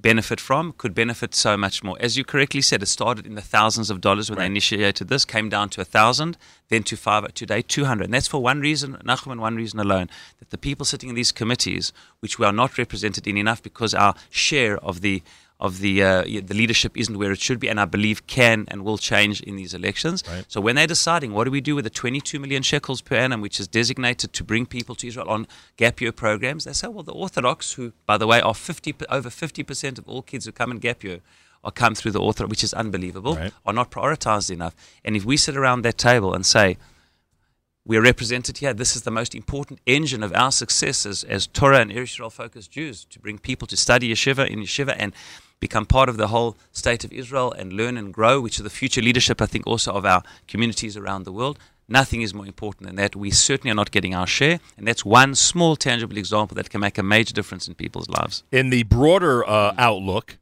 benefit 0.00 0.40
from, 0.40 0.72
could 0.78 0.94
benefit 0.94 1.34
so 1.34 1.56
much 1.56 1.82
more. 1.82 1.96
As 2.00 2.16
you 2.16 2.24
correctly 2.24 2.62
said, 2.62 2.82
it 2.82 2.86
started 2.86 3.26
in 3.26 3.34
the 3.34 3.42
thousands 3.42 3.90
of 3.90 4.00
dollars 4.00 4.30
when 4.30 4.38
they 4.38 4.46
initiated 4.46 5.08
this, 5.08 5.24
came 5.24 5.48
down 5.48 5.68
to 5.70 5.80
a 5.80 5.84
thousand, 5.84 6.38
then 6.68 6.84
to 6.84 6.96
five, 6.96 7.34
today 7.34 7.62
200. 7.62 8.04
And 8.04 8.14
that's 8.14 8.28
for 8.28 8.40
one 8.40 8.60
reason, 8.60 8.96
Nachum, 9.04 9.32
and 9.32 9.40
one 9.40 9.56
reason 9.56 9.80
alone, 9.80 10.08
that 10.38 10.50
the 10.50 10.58
people 10.58 10.86
sitting 10.86 11.08
in 11.08 11.14
these 11.14 11.32
committees, 11.32 11.92
which 12.20 12.38
we 12.38 12.46
are 12.46 12.52
not 12.52 12.78
represented 12.78 13.26
in 13.26 13.36
enough 13.36 13.62
because 13.62 13.92
our 13.92 14.14
share 14.30 14.78
of 14.78 15.00
the 15.00 15.22
of 15.60 15.80
the 15.80 16.02
uh, 16.02 16.22
the 16.22 16.54
leadership 16.54 16.96
isn't 16.96 17.18
where 17.18 17.32
it 17.32 17.40
should 17.40 17.58
be, 17.58 17.68
and 17.68 17.80
I 17.80 17.84
believe 17.84 18.26
can 18.26 18.64
and 18.68 18.84
will 18.84 18.98
change 18.98 19.40
in 19.40 19.56
these 19.56 19.74
elections. 19.74 20.22
So 20.46 20.60
when 20.60 20.76
they're 20.76 20.86
deciding 20.86 21.32
what 21.32 21.44
do 21.44 21.50
we 21.50 21.60
do 21.60 21.74
with 21.74 21.84
the 21.84 21.90
22 21.90 22.38
million 22.38 22.62
shekels 22.62 23.00
per 23.00 23.16
annum, 23.16 23.40
which 23.40 23.58
is 23.58 23.66
designated 23.66 24.32
to 24.34 24.44
bring 24.44 24.66
people 24.66 24.94
to 24.96 25.08
Israel 25.08 25.28
on 25.28 25.48
gap 25.76 26.00
year 26.00 26.12
programs, 26.12 26.64
they 26.64 26.72
say, 26.72 26.86
well, 26.86 27.02
the 27.02 27.12
Orthodox, 27.12 27.72
who 27.72 27.92
by 28.06 28.16
the 28.16 28.26
way 28.26 28.40
are 28.40 28.54
50 28.54 28.94
over 29.10 29.30
50 29.30 29.62
percent 29.64 29.98
of 29.98 30.08
all 30.08 30.22
kids 30.22 30.44
who 30.44 30.52
come 30.52 30.70
in 30.70 30.78
gap 30.78 31.02
year. 31.02 31.20
Are 31.64 31.72
come 31.72 31.96
through 31.96 32.12
the 32.12 32.20
Orthodox, 32.20 32.50
which 32.50 32.62
is 32.62 32.72
unbelievable, 32.72 33.36
are 33.66 33.72
not 33.72 33.90
prioritized 33.90 34.48
enough. 34.48 34.76
And 35.04 35.16
if 35.16 35.24
we 35.24 35.36
sit 35.36 35.56
around 35.56 35.82
that 35.82 35.98
table 35.98 36.32
and 36.32 36.46
say, 36.46 36.76
we're 37.84 38.02
represented 38.02 38.58
here. 38.58 38.72
This 38.74 38.94
is 38.94 39.02
the 39.02 39.10
most 39.10 39.34
important 39.34 39.80
engine 39.86 40.22
of 40.22 40.32
our 40.34 40.52
success 40.52 41.04
as, 41.04 41.24
as 41.24 41.46
Torah 41.46 41.80
and 41.80 41.90
Israel 41.90 42.30
focused 42.30 42.70
Jews 42.70 43.04
to 43.06 43.18
bring 43.18 43.38
people 43.38 43.66
to 43.66 43.76
study 43.76 44.12
yeshiva 44.12 44.46
in 44.46 44.60
yeshiva 44.60 44.94
and 44.96 45.12
become 45.60 45.86
part 45.86 46.08
of 46.08 46.16
the 46.16 46.28
whole 46.28 46.56
state 46.72 47.04
of 47.04 47.12
Israel 47.12 47.52
and 47.52 47.72
learn 47.72 47.96
and 47.96 48.12
grow, 48.12 48.40
which 48.40 48.58
is 48.58 48.62
the 48.64 48.70
future 48.70 49.02
leadership, 49.02 49.40
I 49.42 49.46
think, 49.46 49.66
also 49.66 49.92
of 49.92 50.04
our 50.04 50.22
communities 50.46 50.96
around 50.96 51.24
the 51.24 51.32
world. 51.32 51.58
Nothing 51.88 52.20
is 52.20 52.34
more 52.34 52.46
important 52.46 52.86
than 52.86 52.96
that. 52.96 53.16
We 53.16 53.30
certainly 53.30 53.70
are 53.70 53.74
not 53.74 53.90
getting 53.90 54.14
our 54.14 54.26
share, 54.26 54.60
and 54.76 54.86
that's 54.86 55.04
one 55.04 55.34
small, 55.34 55.74
tangible 55.74 56.18
example 56.18 56.54
that 56.56 56.68
can 56.68 56.80
make 56.82 56.98
a 56.98 57.02
major 57.02 57.32
difference 57.32 57.66
in 57.66 57.74
people's 57.74 58.08
lives. 58.10 58.42
in 58.52 58.68
the 58.70 58.82
broader 58.82 59.48
uh, 59.48 59.74
outlook, 59.78 60.36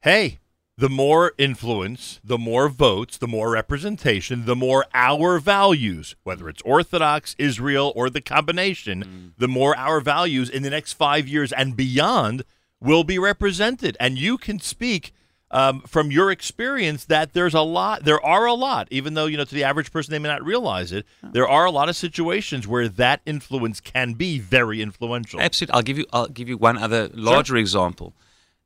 hey, 0.00 0.38
the 0.78 0.88
more 0.88 1.32
influence, 1.36 2.18
the 2.24 2.38
more 2.38 2.70
votes, 2.70 3.18
the 3.18 3.28
more 3.28 3.50
representation, 3.50 4.46
the 4.46 4.56
more 4.56 4.86
our 4.94 5.38
values, 5.38 6.16
whether 6.22 6.48
it's 6.48 6.62
Orthodox, 6.62 7.36
Israel, 7.38 7.92
or 7.94 8.08
the 8.08 8.22
combination, 8.22 9.34
the 9.36 9.48
more 9.48 9.76
our 9.76 10.00
values 10.00 10.48
in 10.48 10.62
the 10.62 10.70
next 10.70 10.94
five 10.94 11.28
years 11.28 11.52
and 11.52 11.76
beyond 11.76 12.44
will 12.80 13.04
be 13.04 13.18
represented. 13.18 13.96
And 14.00 14.18
you 14.18 14.38
can 14.38 14.58
speak. 14.60 15.12
Um, 15.52 15.80
from 15.80 16.12
your 16.12 16.30
experience, 16.30 17.06
that 17.06 17.32
there's 17.32 17.54
a 17.54 17.60
lot, 17.60 18.04
there 18.04 18.24
are 18.24 18.46
a 18.46 18.54
lot, 18.54 18.86
even 18.92 19.14
though 19.14 19.26
you 19.26 19.36
know 19.36 19.42
to 19.42 19.52
the 19.52 19.64
average 19.64 19.90
person 19.90 20.12
they 20.12 20.20
may 20.20 20.28
not 20.28 20.44
realize 20.44 20.92
it. 20.92 21.04
There 21.24 21.48
are 21.48 21.64
a 21.64 21.72
lot 21.72 21.88
of 21.88 21.96
situations 21.96 22.68
where 22.68 22.88
that 22.88 23.20
influence 23.26 23.80
can 23.80 24.12
be 24.12 24.38
very 24.38 24.80
influential. 24.80 25.40
Absolutely. 25.40 25.74
I'll 25.74 25.82
give 25.82 25.98
you. 25.98 26.06
I'll 26.12 26.28
give 26.28 26.48
you 26.48 26.56
one 26.56 26.78
other 26.78 27.10
larger 27.14 27.56
example. 27.56 28.14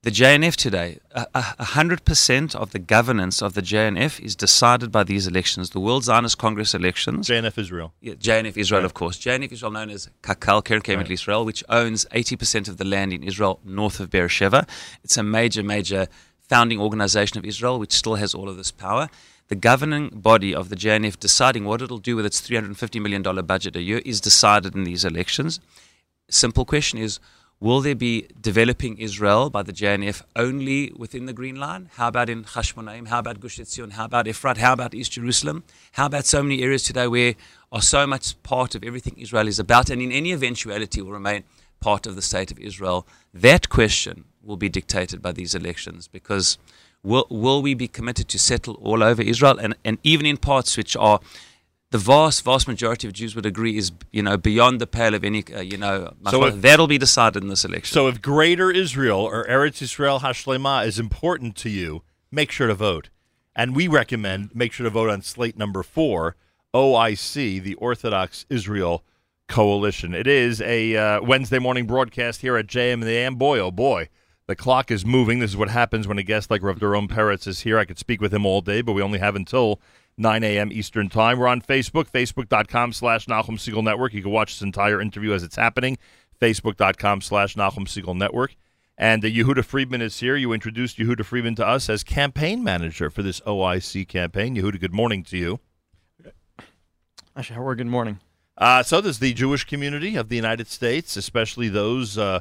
The 0.04 0.10
JNF 0.10 0.54
today, 0.56 0.98
a- 1.12 1.26
a 1.34 1.64
hundred 1.64 2.04
percent 2.04 2.54
of 2.54 2.72
the 2.72 2.78
governance 2.78 3.40
of 3.40 3.54
the 3.54 3.62
JNF 3.62 4.20
is 4.20 4.36
decided 4.36 4.92
by 4.92 5.02
these 5.02 5.26
elections, 5.26 5.70
the 5.70 5.80
World 5.80 6.04
Zionist 6.04 6.36
Congress 6.36 6.74
elections. 6.74 7.26
JNF 7.26 7.56
Israel. 7.56 7.94
Yeah, 8.02 8.12
JNF 8.12 8.54
Israel, 8.58 8.84
of 8.84 8.92
course. 8.92 9.16
JNF 9.18 9.50
Israel, 9.50 9.72
known 9.72 9.88
as 9.88 10.10
Kakal, 10.22 10.62
Keren 10.62 10.82
Kayemet 10.82 11.08
Israel, 11.08 11.46
which 11.46 11.64
owns 11.70 12.04
80% 12.12 12.68
of 12.68 12.76
the 12.76 12.84
land 12.84 13.14
in 13.14 13.22
Israel 13.22 13.60
north 13.64 13.98
of 13.98 14.10
Beersheba. 14.10 14.66
It's 15.02 15.16
a 15.16 15.22
major, 15.22 15.62
major 15.62 16.06
founding 16.50 16.78
organization 16.78 17.38
of 17.38 17.46
Israel, 17.46 17.78
which 17.78 17.92
still 17.92 18.16
has 18.16 18.34
all 18.34 18.50
of 18.50 18.58
this 18.58 18.70
power. 18.70 19.08
The 19.48 19.54
governing 19.54 20.10
body 20.10 20.54
of 20.54 20.68
the 20.68 20.76
JNF 20.76 21.18
deciding 21.18 21.64
what 21.64 21.80
it'll 21.80 21.96
do 21.96 22.14
with 22.14 22.26
its 22.26 22.42
$350 22.46 23.00
million 23.00 23.22
budget 23.46 23.74
a 23.74 23.80
year 23.80 24.02
is 24.04 24.20
decided 24.20 24.74
in 24.74 24.84
these 24.84 25.06
elections. 25.06 25.60
Simple 26.28 26.66
question 26.66 26.98
is 26.98 27.20
Will 27.60 27.80
there 27.80 27.94
be 27.94 28.28
developing 28.40 28.98
Israel 28.98 29.48
by 29.48 29.62
the 29.62 29.72
JNF 29.72 30.22
only 30.36 30.92
within 30.96 31.26
the 31.26 31.32
Green 31.32 31.54
Line? 31.54 31.88
How 31.94 32.08
about 32.08 32.28
in 32.28 32.44
Hashmonaim? 32.44 33.08
How 33.08 33.20
about 33.20 33.40
Gush 33.40 33.58
Etzion? 33.58 33.92
How 33.92 34.06
about 34.06 34.26
Efrat? 34.26 34.56
How 34.58 34.72
about 34.72 34.92
East 34.92 35.12
Jerusalem? 35.12 35.62
How 35.92 36.06
about 36.06 36.26
so 36.26 36.42
many 36.42 36.62
areas 36.62 36.82
today 36.82 37.06
where 37.06 37.34
are 37.72 37.80
so 37.80 38.06
much 38.06 38.42
part 38.42 38.74
of 38.74 38.82
everything 38.84 39.14
Israel 39.16 39.48
is 39.48 39.58
about 39.58 39.88
and 39.88 40.02
in 40.02 40.12
any 40.12 40.32
eventuality 40.32 41.00
will 41.00 41.12
remain 41.12 41.44
part 41.80 42.06
of 42.06 42.16
the 42.16 42.22
state 42.22 42.50
of 42.50 42.58
Israel? 42.58 43.06
That 43.32 43.68
question 43.68 44.24
will 44.42 44.56
be 44.56 44.68
dictated 44.68 45.22
by 45.22 45.32
these 45.32 45.54
elections 45.54 46.08
because 46.08 46.58
will, 47.02 47.26
will 47.30 47.62
we 47.62 47.74
be 47.74 47.88
committed 47.88 48.28
to 48.30 48.38
settle 48.38 48.74
all 48.74 49.02
over 49.02 49.22
Israel 49.22 49.58
and, 49.58 49.76
and 49.84 49.98
even 50.02 50.26
in 50.26 50.36
parts 50.38 50.76
which 50.76 50.96
are 50.96 51.20
the 51.94 51.98
vast, 51.98 52.42
vast 52.42 52.66
majority 52.66 53.06
of 53.06 53.12
Jews 53.12 53.36
would 53.36 53.46
agree 53.46 53.76
is, 53.76 53.92
you 54.10 54.20
know, 54.20 54.36
beyond 54.36 54.80
the 54.80 54.86
pale 54.88 55.14
of 55.14 55.22
any, 55.22 55.44
uh, 55.54 55.60
you 55.60 55.76
know, 55.76 56.12
So 56.28 56.44
if- 56.46 56.60
that'll 56.60 56.88
be 56.88 56.98
decided 56.98 57.44
in 57.44 57.48
this 57.48 57.64
election. 57.64 57.94
So 57.94 58.08
if 58.08 58.20
Greater 58.20 58.68
Israel 58.68 59.20
or 59.20 59.46
Eretz 59.46 59.80
Israel 59.80 60.18
Hashlema 60.18 60.84
is 60.84 60.98
important 60.98 61.54
to 61.58 61.70
you, 61.70 62.02
make 62.32 62.50
sure 62.50 62.66
to 62.66 62.74
vote. 62.74 63.10
And 63.54 63.76
we 63.76 63.86
recommend 63.86 64.56
make 64.56 64.72
sure 64.72 64.82
to 64.82 64.90
vote 64.90 65.08
on 65.08 65.22
slate 65.22 65.56
number 65.56 65.84
four, 65.84 66.34
OIC, 66.74 67.60
the 67.60 67.74
Orthodox 67.74 68.44
Israel 68.50 69.04
Coalition. 69.46 70.14
It 70.14 70.26
is 70.26 70.60
a 70.62 70.96
uh, 70.96 71.22
Wednesday 71.22 71.60
morning 71.60 71.86
broadcast 71.86 72.40
here 72.40 72.56
at 72.56 72.66
JM 72.66 72.94
and 72.94 73.02
the 73.04 73.18
AM. 73.18 73.36
Boy, 73.36 73.60
oh 73.60 73.70
boy, 73.70 74.08
the 74.48 74.56
clock 74.56 74.90
is 74.90 75.06
moving. 75.06 75.38
This 75.38 75.50
is 75.50 75.56
what 75.56 75.70
happens 75.70 76.08
when 76.08 76.18
a 76.18 76.24
guest 76.24 76.50
like 76.50 76.60
Rav 76.60 76.80
Doron 76.80 77.06
Peretz 77.06 77.46
is 77.46 77.60
here. 77.60 77.78
I 77.78 77.84
could 77.84 78.00
speak 78.00 78.20
with 78.20 78.34
him 78.34 78.44
all 78.44 78.62
day, 78.62 78.82
but 78.82 78.94
we 78.94 79.02
only 79.02 79.20
have 79.20 79.36
until 79.36 79.80
9 80.16 80.44
a.m. 80.44 80.72
Eastern 80.72 81.08
Time. 81.08 81.38
We're 81.38 81.48
on 81.48 81.60
Facebook, 81.60 82.10
facebook.com 82.10 82.92
slash 82.92 83.26
Nachum 83.26 83.58
Segal 83.58 83.82
Network. 83.82 84.14
You 84.14 84.22
can 84.22 84.30
watch 84.30 84.54
this 84.54 84.62
entire 84.62 85.00
interview 85.00 85.32
as 85.32 85.42
it's 85.42 85.56
happening, 85.56 85.98
facebook.com 86.40 87.20
slash 87.20 87.54
Nachum 87.56 87.86
Segal 87.86 88.16
Network. 88.16 88.54
And 88.96 89.24
uh, 89.24 89.28
Yehuda 89.28 89.64
Friedman 89.64 90.00
is 90.00 90.20
here. 90.20 90.36
You 90.36 90.52
introduced 90.52 90.98
Yehuda 90.98 91.24
Friedman 91.24 91.56
to 91.56 91.66
us 91.66 91.88
as 91.88 92.04
campaign 92.04 92.62
manager 92.62 93.10
for 93.10 93.22
this 93.22 93.40
OIC 93.40 94.06
campaign. 94.06 94.54
Yehuda, 94.54 94.80
good 94.80 94.94
morning 94.94 95.24
to 95.24 95.36
you. 95.36 95.60
Howard, 97.36 97.78
good 97.78 97.88
morning. 97.88 98.20
Uh, 98.56 98.84
so 98.84 99.00
does 99.00 99.18
the 99.18 99.34
Jewish 99.34 99.64
community 99.64 100.14
of 100.14 100.28
the 100.28 100.36
United 100.36 100.68
States, 100.68 101.16
especially 101.16 101.68
those 101.68 102.16
uh, 102.16 102.40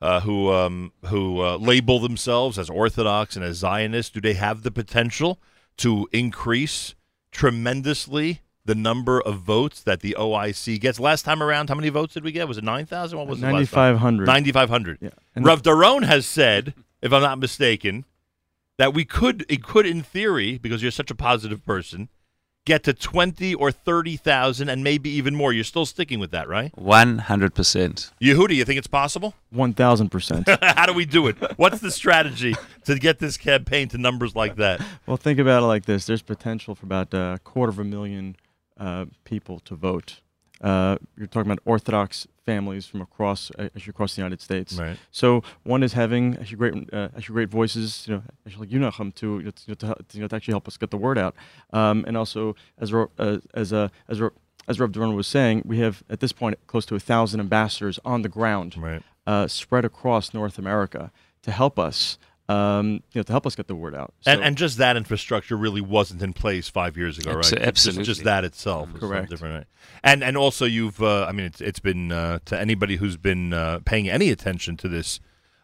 uh, 0.00 0.20
who 0.20 0.50
um, 0.50 0.92
who 1.06 1.42
uh, 1.42 1.56
label 1.56 1.98
themselves 1.98 2.58
as 2.58 2.70
Orthodox 2.70 3.36
and 3.36 3.44
as 3.44 3.58
Zionists, 3.58 4.10
do 4.10 4.20
they 4.20 4.32
have 4.32 4.62
the 4.62 4.70
potential 4.70 5.38
to 5.76 6.08
increase 6.12 6.94
tremendously 7.32 8.40
the 8.64 8.74
number 8.76 9.20
of 9.20 9.40
votes 9.40 9.82
that 9.82 10.00
the 10.00 10.14
OIC 10.18 10.80
gets? 10.80 11.00
Last 11.00 11.24
time 11.24 11.42
around, 11.42 11.68
how 11.68 11.74
many 11.74 11.88
votes 11.88 12.14
did 12.14 12.22
we 12.24 12.30
get? 12.32 12.46
Was 12.46 12.58
it 12.58 12.64
nine 12.64 12.86
thousand? 12.86 13.18
What 13.18 13.26
was 13.26 13.38
it? 13.42 13.46
last 13.46 13.72
time? 13.72 13.94
9,500. 13.94 14.26
9,500. 14.26 14.98
Yeah. 15.00 15.10
And- 15.34 15.44
Rav 15.44 15.62
Doron 15.62 16.04
has 16.04 16.24
said, 16.26 16.74
if 17.00 17.12
I'm 17.12 17.22
not 17.22 17.38
mistaken, 17.38 18.04
that 18.78 18.94
we 18.94 19.04
could, 19.04 19.44
it 19.48 19.62
could, 19.62 19.86
in 19.86 20.02
theory, 20.02 20.58
because 20.58 20.82
you're 20.82 20.90
such 20.92 21.10
a 21.10 21.14
positive 21.14 21.64
person, 21.64 22.08
get 22.64 22.84
to 22.84 22.92
20 22.92 23.54
or 23.54 23.72
30,000 23.72 24.68
and 24.68 24.84
maybe 24.84 25.10
even 25.10 25.34
more. 25.34 25.52
You're 25.52 25.64
still 25.64 25.86
sticking 25.86 26.20
with 26.20 26.30
that, 26.30 26.48
right? 26.48 26.74
100%. 26.76 28.10
Yehuda, 28.20 28.54
you 28.54 28.64
think 28.64 28.78
it's 28.78 28.86
possible? 28.86 29.34
1,000%. 29.54 30.58
How 30.76 30.86
do 30.86 30.92
we 30.92 31.04
do 31.04 31.26
it? 31.26 31.36
What's 31.56 31.80
the 31.80 31.90
strategy 31.90 32.54
to 32.84 32.98
get 32.98 33.18
this 33.18 33.36
campaign 33.36 33.88
to 33.88 33.98
numbers 33.98 34.34
like 34.34 34.56
that? 34.56 34.80
Well, 35.06 35.16
think 35.16 35.38
about 35.38 35.62
it 35.62 35.66
like 35.66 35.86
this: 35.86 36.06
there's 36.06 36.22
potential 36.22 36.74
for 36.74 36.86
about 36.86 37.12
a 37.12 37.40
quarter 37.44 37.70
of 37.70 37.78
a 37.78 37.84
million 37.84 38.36
uh, 38.78 39.06
people 39.24 39.60
to 39.60 39.74
vote. 39.74 40.20
Uh, 40.60 40.96
you're 41.16 41.26
talking 41.26 41.50
about 41.50 41.60
Orthodox 41.64 42.26
families 42.44 42.86
from 42.86 43.00
across 43.00 43.50
uh, 43.58 43.64
actually 43.76 43.90
across 43.90 44.14
the 44.14 44.20
United 44.20 44.40
States. 44.40 44.78
Right. 44.78 44.96
So 45.10 45.42
one 45.62 45.82
is 45.82 45.92
having 45.92 46.36
actually 46.38 46.56
great 46.56 46.74
uh, 46.92 47.08
actually 47.16 47.34
great 47.34 47.48
voices, 47.48 48.06
you 48.06 48.14
know, 48.14 48.22
actually 48.46 48.60
like 48.60 48.70
to 48.70 48.76
you 48.76 49.44
know, 49.44 49.50
to, 49.50 49.74
to, 49.74 49.96
you 50.12 50.20
know, 50.20 50.28
to 50.28 50.36
actually 50.36 50.52
help 50.52 50.68
us 50.68 50.76
get 50.76 50.90
the 50.90 50.96
word 50.96 51.18
out, 51.18 51.34
um, 51.72 52.04
and 52.06 52.16
also 52.16 52.54
as 52.78 52.92
uh, 52.92 53.38
as 53.54 53.72
uh, 53.72 53.88
as 54.08 54.20
as 54.68 54.78
Rav 54.78 54.92
Doron 54.92 55.16
was 55.16 55.26
saying, 55.26 55.62
we 55.64 55.78
have 55.78 56.02
at 56.08 56.20
this 56.20 56.32
point 56.32 56.58
close 56.66 56.86
to 56.86 56.94
a 56.94 57.00
thousand 57.00 57.40
ambassadors 57.40 57.98
on 58.04 58.22
the 58.22 58.28
ground, 58.28 58.76
right. 58.78 59.02
uh, 59.26 59.48
spread 59.48 59.84
across 59.84 60.32
North 60.32 60.58
America 60.58 61.10
to 61.42 61.50
help 61.50 61.78
us, 61.78 62.18
um, 62.52 62.92
you 63.12 63.18
know, 63.18 63.22
to 63.22 63.32
help 63.32 63.46
us 63.46 63.54
get 63.54 63.66
the 63.68 63.74
word 63.74 63.94
out. 63.94 64.12
And, 64.26 64.38
So- 64.38 64.44
and 64.44 64.56
just 64.56 64.78
that 64.78 64.96
infrastructure 64.96 65.56
really 65.56 65.80
wasn't 65.80 66.22
in 66.22 66.32
place 66.32 66.68
five 66.68 66.96
years 66.96 67.18
ago, 67.18 67.32
right? 67.32 67.42
Just- 67.42 67.54
absolutely. 67.54 68.04
Just, 68.04 68.24
that 68.24 68.44
itself. 68.44 68.88
Correct. 68.98 69.30
different, 69.30 69.54
right? 69.54 69.66
And 70.02 70.22
and 70.24 70.36
also 70.36 70.64
you've, 70.64 71.02
uh, 71.02 71.26
I 71.26 71.32
mean, 71.32 71.46
it's 71.46 71.60
it's 71.60 71.80
been 71.80 72.12
uh, 72.12 72.38
to 72.46 72.60
anybody 72.60 72.96
who's 72.96 73.16
been 73.16 73.52
uh, 73.52 73.80
paying 73.84 74.08
any 74.08 74.30
attention 74.30 74.76
to 74.78 74.88
this 74.88 75.20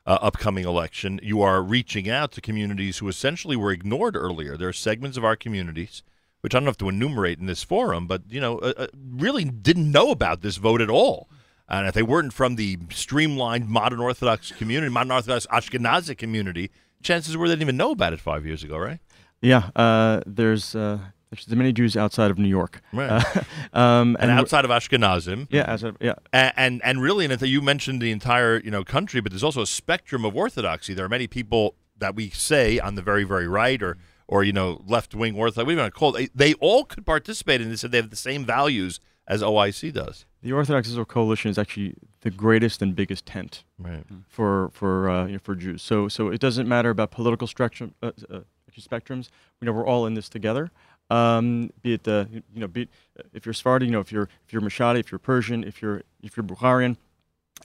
uh, 0.07 0.19
upcoming 0.23 0.65
election, 0.65 1.21
you 1.23 1.43
are 1.43 1.63
reaching 1.63 2.09
out 2.09 2.33
to 2.33 2.41
communities 2.41 2.99
who 2.99 3.09
essentially 3.09 3.57
were 3.57 3.71
ignored 3.73 4.17
earlier. 4.17 4.57
There 4.57 4.69
are 4.69 4.73
segments 4.73 5.17
of 5.17 5.25
our 5.25 5.37
communities. 5.37 6.03
Which 6.41 6.55
I 6.55 6.61
don't 6.61 6.67
have 6.67 6.79
to 6.79 6.89
enumerate 6.89 7.41
in 7.41 7.47
this 7.47 7.65
forum, 7.65 8.07
but 8.07 8.23
you 8.31 8.41
know, 8.41 8.59
uh, 8.61 8.73
uh, 8.77 8.87
really 9.11 9.45
didn't 9.45 9.91
know 9.91 10.13
about 10.13 10.41
this 10.41 10.57
vote 10.57 10.81
at 10.81 10.89
all. 10.89 11.29
And 11.69 11.87
if 11.87 11.95
they 11.95 12.03
weren't 12.03 12.33
from 12.33 12.57
the 12.57 12.79
streamlined 12.91 13.69
modern 13.69 14.01
Orthodox 14.01 14.53
community, 14.53 14.91
modern 14.91 15.13
Orthodox 15.13 15.47
Ashkenazi 15.49 16.17
community, 16.17 16.71
chances 17.03 17.37
were 17.37 17.47
they 17.47 17.53
didn't 17.53 17.63
even 17.63 17.77
know 17.77 17.91
about 17.91 18.13
it 18.13 18.21
five 18.21 18.47
years 18.47 18.65
ago, 18.65 18.79
right? 18.79 19.01
Yeah, 19.41 19.71
uh, 19.77 20.23
there's 20.27 20.75
uh, 20.75 20.99
there's 21.31 21.47
many 21.49 21.73
Jews 21.73 21.97
outside 21.97 22.31
of 22.31 22.39
New 22.39 22.49
York, 22.49 22.81
Right. 22.93 23.11
Uh, 23.11 23.43
um, 23.79 24.17
and, 24.19 24.31
we're- 24.31 24.41
outside 24.41 24.65
of 24.65 24.71
Ashkenazim. 24.71 25.47
Yeah, 25.51 25.71
outside, 25.71 25.97
yeah. 26.01 26.15
And, 26.33 26.53
and 26.57 26.85
and 26.85 27.03
really, 27.03 27.27
and 27.27 27.43
you 27.43 27.61
mentioned 27.61 28.01
the 28.01 28.11
entire 28.11 28.61
you 28.61 28.71
know 28.71 28.83
country, 28.83 29.21
but 29.21 29.31
there's 29.31 29.45
also 29.45 29.63
a 29.63 29.67
spectrum 29.67 30.25
of 30.25 30.35
orthodoxy. 30.35 30.95
There 30.95 31.05
are 31.05 31.09
many 31.11 31.27
people 31.27 31.75
that 31.99 32.15
we 32.15 32.31
say 32.31 32.79
on 32.79 32.95
the 32.95 33.03
very 33.03 33.25
very 33.25 33.47
right 33.47 33.83
or 33.83 33.99
or 34.27 34.43
you 34.43 34.53
know 34.53 34.83
left 34.87 35.15
wing 35.15 35.37
orthodox. 35.37 35.67
We 35.67 35.77
want 35.77 35.93
to 35.93 35.99
call 35.99 36.17
it. 36.17 36.33
They, 36.35 36.53
they 36.53 36.55
all 36.55 36.85
could 36.85 37.05
participate 37.05 37.61
in 37.61 37.69
this, 37.69 37.85
and 37.85 37.93
they 37.93 37.99
have 37.99 38.11
the 38.11 38.17
same 38.17 38.45
values 38.45 38.99
as 39.29 39.43
OIC 39.43 39.93
does. 39.93 40.25
The 40.43 40.53
Orthodox 40.53 40.89
Israel 40.89 41.05
Coalition 41.05 41.51
is 41.51 41.59
actually 41.59 41.95
the 42.21 42.31
greatest 42.31 42.81
and 42.83 42.95
biggest 42.95 43.27
tent 43.27 43.65
Right. 43.79 44.05
for 44.29 44.71
for 44.73 45.11
uh, 45.11 45.27
you 45.27 45.33
know, 45.33 45.39
for 45.43 45.55
Jews. 45.55 45.83
So 45.83 46.09
so 46.09 46.29
it 46.29 46.41
doesn't 46.41 46.69
matter 46.69 46.91
about 46.91 47.11
political 47.11 47.47
spectrum, 47.47 47.95
uh, 48.03 48.13
uh, 48.31 48.41
spectrums. 48.79 49.29
You 49.61 49.67
know, 49.67 49.73
we're 49.73 49.87
all 49.87 50.07
in 50.07 50.15
this 50.15 50.29
together. 50.29 50.71
Um, 51.11 51.71
be 51.83 51.95
it 51.95 52.05
the 52.05 52.29
you 52.31 52.61
know, 52.61 52.69
be 52.69 52.83
it, 52.83 52.91
if 53.33 53.47
you're 53.47 53.53
Sephardi, 53.53 53.87
you 53.87 53.93
know, 53.93 54.01
if 54.01 54.13
you're 54.13 54.29
if 54.47 54.53
you're 54.53 54.63
Mashadi, 54.63 55.01
if 55.01 55.11
you're 55.11 55.19
Persian, 55.19 55.65
if 55.65 55.83
you're 55.83 56.03
if 56.23 56.37
you're 56.37 56.45
Bukharian, 56.45 56.97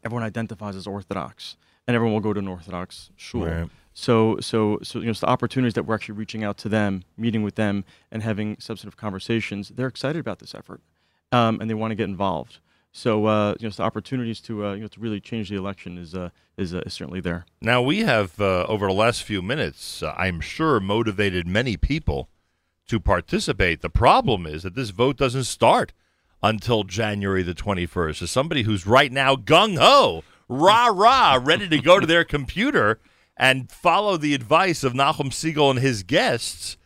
everyone 0.04 0.24
identifies 0.24 0.76
as 0.76 0.88
Orthodox, 0.88 1.58
and 1.88 1.94
everyone 1.96 2.14
will 2.14 2.22
go 2.22 2.34
to 2.34 2.40
an 2.40 2.48
Orthodox 2.48 3.12
shul. 3.16 3.46
Right. 3.46 3.70
So, 3.96 4.40
so, 4.40 4.80
so, 4.82 5.00
you 5.02 5.06
know, 5.06 5.14
so 5.14 5.28
the 5.28 5.32
opportunities 5.32 5.76
that 5.76 5.84
we're 5.86 5.94
actually 5.94 6.16
reaching 6.16 6.44
out 6.44 6.58
to 6.60 6.70
them, 6.70 7.04
meeting 7.16 7.44
with 7.44 7.54
them, 7.54 7.86
and 8.12 8.24
having 8.24 8.58
substantive 8.60 8.98
conversations, 8.98 9.70
they're 9.70 9.86
excited 9.86 10.20
about 10.20 10.40
this 10.40 10.56
effort, 10.56 10.82
um, 11.32 11.62
and 11.62 11.70
they 11.70 11.76
want 11.76 11.92
to 11.92 11.96
get 11.96 12.06
involved. 12.06 12.58
So, 12.96 13.26
uh, 13.26 13.56
you 13.60 13.68
know, 13.68 13.72
the 13.72 13.82
opportunities 13.82 14.40
to, 14.42 14.68
uh, 14.68 14.74
you 14.74 14.82
know, 14.82 14.88
to 14.88 15.00
really 15.00 15.20
change 15.20 15.50
the 15.50 15.56
election 15.56 15.98
is, 15.98 16.14
uh, 16.14 16.30
is, 16.58 16.76
uh, 16.76 16.84
is 16.86 16.94
certainly 16.94 17.20
there. 17.20 17.46
Now 17.60 17.82
we 17.82 18.02
have 18.02 18.40
uh, 18.40 18.66
over 18.68 18.86
the 18.86 18.94
last 18.94 19.24
few 19.24 19.42
minutes, 19.42 20.04
uh, 20.04 20.14
I'm 20.16 20.40
sure, 20.40 20.80
motivated 20.80 21.48
many 21.48 21.76
people 21.76 22.30
to 22.88 23.00
participate. 23.00 23.82
The 23.82 23.90
problem 23.90 24.46
is 24.46 24.62
that 24.62 24.76
this 24.76 24.92
vote 24.92 25.18
doesn't 25.18 25.46
start 25.46 25.92
until 26.44 26.84
January 26.84 27.42
the 27.42 27.56
21st. 27.56 28.22
As 28.22 28.32
somebody 28.32 28.62
who's 28.62 28.86
right 28.86 29.12
now 29.12 29.36
gung 29.36 29.80
ho, 29.80 30.24
rah 30.48 30.88
rah, 30.94 31.40
ready 31.42 31.68
to 31.70 31.80
go 31.80 32.00
to 32.00 32.06
their 32.06 32.24
computer 32.24 33.00
and 33.36 33.72
follow 33.72 34.18
the 34.18 34.36
advice 34.36 34.84
of 34.84 34.94
Nachum 34.94 35.32
Segal 35.32 35.72
and 35.72 35.80
his 35.80 36.04
guests, 36.04 36.78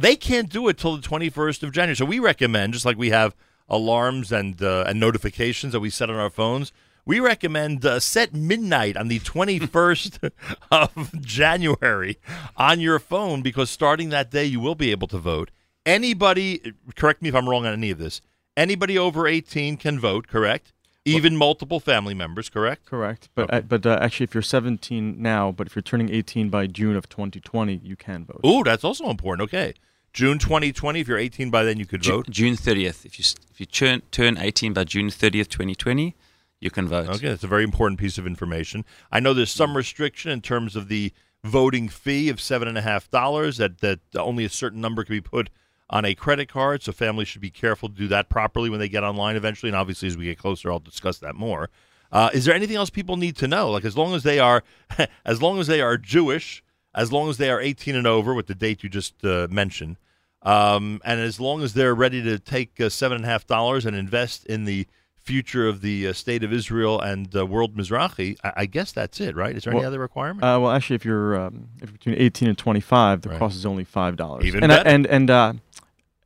they 0.00 0.16
can't 0.16 0.48
do 0.48 0.66
it 0.66 0.78
till 0.78 0.96
the 0.96 1.06
21st 1.06 1.62
of 1.62 1.70
January. 1.70 1.94
So 1.94 2.06
we 2.06 2.18
recommend, 2.18 2.72
just 2.72 2.84
like 2.84 2.98
we 2.98 3.10
have 3.10 3.36
alarms 3.68 4.32
and 4.32 4.62
uh, 4.62 4.84
and 4.86 5.00
notifications 5.00 5.72
that 5.72 5.80
we 5.80 5.90
set 5.90 6.10
on 6.10 6.16
our 6.16 6.30
phones. 6.30 6.72
We 7.06 7.20
recommend 7.20 7.84
uh, 7.84 8.00
set 8.00 8.32
midnight 8.32 8.96
on 8.96 9.08
the 9.08 9.20
21st 9.20 10.30
of 10.70 11.20
January 11.20 12.18
on 12.56 12.80
your 12.80 12.98
phone 12.98 13.42
because 13.42 13.68
starting 13.68 14.08
that 14.08 14.30
day 14.30 14.44
you 14.46 14.58
will 14.58 14.74
be 14.74 14.90
able 14.90 15.08
to 15.08 15.18
vote. 15.18 15.50
Anybody, 15.84 16.72
correct 16.94 17.20
me 17.20 17.28
if 17.28 17.34
I'm 17.34 17.48
wrong 17.48 17.66
on 17.66 17.74
any 17.74 17.90
of 17.90 17.98
this. 17.98 18.22
Anybody 18.56 18.96
over 18.96 19.26
18 19.26 19.76
can 19.76 20.00
vote, 20.00 20.28
correct? 20.28 20.72
Even 21.04 21.36
multiple 21.36 21.80
family 21.80 22.14
members, 22.14 22.48
correct? 22.48 22.86
Correct. 22.86 23.28
But, 23.34 23.52
uh, 23.52 23.60
but 23.60 23.84
uh, 23.84 23.98
actually, 24.00 24.24
if 24.24 24.32
you're 24.32 24.42
17 24.42 25.20
now, 25.20 25.52
but 25.52 25.66
if 25.66 25.76
you're 25.76 25.82
turning 25.82 26.08
18 26.08 26.48
by 26.48 26.66
June 26.66 26.96
of 26.96 27.10
2020, 27.10 27.82
you 27.84 27.96
can 27.96 28.24
vote. 28.24 28.40
Ooh, 28.46 28.64
that's 28.64 28.84
also 28.84 29.10
important. 29.10 29.46
Okay. 29.46 29.74
June 30.14 30.38
2020, 30.38 31.00
if 31.00 31.08
you're 31.08 31.18
18 31.18 31.50
by 31.50 31.64
then, 31.64 31.78
you 31.80 31.86
could 31.86 32.04
vote. 32.04 32.30
June 32.30 32.54
30th. 32.54 33.04
If 33.04 33.18
you 33.18 33.24
if 33.50 33.58
you 33.58 33.66
turn 33.66 34.00
turn 34.12 34.38
18 34.38 34.72
by 34.72 34.84
June 34.84 35.08
30th, 35.08 35.48
2020, 35.48 36.14
you 36.60 36.70
can 36.70 36.86
vote. 36.86 37.08
Okay, 37.08 37.28
that's 37.28 37.42
a 37.42 37.48
very 37.48 37.64
important 37.64 37.98
piece 37.98 38.16
of 38.16 38.24
information. 38.24 38.84
I 39.10 39.18
know 39.18 39.34
there's 39.34 39.50
some 39.50 39.76
restriction 39.76 40.30
in 40.30 40.40
terms 40.40 40.76
of 40.76 40.86
the 40.86 41.12
voting 41.42 41.88
fee 41.88 42.28
of 42.28 42.40
seven 42.40 42.68
and 42.68 42.78
a 42.78 42.82
half 42.82 43.10
dollars. 43.10 43.56
That 43.56 43.78
that 43.80 43.98
only 44.16 44.44
a 44.44 44.48
certain 44.48 44.80
number 44.80 45.02
can 45.02 45.16
be 45.16 45.20
put 45.20 45.50
on 45.90 46.04
a 46.04 46.14
credit 46.14 46.48
card, 46.48 46.84
so 46.84 46.92
families 46.92 47.26
should 47.26 47.42
be 47.42 47.50
careful 47.50 47.88
to 47.88 47.94
do 47.94 48.06
that 48.06 48.28
properly 48.28 48.70
when 48.70 48.78
they 48.78 48.88
get 48.88 49.02
online 49.02 49.34
eventually. 49.34 49.68
And 49.68 49.76
obviously, 49.76 50.06
as 50.06 50.16
we 50.16 50.26
get 50.26 50.38
closer, 50.38 50.70
I'll 50.70 50.78
discuss 50.78 51.18
that 51.18 51.34
more. 51.34 51.70
Uh, 52.12 52.30
is 52.32 52.44
there 52.44 52.54
anything 52.54 52.76
else 52.76 52.88
people 52.88 53.16
need 53.16 53.36
to 53.38 53.48
know? 53.48 53.68
Like 53.68 53.84
as 53.84 53.96
long 53.96 54.14
as 54.14 54.22
they 54.22 54.38
are, 54.38 54.62
as 55.24 55.42
long 55.42 55.58
as 55.58 55.66
they 55.66 55.80
are 55.80 55.98
Jewish, 55.98 56.62
as 56.94 57.10
long 57.10 57.28
as 57.28 57.38
they 57.38 57.50
are 57.50 57.60
18 57.60 57.96
and 57.96 58.06
over, 58.06 58.32
with 58.32 58.46
the 58.46 58.54
date 58.54 58.84
you 58.84 58.88
just 58.88 59.24
uh, 59.24 59.48
mentioned, 59.50 59.96
um, 60.44 61.00
and 61.04 61.20
as 61.20 61.40
long 61.40 61.62
as 61.62 61.74
they're 61.74 61.94
ready 61.94 62.22
to 62.22 62.38
take 62.38 62.80
uh, 62.80 62.88
seven 62.88 63.16
and 63.16 63.24
a 63.24 63.28
half 63.28 63.46
dollars 63.46 63.86
and 63.86 63.96
invest 63.96 64.44
in 64.46 64.64
the 64.64 64.86
future 65.16 65.66
of 65.66 65.80
the 65.80 66.08
uh, 66.08 66.12
state 66.12 66.44
of 66.44 66.52
Israel 66.52 67.00
and 67.00 67.34
uh, 67.34 67.46
world 67.46 67.74
Mizrahi, 67.74 68.36
I, 68.44 68.52
I 68.58 68.66
guess 68.66 68.92
that's 68.92 69.20
it, 69.20 69.34
right? 69.34 69.56
Is 69.56 69.64
there 69.64 69.72
any 69.72 69.84
other 69.84 69.98
requirement? 69.98 70.44
Uh, 70.44 70.58
well, 70.60 70.70
actually, 70.70 70.96
if 70.96 71.04
you're 71.04 71.40
um, 71.40 71.68
if 71.80 71.88
you're 71.88 71.92
between 71.98 72.16
18 72.16 72.48
and 72.48 72.58
25, 72.58 73.22
the 73.22 73.28
Right. 73.30 73.38
cost 73.38 73.56
is 73.56 73.64
only 73.64 73.84
five 73.84 74.16
dollars. 74.16 74.44
Even 74.44 74.62
and, 74.64 74.72
uh, 74.72 74.76
better. 74.76 74.88
and 74.90 75.06
and 75.06 75.30
uh, 75.30 75.52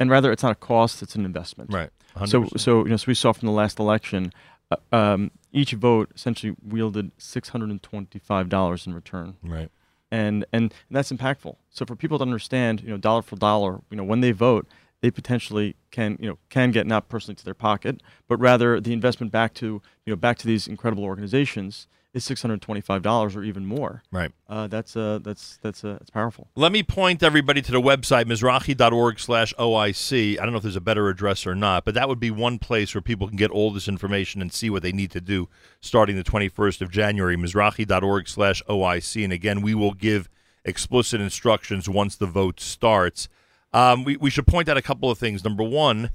and 0.01 0.11
rather, 0.11 0.33
it's 0.33 0.43
not 0.43 0.53
a 0.53 0.57
cost; 0.57 1.03
it's 1.03 1.15
an 1.15 1.25
investment. 1.25 1.73
Right. 1.73 1.91
So 2.27 2.43
100%. 2.45 2.59
so 2.61 2.85
you 2.85 2.91
know, 2.91 2.97
so 2.97 3.05
we 3.07 3.15
saw 3.15 3.33
from 3.33 3.47
the 3.47 3.53
last 3.53 3.79
election, 3.79 4.33
uh, 4.73 4.77
um, 4.93 5.31
each 5.53 5.71
vote 5.73 6.11
essentially 6.17 6.57
wielded 6.67 7.13
625 7.19 8.49
dollars 8.49 8.87
in 8.87 8.95
return. 8.95 9.37
Right. 9.45 9.71
And, 10.11 10.47
and 10.53 10.73
and 10.89 10.97
that's 10.97 11.13
impactful. 11.13 11.57
So 11.71 11.85
for 11.85 11.95
people 11.95 12.19
to 12.19 12.23
understand, 12.23 12.83
you 12.83 12.89
know, 12.89 12.97
dollar 12.97 13.23
for 13.23 13.37
dollar, 13.37 13.81
you 13.91 13.97
know, 13.97 14.05
when 14.05 14.21
they 14.21 14.33
vote, 14.33 14.67
they 15.01 15.11
potentially 15.11 15.77
can, 15.91 16.17
you 16.21 16.29
know, 16.29 16.39
can 16.49 16.71
get 16.71 16.87
not 16.87 17.09
personally 17.09 17.37
to 17.37 17.45
their 17.45 17.55
pocket, 17.55 18.03
but 18.27 18.39
rather 18.41 18.81
the 18.81 18.93
investment 18.93 19.31
back 19.31 19.55
to, 19.55 19.83
you 20.07 20.13
know, 20.13 20.17
back 20.17 20.39
to 20.39 20.47
these 20.47 20.67
incredible 20.67 21.05
organizations 21.05 21.87
is 22.19 22.25
six 22.25 22.43
hundred 22.43 22.61
twenty-five 22.61 23.03
dollars 23.03 23.35
or 23.35 23.43
even 23.43 23.65
more. 23.65 24.03
Right. 24.13 24.31
Uh, 24.49 24.67
that's 24.67 24.97
uh, 24.97 25.19
that's 25.23 25.59
that's 25.63 25.85
uh, 25.85 25.99
it's 26.01 26.11
powerful. 26.11 26.49
Let 26.55 26.73
me 26.73 26.83
point 26.83 27.23
everybody 27.23 27.63
to 27.63 27.73
the 27.73 27.81
website, 27.81 28.27
Mizrahi.org 28.27 29.19
slash 29.19 29.55
OIC. 29.55 30.39
I 30.39 30.43
don't 30.43 30.53
know 30.53 30.59
if 30.59 30.63
there's 30.63 30.77
a 30.77 30.81
better 30.81 31.09
address 31.09 31.47
or 31.47 31.55
not, 31.55 31.85
but 31.85 31.95
that 31.95 32.09
would 32.09 32.21
be 32.21 32.31
one 32.31 32.59
place 32.59 32.95
where 32.95 33.03
people 33.03 33.27
can 33.27 33.37
get 33.37 33.51
all 33.51 33.71
this 33.73 33.89
information 33.89 34.43
and 34.43 34.53
see 34.53 34.69
what 34.69 34.83
they 34.83 34.93
need 34.93 35.11
to 35.13 35.21
do 35.21 35.49
starting 35.81 36.17
the 36.17 36.25
21st 36.25 36.83
of 36.83 36.91
January, 36.91 37.37
Mizrahi.org 37.37 38.29
slash 38.29 38.63
OIC. 38.69 39.25
And 39.25 39.33
again, 39.33 39.63
we 39.63 39.75
will 39.75 39.95
give 39.95 40.29
explicit 40.65 41.21
instructions 41.21 41.89
once 41.89 42.17
the 42.17 42.27
vote 42.27 42.61
starts. 42.61 43.29
Um, 43.73 44.05
we, 44.05 44.17
we 44.17 44.31
should 44.31 44.47
point 44.47 44.69
out 44.69 44.77
a 44.77 44.83
couple 44.83 45.11
of 45.11 45.19
things. 45.19 45.45
Number 45.45 45.63
one, 45.63 46.11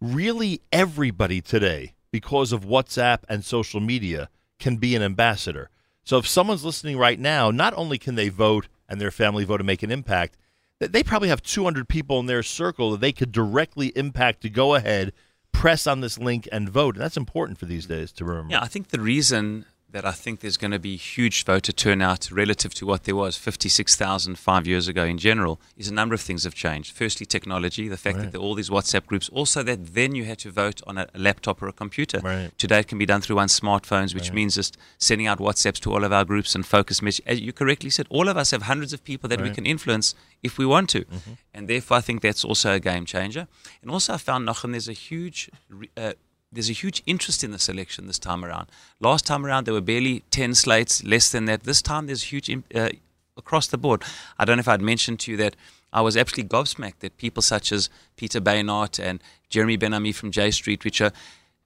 really 0.00 0.62
everybody 0.72 1.40
today, 1.40 1.94
because 2.10 2.52
of 2.52 2.64
WhatsApp 2.64 3.20
and 3.28 3.44
social 3.44 3.80
media, 3.80 4.28
can 4.58 4.76
be 4.76 4.94
an 4.94 5.02
ambassador. 5.02 5.70
So 6.04 6.18
if 6.18 6.26
someone's 6.26 6.64
listening 6.64 6.96
right 6.96 7.18
now, 7.18 7.50
not 7.50 7.74
only 7.74 7.98
can 7.98 8.14
they 8.14 8.28
vote 8.28 8.68
and 8.88 9.00
their 9.00 9.10
family 9.10 9.44
vote 9.44 9.58
to 9.58 9.64
make 9.64 9.82
an 9.82 9.90
impact, 9.90 10.36
they 10.78 11.02
probably 11.02 11.28
have 11.28 11.42
200 11.42 11.88
people 11.88 12.20
in 12.20 12.26
their 12.26 12.42
circle 12.42 12.92
that 12.92 13.00
they 13.00 13.12
could 13.12 13.32
directly 13.32 13.88
impact 13.96 14.42
to 14.42 14.48
go 14.48 14.74
ahead, 14.74 15.12
press 15.52 15.86
on 15.86 16.00
this 16.00 16.18
link 16.18 16.48
and 16.52 16.68
vote. 16.68 16.94
And 16.94 17.04
that's 17.04 17.16
important 17.16 17.58
for 17.58 17.66
these 17.66 17.86
days 17.86 18.12
to 18.12 18.24
remember. 18.24 18.52
Yeah, 18.52 18.62
I 18.62 18.68
think 18.68 18.88
the 18.88 19.00
reason 19.00 19.64
that 19.90 20.04
I 20.04 20.12
think 20.12 20.40
there's 20.40 20.58
going 20.58 20.70
to 20.72 20.78
be 20.78 20.96
huge 20.96 21.44
voter 21.46 21.72
turnout 21.72 22.30
relative 22.30 22.74
to 22.74 22.84
what 22.84 23.04
there 23.04 23.16
was 23.16 23.38
56,000 23.38 24.38
five 24.38 24.66
years 24.66 24.86
ago 24.86 25.04
in 25.04 25.16
general 25.16 25.58
is 25.78 25.88
a 25.88 25.94
number 25.94 26.14
of 26.14 26.20
things 26.20 26.44
have 26.44 26.54
changed. 26.54 26.94
Firstly, 26.94 27.24
technology, 27.24 27.88
the 27.88 27.96
fact 27.96 28.16
Right. 28.18 28.24
that 28.24 28.32
there 28.32 28.40
are 28.40 28.44
all 28.44 28.54
these 28.54 28.68
WhatsApp 28.68 29.06
groups, 29.06 29.30
also 29.30 29.62
that 29.62 29.94
then 29.94 30.14
you 30.14 30.24
had 30.26 30.38
to 30.40 30.50
vote 30.50 30.82
on 30.86 30.98
a 30.98 31.06
laptop 31.14 31.62
or 31.62 31.68
a 31.68 31.72
computer. 31.72 32.20
Right. 32.22 32.50
Today 32.58 32.80
it 32.80 32.88
can 32.88 32.98
be 32.98 33.06
done 33.06 33.22
through 33.22 33.36
one's 33.36 33.58
smartphones, 33.58 34.14
which 34.14 34.24
Right. 34.24 34.34
means 34.34 34.56
just 34.56 34.76
sending 34.98 35.26
out 35.26 35.38
WhatsApps 35.38 35.80
to 35.80 35.92
all 35.92 36.04
of 36.04 36.12
our 36.12 36.24
groups 36.26 36.54
and 36.54 36.66
focus 36.66 37.00
message. 37.00 37.24
As 37.26 37.40
you 37.40 37.54
correctly 37.54 37.88
said, 37.90 38.06
all 38.10 38.28
of 38.28 38.36
us 38.36 38.50
have 38.50 38.62
hundreds 38.62 38.92
of 38.92 39.02
people 39.04 39.28
that 39.30 39.40
we 39.40 39.50
can 39.50 39.64
influence 39.64 40.14
if 40.42 40.58
we 40.58 40.66
want 40.66 40.90
to. 40.90 41.04
Mhm. 41.06 41.38
And 41.54 41.66
therefore, 41.68 41.96
I 41.96 42.00
think 42.02 42.20
that's 42.20 42.44
also 42.44 42.72
a 42.74 42.80
game 42.80 43.06
changer. 43.06 43.48
And 43.80 43.90
also, 43.90 44.12
I 44.14 44.18
found, 44.18 44.46
Nachum, 44.46 44.72
there's 44.72 44.88
a 44.88 44.92
huge 44.92 45.48
uh, 45.96 46.12
there's 46.50 46.70
a 46.70 46.74
huge 46.74 47.02
interest 47.06 47.44
in 47.44 47.50
this 47.50 47.68
election 47.68 48.06
this 48.06 48.18
time 48.18 48.44
around. 48.44 48.68
Last 49.00 49.26
time 49.26 49.44
around, 49.44 49.66
there 49.66 49.74
were 49.74 49.80
barely 49.80 50.20
10 50.30 50.54
slates, 50.54 51.04
less 51.04 51.30
than 51.30 51.44
that. 51.44 51.64
This 51.64 51.82
time, 51.82 52.06
there's 52.06 52.22
a 52.22 52.26
huge 52.26 52.50
uh, 52.74 52.90
across 53.36 53.66
the 53.66 53.78
board. 53.78 54.02
I 54.38 54.44
don't 54.44 54.56
know 54.56 54.60
if 54.60 54.68
I'd 54.68 54.80
mentioned 54.80 55.20
to 55.20 55.30
you 55.32 55.36
that 55.38 55.56
I 55.92 56.00
was 56.00 56.16
absolutely 56.16 56.48
gobsmacked 56.48 57.00
that 57.00 57.16
people 57.16 57.42
such 57.42 57.72
as 57.72 57.88
Peter 58.16 58.40
Beinart 58.40 59.02
and 59.02 59.22
Jeremy 59.48 59.76
Ben-Ami 59.76 60.12
from 60.12 60.30
J 60.30 60.50
Street, 60.50 60.84
which 60.84 61.00
are 61.00 61.12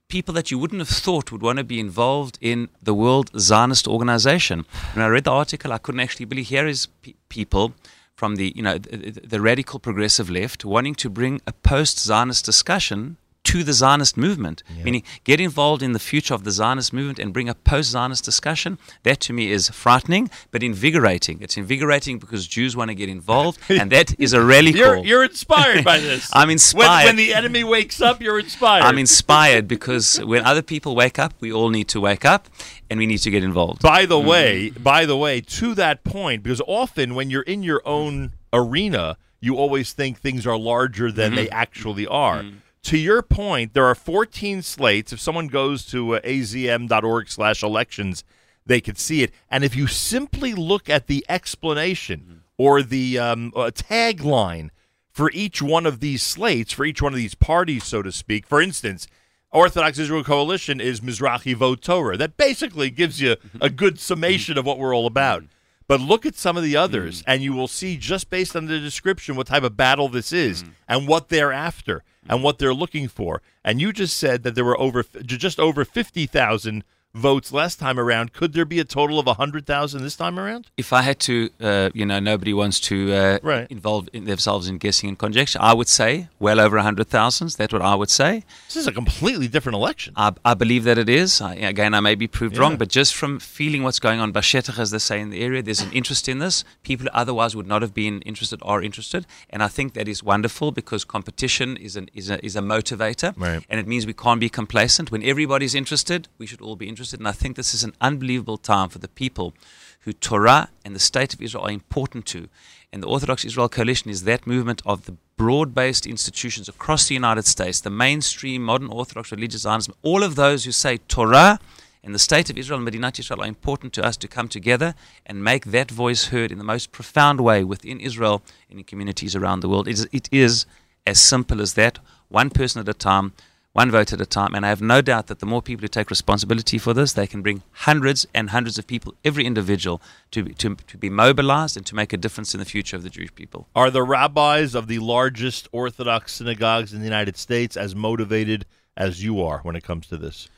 people 0.09 0.35
that 0.35 0.51
you 0.51 0.59
wouldn't 0.59 0.81
have 0.81 0.89
thought 0.89 1.33
would 1.33 1.43
want 1.43 1.59
to 1.59 1.65
be 1.65 1.81
involved 1.81 2.39
in 2.41 2.69
the 2.83 2.94
World 2.94 3.31
Zionist 3.39 3.89
Organization. 3.89 4.65
When 4.94 5.05
I 5.05 5.09
read 5.09 5.25
the 5.25 5.33
article, 5.33 5.73
I 5.73 5.78
couldn't 5.78 6.01
actually 6.01 6.27
believe 6.27 6.49
here 6.49 6.67
is 6.67 6.86
pe- 6.86 7.15
people 7.28 7.73
from 8.15 8.36
the 8.36 8.52
you 8.55 8.62
know 8.62 8.78
the, 8.78 9.11
the 9.11 9.41
radical 9.41 9.81
progressive 9.81 10.28
left 10.28 10.65
wanting 10.65 10.94
to 10.94 11.09
bring 11.09 11.41
a 11.47 11.52
post-Zionist 11.52 12.44
discussion 12.44 13.17
to 13.44 13.64
the 13.64 13.72
Zionist 13.72 14.16
movement, 14.16 14.62
meaning 14.84 15.02
get 15.24 15.40
involved 15.40 15.82
in 15.82 15.92
the 15.92 15.98
future 15.98 16.34
of 16.34 16.44
the 16.44 16.50
Zionist 16.50 16.92
movement 16.92 17.18
and 17.18 17.32
bring 17.32 17.48
a 17.48 17.54
post-Zionist 17.54 18.24
discussion. 18.24 18.78
That 19.02 19.20
to 19.20 19.32
me 19.32 19.50
is 19.50 19.68
frightening, 19.68 20.30
but 20.50 20.62
invigorating. 20.62 21.42
It's 21.42 21.56
invigorating 21.56 22.18
because 22.18 22.46
Jews 22.46 22.76
want 22.76 22.90
to 22.90 22.94
get 22.94 23.08
involved, 23.08 23.58
and 23.68 23.90
that 23.90 24.18
is 24.20 24.32
a 24.32 24.42
rally 24.42 24.70
You're, 24.72 24.94
call. 24.96 25.06
you're 25.06 25.24
inspired 25.24 25.84
by 25.84 25.98
this. 25.98 26.30
I'm 26.32 26.48
When, 26.48 26.52
inspired. 26.52 27.06
when 27.06 27.16
the 27.16 27.34
enemy 27.34 27.64
wakes 27.64 28.00
up, 28.00 28.20
you're 28.20 28.38
inspired. 28.38 28.84
I'm 28.84 28.98
inspired 28.98 29.66
because 29.66 30.22
when 30.22 30.44
other 30.44 30.62
people 30.62 30.94
wake 30.94 31.18
up, 31.18 31.34
we 31.40 31.52
all 31.52 31.70
need 31.70 31.88
to 31.88 32.00
wake 32.00 32.24
up 32.24 32.48
and 32.88 32.98
we 32.98 33.06
need 33.06 33.18
to 33.18 33.30
get 33.30 33.42
involved. 33.42 33.82
By 33.82 34.06
the 34.06 34.16
mm. 34.16 34.26
way, 34.26 34.70
by 34.70 35.06
the 35.06 35.16
way, 35.16 35.40
to 35.40 35.74
that 35.74 36.04
point, 36.04 36.42
because 36.42 36.62
often 36.66 37.14
when 37.14 37.30
you're 37.30 37.42
in 37.42 37.62
your 37.62 37.82
own 37.84 38.32
arena, 38.52 39.16
you 39.40 39.56
always 39.56 39.92
think 39.92 40.20
things 40.20 40.46
are 40.46 40.56
larger 40.56 41.10
than 41.10 41.32
mm-hmm. 41.32 41.36
they 41.36 41.50
actually 41.50 42.06
are. 42.06 42.42
Mm. 42.42 42.54
To 42.85 42.99
your 42.99 43.23
point, 43.23 43.75
there 43.75 43.86
are 43.86 43.94
14 43.94 44.62
slates. 44.62 45.12
If 45.12 45.20
someone 45.20 45.47
goes 45.47 45.86
to 45.86 46.17
uh, 46.17 46.20
azm.org 46.20 47.28
slash 47.28 47.62
elections, 47.62 48.25
they 48.67 48.81
could 48.81 48.99
see 48.99 49.23
it. 49.23 49.33
And 49.51 49.62
if 49.62 49.77
you 49.77 49.86
simply 49.86 50.52
look 50.52 50.91
at 50.91 51.07
the 51.07 51.25
explanation 51.28 52.43
or 52.59 52.83
the 52.83 53.19
um, 53.19 53.52
uh, 53.55 53.70
tagline 53.73 54.70
for 55.11 55.31
each 55.33 55.62
one 55.62 55.86
of 55.86 56.01
these 56.01 56.23
slates, 56.23 56.73
for 56.73 56.85
each 56.85 57.01
one 57.01 57.12
of 57.12 57.19
these 57.19 57.35
parties, 57.35 57.85
so 57.85 58.02
to 58.02 58.11
speak, 58.11 58.47
for 58.47 58.61
instance, 58.61 59.07
Orthodox 59.52 59.99
Israel 59.99 60.25
Coalition 60.25 60.81
is 60.81 61.01
Mizrahi 61.01 61.55
Vote 61.55 61.83
Torah. 61.83 62.17
That 62.17 62.36
basically 62.36 62.91
gives 62.91 63.20
you 63.20 63.36
a 63.61 63.69
good 63.69 64.01
summation 64.01 64.57
of 64.57 64.65
what 64.65 64.78
we're 64.78 64.94
all 64.94 65.07
about. 65.07 65.44
But 65.92 66.00
look 66.00 66.24
at 66.24 66.36
some 66.36 66.56
of 66.56 66.62
the 66.62 66.74
others, 66.74 67.20
mm. 67.20 67.24
and 67.26 67.42
you 67.42 67.52
will 67.52 67.68
see 67.68 67.98
just 67.98 68.30
based 68.30 68.56
on 68.56 68.64
the 68.64 68.80
description 68.80 69.36
what 69.36 69.48
type 69.48 69.62
of 69.62 69.76
battle 69.76 70.08
this 70.08 70.32
is, 70.32 70.62
mm. 70.62 70.70
and 70.88 71.06
what 71.06 71.28
they're 71.28 71.52
after, 71.52 72.02
and 72.26 72.40
mm. 72.40 72.42
what 72.42 72.58
they're 72.58 72.72
looking 72.72 73.08
for. 73.08 73.42
And 73.62 73.78
you 73.78 73.92
just 73.92 74.16
said 74.16 74.42
that 74.44 74.54
there 74.54 74.64
were 74.64 74.80
over 74.80 75.04
just 75.22 75.60
over 75.60 75.84
fifty 75.84 76.24
thousand 76.24 76.84
votes 77.15 77.52
last 77.52 77.78
time 77.78 77.99
around. 77.99 78.32
Could 78.32 78.52
there 78.55 78.65
be 78.65 78.78
a 78.81 78.84
total 78.84 79.18
of 79.18 79.26
hundred 79.36 79.66
thousand 79.66 80.02
this 80.02 80.16
time 80.16 80.39
around? 80.39 80.68
If 80.76 80.92
I 80.92 81.02
had 81.02 81.18
to, 81.20 81.50
uh, 81.60 81.91
you 81.94 82.07
know, 82.07 82.20
nobody 82.20 82.55
wants 82.55 82.81
to 82.81 83.12
uh, 83.12 83.65
involve 83.70 84.08
in 84.12 84.24
themselves 84.24 84.68
in 84.68 84.78
guessing 84.78 85.08
and 85.10 85.18
conjecture. 85.18 85.58
I 85.60 85.74
would 85.74 85.89
say 85.89 86.28
well 86.39 86.58
over 86.60 86.76
100,000. 86.76 87.50
That's 87.58 87.73
what 87.73 87.82
I 87.82 87.94
would 87.94 88.10
say. 88.10 88.44
This 88.68 88.76
is 88.76 88.86
a 88.86 88.92
completely 88.92 89.49
different 89.49 89.76
election. 89.76 90.15
I, 90.16 90.32
I 90.44 90.55
believe 90.55 90.84
that 90.84 90.97
it 90.99 91.08
is. 91.08 91.41
I, 91.41 91.55
again, 91.57 91.92
I 91.94 92.00
may 92.00 92.15
be 92.15 92.26
proved 92.26 92.55
Yeah. 92.57 92.62
wrong, 92.62 92.76
but 92.76 92.89
just 92.89 93.15
from 93.15 93.39
feeling 93.39 93.82
what's 93.82 93.99
going 94.00 94.20
on, 94.20 94.32
Bashetach, 94.32 94.78
as 94.78 94.91
they 94.91 94.99
say 94.99 95.20
in 95.20 95.31
the 95.31 95.42
area, 95.42 95.62
there's 95.62 95.81
an 95.82 95.92
interest 95.92 96.28
in 96.28 96.39
this. 96.39 96.65
People 96.82 97.05
who 97.07 97.10
otherwise 97.12 97.55
would 97.55 97.66
not 97.66 97.82
have 97.82 97.92
been 97.94 98.23
interested 98.23 98.58
are 98.62 98.82
interested. 98.82 99.26
And 99.50 99.62
I 99.62 99.68
think 99.68 99.92
that 99.94 100.08
is 100.08 100.23
wonderful 100.23 100.73
because 100.73 101.05
competition 101.05 101.76
is, 101.76 101.97
an, 101.97 102.08
is, 102.15 102.31
a, 102.31 102.44
is 102.44 102.57
a 102.57 102.60
motivator. 102.60 103.34
Right. 103.36 103.62
And 103.68 103.78
it 103.78 103.86
means 103.86 104.07
we 104.07 104.15
can't 104.15 104.41
be 104.41 104.49
complacent. 104.49 105.10
When 105.12 105.23
everybody's 105.23 105.74
interested, 105.74 106.28
we 106.39 106.47
should 106.47 106.62
all 106.62 106.76
be 106.76 106.89
interested. 106.89 107.01
And 107.12 107.26
I 107.26 107.32
think 107.32 107.56
this 107.56 107.74
is 107.74 107.84
an 107.84 107.94
unbelievable 108.00 108.58
time 108.58 108.89
for 108.89 108.98
the 108.98 109.08
people 109.08 109.55
who 110.00 110.12
Torah 110.12 110.68
and 110.84 110.94
the 110.94 111.00
state 111.00 111.34
of 111.34 111.40
Israel 111.40 111.64
are 111.64 111.70
important 111.70 112.26
to. 112.26 112.48
And 112.92 113.02
the 113.02 113.08
Orthodox 113.08 113.44
Israel 113.44 113.68
Coalition 113.68 114.10
is 114.10 114.24
that 114.24 114.47
movement 114.47 114.82
of 114.84 115.06
the 115.06 115.16
broad 115.36 115.74
based 115.74 116.06
institutions 116.06 116.68
across 116.68 117.08
the 117.08 117.14
United 117.14 117.47
States, 117.47 117.81
the 117.81 117.90
mainstream 117.90 118.62
modern 118.62 118.89
Orthodox 118.89 119.32
religious 119.32 119.62
Zionism, 119.62 119.94
all 120.02 120.22
of 120.22 120.34
those 120.34 120.64
who 120.64 120.72
say 120.72 120.98
Torah 121.08 121.58
and 122.05 122.14
the 122.14 122.18
state 122.18 122.50
of 122.50 122.58
Israel 122.58 122.81
and 122.81 122.89
Medinat 122.89 123.18
Israel 123.18 123.42
are 123.42 123.47
important 123.47 123.92
to 123.94 124.05
us 124.05 124.16
to 124.18 124.28
come 124.28 124.48
together 124.48 124.94
and 125.24 125.44
make 125.44 125.66
that 125.66 125.90
voice 125.90 126.26
heard 126.26 126.50
in 126.50 126.58
the 126.58 126.64
most 126.64 126.90
profound 126.90 127.40
way 127.40 127.62
within 127.62 128.00
Israel 128.00 128.42
and 128.68 128.78
in 128.78 128.84
communities 128.84 129.36
around 129.36 129.60
the 129.60 129.68
world. 129.68 129.86
It 129.86 129.92
is, 129.92 130.08
it 130.12 130.28
is 130.32 130.66
as 131.06 131.20
simple 131.20 131.60
as 131.60 131.74
that, 131.74 131.98
one 132.28 132.50
person 132.50 132.81
at 132.81 132.89
a 132.89 132.94
time, 132.94 133.32
one 133.73 133.91
vote 133.91 134.12
at 134.12 134.20
a 134.20 134.26
time. 134.26 134.55
And 134.55 134.65
I 134.65 134.68
have 134.68 134.83
no 134.83 135.01
doubt 135.01 135.26
that 135.28 135.39
the 135.39 135.47
more 135.47 135.62
people 135.62 135.83
who 135.83 135.89
take 135.89 136.10
responsibility 136.10 136.78
for 136.78 136.92
this, 136.94 137.12
they 137.12 137.26
can 137.26 137.42
bring 137.42 137.62
hundreds 137.73 138.26
and 138.34 138.51
hundreds 138.51 138.78
of 138.78 138.86
people, 138.86 139.15
every 139.25 139.47
individual, 139.47 140.02
to, 140.33 140.44
to, 140.44 140.75
to 140.75 140.99
be 140.99 141.10
mobilized 141.10 141.76
and 141.76 141.86
to 141.86 141.94
make 141.94 142.12
a 142.12 142.17
difference 142.17 142.55
in 142.55 142.60
the 142.60 142.67
future 142.67 142.97
of 142.97 143.02
the 143.02 143.10
Jewish 143.10 143.34
people. 143.34 143.68
Are 143.75 143.91
the 143.91 144.02
rabbis 144.02 144.75
of 144.75 144.89
the 144.89 144.99
largest 144.99 145.68
Orthodox 145.73 146.34
synagogues 146.34 146.92
in 146.92 147.01
the 147.01 147.07
United 147.07 147.36
States 147.36 147.76
as 147.76 147.94
motivated 147.94 148.67
as 148.97 149.25
you 149.25 149.42
are 149.42 149.60
when 149.60 149.76
it 149.76 149.84
comes 149.84 150.07
to 150.09 150.17
this? 150.17 150.49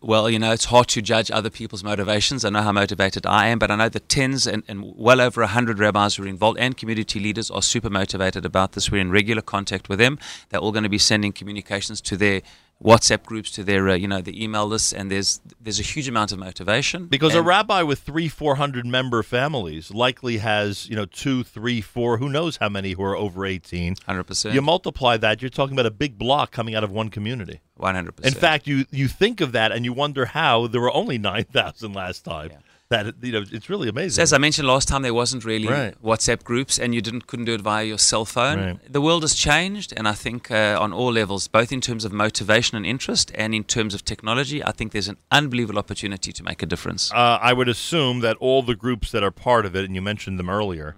Well, 0.00 0.28
you 0.28 0.40
know, 0.40 0.50
it's 0.50 0.64
hard 0.64 0.88
to 0.88 1.02
judge 1.02 1.30
other 1.30 1.50
people's 1.50 1.84
motivations. 1.84 2.44
I 2.44 2.50
know 2.50 2.62
how 2.62 2.72
motivated 2.72 3.24
I 3.24 3.46
am, 3.46 3.60
but 3.60 3.70
I 3.70 3.76
know 3.76 3.88
the 3.88 4.00
tens 4.00 4.44
and, 4.44 4.64
and 4.66 4.82
well 4.96 5.20
over 5.20 5.40
100 5.42 5.78
rabbis 5.78 6.16
who 6.16 6.24
are 6.24 6.26
involved 6.26 6.58
and 6.58 6.76
community 6.76 7.20
leaders 7.20 7.48
are 7.48 7.62
super 7.62 7.88
motivated 7.88 8.44
about 8.44 8.72
this. 8.72 8.90
We're 8.90 9.00
in 9.00 9.12
regular 9.12 9.40
contact 9.40 9.88
with 9.88 10.00
them. 10.00 10.18
They're 10.48 10.58
all 10.58 10.72
going 10.72 10.82
to 10.82 10.88
be 10.88 10.98
sending 10.98 11.30
communications 11.30 12.00
to 12.00 12.16
their 12.16 12.42
WhatsApp 12.82 13.24
groups, 13.24 13.50
to 13.50 13.64
their, 13.64 13.88
uh, 13.88 13.94
you 13.94 14.06
know, 14.06 14.20
the 14.20 14.40
email 14.42 14.64
lists, 14.64 14.92
and 14.92 15.10
there's 15.10 15.40
there's 15.60 15.80
a 15.80 15.82
huge 15.82 16.06
amount 16.06 16.30
of 16.30 16.38
motivation. 16.38 17.06
Because 17.06 17.34
a 17.34 17.42
rabbi 17.42 17.82
with 17.82 17.98
three, 17.98 18.28
four 18.28 18.54
hundred 18.54 18.86
member 18.86 19.22
families 19.24 19.90
likely 19.90 20.38
has, 20.38 20.88
you 20.88 20.94
know, 20.94 21.04
two, 21.04 21.42
three, 21.42 21.80
four, 21.80 22.18
who 22.18 22.28
knows 22.28 22.58
how 22.58 22.68
many 22.68 22.92
who 22.92 23.02
are 23.02 23.16
over 23.16 23.44
eighteen. 23.44 23.96
Hundred 24.06 24.24
percent. 24.24 24.54
You 24.54 24.62
multiply 24.62 25.16
that, 25.16 25.42
you're 25.42 25.48
talking 25.48 25.74
about 25.74 25.86
a 25.86 25.90
big 25.90 26.18
block 26.18 26.52
coming 26.52 26.76
out 26.76 26.84
of 26.84 26.92
one 26.92 27.08
community. 27.08 27.60
One 27.76 27.96
hundred 27.96 28.14
percent. 28.16 28.34
In 28.34 28.40
fact, 28.40 28.68
you 28.68 28.86
you 28.92 29.08
think 29.08 29.40
of 29.40 29.50
that 29.52 29.72
and 29.72 29.84
you 29.84 29.92
wonder 29.92 30.26
how 30.26 30.68
there 30.68 30.80
were 30.80 30.94
only 30.94 31.18
nine 31.18 31.44
thousand 31.44 31.94
last 31.94 32.24
time. 32.24 32.52
That 32.90 33.16
you 33.20 33.32
know, 33.32 33.44
it's 33.52 33.68
really 33.68 33.90
amazing. 33.90 34.22
As 34.22 34.32
I 34.32 34.38
mentioned 34.38 34.66
last 34.66 34.88
time, 34.88 35.02
there 35.02 35.12
wasn't 35.12 35.44
really 35.44 35.68
Right. 35.68 36.02
WhatsApp 36.02 36.42
groups, 36.42 36.78
and 36.78 36.94
you 36.94 37.02
didn't 37.02 37.26
couldn't 37.26 37.44
do 37.44 37.52
it 37.52 37.60
via 37.60 37.84
your 37.84 37.98
cell 37.98 38.24
phone. 38.24 38.58
Right. 38.58 38.92
The 38.92 39.02
world 39.02 39.24
has 39.24 39.34
changed, 39.34 39.92
and 39.94 40.08
I 40.08 40.14
think 40.14 40.50
uh, 40.50 40.78
on 40.80 40.94
all 40.94 41.12
levels, 41.12 41.48
both 41.48 41.70
in 41.70 41.82
terms 41.82 42.06
of 42.06 42.14
motivation 42.14 42.78
and 42.78 42.86
interest, 42.86 43.30
and 43.34 43.54
in 43.54 43.64
terms 43.64 43.92
of 43.92 44.06
technology, 44.06 44.64
I 44.64 44.72
think 44.72 44.92
there's 44.92 45.08
an 45.08 45.18
unbelievable 45.30 45.78
opportunity 45.78 46.32
to 46.32 46.42
make 46.42 46.62
a 46.62 46.66
difference. 46.66 47.12
Uh, 47.12 47.38
I 47.42 47.52
would 47.52 47.68
assume 47.68 48.20
that 48.20 48.38
all 48.38 48.62
the 48.62 48.74
groups 48.74 49.12
that 49.12 49.22
are 49.22 49.30
part 49.30 49.66
of 49.66 49.76
it, 49.76 49.84
and 49.84 49.94
you 49.94 50.00
mentioned 50.00 50.38
them 50.38 50.48
earlier, 50.48 50.96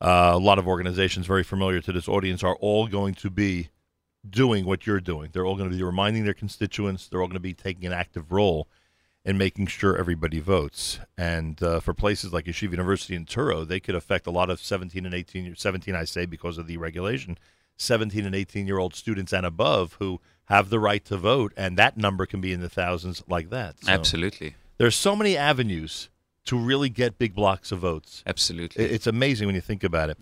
uh, 0.00 0.30
a 0.32 0.38
lot 0.38 0.58
of 0.58 0.66
organizations 0.66 1.26
very 1.26 1.44
familiar 1.44 1.82
to 1.82 1.92
this 1.92 2.08
audience 2.08 2.42
are 2.42 2.56
all 2.56 2.86
going 2.86 3.12
to 3.16 3.28
be 3.28 3.68
doing 4.28 4.64
what 4.64 4.86
you're 4.86 5.00
doing. 5.00 5.28
They're 5.32 5.44
all 5.44 5.56
going 5.56 5.70
to 5.70 5.76
be 5.76 5.82
reminding 5.82 6.24
their 6.24 6.32
constituents. 6.32 7.06
They're 7.06 7.20
all 7.20 7.26
going 7.26 7.34
to 7.34 7.40
be 7.40 7.52
taking 7.52 7.84
an 7.84 7.92
active 7.92 8.32
role 8.32 8.66
in 9.28 9.36
making 9.36 9.66
sure 9.66 9.94
everybody 9.94 10.40
votes. 10.40 11.00
And 11.18 11.62
uh, 11.62 11.80
for 11.80 11.92
places 11.92 12.32
like 12.32 12.46
Yeshiva 12.46 12.70
University 12.70 13.14
in 13.14 13.26
Touro, 13.26 13.68
they 13.68 13.78
could 13.78 13.94
affect 13.94 14.26
a 14.26 14.30
lot 14.30 14.48
of 14.48 14.58
17 14.58 15.04
and 15.04 15.14
18, 15.14 15.54
17 15.54 15.94
I 15.94 16.04
say 16.04 16.24
because 16.24 16.56
of 16.56 16.66
the 16.66 16.78
regulation, 16.78 17.36
17 17.76 18.24
and 18.24 18.34
18 18.34 18.66
year 18.66 18.78
old 18.78 18.94
students 18.94 19.34
and 19.34 19.44
above 19.44 19.96
who 19.98 20.18
have 20.46 20.70
the 20.70 20.80
right 20.80 21.04
to 21.04 21.18
vote, 21.18 21.52
and 21.58 21.76
that 21.76 21.98
number 21.98 22.24
can 22.24 22.40
be 22.40 22.54
in 22.54 22.60
the 22.62 22.70
thousands 22.70 23.22
like 23.28 23.50
that. 23.50 23.84
So- 23.84 23.92
Absolutely. 23.92 24.54
there's 24.78 24.96
so 24.96 25.14
many 25.14 25.36
avenues 25.36 26.08
to 26.46 26.56
really 26.56 26.88
get 26.88 27.18
big 27.18 27.34
blocks 27.34 27.70
of 27.70 27.80
votes. 27.80 28.22
Absolutely. 28.26 28.82
It's 28.82 29.06
amazing 29.06 29.44
when 29.46 29.54
you 29.54 29.60
think 29.60 29.84
about 29.84 30.08
it. 30.08 30.16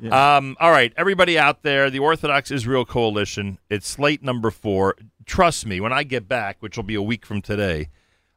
Yeah. 0.00 0.36
Um, 0.36 0.56
all 0.58 0.72
right, 0.72 0.92
everybody 0.96 1.38
out 1.38 1.62
there, 1.62 1.90
the 1.90 2.00
Orthodox 2.00 2.50
Israel 2.50 2.84
Coalition, 2.84 3.58
it's 3.70 3.86
slate 3.86 4.24
number 4.24 4.50
four. 4.50 4.96
Trust 5.26 5.64
me, 5.64 5.80
when 5.80 5.92
I 5.92 6.02
get 6.02 6.26
back, 6.26 6.56
which 6.58 6.76
will 6.76 6.82
be 6.82 6.96
a 6.96 7.02
week 7.02 7.24
from 7.24 7.40
today, 7.40 7.88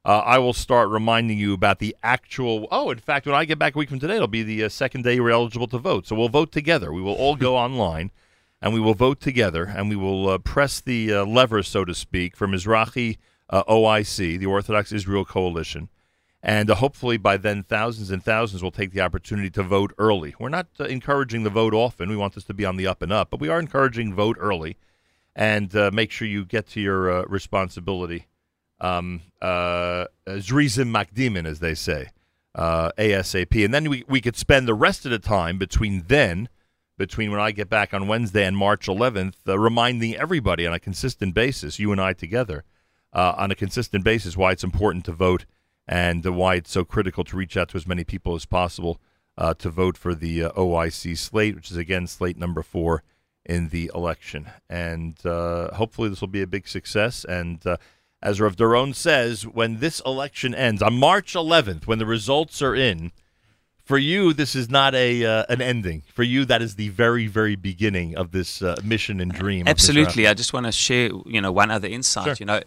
uh, 0.03 0.19
I 0.19 0.39
will 0.39 0.53
start 0.53 0.89
reminding 0.89 1.37
you 1.37 1.53
about 1.53 1.79
the 1.79 1.95
actual. 2.01 2.67
Oh, 2.71 2.89
in 2.89 2.97
fact, 2.97 3.25
when 3.25 3.35
I 3.35 3.45
get 3.45 3.59
back 3.59 3.75
a 3.75 3.77
week 3.77 3.89
from 3.89 3.99
today, 3.99 4.15
it'll 4.15 4.27
be 4.27 4.43
the 4.43 4.63
uh, 4.63 4.69
second 4.69 5.03
day 5.03 5.15
you're 5.15 5.29
eligible 5.29 5.67
to 5.67 5.77
vote. 5.77 6.07
So 6.07 6.15
we'll 6.15 6.29
vote 6.29 6.51
together. 6.51 6.91
We 6.91 7.01
will 7.01 7.13
all 7.13 7.35
go 7.35 7.55
online 7.65 8.11
and 8.61 8.73
we 8.73 8.79
will 8.79 8.93
vote 8.93 9.19
together 9.19 9.65
and 9.65 9.89
we 9.89 9.95
will 9.95 10.29
uh, 10.29 10.37
press 10.37 10.79
the 10.79 11.13
uh, 11.13 11.25
lever, 11.25 11.63
so 11.63 11.85
to 11.85 11.93
speak, 11.93 12.35
for 12.35 12.47
Mizrahi 12.47 13.17
uh, 13.49 13.63
OIC, 13.65 14.39
the 14.39 14.45
Orthodox 14.45 14.91
Israel 14.91 15.25
Coalition. 15.25 15.89
And 16.43 16.71
uh, 16.71 16.75
hopefully 16.75 17.17
by 17.17 17.37
then, 17.37 17.63
thousands 17.63 18.09
and 18.09 18.23
thousands 18.23 18.63
will 18.63 18.71
take 18.71 18.91
the 18.91 19.01
opportunity 19.01 19.49
to 19.51 19.63
vote 19.63 19.93
early. 19.97 20.33
We're 20.39 20.49
not 20.49 20.67
uh, 20.79 20.85
encouraging 20.85 21.43
the 21.43 21.49
vote 21.49 21.73
often. 21.73 22.09
We 22.09 22.15
want 22.15 22.33
this 22.33 22.45
to 22.45 22.53
be 22.53 22.65
on 22.65 22.77
the 22.77 22.87
up 22.87 23.01
and 23.01 23.11
up, 23.11 23.29
but 23.29 23.39
we 23.39 23.49
are 23.49 23.59
encouraging 23.59 24.15
vote 24.15 24.37
early 24.39 24.77
and 25.35 25.75
uh, 25.75 25.91
make 25.93 26.11
sure 26.11 26.27
you 26.27 26.43
get 26.43 26.67
to 26.69 26.81
your 26.81 27.11
uh, 27.11 27.23
responsibility. 27.27 28.25
Um, 28.81 29.21
uh, 29.41 30.07
Zrizim 30.27 30.91
Makdimin, 30.91 31.45
as 31.45 31.59
they 31.59 31.75
say, 31.75 32.09
uh, 32.55 32.91
ASAP. 32.97 33.63
And 33.63 33.73
then 33.73 33.89
we, 33.89 34.03
we 34.07 34.21
could 34.21 34.35
spend 34.35 34.67
the 34.67 34.73
rest 34.73 35.05
of 35.05 35.11
the 35.11 35.19
time 35.19 35.57
between 35.57 36.03
then, 36.07 36.49
between 36.97 37.31
when 37.31 37.39
I 37.39 37.51
get 37.51 37.69
back 37.69 37.93
on 37.93 38.07
Wednesday 38.07 38.45
and 38.45 38.57
March 38.57 38.87
11th, 38.87 39.35
uh, 39.47 39.57
reminding 39.57 40.15
everybody 40.15 40.67
on 40.67 40.73
a 40.73 40.79
consistent 40.79 41.33
basis, 41.33 41.79
you 41.79 41.91
and 41.91 42.01
I 42.01 42.13
together, 42.13 42.63
uh, 43.13 43.35
on 43.37 43.51
a 43.51 43.55
consistent 43.55 44.03
basis, 44.03 44.35
why 44.35 44.51
it's 44.51 44.63
important 44.63 45.05
to 45.05 45.11
vote 45.11 45.45
and 45.87 46.23
why 46.25 46.55
it's 46.55 46.71
so 46.71 46.83
critical 46.83 47.23
to 47.25 47.37
reach 47.37 47.57
out 47.57 47.69
to 47.69 47.77
as 47.77 47.87
many 47.87 48.03
people 48.03 48.35
as 48.35 48.45
possible 48.45 48.99
uh, 49.37 49.53
to 49.55 49.69
vote 49.69 49.97
for 49.97 50.13
the 50.13 50.43
uh, 50.43 50.51
OIC 50.51 51.17
slate, 51.17 51.55
which 51.55 51.71
is 51.71 51.77
again 51.77 52.07
slate 52.07 52.37
number 52.37 52.61
four 52.61 53.03
in 53.45 53.69
the 53.69 53.89
election. 53.95 54.49
And 54.69 55.17
uh, 55.25 55.73
hopefully 55.73 56.09
this 56.09 56.21
will 56.21 56.27
be 56.27 56.41
a 56.41 56.47
big 56.47 56.67
success. 56.67 57.25
And 57.25 57.65
as 58.21 58.39
Rav 58.39 58.55
Doron 58.55 58.93
says, 58.93 59.47
when 59.47 59.79
this 59.79 60.01
election 60.05 60.53
ends 60.53 60.81
on 60.81 60.93
March 60.93 61.33
11th, 61.33 61.87
when 61.87 61.99
the 61.99 62.05
results 62.05 62.61
are 62.61 62.75
in, 62.75 63.11
for 63.83 63.97
you, 63.97 64.31
this 64.31 64.55
is 64.55 64.69
not 64.69 64.93
a 64.95 65.25
uh, 65.25 65.43
an 65.49 65.61
ending. 65.61 66.03
For 66.13 66.23
you, 66.23 66.45
that 66.45 66.61
is 66.61 66.75
the 66.75 66.89
very, 66.89 67.27
very 67.27 67.55
beginning 67.55 68.15
of 68.15 68.31
this 68.31 68.61
uh, 68.61 68.75
mission 68.83 69.19
and 69.19 69.33
dream. 69.33 69.67
Absolutely. 69.67 70.27
I 70.27 70.33
just 70.33 70.53
want 70.53 70.65
to 70.67 70.71
share, 70.71 71.09
you 71.25 71.41
know, 71.41 71.51
one 71.51 71.71
other 71.71 71.87
insight. 71.87 72.25
Sure. 72.25 72.35
You 72.39 72.45
know, 72.45 72.61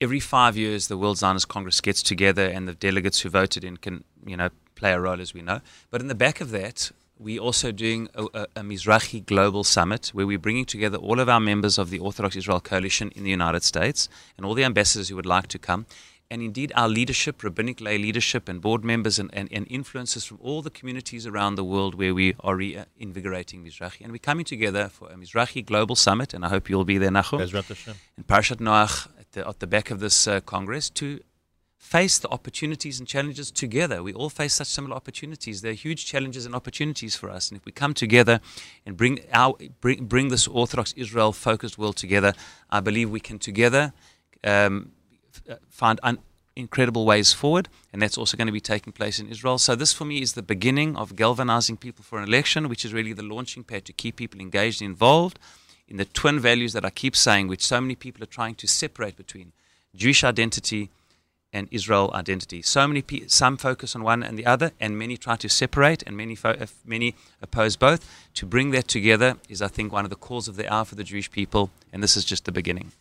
every 0.00 0.20
five 0.20 0.56
years, 0.56 0.88
the 0.88 0.96
World 0.96 1.18
Zionist 1.18 1.48
Congress 1.48 1.80
gets 1.80 2.02
together, 2.02 2.46
and 2.46 2.68
the 2.68 2.74
delegates 2.74 3.20
who 3.20 3.30
voted 3.30 3.64
in 3.64 3.78
can, 3.78 4.04
you 4.24 4.36
know, 4.36 4.50
play 4.74 4.92
a 4.92 5.00
role, 5.00 5.20
as 5.20 5.34
we 5.34 5.42
know. 5.42 5.60
But 5.90 6.02
in 6.02 6.08
the 6.08 6.14
back 6.14 6.40
of 6.40 6.50
that, 6.50 6.92
we're 7.20 7.40
also 7.40 7.70
doing 7.70 8.08
a, 8.14 8.24
a, 8.24 8.46
a 8.56 8.60
Mizrahi 8.62 9.24
Global 9.24 9.62
Summit, 9.62 10.08
where 10.14 10.26
we're 10.26 10.38
bringing 10.38 10.64
together 10.64 10.96
all 10.96 11.20
of 11.20 11.28
our 11.28 11.38
members 11.38 11.76
of 11.76 11.90
the 11.90 11.98
Orthodox 11.98 12.34
Israel 12.34 12.60
Coalition 12.60 13.12
in 13.14 13.24
the 13.24 13.30
United 13.30 13.62
States 13.62 14.08
and 14.36 14.46
all 14.46 14.54
the 14.54 14.64
ambassadors 14.64 15.10
who 15.10 15.16
would 15.16 15.26
like 15.26 15.46
to 15.48 15.58
come. 15.58 15.84
And 16.32 16.42
indeed, 16.42 16.72
our 16.76 16.88
leadership, 16.88 17.42
rabbinic 17.42 17.80
lay 17.80 17.98
leadership, 17.98 18.48
and 18.48 18.60
board 18.60 18.84
members 18.84 19.18
and, 19.18 19.30
and, 19.34 19.48
and 19.52 19.68
influencers 19.68 20.26
from 20.26 20.38
all 20.40 20.62
the 20.62 20.70
communities 20.70 21.26
around 21.26 21.56
the 21.56 21.64
world 21.64 21.96
where 21.96 22.14
we 22.14 22.36
are 22.40 22.54
reinvigorating 22.54 23.64
Mizrahi. 23.64 24.02
And 24.02 24.12
we're 24.12 24.18
coming 24.18 24.44
together 24.44 24.88
for 24.88 25.10
a 25.10 25.16
Mizrahi 25.16 25.66
Global 25.66 25.96
Summit, 25.96 26.32
and 26.32 26.44
I 26.44 26.48
hope 26.48 26.70
you'll 26.70 26.84
be 26.84 26.98
there, 26.98 27.10
Nachum, 27.10 27.40
in 28.16 28.24
Parashat 28.24 28.58
Noach 28.58 29.08
at 29.18 29.32
the, 29.32 29.46
at 29.46 29.58
the 29.58 29.66
back 29.66 29.90
of 29.90 29.98
this 29.98 30.28
uh, 30.28 30.40
Congress 30.40 30.88
to 30.90 31.20
face 31.80 32.18
the 32.18 32.28
opportunities 32.28 33.00
and 33.00 33.08
challenges 33.08 33.50
together. 33.50 34.02
We 34.02 34.12
all 34.12 34.28
face 34.28 34.54
such 34.54 34.68
similar 34.68 34.94
opportunities. 34.94 35.62
There 35.62 35.72
are 35.72 35.74
huge 35.74 36.04
challenges 36.04 36.44
and 36.44 36.54
opportunities 36.54 37.16
for 37.16 37.30
us. 37.30 37.48
And 37.48 37.58
if 37.58 37.64
we 37.64 37.72
come 37.72 37.94
together 37.94 38.40
and 38.84 38.96
bring, 38.96 39.20
our, 39.32 39.56
bring, 39.80 40.04
bring 40.04 40.28
this 40.28 40.46
Orthodox 40.46 40.92
Israel 40.92 41.32
focused 41.32 41.78
world 41.78 41.96
together, 41.96 42.34
I 42.70 42.80
believe 42.80 43.10
we 43.10 43.18
can 43.18 43.38
together 43.38 43.94
um, 44.44 44.92
find 45.70 45.98
un- 46.02 46.18
incredible 46.54 47.06
ways 47.06 47.32
forward. 47.32 47.68
And 47.94 48.02
that's 48.02 48.18
also 48.18 48.36
going 48.36 48.46
to 48.46 48.52
be 48.52 48.60
taking 48.60 48.92
place 48.92 49.18
in 49.18 49.28
Israel. 49.28 49.56
So, 49.58 49.74
this 49.74 49.92
for 49.92 50.04
me 50.04 50.20
is 50.20 50.34
the 50.34 50.42
beginning 50.42 50.96
of 50.96 51.16
galvanizing 51.16 51.78
people 51.78 52.04
for 52.04 52.18
an 52.18 52.28
election, 52.28 52.68
which 52.68 52.84
is 52.84 52.92
really 52.92 53.14
the 53.14 53.22
launching 53.22 53.64
pad 53.64 53.86
to 53.86 53.94
keep 53.94 54.16
people 54.16 54.38
engaged 54.38 54.82
and 54.82 54.90
involved 54.90 55.38
in 55.88 55.96
the 55.96 56.04
twin 56.04 56.38
values 56.38 56.74
that 56.74 56.84
I 56.84 56.90
keep 56.90 57.16
saying, 57.16 57.48
which 57.48 57.64
so 57.64 57.80
many 57.80 57.96
people 57.96 58.22
are 58.22 58.26
trying 58.26 58.54
to 58.56 58.68
separate 58.68 59.16
between 59.16 59.52
Jewish 59.96 60.22
identity 60.22 60.90
and 61.52 61.68
Israel 61.70 62.10
identity. 62.14 62.62
So 62.62 62.86
many 62.86 63.02
pe- 63.02 63.26
some 63.26 63.56
focus 63.56 63.94
on 63.96 64.02
one 64.02 64.22
and 64.22 64.38
the 64.38 64.46
other, 64.46 64.72
and 64.80 64.98
many 64.98 65.16
try 65.16 65.36
to 65.36 65.48
separate, 65.48 66.02
and 66.06 66.16
many 66.16 66.34
fo- 66.34 66.56
many 66.84 67.14
oppose 67.42 67.76
both. 67.76 68.08
To 68.34 68.46
bring 68.46 68.70
that 68.70 68.88
together 68.88 69.36
is, 69.48 69.60
I 69.60 69.68
think, 69.68 69.92
one 69.92 70.04
of 70.04 70.10
the 70.10 70.16
calls 70.16 70.48
of 70.48 70.56
the 70.56 70.72
hour 70.72 70.84
for 70.84 70.94
the 70.94 71.04
Jewish 71.04 71.30
people, 71.30 71.70
and 71.92 72.02
this 72.02 72.16
is 72.16 72.24
just 72.24 72.44
the 72.44 72.52
beginning. 72.52 72.92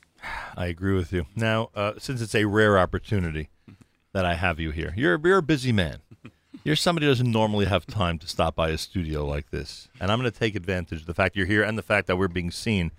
I 0.58 0.66
agree 0.68 0.95
with 0.95 1.14
you. 1.14 1.26
Now, 1.36 1.69
uh, 1.76 1.94
since 1.98 2.22
it's 2.22 2.36
a 2.36 2.45
rare 2.45 2.78
opportunity 2.78 3.50
that 4.14 4.26
I 4.26 4.34
have 4.36 4.60
you 4.60 4.72
here, 4.72 4.94
you're, 4.98 5.19
you're 5.24 5.38
a 5.38 5.44
busy 5.44 5.72
man. 5.72 6.00
You're 6.61 6.76
somebody 6.76 7.06
who 7.06 7.11
doesn't 7.11 7.32
normally 7.32 7.68
have 7.68 7.88
time 7.88 8.18
to 8.19 8.28
stop 8.28 8.53
by 8.53 8.69
a 8.69 8.78
studio 8.78 9.26
like 9.26 9.50
this. 9.50 9.88
And 10.02 10.11
I'm 10.11 10.19
going 10.19 10.30
to 10.30 10.38
take 10.38 10.56
advantage 10.56 11.00
of 11.00 11.06
the 11.06 11.14
fact 11.14 11.38
you're 11.38 11.45
here 11.45 11.64
and 11.64 11.78
the 11.78 11.82
fact 11.82 12.08
that 12.08 12.18
we're 12.18 12.28
being 12.28 12.52
seen 12.52 12.92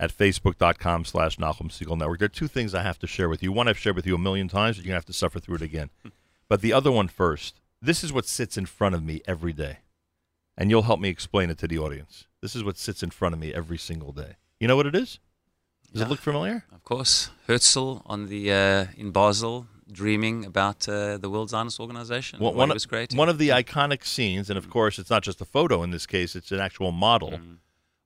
at 0.00 0.16
facebook.com 0.16 1.04
slash 1.04 1.36
Nachum 1.36 1.68
Segal 1.70 1.96
Network. 1.96 2.18
There 2.18 2.26
are 2.26 2.28
two 2.28 2.48
things 2.48 2.74
I 2.74 2.82
have 2.82 2.98
to 2.98 3.06
share 3.06 3.28
with 3.28 3.42
you. 3.42 3.52
One 3.52 3.68
I've 3.68 3.78
shared 3.78 3.96
with 3.96 4.06
you 4.06 4.14
a 4.14 4.18
million 4.18 4.48
times, 4.48 4.76
but 4.76 4.84
you're 4.84 4.90
going 4.90 4.94
to 4.94 4.98
have 4.98 5.04
to 5.06 5.12
suffer 5.12 5.38
through 5.40 5.56
it 5.56 5.62
again. 5.62 5.90
But 6.46 6.60
the 6.60 6.74
other 6.74 6.92
one 6.92 7.08
first. 7.08 7.58
This 7.80 8.04
is 8.04 8.12
what 8.12 8.26
sits 8.26 8.58
in 8.58 8.66
front 8.66 8.94
of 8.94 9.02
me 9.02 9.22
every 9.26 9.54
day. 9.54 9.78
And 10.58 10.68
you'll 10.70 10.82
help 10.82 11.00
me 11.00 11.08
explain 11.08 11.48
it 11.48 11.56
to 11.58 11.66
the 11.66 11.78
audience. 11.78 12.26
This 12.42 12.54
is 12.54 12.62
what 12.62 12.76
sits 12.76 13.02
in 13.02 13.10
front 13.10 13.34
of 13.34 13.40
me 13.40 13.52
every 13.54 13.78
single 13.78 14.12
day. 14.12 14.36
You 14.60 14.68
know 14.68 14.76
what 14.76 14.86
it 14.86 14.94
is? 14.94 15.18
Does 15.92 16.02
it 16.02 16.08
look 16.10 16.20
familiar? 16.20 16.64
Of 16.70 16.84
course, 16.84 17.30
Herzl 17.48 18.02
on 18.04 18.26
the 18.28 18.52
uh, 18.52 18.86
in 18.96 19.10
Basel, 19.10 19.66
dreaming 19.90 20.44
about 20.44 20.86
uh, 20.88 21.16
the 21.16 21.30
World 21.30 21.48
Zionist 21.48 21.80
Organization. 21.80 22.40
Well, 22.40 22.52
one, 22.52 22.70
of- 22.70 22.84
one 23.14 23.28
of 23.30 23.38
the 23.38 23.48
iconic 23.48 24.04
scenes, 24.04 24.50
and 24.50 24.58
of 24.58 24.68
course, 24.68 24.98
it's 24.98 25.10
not 25.10 25.22
just 25.22 25.40
a 25.40 25.44
photo 25.46 25.82
in 25.82 25.92
this 25.92 26.06
case, 26.06 26.36
it's 26.36 26.52
an 26.52 26.60
actual 26.60 26.92
model 26.92 27.30
Mm. 27.30 27.56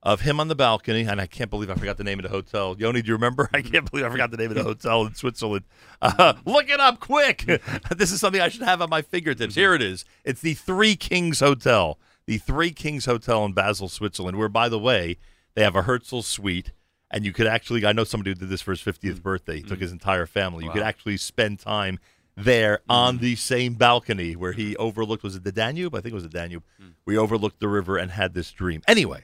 Of 0.01 0.21
him 0.21 0.39
on 0.39 0.47
the 0.47 0.55
balcony. 0.55 1.01
And 1.01 1.19
I 1.19 1.25
can't 1.27 1.49
believe 1.49 1.69
I 1.69 1.75
forgot 1.75 1.97
the 1.97 2.03
name 2.03 2.19
of 2.19 2.23
the 2.23 2.29
hotel. 2.29 2.75
Yoni, 2.79 3.01
do 3.01 3.07
you 3.07 3.13
remember? 3.13 3.49
I 3.53 3.61
can't 3.61 3.89
believe 3.89 4.05
I 4.05 4.09
forgot 4.09 4.31
the 4.31 4.37
name 4.37 4.49
of 4.51 4.55
the 4.55 4.63
hotel 4.63 5.05
in 5.05 5.13
Switzerland. 5.15 5.65
Uh, 6.01 6.33
look 6.45 6.69
it 6.69 6.79
up 6.79 6.99
quick. 6.99 7.45
this 7.97 8.11
is 8.11 8.19
something 8.19 8.41
I 8.41 8.49
should 8.49 8.61
have 8.63 8.81
on 8.81 8.89
my 8.89 9.01
fingertips. 9.01 9.55
Here 9.55 9.73
it 9.73 9.81
is. 9.81 10.05
It's 10.23 10.41
the 10.41 10.53
Three 10.53 10.95
Kings 10.95 11.39
Hotel, 11.41 11.99
the 12.27 12.37
Three 12.37 12.71
Kings 12.71 13.05
Hotel 13.05 13.43
in 13.45 13.53
Basel, 13.53 13.89
Switzerland, 13.89 14.37
where, 14.37 14.49
by 14.49 14.69
the 14.69 14.79
way, 14.79 15.17
they 15.55 15.63
have 15.63 15.75
a 15.75 15.81
Herzl 15.81 16.21
suite. 16.21 16.71
And 17.11 17.25
you 17.25 17.33
could 17.33 17.47
actually, 17.47 17.85
I 17.85 17.91
know 17.91 18.03
somebody 18.03 18.29
who 18.31 18.35
did 18.35 18.49
this 18.49 18.61
for 18.61 18.69
his 18.71 18.81
50th 18.81 19.23
birthday. 19.23 19.57
He 19.57 19.63
took 19.63 19.79
his 19.79 19.91
entire 19.91 20.27
family. 20.27 20.63
You 20.63 20.71
could 20.71 20.83
Mm. 20.83 20.85
Actually 20.85 21.17
spend 21.17 21.59
time 21.59 21.99
there 22.37 22.79
on 22.87 23.17
the 23.17 23.35
same 23.35 23.73
balcony 23.73 24.35
where 24.35 24.51
he 24.53 24.75
overlooked, 24.77 25.23
was 25.23 25.35
it 25.35 25.43
the 25.43 25.51
Danube? 25.51 25.95
I 25.95 26.01
think 26.01 26.11
it 26.11 26.13
was 26.13 26.23
the 26.23 26.29
Danube. 26.29 26.63
We 27.05 27.17
overlooked 27.17 27.59
the 27.59 27.67
river 27.67 27.97
and 27.97 28.11
had 28.11 28.33
this 28.35 28.51
dream. 28.51 28.83
Anyway, 28.87 29.23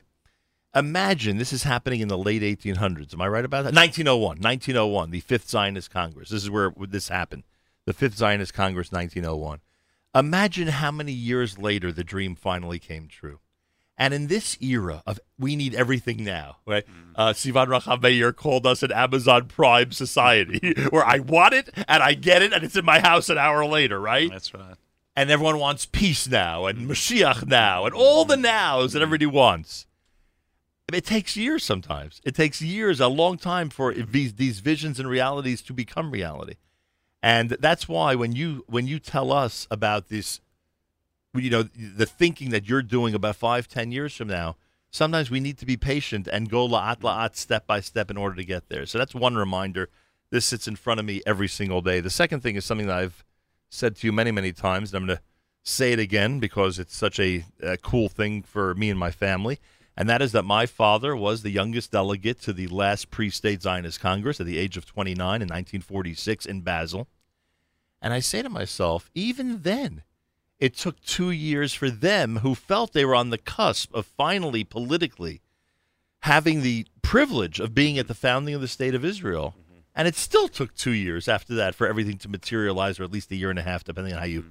imagine 0.75 1.37
this 1.37 1.53
is 1.53 1.63
happening 1.63 2.01
in 2.01 2.07
the 2.07 2.17
late 2.17 2.41
1800s. 2.41 3.13
Am 3.13 3.21
I 3.21 3.27
right 3.27 3.45
about 3.45 3.63
that? 3.63 3.73
1901. 3.73 4.37
1901, 4.37 5.11
the 5.11 5.19
Fifth 5.21 5.49
Zionist 5.49 5.89
Congress. 5.89 6.29
This 6.29 6.43
is 6.43 6.49
where 6.49 6.73
this 6.77 7.09
happened. 7.09 7.43
The 7.85 7.93
Fifth 7.93 8.17
Zionist 8.17 8.53
Congress, 8.53 8.91
1901. 8.91 9.61
Imagine 10.13 10.69
how 10.69 10.91
many 10.91 11.11
years 11.11 11.57
later 11.57 11.91
the 11.91 12.03
dream 12.03 12.35
finally 12.35 12.79
came 12.79 13.07
true. 13.07 13.39
And 13.97 14.13
in 14.13 14.27
this 14.27 14.57
era 14.61 15.03
of 15.05 15.19
we 15.39 15.55
need 15.55 15.73
everything 15.73 16.23
now, 16.23 16.57
right? 16.65 16.85
Uh, 17.15 17.29
Sivan 17.29 18.01
Meir 18.01 18.33
called 18.33 18.67
us 18.67 18.83
an 18.83 18.91
Amazon 18.91 19.47
Prime 19.47 19.91
society 19.91 20.73
where 20.89 21.05
I 21.05 21.19
want 21.19 21.53
it 21.53 21.69
and 21.87 22.03
I 22.03 22.13
get 22.13 22.41
it 22.41 22.51
and 22.51 22.63
it's 22.63 22.75
in 22.75 22.83
my 22.83 22.99
house 22.99 23.29
an 23.29 23.37
hour 23.37 23.65
later, 23.65 23.99
right? 23.99 24.29
That's 24.29 24.53
right. 24.53 24.75
And 25.15 25.31
everyone 25.31 25.59
wants 25.59 25.85
peace 25.85 26.27
now 26.27 26.65
and 26.65 26.89
Mashiach 26.89 27.47
now 27.47 27.85
and 27.85 27.95
all 27.95 28.25
the 28.25 28.35
nows 28.35 28.93
that 28.93 29.01
everybody 29.01 29.27
wants. 29.27 29.85
It 30.93 31.05
takes 31.05 31.35
years 31.35 31.63
sometimes. 31.63 32.21
It 32.23 32.35
takes 32.35 32.61
years, 32.61 32.99
a 32.99 33.07
long 33.07 33.37
time 33.37 33.69
for 33.69 33.93
these, 33.93 34.35
these 34.35 34.59
visions 34.59 34.99
and 34.99 35.09
realities 35.09 35.61
to 35.63 35.73
become 35.73 36.11
reality. 36.11 36.55
And 37.23 37.49
that's 37.49 37.89
why 37.89 38.13
when 38.13 38.33
you 38.33 38.63
when 38.67 38.85
you 38.85 38.99
tell 38.99 39.31
us 39.31 39.67
about 39.71 40.09
this 40.09 40.41
you 41.41 41.49
know 41.49 41.63
the 41.63 42.05
thinking 42.05 42.49
that 42.51 42.67
you're 42.67 42.81
doing 42.81 43.13
about 43.13 43.35
five 43.35 43.67
ten 43.67 43.91
years 43.91 44.15
from 44.15 44.27
now 44.27 44.55
sometimes 44.91 45.29
we 45.29 45.39
need 45.39 45.57
to 45.57 45.65
be 45.65 45.77
patient 45.77 46.27
and 46.31 46.49
go 46.49 46.67
la'at 46.67 46.99
la'at 46.99 47.35
step 47.35 47.67
by 47.67 47.79
step 47.79 48.09
in 48.09 48.17
order 48.17 48.35
to 48.35 48.45
get 48.45 48.69
there 48.69 48.85
so 48.85 48.97
that's 48.97 49.13
one 49.13 49.35
reminder 49.35 49.89
this 50.29 50.45
sits 50.45 50.67
in 50.67 50.75
front 50.75 50.99
of 50.99 51.05
me 51.05 51.21
every 51.25 51.47
single 51.47 51.81
day 51.81 51.99
the 51.99 52.09
second 52.09 52.41
thing 52.41 52.55
is 52.55 52.65
something 52.65 52.87
that 52.87 52.97
i've 52.97 53.23
said 53.69 53.95
to 53.95 54.07
you 54.07 54.13
many 54.13 54.31
many 54.31 54.51
times 54.51 54.93
and 54.93 55.01
i'm 55.01 55.07
going 55.07 55.17
to 55.17 55.23
say 55.63 55.91
it 55.91 55.99
again 55.99 56.39
because 56.39 56.77
it's 56.77 56.95
such 56.95 57.19
a, 57.19 57.43
a 57.61 57.75
cool 57.77 58.07
thing 58.07 58.41
for 58.41 58.75
me 58.75 58.89
and 58.89 58.99
my 58.99 59.11
family 59.11 59.59
and 59.97 60.09
that 60.09 60.21
is 60.21 60.31
that 60.33 60.43
my 60.43 60.65
father 60.65 61.15
was 61.15 61.41
the 61.41 61.51
youngest 61.51 61.91
delegate 61.91 62.41
to 62.41 62.53
the 62.53 62.67
last 62.67 63.11
pre-state 63.11 63.61
zionist 63.61 63.99
congress 63.99 64.39
at 64.39 64.45
the 64.45 64.57
age 64.57 64.77
of 64.77 64.85
29 64.85 65.17
in 65.17 65.47
1946 65.47 66.45
in 66.45 66.61
basel 66.61 67.07
and 68.01 68.13
i 68.13 68.19
say 68.19 68.41
to 68.41 68.49
myself 68.49 69.09
even 69.13 69.61
then 69.61 70.03
it 70.59 70.75
took 70.75 71.01
two 71.01 71.31
years 71.31 71.73
for 71.73 71.89
them 71.89 72.37
who 72.37 72.55
felt 72.55 72.93
they 72.93 73.05
were 73.05 73.15
on 73.15 73.29
the 73.29 73.37
cusp 73.37 73.93
of 73.93 74.05
finally 74.05 74.63
politically 74.63 75.41
having 76.25 76.61
the 76.61 76.87
privilege 77.03 77.59
of 77.59 77.75
being 77.75 77.99
at 77.99 78.07
the 78.07 78.15
founding 78.15 78.55
of 78.55 78.61
the 78.61 78.67
state 78.67 78.95
of 78.95 79.05
Israel. 79.05 79.53
Mm-hmm. 79.57 79.79
And 79.95 80.07
it 80.07 80.15
still 80.15 80.47
took 80.47 80.73
two 80.75 80.91
years 80.91 81.27
after 81.27 81.53
that 81.55 81.75
for 81.75 81.87
everything 81.87 82.17
to 82.19 82.29
materialize, 82.29 82.99
or 82.99 83.03
at 83.03 83.11
least 83.11 83.31
a 83.31 83.35
year 83.35 83.51
and 83.51 83.59
a 83.59 83.61
half, 83.61 83.83
depending 83.83 84.13
on 84.13 84.19
how 84.19 84.25
you 84.25 84.45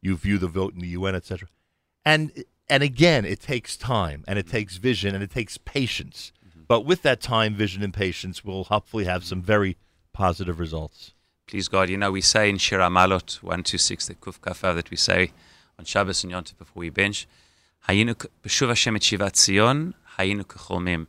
you 0.00 0.16
view 0.16 0.38
the 0.38 0.48
vote 0.48 0.72
in 0.72 0.80
the 0.80 0.88
UN, 0.88 1.14
etc. 1.14 1.46
And 2.06 2.32
and 2.70 2.82
again, 2.82 3.24
it 3.24 3.40
takes 3.40 3.76
time, 3.76 4.24
and 4.26 4.38
it 4.38 4.46
mm-hmm. 4.46 4.56
takes 4.56 4.76
vision, 4.76 5.14
and 5.14 5.22
it 5.22 5.30
takes 5.30 5.58
patience. 5.58 6.32
Mm-hmm. 6.48 6.62
But 6.68 6.86
with 6.86 7.02
that 7.02 7.20
time, 7.20 7.54
vision, 7.54 7.82
and 7.82 7.92
patience, 7.92 8.44
we'll 8.44 8.64
hopefully 8.64 9.04
have 9.04 9.24
some 9.24 9.42
very 9.42 9.76
positive 10.12 10.58
results. 10.60 11.12
please 11.46 11.68
God, 11.68 11.90
you 11.90 11.96
know, 11.96 12.12
we 12.12 12.20
say 12.20 12.48
in 12.48 12.58
Shir 12.58 12.78
Malot 12.78 13.42
126, 13.42 14.06
the 14.06 14.14
Kuf 14.14 14.38
Kafa 14.40 14.74
that 14.74 14.90
we 14.90 14.96
say 14.96 15.32
on 15.78 15.84
Shabbos 15.84 16.22
and 16.22 16.30
Yom 16.30 16.44
Tov 16.44 16.58
before 16.58 16.80
we 16.80 16.90
bench, 16.90 17.26
Hayinu 17.88 18.18
k- 18.18 18.28
b'shuv 18.44 18.68
Hashem 18.68 18.96
et 18.96 19.02
Shivat 19.02 19.36
Zion, 19.36 19.94
Hayinu 20.16 20.44
kecholmim. 20.44 21.06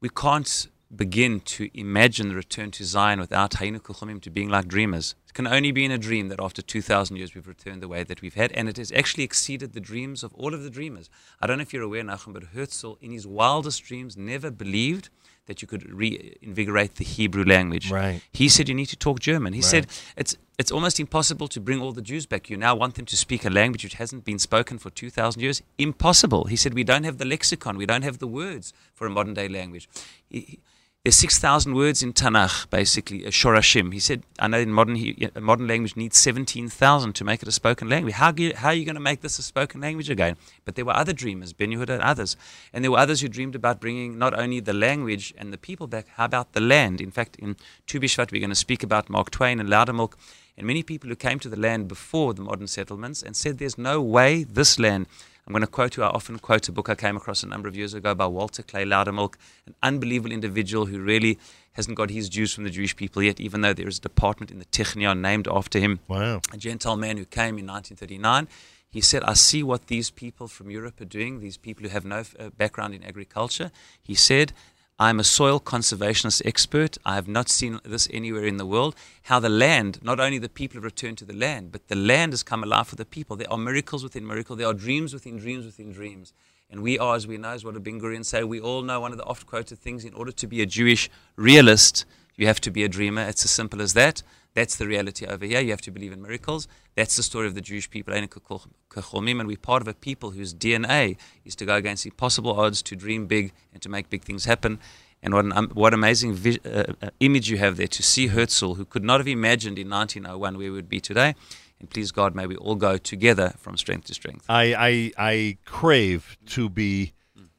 We 0.00 0.08
can't 0.08 0.68
begin 0.94 1.40
to 1.40 1.70
imagine 1.78 2.28
the 2.28 2.34
return 2.34 2.70
to 2.72 2.84
Zion 2.84 3.18
without 3.20 3.52
Hayinu 3.52 3.80
kecholmim 3.80 4.20
to 4.22 4.30
being 4.30 4.48
like 4.50 4.68
dreamers. 4.68 5.14
It 5.26 5.34
can 5.34 5.46
only 5.46 5.72
be 5.72 5.84
in 5.84 5.90
a 5.90 5.96
dream 5.98 6.28
that 6.28 6.40
after 6.40 6.60
2,000 6.60 7.16
years 7.16 7.34
we've 7.34 7.46
returned 7.48 7.80
the 7.82 7.88
way 7.88 8.02
that 8.04 8.20
we've 8.20 8.34
had, 8.34 8.52
and 8.52 8.68
it 8.68 8.76
has 8.76 8.92
actually 8.92 9.24
exceeded 9.24 9.72
the 9.72 9.80
dreams 9.80 10.22
of 10.22 10.34
all 10.34 10.52
of 10.52 10.62
the 10.62 10.70
dreamers. 10.70 11.08
I 11.40 11.46
don't 11.46 11.56
know 11.58 11.62
if 11.62 11.72
you're 11.72 11.82
aware, 11.82 12.02
Nachum, 12.02 12.34
but 12.34 12.44
Herzl, 12.54 12.98
in 13.00 13.10
his 13.10 13.26
wildest 13.26 13.82
dreams, 13.84 14.16
never 14.16 14.50
believed 14.50 15.08
that 15.46 15.60
you 15.62 15.66
could 15.66 15.90
reinvigorate 15.90 16.96
the 16.96 17.04
Hebrew 17.04 17.44
language. 17.44 17.90
Right. 17.90 18.20
He 18.32 18.48
said 18.48 18.68
you 18.68 18.74
need 18.74 18.86
to 18.86 18.96
talk 18.96 19.18
German. 19.20 19.54
He 19.54 19.60
Right. 19.60 19.64
said 19.70 19.86
it's 20.16 20.36
it's 20.58 20.70
almost 20.70 21.00
impossible 21.00 21.48
to 21.48 21.60
bring 21.60 21.80
all 21.80 21.90
the 21.92 22.02
Jews 22.02 22.24
back. 22.26 22.48
You 22.48 22.56
now 22.56 22.76
want 22.76 22.94
them 22.94 23.06
to 23.06 23.16
speak 23.16 23.44
a 23.44 23.50
language 23.50 23.82
which 23.82 23.94
hasn't 23.94 24.24
been 24.24 24.38
spoken 24.38 24.78
for 24.78 24.90
2,000 24.90 25.42
years. 25.42 25.60
Impossible. 25.78 26.44
He 26.44 26.54
said 26.54 26.74
we 26.74 26.84
don't 26.84 27.02
have 27.02 27.18
the 27.18 27.24
lexicon. 27.24 27.76
We 27.76 27.86
don't 27.86 28.02
have 28.02 28.18
the 28.18 28.28
words 28.28 28.72
for 28.94 29.04
a 29.06 29.10
modern 29.10 29.34
day 29.34 29.48
language. 29.48 29.88
He- 30.30 30.60
there's 31.04 31.16
6,000 31.16 31.74
words 31.74 32.00
in 32.04 32.12
Tanakh, 32.12 32.70
basically, 32.70 33.22
Shorashim. 33.22 33.92
He 33.92 33.98
said, 33.98 34.22
I 34.38 34.46
know 34.46 34.58
in 34.58 34.70
modern, 34.70 34.96
modern 35.40 35.66
language 35.66 35.96
needs 35.96 36.16
17,000 36.18 37.12
to 37.14 37.24
make 37.24 37.42
it 37.42 37.48
a 37.48 37.52
spoken 37.52 37.88
language. 37.88 38.14
How, 38.14 38.32
how 38.54 38.68
are 38.68 38.74
you 38.74 38.84
going 38.84 38.94
to 38.94 39.00
make 39.00 39.20
this 39.20 39.36
a 39.40 39.42
spoken 39.42 39.80
language 39.80 40.08
again? 40.08 40.36
But 40.64 40.76
there 40.76 40.84
were 40.84 40.94
other 40.94 41.12
dreamers, 41.12 41.52
Ben 41.52 41.70
Yehuda 41.70 41.90
and 41.90 42.02
others. 42.02 42.36
And 42.72 42.84
there 42.84 42.92
were 42.92 42.98
others 42.98 43.20
who 43.20 43.26
dreamed 43.26 43.56
about 43.56 43.80
bringing 43.80 44.16
not 44.16 44.38
only 44.38 44.60
the 44.60 44.72
language 44.72 45.34
and 45.36 45.52
the 45.52 45.58
people 45.58 45.88
back, 45.88 46.06
how 46.06 46.26
about 46.26 46.52
the 46.52 46.60
land? 46.60 47.00
In 47.00 47.10
fact, 47.10 47.34
in 47.34 47.56
Tu 47.88 47.98
we're 47.98 48.08
going 48.28 48.50
to 48.50 48.54
speak 48.54 48.84
about 48.84 49.10
Mark 49.10 49.32
Twain 49.32 49.58
and 49.58 49.68
Lowdermilk 49.68 50.12
and 50.56 50.66
many 50.66 50.84
people 50.84 51.08
who 51.08 51.16
came 51.16 51.40
to 51.40 51.48
the 51.48 51.58
land 51.58 51.88
before 51.88 52.34
the 52.34 52.42
modern 52.42 52.68
settlements 52.68 53.22
and 53.22 53.34
said, 53.34 53.58
There's 53.58 53.78
no 53.78 54.00
way 54.00 54.44
this 54.44 54.78
land. 54.78 55.06
I'm 55.46 55.52
going 55.52 55.62
to 55.62 55.66
quote 55.66 55.96
you. 55.96 56.04
I 56.04 56.08
often 56.08 56.38
quote 56.38 56.68
a 56.68 56.72
book 56.72 56.88
I 56.88 56.94
came 56.94 57.16
across 57.16 57.42
a 57.42 57.48
number 57.48 57.68
of 57.68 57.74
years 57.74 57.94
ago 57.94 58.14
by 58.14 58.26
Walter 58.26 58.62
Clay 58.62 58.84
Lowdermilk, 58.84 59.34
an 59.66 59.74
unbelievable 59.82 60.32
individual 60.32 60.86
who 60.86 61.00
really 61.00 61.38
hasn't 61.72 61.96
got 61.96 62.10
his 62.10 62.28
Jews 62.28 62.54
from 62.54 62.64
the 62.64 62.70
Jewish 62.70 62.94
people 62.94 63.22
yet, 63.22 63.40
even 63.40 63.60
though 63.60 63.72
there 63.72 63.88
is 63.88 63.98
a 63.98 64.02
department 64.02 64.50
in 64.50 64.60
the 64.60 64.64
Technion 64.66 65.20
named 65.20 65.48
after 65.48 65.80
him. 65.80 65.98
Wow. 66.06 66.40
A 66.52 66.56
Gentile 66.56 66.96
man 66.96 67.16
who 67.16 67.24
came 67.24 67.58
in 67.58 67.66
1939. 67.66 68.46
He 68.88 69.00
said, 69.00 69.24
I 69.24 69.32
see 69.32 69.62
what 69.62 69.86
these 69.86 70.10
people 70.10 70.48
from 70.48 70.70
Europe 70.70 71.00
are 71.00 71.06
doing, 71.06 71.40
these 71.40 71.56
people 71.56 71.84
who 71.84 71.88
have 71.88 72.04
no 72.04 72.24
uh, 72.38 72.50
background 72.50 72.94
in 72.94 73.02
agriculture. 73.02 73.72
He 74.02 74.14
said, 74.14 74.52
I'm 74.98 75.18
a 75.18 75.24
soil 75.24 75.58
conservationist 75.58 76.42
expert. 76.44 76.98
I 77.04 77.14
have 77.14 77.26
not 77.26 77.48
seen 77.48 77.80
this 77.84 78.08
anywhere 78.12 78.44
in 78.44 78.58
the 78.58 78.66
world. 78.66 78.94
How 79.22 79.40
the 79.40 79.48
land, 79.48 79.98
not 80.02 80.20
only 80.20 80.38
the 80.38 80.48
people 80.48 80.76
have 80.76 80.84
returned 80.84 81.18
to 81.18 81.24
the 81.24 81.32
land, 81.32 81.72
but 81.72 81.88
the 81.88 81.96
land 81.96 82.32
has 82.32 82.42
come 82.42 82.62
alive 82.62 82.88
for 82.88 82.96
the 82.96 83.04
people. 83.04 83.34
There 83.36 83.50
are 83.50 83.58
miracles 83.58 84.02
within 84.02 84.26
miracles. 84.26 84.58
There 84.58 84.68
are 84.68 84.74
dreams 84.74 85.12
within 85.12 85.38
dreams 85.38 85.64
within 85.64 85.92
dreams. 85.92 86.32
And 86.70 86.82
we 86.82 86.98
are, 86.98 87.16
as 87.16 87.26
we 87.26 87.36
know, 87.36 87.50
as 87.50 87.64
what 87.64 87.76
a 87.76 87.80
Ben 87.80 88.00
Gurion 88.00 88.24
say, 88.24 88.44
we 88.44 88.60
all 88.60 88.82
know 88.82 89.00
one 89.00 89.12
of 89.12 89.18
the 89.18 89.24
oft 89.24 89.46
quoted 89.46 89.78
things 89.78 90.04
in 90.04 90.14
order 90.14 90.32
to 90.32 90.46
be 90.46 90.62
a 90.62 90.66
Jewish 90.66 91.10
realist, 91.36 92.04
you 92.36 92.46
have 92.46 92.60
to 92.62 92.70
be 92.70 92.84
a 92.84 92.88
dreamer. 92.88 93.22
It's 93.22 93.44
as 93.44 93.50
simple 93.50 93.82
as 93.82 93.92
that. 93.94 94.22
That's 94.54 94.76
the 94.76 94.86
reality 94.86 95.26
over 95.26 95.46
here. 95.46 95.60
You 95.60 95.70
have 95.70 95.80
to 95.82 95.90
believe 95.90 96.12
in 96.12 96.20
miracles. 96.20 96.68
That's 96.94 97.16
the 97.16 97.22
story 97.22 97.46
of 97.46 97.54
the 97.54 97.60
Jewish 97.60 97.88
people. 97.88 98.12
And 98.12 98.28
we're 98.28 99.56
part 99.56 99.82
of 99.82 99.88
a 99.88 99.94
people 99.94 100.30
whose 100.32 100.54
DNA 100.54 101.16
is 101.44 101.56
to 101.56 101.64
go 101.64 101.74
against 101.76 102.04
impossible 102.04 102.58
odds, 102.60 102.82
to 102.82 102.96
dream 102.96 103.26
big, 103.26 103.52
and 103.72 103.80
to 103.82 103.88
make 103.88 104.10
big 104.10 104.22
things 104.22 104.44
happen. 104.44 104.78
And 105.22 105.34
what 105.34 105.44
an 105.44 105.52
um, 105.52 105.70
what 105.72 105.94
amazing 105.94 106.34
vis- 106.34 106.58
uh, 106.64 106.94
uh, 107.00 107.10
image 107.20 107.48
you 107.48 107.56
have 107.58 107.76
there 107.76 107.86
to 107.86 108.02
see 108.02 108.26
Herzl, 108.28 108.74
who 108.74 108.84
could 108.84 109.04
not 109.04 109.20
have 109.20 109.28
imagined 109.28 109.78
in 109.78 109.88
1901 109.88 110.58
where 110.58 110.58
we 110.58 110.70
would 110.70 110.88
be 110.88 111.00
today. 111.00 111.34
And 111.78 111.88
please 111.88 112.10
God, 112.10 112.34
may 112.34 112.46
we 112.46 112.56
all 112.56 112.74
go 112.74 112.96
together 112.96 113.54
from 113.56 113.76
strength 113.76 114.06
to 114.06 114.14
strength. 114.14 114.44
I, 114.48 114.74
I 114.74 115.12
I 115.16 115.58
crave 115.64 116.36
to 116.46 116.68
be 116.68 117.12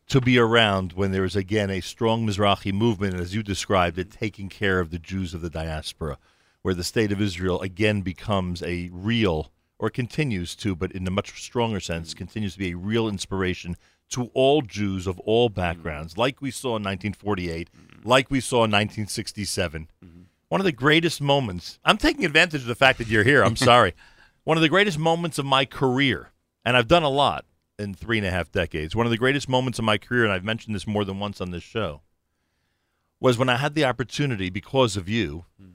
to 0.08 0.20
be 0.20 0.38
around 0.38 0.94
when 0.94 1.12
there 1.12 1.24
is 1.24 1.36
again 1.36 1.70
a 1.70 1.80
strong 1.80 2.28
Mizrahi 2.28 2.74
movement, 2.74 3.16
as 3.16 3.34
you 3.34 3.44
described 3.44 3.98
it, 3.98 4.12
taking 4.12 4.50
care 4.50 4.80
of 4.80 4.92
the 4.92 5.00
Jews 5.00 5.34
of 5.34 5.42
the 5.42 5.50
diaspora, 5.50 6.18
where 6.64 6.74
the 6.74 6.83
state 6.83 7.11
of 7.11 7.22
Israel 7.22 7.61
again 7.61 8.01
becomes 8.01 8.64
a 8.64 8.90
real, 8.92 9.51
or 9.77 9.90
continues 9.90 10.56
to, 10.56 10.75
but 10.75 10.92
in 10.92 11.06
a 11.06 11.11
much 11.11 11.43
stronger 11.43 11.80
sense, 11.80 12.14
mm. 12.14 12.17
continues 12.17 12.53
to 12.53 12.59
be 12.59 12.72
a 12.72 12.77
real 12.77 13.08
inspiration 13.08 13.77
to 14.09 14.32
all 14.33 14.61
Jews 14.61 15.06
of 15.06 15.19
all 15.19 15.50
mm. 15.50 15.53
backgrounds, 15.53 16.17
like 16.17 16.42
we 16.42 16.51
saw 16.51 16.69
in 16.69 16.83
1948, 16.83 17.69
mm-hmm. 17.69 18.08
like 18.08 18.32
we 18.32 18.40
saw 18.40 18.58
in 18.58 18.72
1967. 18.72 19.90
Mm-hmm. 20.03 20.22
One 20.48 20.61
of 20.61 20.66
the 20.66 20.72
greatest 20.72 21.19
moments. 21.19 21.80
I'm 21.83 21.98
taking 21.98 22.25
advantage 22.25 22.61
of 22.61 22.67
the 22.67 22.75
fact 22.75 22.98
that 23.00 23.08
you're 23.08 23.24
here. 23.24 23.43
I'm 23.43 23.56
sorry. 23.56 23.93
One 24.43 24.58
of 24.58 24.61
the 24.61 24.69
greatest 24.69 25.00
moments 25.00 25.40
of 25.40 25.45
my 25.45 25.64
career, 25.66 26.32
and 26.66 26.75
I've 26.75 26.90
done 26.90 27.03
a 27.03 27.09
lot 27.09 27.45
in 27.80 27.93
three 27.93 28.17
and 28.17 28.27
a 28.27 28.32
half 28.32 28.51
decades. 28.51 28.95
One 28.95 29.06
of 29.06 29.09
the 29.09 29.17
greatest 29.17 29.48
moments 29.48 29.80
of 29.80 29.85
my 29.85 29.98
career, 29.98 30.25
and 30.25 30.33
I've 30.33 30.43
mentioned 30.43 30.75
this 30.75 30.85
more 30.85 31.06
than 31.06 31.19
once 31.19 31.40
on 31.40 31.51
this 31.51 31.64
show, 31.64 32.01
was 33.19 33.38
when 33.38 33.48
I 33.50 33.56
had 33.56 33.74
the 33.74 33.85
opportunity, 33.85 34.50
because 34.50 34.98
of 34.98 35.08
you, 35.08 35.45
mm. 35.61 35.73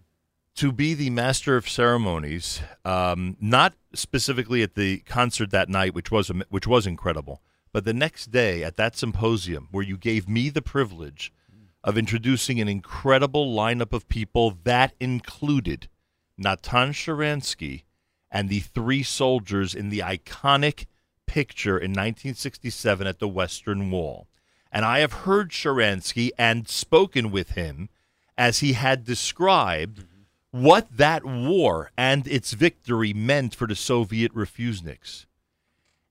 To 0.59 0.73
be 0.73 0.93
the 0.93 1.11
master 1.11 1.57
of 1.57 1.69
ceremonies. 1.69 2.61
Um, 2.85 3.37
not 3.41 3.75
specifically 3.95 4.61
at 4.65 4.75
the 4.75 4.99
concert 4.99 5.53
that 5.53 5.69
night, 5.69 5.95
which 5.95 6.11
was 6.11 6.33
which 6.49 6.67
was 6.67 6.85
incredible, 6.85 7.43
but 7.73 7.85
the 7.85 7.95
next 7.95 8.33
day 8.33 8.65
at 8.65 8.77
that 8.77 8.97
symposium 8.97 9.69
where 9.71 9.85
you 9.85 9.97
gave 9.97 10.29
me 10.29 10.51
the 10.51 10.61
privilege 10.61 11.33
of 11.85 11.97
introducing 11.97 12.61
an 12.61 12.69
incredible 12.69 13.55
lineup 13.55 13.93
of 13.93 14.09
people 14.09 14.59
that 14.65 14.95
included 14.99 15.89
Natan 16.37 16.91
Sharansky 16.91 17.85
and 18.29 18.49
the 18.49 18.59
three 18.59 19.05
soldiers 19.05 19.77
in 19.77 19.91
the 19.91 20.01
iconic 20.01 20.87
picture 21.27 21.79
in 21.79 21.93
1967 21.93 23.07
at 23.07 23.21
the 23.21 23.29
Western 23.29 23.93
Wall. 23.93 24.27
And 24.73 24.85
I 24.85 24.99
have 24.99 25.13
heard 25.25 25.51
Sharansky 25.51 26.31
and 26.37 26.69
spoken 26.69 27.31
with 27.31 27.51
him 27.51 27.91
as 28.37 28.59
he 28.59 28.73
had 28.73 29.05
described 29.05 30.05
what 30.51 30.89
that 30.97 31.25
war 31.25 31.91
and 31.97 32.27
its 32.27 32.53
victory 32.53 33.13
meant 33.13 33.55
for 33.55 33.67
the 33.67 33.77
Soviet 33.77 34.35
refuseniks. 34.35 35.27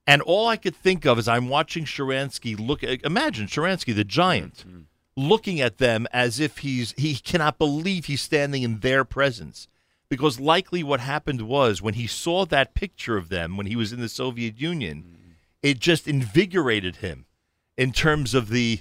And 0.06 0.22
all 0.22 0.48
I 0.48 0.56
could 0.56 0.76
think 0.76 1.06
of 1.06 1.18
as 1.18 1.28
I'm 1.28 1.50
watching 1.50 1.84
Sharansky 1.84 2.58
look 2.58 2.82
imagine 2.84 3.48
Sharansky, 3.48 3.94
the 3.94 4.06
giant, 4.06 4.64
mm, 4.68 4.72
mm. 4.72 4.84
looking 5.18 5.60
at 5.60 5.80
them 5.80 6.08
as 6.14 6.40
if 6.40 6.60
he's 6.60 6.94
he 6.98 7.16
cannot 7.16 7.58
believe 7.58 8.06
he's 8.06 8.22
standing 8.22 8.64
in 8.64 8.80
their 8.80 9.04
presence. 9.04 9.68
Because 10.10 10.40
likely 10.40 10.84
what 10.84 11.02
happened 11.02 11.42
was 11.42 11.82
when 11.82 11.96
he 11.96 12.08
saw 12.08 12.46
that 12.46 12.74
picture 12.74 13.18
of 13.18 13.28
them 13.28 13.58
when 13.58 13.66
he 13.66 13.76
was 13.76 13.92
in 13.92 14.00
the 14.00 14.08
Soviet 14.08 14.58
Union, 14.58 15.04
mm. 15.04 15.34
it 15.62 15.80
just 15.80 16.08
invigorated 16.08 16.98
him 16.98 17.26
in 17.76 17.92
terms 17.92 18.34
of 18.34 18.48
the 18.48 18.80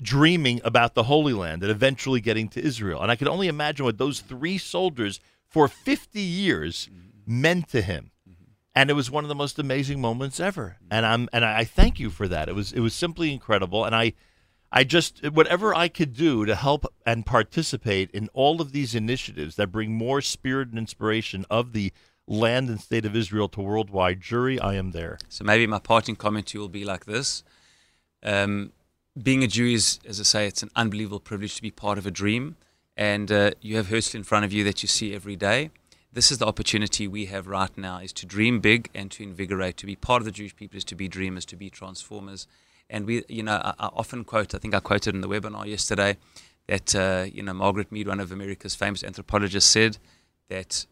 dreaming 0.00 0.60
about 0.64 0.94
the 0.94 1.04
Holy 1.04 1.32
Land 1.32 1.62
and 1.62 1.70
eventually 1.70 2.20
getting 2.20 2.48
to 2.50 2.64
Israel. 2.64 3.02
And 3.02 3.10
I 3.10 3.16
could 3.16 3.28
only 3.28 3.48
imagine 3.48 3.84
what 3.84 3.98
those 3.98 4.20
three 4.20 4.58
soldiers 4.58 5.20
for 5.46 5.68
50 5.68 6.20
years 6.20 6.88
meant 7.26 7.68
to 7.70 7.82
him. 7.82 8.10
And 8.74 8.90
it 8.90 8.94
was 8.94 9.10
one 9.10 9.24
of 9.24 9.28
the 9.28 9.34
most 9.34 9.58
amazing 9.58 10.00
moments 10.00 10.38
ever. 10.38 10.76
And 10.90 11.04
I'm 11.04 11.28
and 11.32 11.44
I 11.44 11.64
thank 11.64 11.98
you 11.98 12.10
for 12.10 12.28
that. 12.28 12.48
It 12.48 12.54
was 12.54 12.72
it 12.72 12.80
was 12.80 12.94
simply 12.94 13.32
incredible. 13.32 13.84
And 13.84 13.94
I 13.94 14.12
I 14.70 14.84
just 14.84 15.28
whatever 15.30 15.74
I 15.74 15.88
could 15.88 16.14
do 16.14 16.44
to 16.44 16.54
help 16.54 16.86
and 17.04 17.26
participate 17.26 18.10
in 18.12 18.28
all 18.34 18.60
of 18.60 18.70
these 18.70 18.94
initiatives 18.94 19.56
that 19.56 19.72
bring 19.72 19.94
more 19.94 20.20
spirit 20.20 20.68
and 20.68 20.78
inspiration 20.78 21.44
of 21.50 21.72
the 21.72 21.92
land 22.28 22.68
and 22.68 22.80
state 22.80 23.04
of 23.04 23.16
Israel 23.16 23.48
to 23.48 23.60
worldwide 23.60 24.20
Jewry, 24.20 24.62
I 24.62 24.74
am 24.74 24.92
there. 24.92 25.18
So 25.28 25.44
maybe 25.44 25.66
my 25.66 25.80
parting 25.80 26.14
comment 26.14 26.48
to 26.48 26.58
you 26.58 26.60
will 26.60 26.68
be 26.68 26.84
like 26.84 27.06
this. 27.06 27.42
Um, 28.22 28.72
being 29.22 29.42
a 29.42 29.46
Jew 29.46 29.66
is, 29.66 29.98
as 30.06 30.20
I 30.20 30.22
say, 30.22 30.46
it's 30.46 30.62
an 30.62 30.70
unbelievable 30.76 31.20
privilege 31.20 31.56
to 31.56 31.62
be 31.62 31.70
part 31.70 31.98
of 31.98 32.06
a 32.06 32.10
dream. 32.10 32.56
And 32.96 33.30
uh, 33.30 33.50
you 33.60 33.76
have 33.76 33.88
Herzl 33.88 34.16
in 34.16 34.24
front 34.24 34.44
of 34.44 34.52
you 34.52 34.64
that 34.64 34.82
you 34.82 34.88
see 34.88 35.14
every 35.14 35.36
day. 35.36 35.70
This 36.12 36.32
is 36.32 36.38
the 36.38 36.46
opportunity 36.46 37.06
we 37.06 37.26
have 37.26 37.46
right 37.46 37.76
now 37.76 37.98
is 37.98 38.12
to 38.14 38.26
dream 38.26 38.60
big 38.60 38.88
and 38.94 39.10
to 39.12 39.22
invigorate. 39.22 39.76
To 39.78 39.86
be 39.86 39.94
part 39.94 40.20
of 40.20 40.24
the 40.24 40.32
Jewish 40.32 40.56
people 40.56 40.76
is 40.76 40.84
to 40.84 40.94
be 40.94 41.06
dreamers, 41.06 41.44
to 41.46 41.56
be 41.56 41.70
transformers. 41.70 42.46
And 42.90 43.06
we, 43.06 43.24
you 43.28 43.42
know, 43.42 43.60
I, 43.62 43.74
I 43.78 43.86
often 43.88 44.24
quote, 44.24 44.54
I 44.54 44.58
think 44.58 44.74
I 44.74 44.80
quoted 44.80 45.14
in 45.14 45.20
the 45.20 45.28
webinar 45.28 45.66
yesterday, 45.66 46.16
that, 46.66 46.94
uh, 46.94 47.26
you 47.30 47.42
know, 47.42 47.54
Margaret 47.54 47.92
Mead, 47.92 48.08
one 48.08 48.20
of 48.20 48.32
America's 48.32 48.74
famous 48.74 49.04
anthropologists, 49.04 49.70
said 49.70 49.98
that 50.48 50.86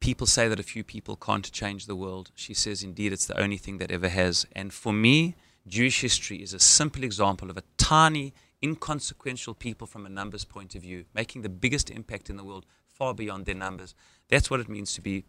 people 0.00 0.26
say 0.26 0.48
that 0.48 0.60
a 0.60 0.62
few 0.62 0.84
people 0.84 1.16
can't 1.16 1.50
change 1.50 1.86
the 1.86 1.96
world. 1.96 2.30
She 2.34 2.54
says, 2.54 2.82
indeed, 2.82 3.12
it's 3.12 3.26
the 3.26 3.40
only 3.40 3.56
thing 3.56 3.78
that 3.78 3.90
ever 3.90 4.08
has. 4.08 4.46
And 4.52 4.72
for 4.72 4.92
me, 4.92 5.34
Jewish 5.68 6.00
history 6.00 6.42
is 6.42 6.52
a 6.52 6.58
simple 6.58 7.04
example 7.04 7.50
of 7.50 7.56
a 7.56 7.62
tiny, 7.76 8.34
inconsequential 8.62 9.54
people 9.54 9.86
from 9.86 10.06
a 10.06 10.08
numbers 10.08 10.44
point 10.44 10.74
of 10.74 10.82
view, 10.82 11.04
making 11.14 11.42
the 11.42 11.48
biggest 11.48 11.90
impact 11.90 12.28
in 12.28 12.36
the 12.36 12.44
world 12.44 12.66
far 12.86 13.14
beyond 13.14 13.46
their 13.46 13.54
numbers. 13.54 13.94
That's 14.28 14.50
what 14.50 14.60
it 14.60 14.68
means 14.68 14.92
to 14.94 15.00
be 15.00 15.24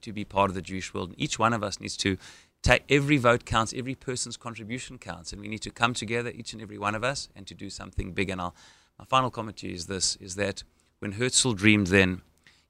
to 0.00 0.12
be 0.12 0.24
part 0.24 0.48
of 0.48 0.54
the 0.54 0.62
Jewish 0.62 0.94
world. 0.94 1.10
And 1.10 1.20
each 1.20 1.38
one 1.38 1.52
of 1.52 1.62
us 1.62 1.80
needs 1.80 1.96
to 1.98 2.16
take 2.62 2.84
every 2.88 3.16
vote 3.16 3.44
counts, 3.44 3.74
every 3.76 3.96
person's 3.96 4.36
contribution 4.36 4.96
counts, 4.96 5.32
and 5.32 5.42
we 5.42 5.48
need 5.48 5.62
to 5.62 5.70
come 5.70 5.92
together, 5.92 6.30
each 6.30 6.52
and 6.52 6.62
every 6.62 6.78
one 6.78 6.94
of 6.94 7.02
us, 7.02 7.28
and 7.34 7.46
to 7.48 7.54
do 7.54 7.68
something 7.68 8.12
big. 8.12 8.30
And 8.30 8.40
I'll, 8.40 8.54
my 8.98 9.04
final 9.04 9.30
comment 9.30 9.56
to 9.58 9.68
you 9.68 9.74
is 9.74 9.86
this: 9.86 10.16
is 10.16 10.36
that 10.36 10.62
when 11.00 11.12
Herzl 11.12 11.52
dreamed 11.52 11.88
then, 11.88 12.22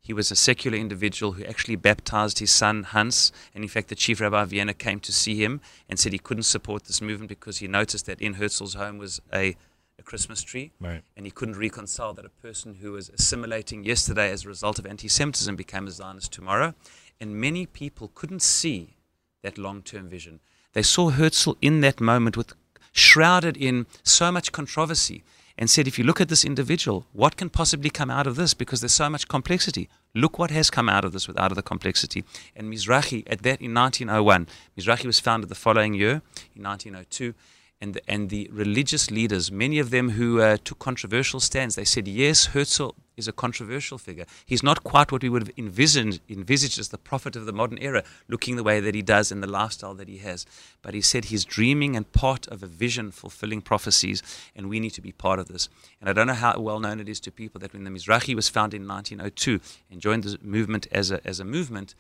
He 0.05 0.13
was 0.13 0.33
a 0.33 0.37
secular 0.37 0.77
individual 0.77 1.33
who 1.33 1.45
actually 1.45 1.77
baptized 1.77 2.41
his 2.41 2.51
son 2.51 2.83
Hans. 2.83 3.31
And 3.55 3.63
in 3.63 3.69
fact, 3.69 3.89
the 3.89 3.95
chief 3.95 4.21
rabbi 4.21 4.43
of 4.43 4.51
Vienna 4.51 4.75
came 4.75 4.99
to 4.99 5.13
see 5.13 5.37
him 5.37 5.61
and 5.89 5.99
said 5.99 6.13
he 6.13 6.19
couldn't 6.19 6.43
support 6.43 6.85
this 6.85 7.01
movement 7.01 7.29
because 7.29 7.59
he 7.59 7.69
noticed 7.69 8.07
that 8.07 8.21
in 8.21 8.35
Herzl's 8.35 8.75
home 8.75 8.99
was 8.99 9.23
a, 9.33 9.55
a 10.01 10.03
Christmas 10.03 10.43
tree. 10.43 10.73
Right. 10.81 11.03
And 11.17 11.25
he 11.25 11.31
couldn't 11.31 11.57
reconcile 11.57 12.15
that 12.15 12.25
a 12.25 12.31
person 12.31 12.79
who 12.81 12.93
was 12.93 13.11
assimilating 13.11 13.85
yesterday 13.85 14.33
as 14.33 14.45
a 14.45 14.49
result 14.49 14.81
of 14.81 14.87
anti 14.87 15.07
Semitism 15.07 15.55
became 15.55 15.87
a 15.87 15.93
Zionist 15.93 16.33
tomorrow. 16.33 16.75
And 17.21 17.41
many 17.41 17.67
people 17.67 18.11
couldn't 18.13 18.43
see 18.43 18.97
that 19.43 19.57
long 19.57 19.83
term 19.83 20.09
vision. 20.09 20.41
They 20.73 20.83
saw 20.83 21.11
Herzl 21.11 21.53
in 21.63 21.81
that 21.83 22.01
moment 22.01 22.37
with 22.37 22.55
shrouded 22.91 23.57
in 23.57 23.87
so 24.03 24.33
much 24.33 24.51
controversy 24.51 25.23
and 25.59 25.69
said, 25.69 25.87
if 25.87 25.99
you 25.99 26.05
look 26.05 26.21
at 26.21 26.29
this 26.29 26.45
individual, 26.45 27.07
what 27.13 27.37
can 27.37 27.51
possibly 27.51 27.91
come 27.91 28.11
out 28.11 28.27
of 28.27 28.37
this? 28.37 28.55
Because 28.55 28.81
there's 28.81 28.93
so 28.93 29.11
much 29.11 29.29
complexity. 29.29 29.89
Look 30.15 30.39
what 30.39 30.51
has 30.51 30.71
come 30.71 30.89
out 30.89 31.05
of 31.05 31.13
this 31.13 31.29
without 31.29 31.53
of 31.53 31.57
the 31.57 31.63
complexity. 31.63 32.25
And 32.57 32.73
Mizrahi, 32.73 33.23
at 33.27 33.43
that 33.43 33.61
in 33.61 33.75
1901, 33.75 34.47
Mizrahi 34.79 35.07
was 35.07 35.21
founded 35.21 35.49
the 35.49 35.55
following 35.55 35.95
year, 35.95 36.23
in 36.55 36.63
1902, 36.63 37.35
and 37.83 37.95
the, 37.95 38.03
and 38.07 38.31
the 38.31 38.49
religious 38.53 39.11
leaders, 39.11 39.51
many 39.51 39.81
of 39.81 39.91
them 39.91 40.11
who 40.11 40.41
uh, 40.41 40.57
took 40.63 40.79
controversial 40.79 41.41
stands, 41.41 41.75
they 41.75 41.85
said, 41.85 42.07
yes, 42.07 42.47
Herzl 42.47 42.91
is 43.17 43.27
a 43.27 43.33
controversial 43.33 43.99
figure. 43.99 44.25
He's 44.47 44.63
not 44.63 44.85
quite 44.85 45.11
what 45.11 45.23
we 45.23 45.29
would 45.29 45.43
have 45.43 45.59
envisioned, 45.59 46.21
envisaged 46.29 46.79
as 46.79 46.91
the 46.91 46.97
prophet 46.97 47.35
of 47.35 47.45
the 47.45 47.53
modern 47.53 47.79
era, 47.79 48.05
looking 48.29 48.55
the 48.55 48.63
way 48.63 48.79
that 48.79 48.95
he 48.95 49.03
does 49.03 49.33
and 49.33 49.43
the 49.43 49.49
lifestyle 49.49 49.95
that 49.95 50.07
he 50.07 50.19
has. 50.19 50.47
But 50.81 50.95
he 50.95 51.01
said 51.01 51.25
he's 51.25 51.45
dreaming 51.45 51.97
and 51.97 52.11
part 52.13 52.47
of 52.47 52.63
a 52.63 52.69
vision 52.69 53.11
fulfilling 53.11 53.63
prophecies, 53.63 54.23
and 54.55 54.69
we 54.69 54.79
need 54.79 54.91
to 54.91 55.03
be 55.03 55.11
part 55.11 55.41
of 55.41 55.49
this. 55.49 55.69
And 56.01 56.09
I 56.09 56.13
don't 56.13 56.29
know 56.29 56.35
how 56.35 56.61
well 56.61 56.79
known 56.79 57.01
it 57.01 57.09
is 57.09 57.19
to 57.21 57.33
people 57.33 57.61
that 57.63 57.73
when 57.73 57.83
the 57.83 57.91
Mizrahi 57.91 58.37
was 58.37 58.49
founded 58.49 58.81
in 58.81 58.87
1902 58.87 59.61
and 59.91 60.01
joined 60.01 60.23
the 60.23 60.39
movement 60.41 60.87
as 60.93 61.11
a, 61.11 61.21
as 61.27 61.41
a 61.41 61.45
movement, 61.45 61.97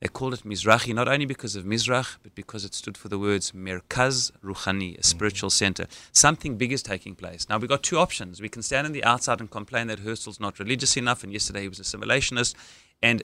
they 0.00 0.08
called 0.08 0.34
it 0.34 0.44
Mizrahi 0.44 0.94
not 0.94 1.08
only 1.08 1.26
because 1.26 1.56
of 1.56 1.64
Mizrach, 1.64 2.16
but 2.22 2.34
because 2.34 2.64
it 2.64 2.74
stood 2.74 2.96
for 2.96 3.08
the 3.08 3.18
words 3.18 3.52
Merkaz 3.52 4.30
Ruchani, 4.44 4.90
a 4.90 4.92
mm-hmm. 4.92 5.02
spiritual 5.02 5.50
center. 5.50 5.86
Something 6.12 6.56
big 6.56 6.72
is 6.72 6.82
taking 6.82 7.14
place. 7.14 7.48
Now, 7.48 7.58
we've 7.58 7.68
got 7.68 7.82
two 7.82 7.98
options. 7.98 8.40
We 8.40 8.48
can 8.48 8.62
stand 8.62 8.86
on 8.86 8.92
the 8.92 9.02
outside 9.04 9.40
and 9.40 9.50
complain 9.50 9.88
that 9.88 10.00
Herzl's 10.00 10.38
not 10.38 10.58
religious 10.58 10.96
enough, 10.96 11.24
and 11.24 11.32
yesterday 11.32 11.62
he 11.62 11.68
was 11.68 11.80
assimilationist, 11.80 12.54
and 13.02 13.22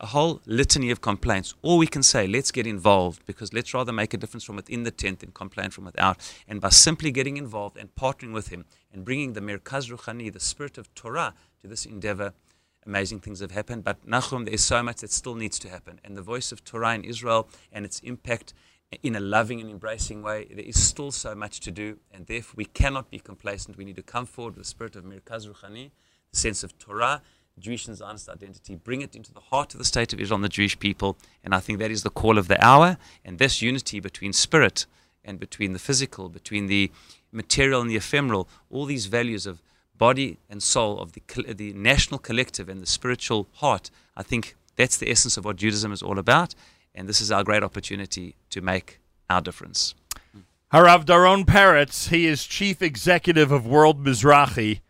a 0.00 0.06
whole 0.06 0.40
litany 0.46 0.90
of 0.90 1.00
complaints. 1.00 1.54
Or 1.62 1.76
we 1.78 1.86
can 1.86 2.02
say, 2.02 2.26
let's 2.26 2.50
get 2.50 2.66
involved, 2.66 3.24
because 3.26 3.52
let's 3.52 3.74
rather 3.74 3.92
make 3.92 4.14
a 4.14 4.16
difference 4.16 4.44
from 4.44 4.56
within 4.56 4.84
the 4.84 4.90
tent 4.90 5.20
than 5.20 5.32
complain 5.32 5.70
from 5.70 5.84
without. 5.84 6.18
And 6.46 6.60
by 6.60 6.70
simply 6.70 7.10
getting 7.10 7.36
involved 7.36 7.76
and 7.76 7.94
partnering 7.94 8.32
with 8.32 8.48
him 8.48 8.64
and 8.92 9.04
bringing 9.04 9.32
the 9.32 9.40
Merkaz 9.40 9.90
Ruchani, 9.90 10.32
the 10.32 10.40
spirit 10.40 10.78
of 10.78 10.92
Torah, 10.94 11.34
to 11.60 11.66
this 11.66 11.84
endeavor, 11.84 12.32
amazing 12.88 13.20
things 13.20 13.40
have 13.40 13.52
happened. 13.52 13.84
But 13.84 14.04
Nachum, 14.06 14.46
there 14.46 14.54
is 14.54 14.64
so 14.64 14.82
much 14.82 15.02
that 15.02 15.12
still 15.12 15.34
needs 15.34 15.58
to 15.60 15.68
happen. 15.68 16.00
And 16.02 16.16
the 16.16 16.22
voice 16.22 16.50
of 16.50 16.64
Torah 16.64 16.94
in 16.94 17.04
Israel 17.04 17.48
and 17.70 17.84
its 17.84 18.00
impact 18.00 18.54
in 19.02 19.14
a 19.14 19.20
loving 19.20 19.60
and 19.60 19.70
embracing 19.70 20.22
way, 20.22 20.46
there 20.50 20.64
is 20.64 20.82
still 20.82 21.10
so 21.10 21.34
much 21.34 21.60
to 21.60 21.70
do. 21.70 21.98
And 22.10 22.26
therefore, 22.26 22.54
we 22.56 22.64
cannot 22.64 23.10
be 23.10 23.18
complacent. 23.18 23.76
We 23.76 23.84
need 23.84 23.96
to 23.96 24.02
come 24.02 24.26
forward 24.26 24.56
with 24.56 24.64
the 24.64 24.68
spirit 24.68 24.96
of 24.96 25.04
Merkaz 25.04 25.46
Ruchani, 25.46 25.90
the 26.32 26.38
sense 26.38 26.64
of 26.64 26.78
Torah, 26.78 27.22
Jewish 27.58 27.86
and 27.86 27.96
Zionist 27.96 28.28
identity, 28.28 28.76
bring 28.76 29.02
it 29.02 29.14
into 29.14 29.32
the 29.32 29.40
heart 29.40 29.74
of 29.74 29.78
the 29.78 29.84
state 29.84 30.12
of 30.12 30.20
Israel 30.20 30.36
and 30.36 30.44
the 30.44 30.48
Jewish 30.48 30.78
people. 30.78 31.18
And 31.44 31.54
I 31.54 31.60
think 31.60 31.78
that 31.80 31.90
is 31.90 32.02
the 32.02 32.10
call 32.10 32.38
of 32.38 32.48
the 32.48 32.64
hour. 32.64 32.96
And 33.24 33.38
this 33.38 33.60
unity 33.60 34.00
between 34.00 34.32
spirit 34.32 34.86
and 35.24 35.38
between 35.38 35.72
the 35.72 35.78
physical, 35.78 36.28
between 36.28 36.68
the 36.68 36.90
material 37.32 37.82
and 37.82 37.90
the 37.90 37.96
ephemeral, 37.96 38.48
all 38.70 38.86
these 38.86 39.06
values 39.06 39.44
of 39.44 39.60
body 39.98 40.38
and 40.48 40.62
soul 40.62 41.00
of 41.00 41.12
the, 41.12 41.22
the 41.52 41.72
national 41.72 42.18
collective 42.18 42.68
and 42.68 42.80
the 42.80 42.86
spiritual 42.86 43.48
heart. 43.54 43.90
I 44.16 44.22
think 44.22 44.56
that's 44.76 44.96
the 44.96 45.10
essence 45.10 45.36
of 45.36 45.44
what 45.44 45.56
Judaism 45.56 45.92
is 45.92 46.02
all 46.02 46.18
about, 46.18 46.54
and 46.94 47.08
this 47.08 47.20
is 47.20 47.30
our 47.30 47.44
great 47.44 47.62
opportunity 47.62 48.36
to 48.50 48.60
make 48.60 49.00
our 49.28 49.40
difference. 49.40 49.94
Harav 50.72 51.04
Doron 51.04 51.44
Peretz, 51.44 52.08
he 52.08 52.26
is 52.26 52.44
chief 52.44 52.82
executive 52.82 53.50
of 53.50 53.66
World 53.66 54.04
Mizrahi. 54.04 54.80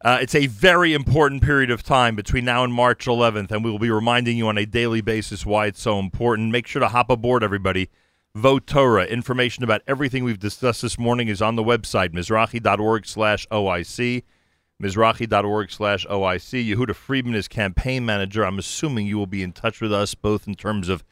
Uh, 0.00 0.18
it's 0.20 0.34
a 0.34 0.46
very 0.46 0.94
important 0.94 1.42
period 1.42 1.70
of 1.70 1.82
time 1.82 2.16
between 2.16 2.44
now 2.44 2.64
and 2.64 2.72
March 2.72 3.06
11th, 3.06 3.50
and 3.50 3.64
we 3.64 3.70
will 3.70 3.78
be 3.78 3.90
reminding 3.90 4.36
you 4.36 4.48
on 4.48 4.56
a 4.56 4.64
daily 4.64 5.00
basis 5.00 5.44
why 5.44 5.66
it's 5.66 5.82
so 5.82 5.98
important. 5.98 6.50
Make 6.50 6.66
sure 6.66 6.80
to 6.80 6.88
hop 6.88 7.10
aboard, 7.10 7.42
everybody. 7.42 7.90
Vote 8.34 8.66
Torah. 8.66 9.04
Information 9.04 9.64
about 9.64 9.82
everything 9.86 10.22
we've 10.22 10.38
discussed 10.38 10.82
this 10.82 10.98
morning 10.98 11.28
is 11.28 11.42
on 11.42 11.56
the 11.56 11.64
website, 11.64 12.10
mizrahi.org 12.10 13.06
slash 13.06 13.46
OIC 13.48 14.22
mizrahi.org 14.82 15.70
slash 15.70 16.06
OIC. 16.06 16.74
Yehuda 16.74 16.94
Friedman 16.94 17.34
is 17.34 17.48
campaign 17.48 18.06
manager. 18.06 18.44
I'm 18.44 18.58
assuming 18.58 19.06
you 19.06 19.18
will 19.18 19.26
be 19.26 19.42
in 19.42 19.52
touch 19.52 19.80
with 19.80 19.92
us 19.92 20.14
both 20.14 20.46
in 20.46 20.54
terms 20.54 20.88
of 20.88 21.02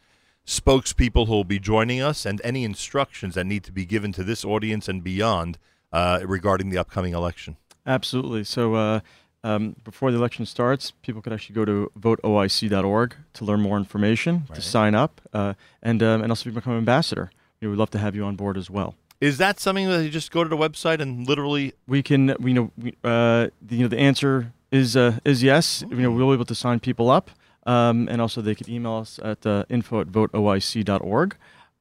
spokespeople 0.46 1.26
who 1.26 1.32
will 1.32 1.44
be 1.44 1.58
joining 1.58 2.00
us 2.00 2.24
and 2.24 2.40
any 2.44 2.62
instructions 2.64 3.34
that 3.34 3.44
need 3.44 3.64
to 3.64 3.72
be 3.72 3.84
given 3.84 4.12
to 4.12 4.22
this 4.22 4.44
audience 4.44 4.88
and 4.88 5.02
beyond 5.02 5.58
uh, 5.92 6.20
regarding 6.24 6.70
the 6.70 6.78
upcoming 6.78 7.12
election. 7.12 7.56
Absolutely. 7.84 8.44
So 8.44 8.74
uh, 8.74 9.00
um, 9.42 9.74
before 9.82 10.12
the 10.12 10.18
election 10.18 10.46
starts, 10.46 10.92
people 11.02 11.20
could 11.20 11.32
actually 11.32 11.54
go 11.54 11.64
to 11.64 11.90
voteoic.org 11.98 13.16
to 13.34 13.44
learn 13.44 13.60
more 13.60 13.76
information, 13.76 14.44
to 14.54 14.60
sign 14.60 14.94
up, 14.94 15.20
uh, 15.32 15.54
and 15.82 16.02
um, 16.02 16.22
and 16.22 16.30
also 16.30 16.50
become 16.50 16.72
an 16.72 16.78
ambassador. 16.78 17.30
You 17.60 17.66
know, 17.66 17.70
we'd 17.72 17.78
love 17.78 17.90
to 17.90 17.98
have 17.98 18.14
you 18.14 18.24
on 18.24 18.36
board 18.36 18.56
as 18.56 18.70
well. 18.70 18.94
Is 19.20 19.38
that 19.38 19.58
something 19.60 19.88
that 19.88 20.02
you 20.04 20.10
just 20.10 20.30
go 20.30 20.44
to 20.44 20.48
the 20.48 20.56
website 20.56 21.00
and 21.00 21.26
literally? 21.26 21.72
We 21.86 22.02
can, 22.02 22.34
we 22.38 22.52
know, 22.52 22.70
we, 22.76 22.90
uh, 23.02 23.48
the, 23.62 23.76
you 23.76 23.82
know, 23.82 23.88
the 23.88 23.98
answer 23.98 24.52
is 24.70 24.96
uh, 24.96 25.18
is 25.24 25.42
yes. 25.42 25.84
You 25.88 25.96
know, 25.96 26.10
we'll 26.10 26.28
be 26.28 26.34
able 26.34 26.44
to 26.44 26.54
sign 26.54 26.80
people 26.80 27.10
up, 27.10 27.30
um, 27.66 28.08
and 28.10 28.20
also 28.20 28.42
they 28.42 28.54
could 28.54 28.68
email 28.68 28.96
us 28.96 29.18
at 29.22 29.46
uh, 29.46 29.64
info 29.68 30.00
at 30.00 30.08
voteoic.org. 30.08 31.36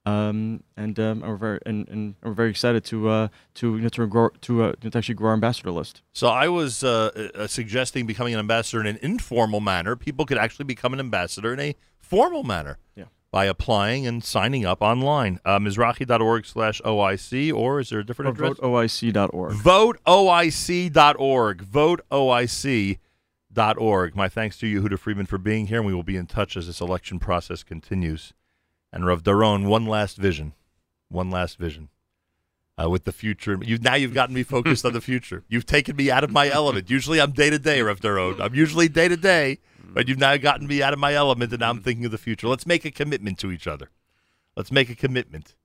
Um, 0.08 0.64
and 0.78 1.00
um, 1.00 1.22
we're 1.22 1.36
very 1.36 1.60
and, 1.66 1.90
and 1.90 2.16
we're 2.22 2.34
very 2.34 2.52
excited 2.52 2.86
to 2.86 3.10
uh, 3.10 3.28
to 3.56 3.76
you 3.76 3.82
know, 3.82 3.90
to 3.90 4.06
grow 4.06 4.30
to, 4.42 4.64
uh, 4.64 4.74
to 4.82 4.98
actually 4.98 5.16
grow 5.16 5.30
our 5.30 5.34
ambassador 5.34 5.72
list. 5.72 6.04
So 6.14 6.28
I 6.28 6.48
was 6.48 6.84
uh, 6.84 7.32
uh, 7.34 7.48
suggesting 7.48 8.06
becoming 8.06 8.34
an 8.34 8.40
ambassador 8.40 8.80
in 8.82 8.88
an 8.88 9.00
informal 9.02 9.62
manner. 9.62 9.96
People 9.96 10.26
could 10.26 10.38
actually 10.38 10.66
become 10.66 10.94
an 10.94 11.00
ambassador 11.00 11.54
in 11.54 11.60
a 11.60 11.76
formal 11.98 12.44
manner. 12.44 12.78
Yeah. 12.96 13.06
By 13.36 13.46
applying 13.48 14.08
and 14.08 14.24
signing 14.24 14.66
up 14.66 14.82
online. 14.82 15.42
Uh, 15.44 15.60
Mizrahi.org 15.60 16.46
slash 16.46 16.82
OIC, 16.86 17.54
or 17.54 17.82
is 17.82 17.90
there 17.90 18.00
a 18.00 18.06
different 18.06 18.30
Or 18.30 18.32
address? 18.46 18.54
voteoic.org. 18.60 19.56
VoteOIC.org. 19.56 21.62
VoteOIC.org. 21.66 24.16
My 24.16 24.30
thanks 24.30 24.58
to 24.60 24.68
you, 24.68 24.82
Huda 24.82 24.98
Friedman, 24.98 25.26
for 25.26 25.38
being 25.38 25.68
here, 25.68 25.80
and 25.80 25.86
we 25.86 25.94
will 25.94 26.02
be 26.02 26.16
in 26.16 26.28
touch 26.28 26.56
as 26.56 26.68
this 26.68 26.80
election 26.80 27.20
process 27.20 27.62
continues. 27.62 28.32
And 28.94 29.06
Rav 29.06 29.22
Doron, 29.22 29.68
one 29.68 29.86
last 29.86 30.16
vision. 30.16 30.54
One 31.10 31.30
last 31.30 31.58
vision. 31.58 31.90
Uh, 32.82 32.90
with 32.90 33.04
the 33.04 33.12
future. 33.12 33.60
You 33.62 33.78
now 33.80 33.96
you've 33.96 34.14
gotten 34.14 34.34
me 34.34 34.44
focused 34.44 34.86
on 34.86 34.94
the 34.94 35.02
future. 35.02 35.44
You've 35.50 35.66
taken 35.66 35.98
me 35.98 36.10
out 36.10 36.24
of 36.24 36.32
my 36.32 36.50
element. 36.50 36.90
Usually 36.90 37.20
I'm 37.20 37.32
day 37.32 37.50
to 37.50 37.60
day, 37.60 37.82
Rav 37.82 38.00
Doron. 38.00 38.40
I'm 38.40 38.56
usually 38.56 38.88
day 38.88 39.10
to 39.10 39.18
day, 39.18 39.60
but 39.96 40.10
you've 40.10 40.20
now 40.20 40.36
gotten 40.36 40.68
me 40.68 40.84
out 40.84 40.92
of 40.92 41.00
my 41.00 41.14
element, 41.14 41.54
and 41.54 41.62
now 41.62 41.70
I'm 41.70 41.80
mm. 41.80 41.84
thinking 41.84 42.04
of 42.04 42.12
the 42.12 42.18
future. 42.18 42.50
Let's 42.50 42.68
make 42.68 42.84
a 42.84 42.92
commitment 42.92 43.40
to 43.40 43.50
each 43.50 43.66
other. 43.66 43.90
Let's 44.58 44.70
make 44.70 44.90
a 44.90 44.96
commitment 44.96 45.56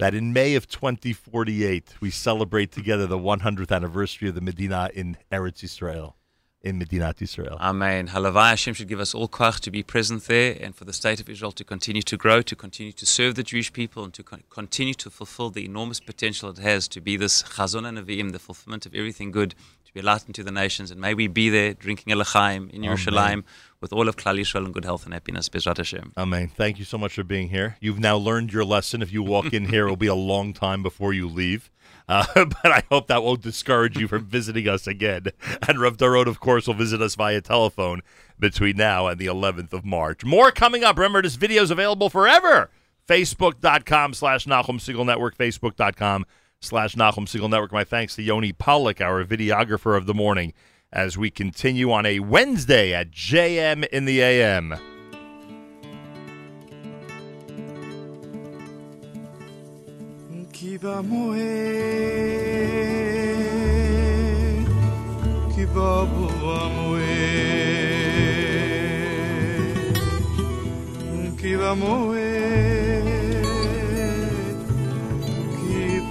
that 0.00 0.14
in 0.16 0.32
May 0.32 0.56
of 0.56 0.68
2048 0.68 1.94
we 2.00 2.10
celebrate 2.10 2.72
together 2.72 3.06
the 3.06 3.18
100th 3.18 3.70
anniversary 3.70 4.28
of 4.28 4.34
the 4.34 4.40
Medina 4.40 4.90
in 4.92 5.16
Eretz 5.30 5.62
Israel, 5.62 6.16
in 6.60 6.80
Medinat 6.80 7.22
Israel. 7.22 7.56
Amen. 7.60 8.08
Halavai 8.08 8.50
Hashem 8.50 8.74
should 8.74 8.88
give 8.88 8.98
us 8.98 9.14
all 9.14 9.28
koach 9.28 9.60
to 9.60 9.70
be 9.70 9.84
present 9.84 10.24
there 10.24 10.56
and 10.60 10.74
for 10.74 10.84
the 10.84 10.92
state 10.92 11.20
of 11.20 11.28
Israel 11.28 11.52
to 11.52 11.62
continue 11.62 12.02
to 12.02 12.16
grow, 12.16 12.42
to 12.42 12.56
continue 12.56 12.90
to 12.90 13.06
serve 13.06 13.36
the 13.36 13.44
Jewish 13.44 13.72
people, 13.72 14.02
and 14.02 14.12
to 14.14 14.24
con- 14.24 14.42
continue 14.50 14.94
to 14.94 15.08
fulfill 15.08 15.50
the 15.50 15.64
enormous 15.64 16.00
potential 16.00 16.50
it 16.50 16.58
has 16.58 16.88
to 16.88 17.00
be 17.00 17.16
this 17.16 17.44
chazon 17.44 17.86
and 17.86 17.96
the 18.34 18.38
fulfillment 18.40 18.86
of 18.86 18.94
everything 18.96 19.30
good, 19.30 19.54
to 19.92 20.00
be 20.00 20.06
a 20.06 20.10
light 20.10 20.24
unto 20.26 20.42
the 20.42 20.52
nations. 20.52 20.90
And 20.90 21.00
may 21.00 21.14
we 21.14 21.26
be 21.26 21.50
there 21.50 21.74
drinking 21.74 22.12
a 22.12 22.16
l'chaim 22.16 22.70
in. 22.70 22.82
Yerushalayim 22.82 23.44
with 23.80 23.92
all 23.92 24.08
of 24.08 24.16
Klal 24.16 24.38
Yisrael 24.38 24.64
in 24.64 24.72
good 24.72 24.84
health 24.84 25.04
and 25.04 25.12
happiness. 25.12 25.48
Bezrat 25.48 25.76
Hashem. 25.76 26.12
Amen. 26.16 26.48
Thank 26.48 26.78
you 26.78 26.84
so 26.84 26.96
much 26.96 27.14
for 27.14 27.24
being 27.24 27.48
here. 27.48 27.76
You've 27.80 27.98
now 27.98 28.16
learned 28.16 28.52
your 28.52 28.64
lesson. 28.64 29.02
If 29.02 29.12
you 29.12 29.22
walk 29.22 29.52
in 29.52 29.66
here, 29.66 29.86
it 29.86 29.90
will 29.90 29.96
be 29.96 30.06
a 30.06 30.14
long 30.14 30.52
time 30.52 30.82
before 30.82 31.12
you 31.12 31.28
leave. 31.28 31.70
Uh, 32.08 32.24
but 32.34 32.66
I 32.66 32.82
hope 32.90 33.08
that 33.08 33.22
won't 33.22 33.42
discourage 33.42 33.98
you 33.98 34.08
from 34.08 34.24
visiting 34.26 34.68
us 34.68 34.86
again. 34.86 35.26
And 35.68 35.80
Rav 35.80 35.96
Doron, 35.96 36.26
of 36.26 36.40
course, 36.40 36.66
will 36.66 36.74
visit 36.74 37.02
us 37.02 37.14
via 37.14 37.40
telephone 37.40 38.02
between 38.38 38.76
now 38.76 39.08
and 39.08 39.18
the 39.18 39.26
11th 39.26 39.72
of 39.72 39.84
March. 39.84 40.24
More 40.24 40.50
coming 40.50 40.84
up. 40.84 40.96
Remember, 40.96 41.22
this 41.22 41.36
video 41.36 41.62
is 41.62 41.70
available 41.70 42.08
forever. 42.08 42.70
Facebook.com 43.08 44.14
slash 44.14 44.46
Nachum 44.46 44.78
Segal 44.78 45.04
Network. 45.04 45.36
Facebook.com 45.36 46.24
slash 46.62 46.94
Nachum 46.94 47.26
Segal 47.26 47.50
Network. 47.50 47.72
My 47.72 47.84
thanks 47.84 48.14
to 48.16 48.22
Yoni 48.22 48.52
Pollock, 48.52 49.00
our 49.00 49.24
videographer 49.24 49.96
of 49.96 50.06
the 50.06 50.14
morning, 50.14 50.54
as 50.92 51.18
we 51.18 51.30
continue 51.30 51.90
on 51.92 52.06
a 52.06 52.20
Wednesday 52.20 52.94
at 52.94 53.10
JM 53.10 53.86
in 53.88 54.04
the 54.04 54.22
AM. 54.22 54.74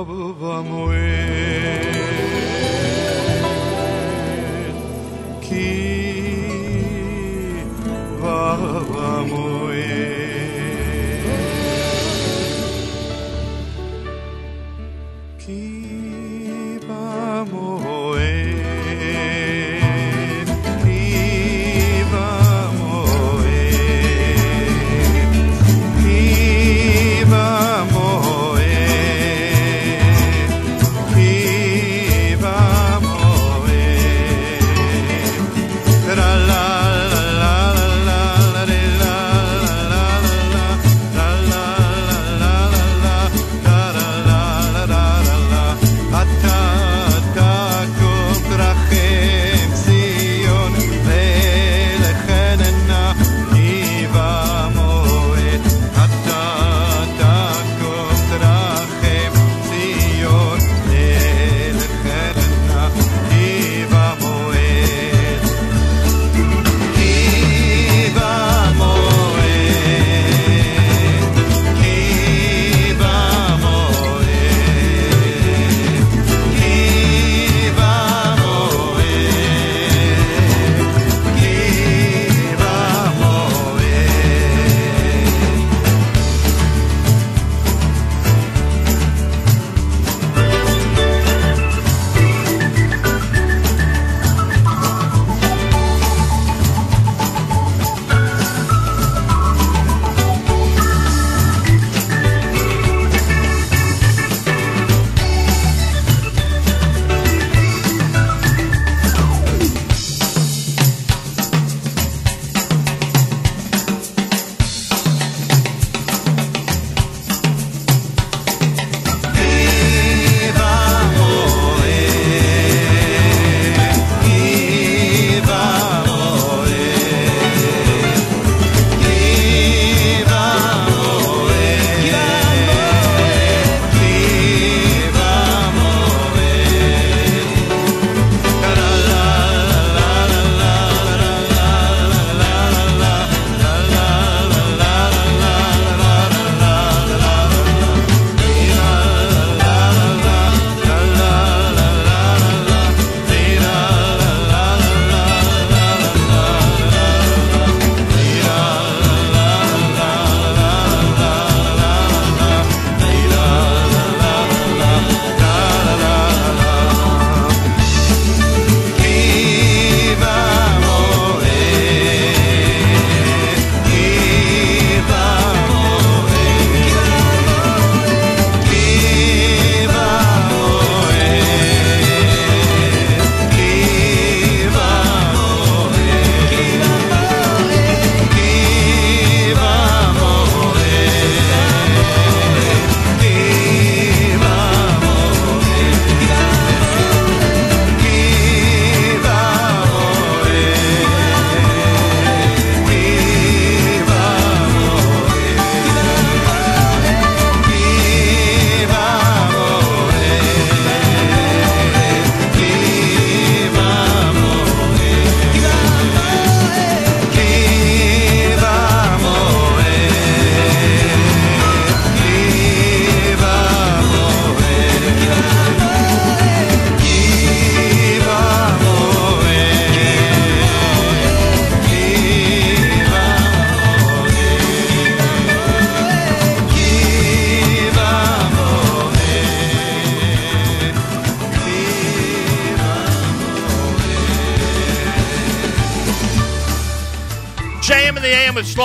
vamos. 0.06 0.99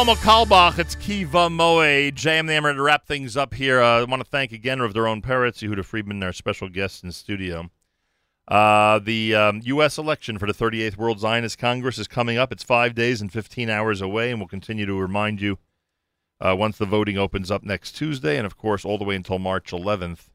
Shlomo 0.04 0.16
Carlebach. 0.16 0.78
It's 0.78 0.94
Kiva 0.96 1.48
Moe. 1.48 1.80
In 1.80 2.14
the 2.14 2.60
ready 2.62 2.76
to 2.76 2.82
wrap 2.82 3.06
things 3.06 3.38
up 3.38 3.54
here. 3.54 3.80
Uh, 3.80 4.00
I 4.00 4.04
want 4.04 4.22
to 4.22 4.28
thank 4.28 4.52
again 4.52 4.82
Rav 4.82 4.92
Doron 4.92 5.22
Peretz, 5.22 5.66
Yehuda 5.66 5.82
Friedman, 5.82 6.22
our 6.22 6.34
special 6.34 6.68
guest 6.68 7.02
in 7.02 7.10
studio. 7.10 7.70
Uh, 8.46 8.98
the 8.98 9.34
um, 9.34 9.62
U.S. 9.64 9.96
election 9.96 10.36
for 10.36 10.46
the 10.46 10.52
38th 10.52 10.98
World 10.98 11.20
Zionist 11.20 11.56
Congress 11.56 11.96
is 11.96 12.06
coming 12.06 12.36
up. 12.36 12.52
It's 12.52 12.62
five 12.62 12.94
days 12.94 13.22
and 13.22 13.32
15 13.32 13.70
hours 13.70 14.02
away, 14.02 14.30
and 14.30 14.38
we'll 14.38 14.46
continue 14.46 14.84
to 14.84 14.92
remind 14.92 15.40
you 15.40 15.56
uh, 16.38 16.54
once 16.54 16.76
the 16.76 16.84
voting 16.84 17.16
opens 17.16 17.50
up 17.50 17.62
next 17.62 17.92
Tuesday, 17.92 18.36
and 18.36 18.44
of 18.44 18.58
course, 18.58 18.84
all 18.84 18.98
the 18.98 19.04
way 19.04 19.16
until 19.16 19.38
March 19.38 19.70
11th, 19.70 20.28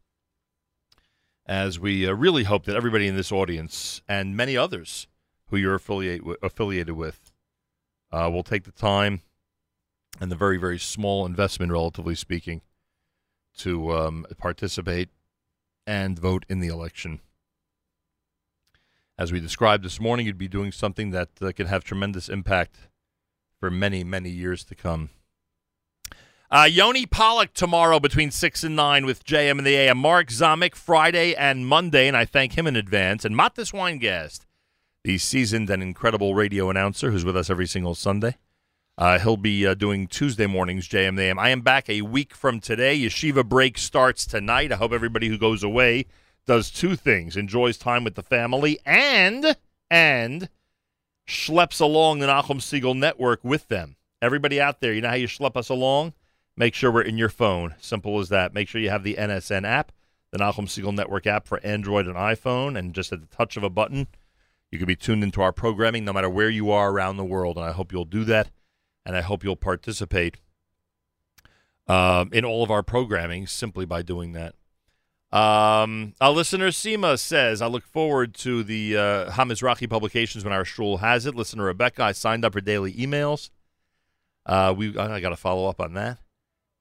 as 1.45 1.79
we 1.79 2.07
uh, 2.07 2.13
really 2.13 2.45
hope 2.45 2.65
that 2.65 2.75
everybody 2.75 3.05
in 3.05 3.15
this 3.15 3.31
audience 3.31 4.01
and 4.07 4.35
many 4.35 4.57
others 4.57 5.05
who 5.49 5.57
you're 5.57 5.75
affiliate 5.75 6.21
w- 6.21 6.37
affiliated 6.41 6.95
with 6.95 7.31
uh, 8.11 8.27
will 8.33 8.41
take 8.41 8.63
the 8.63 8.71
time 8.71 9.21
and 10.19 10.31
the 10.31 10.35
very, 10.35 10.57
very 10.57 10.79
small 10.79 11.25
investment, 11.25 11.71
relatively 11.71 12.15
speaking, 12.15 12.61
to 13.57 13.91
um, 13.91 14.25
participate 14.37 15.09
and 15.85 16.17
vote 16.17 16.45
in 16.49 16.59
the 16.59 16.67
election. 16.67 17.19
As 19.17 19.31
we 19.31 19.39
described 19.39 19.83
this 19.83 19.99
morning, 19.99 20.25
you'd 20.25 20.37
be 20.37 20.47
doing 20.47 20.71
something 20.71 21.11
that 21.11 21.29
uh, 21.41 21.51
can 21.51 21.67
have 21.67 21.83
tremendous 21.83 22.29
impact 22.29 22.89
for 23.59 23.69
many, 23.69 24.03
many 24.03 24.29
years 24.29 24.63
to 24.65 24.75
come. 24.75 25.09
Uh, 26.51 26.67
Yoni 26.69 27.05
Pollock 27.05 27.53
tomorrow 27.53 27.99
between 27.99 28.31
6 28.31 28.63
and 28.63 28.75
9 28.75 29.05
with 29.05 29.23
JM 29.23 29.57
and 29.57 29.67
the 29.67 29.75
AM. 29.75 29.99
Mark 29.99 30.29
Zomick 30.29 30.73
Friday 30.73 31.35
and 31.35 31.67
Monday, 31.67 32.07
and 32.07 32.17
I 32.17 32.25
thank 32.25 32.57
him 32.57 32.65
in 32.65 32.75
advance. 32.75 33.23
And 33.23 33.35
Mattes 33.35 33.71
Weingast, 33.71 34.45
the 35.03 35.17
seasoned 35.19 35.69
and 35.69 35.83
incredible 35.83 36.33
radio 36.33 36.69
announcer 36.69 37.11
who's 37.11 37.25
with 37.25 37.37
us 37.37 37.49
every 37.49 37.67
single 37.67 37.93
Sunday. 37.93 38.37
Uh, 38.99 39.17
he'll 39.17 39.37
be 39.37 39.65
uh, 39.65 39.73
doing 39.73 40.07
Tuesday 40.07 40.45
mornings, 40.45 40.85
JM 40.85 41.15
the 41.15 41.23
AM. 41.23 41.39
I 41.39 41.51
am 41.51 41.61
back 41.61 41.89
a 41.89 42.01
week 42.01 42.35
from 42.35 42.59
today. 42.59 42.99
Yeshiva 42.99 43.47
break 43.47 43.77
starts 43.77 44.25
tonight. 44.25 44.73
I 44.73 44.75
hope 44.75 44.91
everybody 44.91 45.29
who 45.29 45.37
goes 45.37 45.63
away 45.63 46.05
does 46.45 46.69
two 46.69 46.97
things 46.97 47.37
enjoys 47.37 47.77
time 47.77 48.03
with 48.03 48.15
the 48.15 48.21
family 48.21 48.77
and 48.85 49.55
and 49.89 50.49
schleps 51.25 51.79
along 51.79 52.19
the 52.19 52.27
Nachum 52.27 52.59
Segal 52.59 52.93
network 52.93 53.41
with 53.41 53.69
them. 53.69 53.95
Everybody 54.21 54.59
out 54.59 54.81
there, 54.81 54.91
you 54.91 54.99
know 54.99 55.07
how 55.07 55.15
you 55.15 55.29
schlep 55.29 55.55
us 55.55 55.69
along? 55.69 56.11
Make 56.57 56.73
sure 56.73 56.91
we're 56.91 57.01
in 57.03 57.17
your 57.17 57.29
phone. 57.29 57.75
Simple 57.79 58.19
as 58.19 58.27
that. 58.27 58.53
Make 58.53 58.67
sure 58.67 58.81
you 58.81 58.89
have 58.89 59.03
the 59.03 59.15
NSN 59.15 59.65
app, 59.65 59.93
the 60.31 60.39
Nachum 60.39 60.65
Segal 60.65 60.93
Network 60.93 61.25
app 61.25 61.47
for 61.47 61.63
Android 61.63 62.05
and 62.05 62.17
iPhone, 62.17 62.77
and 62.77 62.93
just 62.93 63.13
at 63.13 63.21
the 63.21 63.33
touch 63.33 63.55
of 63.55 63.63
a 63.63 63.69
button, 63.69 64.07
you 64.71 64.77
can 64.77 64.87
be 64.87 64.97
tuned 64.97 65.23
into 65.23 65.41
our 65.41 65.53
programming 65.53 66.03
no 66.03 66.11
matter 66.11 66.29
where 66.29 66.49
you 66.49 66.69
are 66.69 66.91
around 66.91 67.15
the 67.15 67.23
world. 67.23 67.55
And 67.55 67.65
I 67.65 67.71
hope 67.71 67.93
you'll 67.93 68.03
do 68.03 68.25
that, 68.25 68.49
and 69.09 69.17
I 69.17 69.21
hope 69.21 69.43
you'll 69.43 69.55
participate 69.55 70.37
um, 71.87 72.29
in 72.31 72.45
all 72.45 72.61
of 72.61 72.69
our 72.69 72.83
programming 72.83 73.47
simply 73.47 73.83
by 73.83 74.03
doing 74.03 74.33
that. 74.33 74.53
Um, 75.35 76.13
our 76.21 76.29
listener 76.29 76.67
Seema 76.67 77.17
says, 77.17 77.59
I 77.59 77.65
look 77.65 77.87
forward 77.87 78.35
to 78.35 78.61
the 78.61 78.95
uh, 78.95 79.31
Hamizrachi 79.31 79.89
publications 79.89 80.43
when 80.43 80.53
our 80.53 80.63
shul 80.63 80.97
has 80.97 81.25
it. 81.25 81.33
Listener 81.33 81.63
Rebecca, 81.63 82.03
I 82.03 82.11
signed 82.11 82.45
up 82.45 82.53
for 82.53 82.61
daily 82.61 82.93
emails. 82.93 83.49
Uh, 84.45 84.75
we 84.77 84.95
I 84.95 85.19
got 85.19 85.29
to 85.29 85.35
follow 85.35 85.67
up 85.67 85.81
on 85.81 85.95
that. 85.95 86.19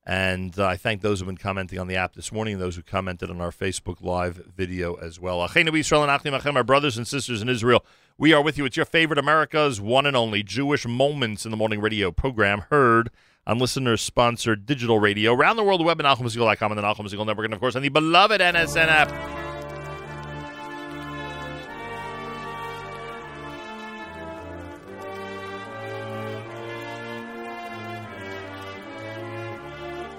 And 0.05 0.59
uh, 0.59 0.67
I 0.67 0.77
thank 0.77 1.01
those 1.01 1.21
who 1.21 1.25
have 1.25 1.35
been 1.35 1.43
commenting 1.43 1.79
on 1.79 1.87
the 1.87 1.97
app 1.97 2.15
this 2.15 2.31
morning 2.31 2.55
and 2.55 2.63
those 2.63 2.77
who 2.77 2.83
commented 2.83 3.31
on 3.31 3.41
our 3.41 3.53
Facebook 3.53 4.03
Live 4.03 4.37
video 4.55 4.97
as 4.97 5.19
well. 5.19 5.41
Our 5.41 6.65
brothers 6.65 6.99
and 6.99 7.09
sisters 7.09 7.41
in 7.41 7.49
Israel. 7.49 7.87
We 8.21 8.33
are 8.33 8.43
with 8.43 8.59
you. 8.59 8.65
It's 8.65 8.77
your 8.77 8.85
favorite 8.85 9.21
America's 9.21 9.81
one 9.81 10.05
and 10.05 10.17
only 10.17 10.43
Jewish 10.43 10.85
Moments 10.85 11.45
in 11.45 11.53
the 11.53 11.57
Morning 11.57 11.81
radio 11.81 12.11
program 12.11 12.65
heard 12.69 13.11
on 13.47 13.61
listener-sponsored 13.61 14.67
digital 14.67 14.99
radio 14.99 15.33
around 15.33 15.55
the 15.55 15.63
world, 15.63 15.85
web 15.85 16.01
at 16.01 16.05
NachumSegal.com 16.05 16.73
and 16.73 16.79
the 16.81 16.83
Segal 16.83 17.25
Network, 17.25 17.45
and 17.45 17.55
of 17.55 17.61
course 17.61 17.77
on 17.77 17.83
the 17.83 17.91
beloved 17.91 18.41
NSN 18.41 18.89
app. 18.89 19.09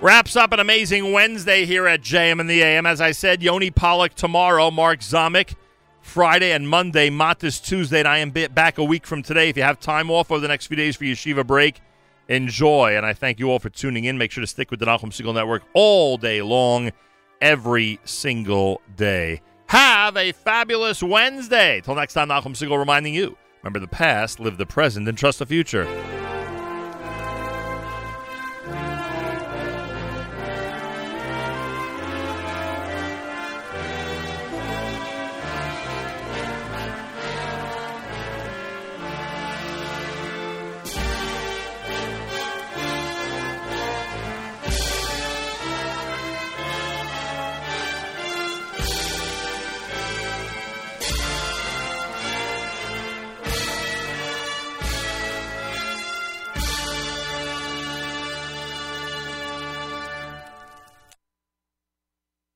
Wraps 0.02 0.38
up 0.38 0.54
an 0.54 0.62
amazing 0.62 1.12
Wednesday 1.12 1.66
here 1.66 1.86
at 1.86 2.00
JM 2.00 2.40
and 2.40 2.50
the 2.50 2.62
AM. 2.62 2.86
As 2.86 3.02
I 3.02 3.12
said, 3.12 3.44
Yoni 3.44 3.72
Pollock 3.72 4.14
tomorrow, 4.14 4.72
Mark 4.72 5.02
Zomick 5.02 5.56
Friday 6.10 6.54
and 6.54 6.68
Monday, 6.68 7.12
Matis 7.12 7.64
Tuesday, 7.64 8.00
and 8.00 8.08
I 8.08 8.18
am 8.18 8.32
back 8.32 8.80
a 8.80 8.84
week 8.84 9.06
from 9.06 9.22
today. 9.22 9.48
If 9.50 9.56
you 9.56 9.62
have 9.62 9.80
time 9.80 10.10
off 10.10 10.32
over 10.32 10.42
the 10.42 10.48
next 10.48 10.66
few 10.66 10.76
days 10.76 10.96
for 10.96 11.04
yeshiva 11.04 11.46
break, 11.46 11.82
enjoy. 12.28 12.98
And 12.98 13.06
I 13.06 13.14
thank 13.14 13.38
you 13.38 13.52
all 13.52 13.60
for 13.60 13.70
tuning 13.70 14.06
in. 14.06 14.18
Make 14.18 14.32
sure 14.32 14.42
to 14.42 14.48
stick 14.48 14.72
with 14.72 14.80
the 14.80 14.88
Nachum 14.88 15.12
Segal 15.12 15.36
Network 15.36 15.62
all 15.74 16.18
day 16.18 16.42
long, 16.42 16.92
every 17.42 18.00
single 18.06 18.82
day. 18.96 19.42
Have 19.68 20.18
a 20.18 20.32
fabulous 20.32 21.04
Wednesday. 21.04 21.80
Till 21.82 21.94
next 21.94 22.16
time, 22.16 22.30
Nachum 22.30 22.56
Segal 22.56 22.80
reminding 22.80 23.14
you 23.14 23.38
remember 23.62 23.80
the 23.80 23.88
past, 23.88 24.40
live 24.40 24.58
the 24.58 24.66
present, 24.66 25.08
and 25.08 25.16
trust 25.16 25.38
the 25.38 25.46
future. 25.46 25.86